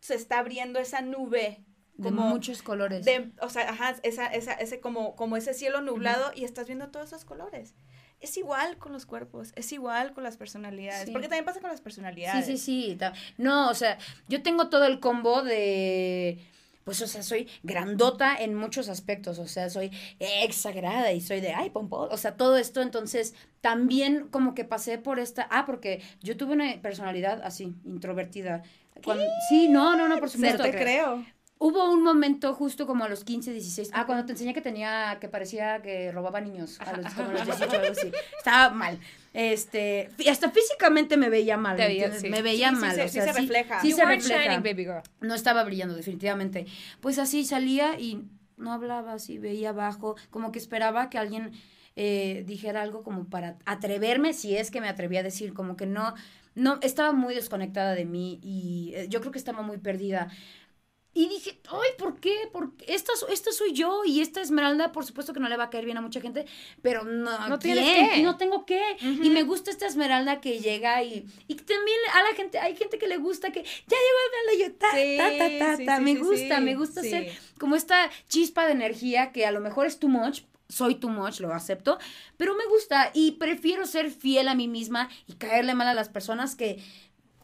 se 0.00 0.16
está 0.16 0.40
abriendo 0.40 0.80
esa 0.80 1.00
nube 1.00 1.64
de 1.94 2.08
como 2.08 2.28
muchos 2.28 2.60
colores. 2.60 3.04
de, 3.04 3.32
o 3.40 3.48
sea, 3.48 3.70
ajá, 3.70 3.94
esa, 4.02 4.26
esa, 4.26 4.54
ese 4.54 4.80
como, 4.80 5.14
como 5.14 5.36
ese 5.36 5.54
cielo 5.54 5.80
nublado 5.80 6.32
y 6.34 6.44
estás 6.44 6.66
viendo 6.66 6.90
todos 6.90 7.08
esos 7.08 7.24
colores. 7.24 7.76
Es 8.24 8.38
igual 8.38 8.78
con 8.78 8.92
los 8.92 9.04
cuerpos, 9.04 9.52
es 9.54 9.70
igual 9.72 10.14
con 10.14 10.24
las 10.24 10.38
personalidades, 10.38 11.04
Sí. 11.06 11.12
porque 11.12 11.28
también 11.28 11.44
pasa 11.44 11.60
con 11.60 11.68
las 11.70 11.82
personalidades. 11.82 12.46
Sí, 12.46 12.56
sí, 12.56 12.94
sí. 12.94 12.98
No, 13.36 13.68
o 13.68 13.74
sea, 13.74 13.98
yo 14.28 14.42
tengo 14.42 14.70
todo 14.70 14.86
el 14.86 14.98
combo 14.98 15.42
de. 15.42 16.38
Pues, 16.84 17.00
o 17.02 17.06
sea, 17.06 17.22
soy 17.22 17.48
grandota 17.62 18.34
en 18.36 18.54
muchos 18.54 18.88
aspectos. 18.88 19.38
O 19.38 19.46
sea, 19.46 19.68
soy 19.70 19.90
exagerada 20.18 21.12
y 21.12 21.20
soy 21.20 21.40
de, 21.40 21.52
ay, 21.52 21.70
pompo. 21.70 21.96
O 22.10 22.16
sea, 22.16 22.36
todo 22.36 22.56
esto. 22.56 22.80
Entonces, 22.82 23.34
también 23.60 24.28
como 24.30 24.54
que 24.54 24.64
pasé 24.64 24.98
por 24.98 25.18
esta. 25.18 25.46
Ah, 25.50 25.64
porque 25.66 26.02
yo 26.22 26.36
tuve 26.36 26.52
una 26.52 26.80
personalidad 26.82 27.42
así, 27.44 27.74
introvertida. 27.84 28.62
Cuando- 29.04 29.24
sí, 29.48 29.68
no, 29.68 29.96
no, 29.96 30.08
no, 30.08 30.14
por 30.16 30.24
No 30.24 30.28
supuesto. 30.30 30.62
te 30.62 30.70
creo. 30.72 31.24
Hubo 31.58 31.90
un 31.90 32.02
momento 32.02 32.52
justo 32.52 32.86
como 32.86 33.04
a 33.04 33.08
los 33.08 33.24
15, 33.24 33.52
16. 33.52 33.90
Ah, 33.92 34.06
cuando 34.06 34.26
te 34.26 34.32
enseñé 34.32 34.52
que 34.52 34.60
tenía, 34.60 35.18
que 35.20 35.28
parecía 35.28 35.80
que 35.82 36.10
robaba 36.12 36.40
niños. 36.40 36.78
A 36.80 36.96
los, 36.96 37.14
como 37.14 37.30
a 37.30 37.32
los 37.32 37.46
18, 37.46 37.76
algo 37.76 37.92
así. 37.92 38.12
Estaba 38.36 38.70
mal. 38.74 38.98
Este, 39.32 40.10
hasta 40.30 40.50
físicamente 40.50 41.16
me 41.16 41.28
veía 41.30 41.56
mal. 41.56 41.76
Te 41.76 41.86
veía, 41.86 42.12
sí. 42.12 42.28
Me 42.28 42.42
veía 42.42 42.70
Sí, 42.70 42.74
sí 42.76 42.80
mal. 42.80 42.94
se- 42.94 43.02
o 43.02 43.08
sí 43.08 43.12
sea, 43.14 43.32
se 43.32 43.40
refleja. 43.40 43.80
Sí 43.80 43.90
You 43.90 43.96
se 43.96 44.04
refleja. 44.04 44.42
shining, 44.42 44.62
baby 44.62 44.84
girl. 44.84 45.02
No 45.20 45.34
estaba 45.34 45.62
brillando, 45.64 45.94
definitivamente. 45.94 46.66
Pues 47.00 47.18
así 47.18 47.44
salía 47.44 47.98
y 47.98 48.24
no 48.56 48.72
hablaba 48.72 49.14
así, 49.14 49.38
veía 49.38 49.70
abajo, 49.70 50.16
como 50.30 50.52
que 50.52 50.58
esperaba 50.58 51.08
que 51.10 51.18
alguien 51.18 51.52
eh, 51.96 52.42
dijera 52.46 52.82
algo 52.82 53.02
como 53.02 53.28
para 53.28 53.56
atreverme, 53.64 54.32
si 54.32 54.56
es 54.56 54.70
que 54.70 54.80
me 54.80 54.88
atrevía 54.88 55.20
a 55.20 55.22
decir, 55.24 55.54
como 55.54 55.76
que 55.76 55.86
no, 55.86 56.14
no, 56.54 56.78
estaba 56.82 57.12
muy 57.12 57.34
desconectada 57.34 57.94
de 57.94 58.04
mí 58.04 58.38
y 58.42 58.92
eh, 58.94 59.06
yo 59.08 59.20
creo 59.20 59.32
que 59.32 59.38
estaba 59.38 59.62
muy 59.62 59.78
perdida. 59.78 60.28
Y 61.16 61.28
dije, 61.28 61.60
ay, 61.70 61.90
¿por 61.96 62.18
qué? 62.18 62.34
Porque 62.52 62.84
esta, 62.88 63.12
esta 63.30 63.52
soy 63.52 63.72
yo 63.72 64.02
y 64.04 64.20
esta 64.20 64.40
esmeralda, 64.40 64.90
por 64.90 65.06
supuesto 65.06 65.32
que 65.32 65.38
no 65.38 65.48
le 65.48 65.56
va 65.56 65.64
a 65.64 65.70
caer 65.70 65.84
bien 65.84 65.96
a 65.96 66.00
mucha 66.00 66.20
gente, 66.20 66.44
pero 66.82 67.04
no, 67.04 67.48
No 67.48 67.58
tienes 67.60 67.88
que. 68.10 68.22
No 68.22 68.36
tengo 68.36 68.66
que. 68.66 68.82
Y 69.00 69.30
me 69.30 69.44
gusta 69.44 69.70
esta 69.70 69.86
esmeralda 69.86 70.40
que 70.40 70.58
llega 70.58 71.02
y, 71.04 71.24
y 71.46 71.54
también 71.54 71.98
a 72.14 72.22
la 72.24 72.34
gente, 72.34 72.58
hay 72.58 72.74
gente 72.74 72.98
que 72.98 73.06
le 73.06 73.18
gusta 73.18 73.52
que 73.52 73.62
ya 73.62 73.96
llegó 73.96 74.18
Esmeralda 74.26 74.54
y 74.54 74.58
yo, 74.58 74.74
ta, 74.74 74.90
Sí, 74.92 75.16
ta, 75.16 75.28
ta, 75.38 75.58
ta, 75.58 75.76
sí, 75.76 75.86
ta. 75.86 75.96
sí, 75.98 76.02
me 76.02 76.14
gusta, 76.16 76.60
me 76.60 76.74
gusta 76.74 77.02
ser 77.02 77.32
como 77.58 77.76
esta 77.76 78.10
chispa 78.28 78.66
de 78.66 78.72
energía 78.72 79.30
que 79.30 79.46
a 79.46 79.52
lo 79.52 79.60
mejor 79.60 79.86
es 79.86 80.00
too 80.00 80.08
much, 80.08 80.40
soy 80.68 80.96
too 80.96 81.10
much, 81.10 81.38
lo 81.40 81.52
acepto, 81.52 81.98
pero 82.36 82.54
me 82.56 82.66
gusta 82.66 83.10
y 83.14 83.32
prefiero 83.32 83.86
ser 83.86 84.10
fiel 84.10 84.48
a 84.48 84.54
mí 84.56 84.66
misma 84.66 85.08
y 85.28 85.34
caerle 85.34 85.74
mal 85.74 85.86
a 85.86 85.94
las 85.94 86.08
personas 86.08 86.56
que, 86.56 86.82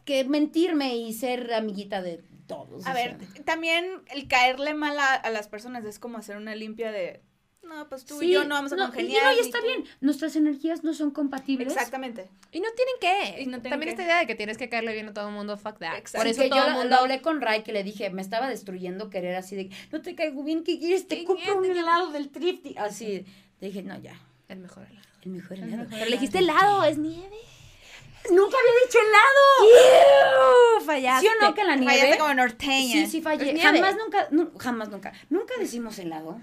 que 0.03 0.25
mentirme 0.25 0.97
y 0.97 1.13
ser 1.13 1.53
amiguita 1.53 2.01
de 2.01 2.21
todos. 2.55 2.85
A 2.85 2.93
ver, 2.93 3.17
sea. 3.33 3.43
también 3.43 3.85
el 4.13 4.27
caerle 4.27 4.73
mal 4.73 4.97
a, 4.99 5.13
a 5.13 5.29
las 5.29 5.47
personas 5.47 5.83
es 5.85 5.99
como 5.99 6.17
hacer 6.17 6.37
una 6.37 6.55
limpia 6.55 6.91
de, 6.91 7.21
no, 7.63 7.87
pues 7.87 8.05
tú 8.05 8.21
y 8.21 8.25
Sí, 8.25 8.31
yo 8.31 8.43
no 8.43 8.55
vamos 8.55 8.73
a 8.73 8.75
no, 8.75 8.85
congeniar. 8.85 9.33
Y, 9.33 9.35
no, 9.37 9.41
y 9.41 9.45
está 9.45 9.59
tú". 9.59 9.65
bien, 9.65 9.85
nuestras 10.01 10.35
energías 10.35 10.83
no 10.83 10.93
son 10.93 11.11
compatibles. 11.11 11.71
Exactamente. 11.71 12.27
Y 12.51 12.59
no 12.59 12.67
tienen 12.75 12.95
que. 12.99 13.41
Y 13.41 13.45
no 13.45 13.61
tienen 13.61 13.71
También 13.71 13.81
que. 13.81 13.89
esta 13.91 14.03
idea 14.03 14.19
de 14.19 14.27
que 14.27 14.35
tienes 14.35 14.57
que 14.57 14.67
caerle 14.67 14.93
bien 14.93 15.09
a 15.09 15.13
todo 15.13 15.27
el 15.29 15.33
mundo, 15.33 15.57
fuck 15.57 15.77
that. 15.79 15.95
Exacto. 15.95 16.17
Por 16.19 16.27
eso 16.27 16.41
que 16.41 16.49
todo 16.49 16.59
yo 16.59 16.67
el 16.67 16.73
mundo... 16.73 16.89
lo 16.89 16.95
hablé 16.97 17.21
con 17.21 17.39
Ray 17.39 17.63
que 17.63 17.71
le 17.71 17.83
dije, 17.83 18.09
me 18.09 18.21
estaba 18.21 18.49
destruyendo 18.49 19.09
querer 19.09 19.35
así 19.35 19.55
de, 19.55 19.69
no 19.91 20.01
te 20.01 20.15
caigo 20.15 20.43
bien, 20.43 20.63
¿qué 20.63 20.79
quieres? 20.79 21.07
Te 21.07 21.19
¿Qué 21.19 21.23
compro 21.23 21.59
un 21.59 21.65
helado 21.65 22.11
del 22.11 22.29
thrifty. 22.29 22.75
Así, 22.77 23.25
le 23.59 23.67
dije, 23.67 23.83
no, 23.83 23.97
ya, 23.99 24.19
El 24.49 24.59
mejor 24.59 24.87
helado. 24.89 25.07
el 25.23 25.31
mejor 25.31 25.57
helado. 25.59 25.87
Pero 25.89 26.05
le 26.05 26.11
dijiste 26.11 26.39
helado, 26.39 26.83
es 26.83 26.97
nieve. 26.97 27.37
Nunca 28.29 28.55
había 28.57 28.85
dicho 28.85 28.97
helado. 28.99 30.77
¡Ew! 30.79 30.85
Fallaste. 30.85 31.27
¿Sí 31.27 31.33
o 31.33 31.43
no 31.45 31.53
que 31.53 31.63
la 31.63 31.75
nieve? 31.75 31.93
Fallaste 31.99 32.17
como 32.19 32.33
norteña. 32.33 32.93
Sí, 32.93 33.07
sí 33.07 33.21
fallé. 33.21 33.59
Jamás 33.59 33.95
nunca, 33.97 34.27
nu- 34.31 34.51
jamás 34.57 34.89
nunca. 34.89 35.11
Nunca 35.29 35.53
decimos 35.59 35.97
helado. 35.99 36.39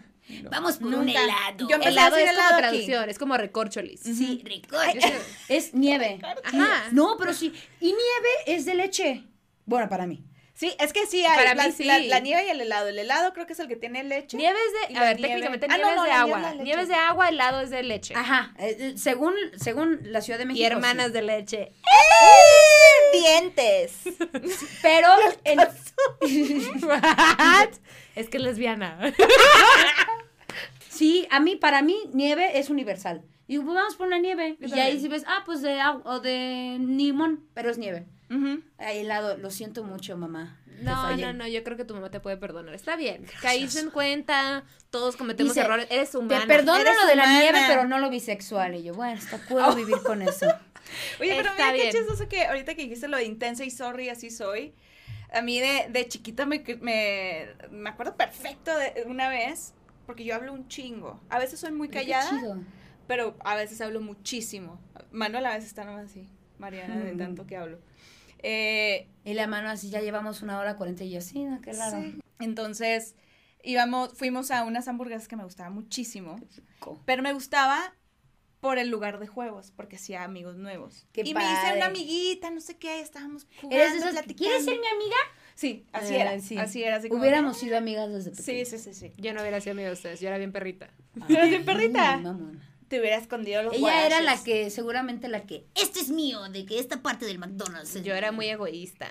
Vamos 0.51 0.76
por 0.76 0.89
un 0.95 1.09
helado. 1.09 1.57
Yo 1.57 1.68
empecé 1.76 1.89
Helado 1.91 2.16
a 2.16 2.18
decir 2.18 2.29
es 2.31 2.37
como 2.37 2.49
helado 2.49 2.57
aquí. 2.57 2.62
traducción, 2.87 3.11
es 3.11 3.18
como 3.18 3.37
recorcholis. 3.39 4.01
Sí, 4.01 4.43
recorcho. 4.45 5.09
Es 5.49 5.72
nieve. 5.72 6.20
Ajá. 6.45 6.89
No, 6.93 7.16
pero 7.18 7.33
sí. 7.33 7.53
Y 7.81 7.87
nieve 7.87 8.29
es 8.47 8.66
de 8.66 8.74
leche. 8.74 9.24
Bueno, 9.64 9.89
para 9.89 10.07
mí. 10.07 10.22
Sí, 10.59 10.75
es 10.81 10.93
que 10.93 11.07
sí 11.07 11.25
hay. 11.25 11.37
Para 11.37 11.55
la, 11.55 11.67
mí 11.69 11.73
sí. 11.73 11.85
La, 11.85 12.01
la 12.01 12.19
nieve 12.19 12.45
y 12.45 12.51
el 12.51 12.61
helado. 12.61 12.89
El 12.89 12.99
helado 12.99 13.33
creo 13.33 13.47
que 13.47 13.53
es 13.53 13.61
el 13.61 13.69
que 13.69 13.77
tiene 13.77 14.03
leche. 14.03 14.37
Nieves 14.37 14.61
de... 14.89 14.97
A 14.97 15.03
ver, 15.03 15.17
nieve. 15.21 15.29
técnicamente 15.29 15.67
Ah, 15.71 15.79
no, 15.79 15.85
nieves 15.85 15.97
no, 15.97 16.03
de 16.03 16.09
nieve 16.09 16.21
agua. 16.21 16.51
leche. 16.51 16.63
Nieves 16.65 16.89
de 16.89 16.95
agua, 16.97 17.29
helado 17.29 17.61
es 17.61 17.71
de 17.71 17.83
leche. 17.85 18.15
Ajá. 18.17 18.53
eh, 18.59 18.77
eh, 18.81 18.95
según, 18.99 19.35
según 19.57 20.01
la 20.03 20.21
Ciudad 20.21 20.37
de 20.37 20.47
México. 20.47 20.61
Y 20.61 20.67
hermanas 20.67 21.07
sí. 21.07 21.13
de 21.13 21.23
leche. 21.23 21.73
Dientes. 23.13 24.03
Pero 24.83 25.09
en, 25.45 25.59
What? 26.89 27.69
Es 28.17 28.29
que 28.29 28.39
es 28.39 28.43
lesbiana. 28.43 29.15
sí, 30.89 31.29
a 31.31 31.39
mí, 31.39 31.55
para 31.55 31.83
mí, 31.83 31.97
nieve 32.13 32.59
es 32.59 32.69
universal. 32.69 33.23
Y 33.47 33.53
digo, 33.53 33.63
pues 33.65 33.77
vamos 33.77 33.95
por 33.95 34.09
una 34.09 34.19
nieve. 34.19 34.57
Yo 34.59 34.67
y 34.67 34.71
también. 34.71 34.87
ahí 34.89 35.01
si 35.01 35.07
ves, 35.07 35.23
ah, 35.29 35.45
pues 35.47 35.63
de 35.63 35.81
agua 35.81 36.03
o 36.05 36.19
de 36.19 36.79
limón, 36.81 37.49
pero 37.55 37.71
es 37.71 37.79
nieve. 37.79 38.07
Ujú. 38.31 38.62
Ay, 38.79 38.99
helado, 38.99 39.37
lo 39.39 39.51
siento 39.51 39.85
mucho, 39.85 40.16
mamá. 40.16 40.59
Te 40.66 40.83
No, 40.85 41.16
no, 41.16 41.33
no, 41.33 41.47
yo 41.49 41.64
creo 41.64 41.76
que 41.76 41.85
tu 41.85 41.95
mamá 41.95 42.11
te 42.11 42.20
puede 42.20 42.37
perdonar. 42.37 42.74
Está 42.74 42.95
bien. 42.97 43.24
Caíste 43.43 43.81
en 43.81 43.91
cuenta, 43.91 44.64
todos 44.91 45.16
cometemos 45.16 45.55
Dice, 45.55 45.64
errores. 45.64 45.87
Eres 45.91 46.11
Te 46.11 46.18
humana. 46.18 46.47
perdono 46.47 46.79
Eres 46.79 46.95
lo 47.03 47.07
de 47.09 47.16
la 47.16 47.41
nieve, 47.41 47.59
pero 47.66 47.87
no 47.87 47.99
lo 47.99 48.11
bisexual. 48.11 48.74
Y 48.76 48.83
yo, 48.85 48.95
bueno, 48.95 49.18
hasta 49.18 49.39
puedo 49.39 49.74
vivir 49.76 49.97
con 50.05 50.22
eso. 50.22 50.47
Oye, 51.20 51.35
pero 51.37 51.51
Está 51.51 51.72
mira 51.72 51.85
qué 51.85 51.91
chistoso 51.91 52.29
que 52.29 52.47
ahorita 52.47 52.74
que 52.74 52.83
dijiste 52.83 53.09
lo 53.09 53.16
de 53.16 53.24
intensa 53.24 53.64
y 53.64 53.70
sorry, 53.70 54.09
así 54.09 54.31
soy. 54.31 54.74
A 55.33 55.43
mí 55.43 55.59
de, 55.61 55.89
de 55.91 56.09
chiquita 56.09 56.47
me, 56.47 56.62
me, 56.81 57.49
me 57.70 57.91
acuerdo 57.91 58.16
perfecto 58.16 58.70
de 58.76 59.05
una 59.07 59.29
vez, 59.29 59.74
porque 60.07 60.24
yo 60.24 60.35
hablo 60.35 60.53
un 60.53 60.68
chingo. 60.68 61.20
A 61.29 61.39
veces 61.39 61.61
soy 61.61 61.72
muy 61.72 61.89
callada, 61.89 62.31
pero 63.07 63.37
a 63.41 63.55
veces 63.57 63.81
hablo 63.81 64.01
muchísimo. 64.01 64.81
Manuel 65.11 65.45
a 65.47 65.51
veces 65.55 65.68
está 65.70 65.85
nomás 65.85 66.07
así, 66.07 66.26
Mariana, 66.59 66.97
de 66.97 67.12
Mm. 67.14 67.18
tanto 67.18 67.47
que 67.47 67.57
hablo. 67.57 67.79
Eh, 68.43 69.09
Y 69.24 69.34
la 69.34 69.47
mano 69.47 69.68
así, 69.68 69.91
ya 69.91 70.01
llevamos 70.01 70.43
una 70.43 70.59
hora 70.59 70.76
cuarenta 70.76 71.05
y 71.05 71.11
yo, 71.11 71.20
sí, 71.20 71.45
no, 71.45 71.61
qué 71.61 71.72
raro. 71.72 72.01
sí. 72.01 72.18
Entonces, 72.39 73.14
íbamos, 73.62 74.12
fuimos 74.14 74.51
a 74.51 74.64
unas 74.64 74.89
hamburguesas 74.89 75.28
que 75.28 75.36
me 75.36 75.45
gustaban 75.45 75.74
muchísimo, 75.74 76.36
pero 77.05 77.22
me 77.22 77.32
gustaba 77.32 77.95
por 78.61 78.78
el 78.78 78.89
lugar 78.89 79.18
de 79.20 79.26
juegos, 79.26 79.72
porque 79.76 79.97
hacía 79.97 80.24
amigos 80.24 80.57
nuevos. 80.57 81.07
Qué 81.12 81.22
y 81.24 81.34
me 81.34 81.45
hice 81.45 81.74
una 81.76 81.86
amiguita, 81.86 82.51
no 82.51 82.61
sé 82.61 82.76
qué, 82.76 83.01
estábamos 83.01 83.47
jugando. 83.61 83.76
¿Quieres 84.36 84.64
ser 84.64 84.78
mi 84.80 84.86
amiga? 84.86 85.16
Sí, 85.55 85.86
así 85.93 86.14
Ah, 86.14 86.20
era, 86.20 86.41
sí. 86.41 86.57
así 86.57 86.82
era. 86.84 86.97
Así 86.97 87.09
como 87.09 87.20
Hubiéramos 87.20 87.57
sido 87.59 87.76
amigas 87.76 88.11
desde 88.12 88.34
Sí, 88.34 88.43
pequeñas. 88.43 88.68
sí, 88.68 88.78
sí, 88.78 88.95
sí. 88.95 89.12
Yo 89.16 89.34
no 89.34 89.41
hubiera 89.43 89.61
sido 89.61 89.72
amiga 89.72 89.89
de 89.89 89.95
ustedes, 89.95 90.20
yo 90.20 90.28
era 90.28 90.39
bien 90.39 90.53
perrita. 90.53 90.91
Pero 91.26 91.47
bien 91.49 91.64
perrita. 91.64 92.14
Ay, 92.14 92.22
mamona. 92.22 92.68
Te 92.89 93.01
hubiera 93.01 93.16
escondido 93.16 93.62
los 93.62 93.74
Ella 93.74 94.07
era 94.07 94.20
la 94.20 94.43
que, 94.43 94.70
seguramente 94.70 95.28
la 95.28 95.43
que... 95.43 95.66
Este 95.74 96.01
es 96.01 96.09
mío, 96.11 96.43
de 96.49 96.64
que 96.66 96.78
esta 96.78 97.03
parte 97.03 97.26
del 97.26 97.39
McDonald's. 97.39 97.95
es 97.97 98.03
Yo 98.03 98.14
era 98.14 98.30
mío. 98.32 98.36
muy 98.36 98.49
egoísta. 98.49 99.09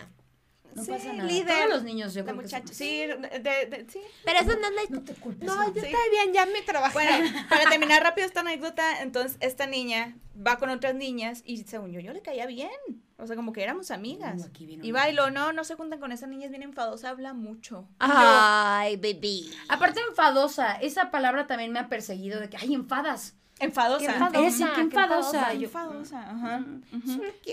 No 0.75 0.84
Sí, 0.84 0.91
pasa 0.91 1.11
nada. 1.13 1.28
líder. 1.28 1.47
Todos 1.57 1.69
los 1.69 1.84
niños, 1.84 2.13
yo 2.13 2.19
La 2.21 2.25
creo 2.25 2.36
muchacha, 2.43 2.71
sí, 2.71 3.05
de, 3.07 3.65
de- 3.67 3.86
sí. 3.89 3.99
Pero 4.23 4.39
eso 4.39 4.59
no 4.59 4.67
es 4.67 4.75
la 4.75 4.82
No 4.95 5.03
te 5.03 5.13
culpes. 5.15 5.47
No, 5.47 5.55
yo 5.73 5.82
Sí. 5.82 5.88
estoy 5.88 6.09
bien, 6.11 6.34
ya 6.34 6.45
me 6.45 6.61
trabajé. 6.61 6.93
Bueno, 6.93 7.30
para 7.49 7.67
terminar 7.69 8.03
rápido 8.03 8.28
esta 8.28 8.41
anécdota, 8.41 9.01
entonces 9.01 9.38
esta 9.39 9.65
niña 9.65 10.15
va 10.36 10.57
con 10.59 10.69
otras 10.69 10.93
niñas 10.93 11.41
y 11.45 11.63
según 11.63 11.91
yo, 11.91 11.99
yo 11.99 12.13
le 12.13 12.21
caía 12.21 12.45
bien. 12.45 12.69
O 13.17 13.25
sea, 13.25 13.36
como 13.36 13.53
que 13.53 13.63
éramos 13.63 13.89
amigas. 13.89 14.51
Y 14.59 14.91
bailo, 14.91 15.32
no, 15.32 15.51
no 15.51 15.63
se 15.63 15.73
juntan 15.73 15.99
con 15.99 16.11
esa 16.11 16.28
niña, 16.28 16.45
es 16.45 16.51
bien 16.51 16.61
enfadosa, 16.61 17.09
habla 17.09 17.34
mucho. 17.34 17.88
Ay, 17.97 18.97
baby. 18.97 19.51
Aparte 19.69 19.99
enfadosa, 20.07 20.73
esa 20.75 21.09
palabra 21.09 21.47
también 21.47 21.71
me 21.71 21.80
ha 21.80 21.89
perseguido 21.89 22.39
de 22.39 22.49
que, 22.51 22.57
ay, 22.57 22.75
enfadas. 22.75 23.34
Enfadosa. 23.60 24.05
Qué 24.05 24.12
enfadosa. 24.14 24.39
Eres 24.39 24.53
sí, 24.55 24.64
qué 24.64 24.72
qué 24.76 24.82
enfadosa. 24.82 25.53
Yo- 25.53 25.64
Enfadosa, 25.68 26.20
ajá. 26.32 26.66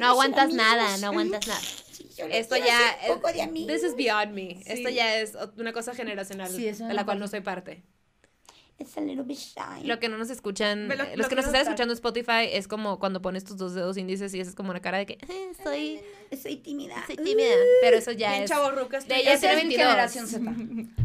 No 0.01 0.07
aguantas 0.07 0.53
nada, 0.53 0.97
no 0.99 1.07
aguantas 1.09 1.47
nada. 1.47 1.61
Esto 2.31 2.57
ya 2.57 2.79
un 3.09 3.15
poco 3.17 3.29
de 3.33 3.41
es, 3.41 3.49
amigos. 3.49 3.73
this 3.73 3.85
is 3.85 3.97
beyond 3.97 4.33
me. 4.33 4.61
Esto 4.67 4.89
ya 4.89 5.17
es 5.19 5.33
una 5.57 5.73
cosa 5.73 5.95
generacional 5.95 6.49
Sí, 6.51 6.69
eso 6.69 6.87
de 6.87 6.95
la 6.95 7.05
cual 7.05 7.19
no 7.19 7.27
soy 7.29 7.41
parte. 7.41 7.83
It's 8.79 8.97
a 8.99 9.01
little 9.01 9.23
bit 9.23 9.39
shy. 9.39 9.85
Lo 9.85 10.01
que 10.01 10.09
no 10.09 10.19
nos 10.19 10.31
escuchan, 10.31 10.89
lo- 10.89 10.95
eh, 10.95 10.97
lo 10.97 11.17
los 11.17 11.27
que 11.27 11.31
que 11.31 11.37
nos 11.37 11.45
no 11.45 11.51
están 11.51 11.55
está. 11.55 11.61
escuchando 11.71 11.93
en 11.93 11.97
Spotify 11.97 12.49
es 12.53 12.67
como 12.67 12.99
cuando 12.99 13.23
pones 13.23 13.45
tus 13.45 13.57
dos 13.57 13.73
dedos 13.75 13.97
índices 13.97 14.35
y 14.35 14.41
haces 14.41 14.55
como 14.57 14.71
una 14.71 14.81
cara 14.81 14.99
de 14.99 15.07
que 15.07 15.13
eh, 15.15 15.53
soy, 15.63 16.01
Soy 16.43 16.57
tímida. 16.57 16.97
soy 17.07 17.17
tímida, 17.17 17.55
pero 17.83 17.97
eso 17.99 18.11
ya 18.11 18.31
Bien 18.33 18.43
es. 18.45 18.51
chavorrucas. 18.51 19.05
de 19.07 19.15
tú 19.15 19.21
ella 19.21 19.25
ya 19.31 19.35
es 19.35 19.41
tiene 19.41 19.55
Esa 19.55 19.61
es 19.61 19.65
mi 19.65 19.77
22. 19.77 19.91
generación 19.91 20.27
Z. 20.27 20.95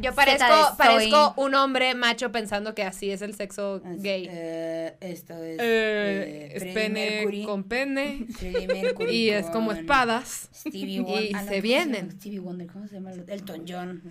Yo 0.00 0.14
parezco, 0.14 0.46
parezco 0.76 1.34
un 1.36 1.54
hombre 1.54 1.94
macho 1.94 2.32
pensando 2.32 2.74
que 2.74 2.82
así 2.82 3.10
es 3.10 3.22
el 3.22 3.34
sexo 3.34 3.80
gay. 3.84 4.28
Eh, 4.30 4.96
esto 5.00 5.34
es. 5.42 5.58
Eh, 5.58 5.60
eh, 5.60 6.52
es 6.54 6.64
pene 6.74 7.10
Mercury. 7.10 7.44
con 7.44 7.64
pene 7.64 8.26
y 9.10 9.30
es 9.30 9.46
como 9.50 9.72
espadas. 9.72 10.48
Stevie 10.54 10.80
Y 10.96 11.00
Wonder. 11.00 11.22
se 11.26 11.32
¿cómo 11.32 11.44
llama? 11.50 11.60
vienen. 11.62 12.10
Stevie 12.12 12.38
Wonder, 12.40 12.66
¿cómo 12.68 12.86
se 12.88 12.94
llama? 12.94 13.10
Elton 13.28 13.64
John. 13.68 14.02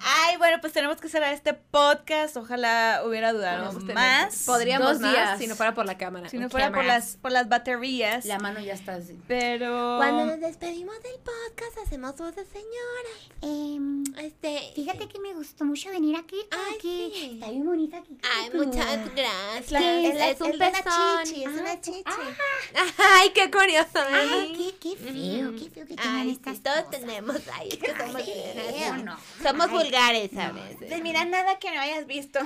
Ay, 0.00 0.36
bueno, 0.38 0.58
pues 0.60 0.72
tenemos 0.72 1.00
que 1.00 1.08
cerrar 1.08 1.32
este 1.32 1.54
podcast. 1.54 2.36
Ojalá 2.36 3.02
hubiera 3.06 3.32
durado 3.32 3.76
tener- 3.78 3.94
más. 3.94 4.44
Podríamos 4.46 4.88
Dos 4.92 5.00
más 5.00 5.12
días. 5.12 5.38
si 5.38 5.46
no 5.46 5.56
fuera 5.56 5.74
por 5.74 5.86
la 5.86 5.96
cámara. 5.98 6.28
Si 6.28 6.38
no 6.38 6.48
fuera 6.50 6.72
por 6.72 6.84
las, 6.84 7.16
por 7.16 7.32
las 7.32 7.48
baterías. 7.48 8.24
La 8.24 8.38
mano 8.38 8.60
ya 8.60 8.74
está 8.74 8.94
así. 8.94 9.18
Pero. 9.26 9.96
Cuando 9.98 10.26
nos 10.26 10.40
despedimos 10.40 10.94
del 11.02 11.14
podcast 11.20 11.78
hacemos 11.84 12.16
voz 12.16 12.34
de 12.36 12.44
señora. 12.44 13.35
Em, 13.42 13.96
Este, 14.16 14.72
fíjate 14.74 15.08
que 15.08 15.18
me 15.20 15.34
gustó 15.34 15.64
mucho 15.66 15.90
venir 15.90 16.16
aquí 16.16 16.36
Ay, 16.50 16.72
porque 16.72 17.10
sí. 17.14 17.30
está 17.34 17.50
bien 17.50 17.66
bonita 17.66 17.98
aquí. 17.98 18.16
Ay, 18.22 18.48
tú. 18.50 18.56
muchas 18.64 19.14
gracias. 19.14 19.70
la- 19.72 20.00
es, 20.00 20.16
es- 20.34 20.40
un 20.40 20.48
es 20.50 20.56
una 20.56 20.70
pezón. 20.72 21.24
chichi, 21.24 21.42
es 21.44 21.48
una 21.50 21.80
chichi. 21.80 22.02
Ay, 22.98 23.30
qué 23.34 23.50
curioso. 23.50 23.88
Ay, 24.10 24.52
¿eh? 24.52 24.74
qué, 24.80 24.88
qué 24.90 24.96
feo, 24.96 25.52
qué 25.52 25.70
feo 25.70 25.86
que 25.86 25.96
tengan 25.96 26.16
Ay, 26.16 26.30
estas 26.30 26.56
sí, 26.56 26.62
todos 26.62 26.80
cosas. 26.84 27.00
tenemos. 27.00 27.36
Ay, 27.52 27.68
es 27.68 27.76
que 27.76 27.94
somos, 27.94 28.22
feo, 28.22 28.96
no. 29.04 29.16
somos 29.42 29.66
Ay, 29.66 29.72
vulgares 29.74 30.36
a 30.38 30.52
veces. 30.52 30.88
Pues 30.88 31.02
mira, 31.02 31.24
nada 31.26 31.58
que 31.58 31.74
no 31.74 31.80
hayas 31.80 32.06
visto. 32.06 32.38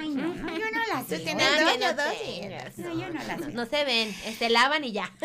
Ay, 0.00 0.08
no, 0.08 0.34
no, 0.34 0.58
yo 0.58 0.64
no 0.72 0.86
las 0.94 1.06
veo. 1.06 1.20
tienes 1.22 1.36
No, 1.60 1.64
dos, 1.66 1.78
no 1.78 1.92
dos. 1.94 2.14
tengas, 2.24 2.78
No, 2.78 2.94
yo 2.94 3.08
no 3.12 3.22
las 3.24 3.38
no, 3.40 3.46
veo. 3.46 3.54
no 3.56 3.66
se 3.66 3.84
ven, 3.84 4.14
se 4.38 4.48
lavan 4.48 4.84
y 4.84 4.92
ya. 4.92 5.12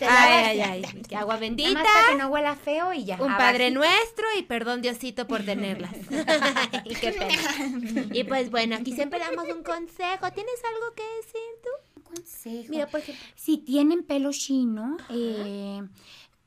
Ay, 0.00 0.60
ay, 0.60 0.60
ay. 0.60 1.02
Que 1.08 1.16
agua 1.16 1.36
bendita. 1.38 1.82
para 1.82 2.08
que 2.10 2.14
no 2.16 2.28
huela 2.28 2.56
feo 2.56 2.92
y 2.92 3.04
ya. 3.04 3.16
Un. 3.22 3.34
Padre 3.36 3.70
Nuestro 3.76 4.24
y 4.38 4.42
perdón 4.42 4.80
Diosito 4.80 5.26
por 5.26 5.44
tenerlas. 5.44 5.92
Ay, 6.10 6.94
qué 6.98 7.12
pena. 7.12 8.06
Y 8.12 8.24
pues 8.24 8.50
bueno, 8.50 8.76
aquí 8.76 8.92
siempre 8.92 9.18
damos 9.18 9.46
un 9.54 9.62
consejo. 9.62 10.32
¿Tienes 10.32 10.62
algo 10.64 10.94
que 10.94 11.02
decir 11.18 11.40
tú? 11.62 12.00
Un 12.00 12.02
consejo. 12.02 12.70
Mira, 12.70 12.86
por 12.86 13.00
ejemplo. 13.00 13.22
Si 13.34 13.58
tienen 13.58 14.02
pelo 14.02 14.32
chino, 14.32 14.96
eh, 15.10 15.82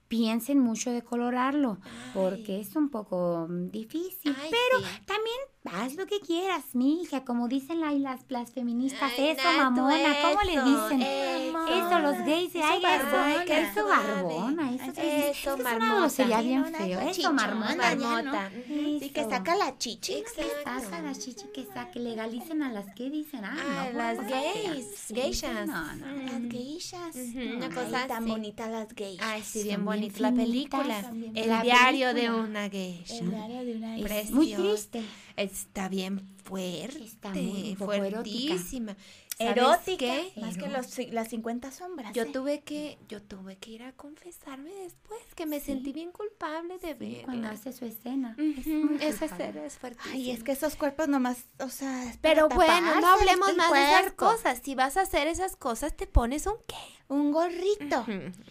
piensen 0.07 0.59
mucho 0.59 0.91
de 0.91 1.03
colorarlo, 1.03 1.77
porque 2.15 2.59
es 2.59 2.75
un 2.75 2.89
poco 2.89 3.47
difícil. 3.49 4.36
Ay, 4.41 4.49
pero 4.49 4.80
sí. 4.80 5.01
también 5.05 5.38
haz 5.66 5.95
lo 5.95 6.05
que 6.07 6.20
quieras, 6.22 6.64
mi 6.74 7.01
hija, 7.01 7.24
como 7.26 7.47
dicen 7.47 7.80
la- 7.82 7.91
las, 7.91 8.22
las 8.30 8.51
feministas, 8.51 9.12
Ay, 9.18 9.30
eso, 9.30 9.43
Nato, 9.43 9.57
mamona, 9.57 10.16
¿cómo 10.22 10.41
le 10.43 10.53
eso, 10.53 10.66
dicen? 10.66 11.01
eso. 11.01 11.39
Eso, 11.70 11.99
los 11.99 12.18
gays, 12.26 12.55
Eso, 12.55 12.66
ay, 12.66 12.82
barbona. 12.82 13.43
eso, 13.43 13.53
eso, 13.53 13.88
barbona, 13.88 14.72
eso, 14.74 14.93
que- 14.93 15.30
Eso, 15.30 15.53
es 15.53 15.60
una 15.60 15.64
marmota. 15.78 15.95
grosería 15.99 16.41
bien 16.41 16.66
Sí, 16.66 16.72
no, 16.72 16.78
feo, 16.78 16.99
eso, 17.01 17.34
marmota. 17.34 17.72
chichona, 17.91 18.24
Marmota. 18.24 18.51
Sí, 18.99 19.12
que 19.14 19.24
saca 19.26 19.55
la 19.55 19.78
chichi. 19.78 20.24
Que 20.36 20.43
saca 20.64 21.01
las 21.01 21.20
chichi, 21.20 21.45
que 21.53 21.66
saque, 21.66 21.99
legalicen 21.99 22.64
a 22.64 22.72
las 22.72 22.93
que 22.95 23.10
dicen, 23.10 23.43
ay, 23.45 23.60
Ah, 23.62 23.89
no, 23.91 23.97
las 23.97 24.18
gays, 24.28 24.86
Sí, 24.95 25.14
geishas. 25.14 25.68
No, 25.68 25.93
no, 25.95 26.05
Las 26.24 26.41
geishas. 26.51 27.16
Una 27.16 27.66
Ay, 27.66 27.72
cosa 27.74 28.07
tan 28.07 28.24
así. 28.24 28.32
bonitas 28.32 28.72
las 28.72 28.88
geishas. 28.95 29.28
Ay, 29.28 29.43
sí, 29.43 29.64
bien 29.64 29.84
bonita 29.86 30.20
la 30.22 30.32
película. 30.32 31.12
El 31.36 31.49
La 31.49 31.62
diario 31.62 32.14
de 32.14 32.32
una 32.32 32.70
geisha. 32.70 33.16
El 33.16 33.30
diario 33.30 33.66
de 33.66 33.76
una 33.76 33.97
Es 33.97 34.32
muy 34.32 34.53
triste. 34.53 35.03
Está 35.43 35.87
bien 35.89 36.21
fuerte. 36.43 37.03
Está 37.03 37.29
muy- 37.29 37.75
fuertísima. 37.75 38.95
¿Sabes 38.95 39.28
Erótica. 39.39 39.97
qué? 39.97 40.33
Más 40.37 40.57
que 40.57 40.67
los, 40.67 40.97
las 41.11 41.29
50 41.29 41.71
sombras. 41.71 42.13
Yo 42.13 42.23
¿eh? 42.23 42.29
tuve 42.31 42.61
que, 42.61 42.97
yo 43.07 43.21
tuve 43.21 43.57
que 43.57 43.71
ir 43.71 43.83
a 43.83 43.93
confesarme 43.93 44.71
después, 44.73 45.19
que 45.35 45.45
me 45.45 45.59
sentí 45.59 45.93
bien 45.93 46.11
culpable 46.11 46.77
de 46.79 46.95
Sí, 46.99 47.21
cuando 47.23 47.47
hace 47.47 47.71
su 47.73 47.85
escena. 47.85 48.35
es 48.37 48.67
Esa 49.15 49.25
escena 49.25 49.65
es 49.65 49.77
fuertísima. 49.77 50.13
Ay, 50.13 50.31
es 50.31 50.43
que 50.43 50.51
esos 50.51 50.75
cuerpos 50.75 51.07
nomás, 51.07 51.45
o 51.59 51.69
sea, 51.69 52.03
es 52.09 52.17
para 52.17 52.33
Pero 52.35 52.49
bueno, 52.49 52.99
no 52.99 53.07
hablemos 53.07 53.55
más 53.55 53.71
de 53.71 53.83
esas 53.83 54.11
cosas. 54.13 54.61
Si 54.63 54.75
vas 54.75 54.97
a 54.97 55.01
hacer 55.01 55.27
esas 55.27 55.55
cosas, 55.55 55.95
te 55.95 56.05
pones 56.07 56.45
un 56.45 56.55
qué. 56.67 56.75
Un 57.07 57.31
gorrito. 57.31 58.05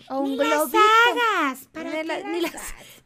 O 0.08 0.18
un 0.18 0.30
Ni 0.32 0.36
las 0.38 0.62
hagas. 0.62 1.68
¿Para 1.72 1.90
Ni 1.90 2.02
la- 2.02 2.18
ni 2.24 2.40
las? 2.40 2.52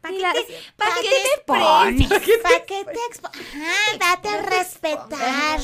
¿Para 0.01 0.11
ni 0.11 0.17
qué 0.19 0.43
te- 0.47 0.53
¿Para 0.75 0.89
para 0.91 1.01
qué 1.03 1.09
te 1.09 1.43
pones? 1.45 2.09
¿Para 2.41 2.65
qué 2.65 2.85
te 2.85 2.99
expo 3.07 3.27
Ajá, 3.27 3.97
date 3.99 4.29
a 4.29 4.41
respetar. 4.41 5.59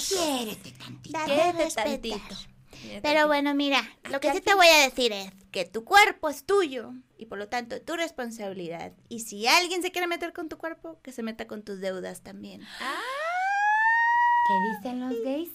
Date 1.10 1.42
a 1.42 1.52
respetar. 1.54 2.09
Tantito. 2.10 2.36
Pero 3.02 3.28
bueno, 3.28 3.54
mira, 3.56 3.82
lo 4.10 4.20
que 4.20 4.32
sí 4.32 4.42
te 4.42 4.54
voy 4.54 4.68
a 4.68 4.84
decir 4.84 5.12
es 5.12 5.32
que 5.52 5.66
tu 5.66 5.84
cuerpo 5.84 6.30
es 6.30 6.46
tuyo 6.46 6.94
y 7.18 7.26
por 7.26 7.38
lo 7.38 7.48
tanto 7.50 7.82
tu 7.82 7.96
responsabilidad. 7.96 8.94
Y 9.10 9.22
si 9.22 9.48
alguien 9.48 9.82
se 9.82 9.92
quiere 9.92 10.08
meter 10.08 10.32
con 10.34 10.48
tu 10.50 10.58
cuerpo, 10.58 10.98
que 11.04 11.12
se 11.12 11.24
meta 11.24 11.46
con 11.48 11.64
tus 11.64 11.80
deudas 11.82 12.22
también. 12.22 12.62
¿Qué 14.48 14.78
dicen 14.78 15.00
los 15.02 15.14
gays? 15.24 15.50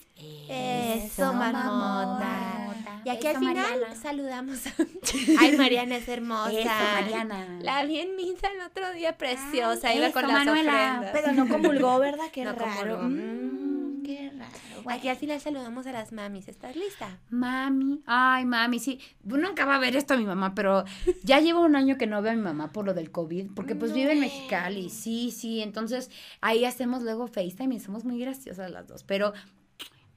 Eso, 0.48 1.32
marmota. 1.32 2.74
Y 3.04 3.10
aquí 3.10 3.26
al 3.26 3.38
final 3.38 3.54
Mariana. 3.56 3.94
saludamos 3.96 4.66
a... 4.66 4.70
Ay, 5.40 5.56
Mariana 5.56 5.96
es 5.96 6.08
hermosa. 6.08 6.52
Eso, 6.52 6.68
Mariana. 7.00 7.58
La 7.60 7.84
vi 7.84 7.98
en 7.98 8.14
misa 8.16 8.48
el 8.48 8.60
otro 8.60 8.92
día, 8.92 9.16
preciosa. 9.18 9.88
Ay, 9.88 9.98
Iba 9.98 10.06
eso, 10.06 10.14
con 10.14 10.22
las 10.28 10.32
Manuela. 10.46 10.96
ofrendas. 11.00 11.10
Pero 11.12 11.32
no 11.32 11.48
comulgó, 11.48 11.98
¿verdad? 11.98 12.26
Qué 12.32 12.44
No 12.44 12.52
raro. 12.52 12.96
comulgó. 12.98 13.02
Mm, 13.08 13.63
qué 14.04 14.30
raro. 14.36 14.90
Aquí 14.90 15.08
al 15.08 15.16
final 15.16 15.40
saludamos 15.40 15.86
a 15.86 15.92
las 15.92 16.12
mamis. 16.12 16.48
¿Estás 16.48 16.76
lista? 16.76 17.18
Mami, 17.30 18.02
ay, 18.06 18.44
mami, 18.44 18.78
sí. 18.78 19.00
Nunca 19.24 19.64
va 19.64 19.76
a 19.76 19.78
ver 19.78 19.96
esto 19.96 20.14
a 20.14 20.16
mi 20.16 20.24
mamá, 20.24 20.54
pero 20.54 20.84
ya 21.22 21.40
llevo 21.40 21.60
un 21.62 21.74
año 21.76 21.96
que 21.96 22.06
no 22.06 22.22
veo 22.22 22.32
a 22.32 22.36
mi 22.36 22.42
mamá 22.42 22.72
por 22.72 22.84
lo 22.84 22.94
del 22.94 23.10
COVID, 23.10 23.52
porque 23.54 23.74
pues 23.74 23.92
vive 23.92 24.12
en 24.12 24.20
Mexicali, 24.20 24.90
sí, 24.90 25.30
sí. 25.30 25.60
Entonces 25.62 26.10
ahí 26.40 26.64
hacemos 26.64 27.02
luego 27.02 27.26
FaceTime 27.26 27.74
y 27.76 27.80
somos 27.80 28.04
muy 28.04 28.18
graciosas 28.20 28.70
las 28.70 28.86
dos. 28.86 29.02
Pero 29.04 29.32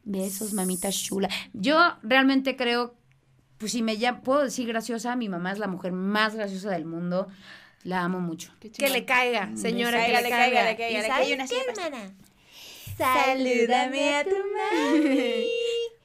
besos, 0.04 0.54
mamita 0.54 0.92
chula. 0.92 1.30
Yo 1.54 1.80
realmente 2.04 2.56
creo, 2.56 2.96
pues 3.58 3.72
si 3.72 3.82
me 3.82 3.98
ya 3.98 4.22
puedo 4.22 4.44
decir 4.44 4.68
graciosa, 4.68 5.16
mi 5.16 5.30
mamá 5.30 5.52
es 5.52 5.60
la 5.60 5.68
mujer 5.68 5.92
más 5.92 6.36
graciosa 6.36 6.70
del 6.72 6.86
mundo. 6.86 7.28
La 7.84 8.04
amo 8.04 8.20
mucho. 8.20 8.52
Que 8.60 8.90
le 8.90 9.06
caiga, 9.06 9.56
señora, 9.56 10.06
que 10.06 10.12
Caiga, 10.12 10.22
le 10.22 10.24
le 10.24 10.30
caiga. 10.30 10.56
caiga, 10.56 10.72
le 10.72 10.78
caiga, 10.78 11.00
¿Y 11.00 11.02
le 11.02 11.08
caiga 11.08 11.36
una 11.36 11.48
qué, 11.48 11.62
hermana? 11.70 12.14
Salúdame 12.98 14.18
a 14.18 14.24
tu 14.24 14.38
mami. 14.56 15.46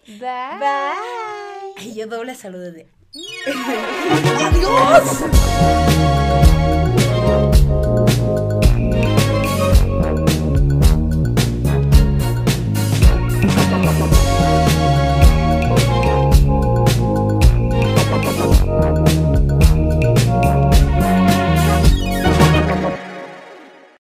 Bye. 0.20 0.58
Bye. 0.60 1.72
Ay, 1.78 1.94
yo 1.94 2.06
doble 2.06 2.34
saludo 2.34 2.70
de... 2.70 2.86
¡Adiós! 4.44 5.24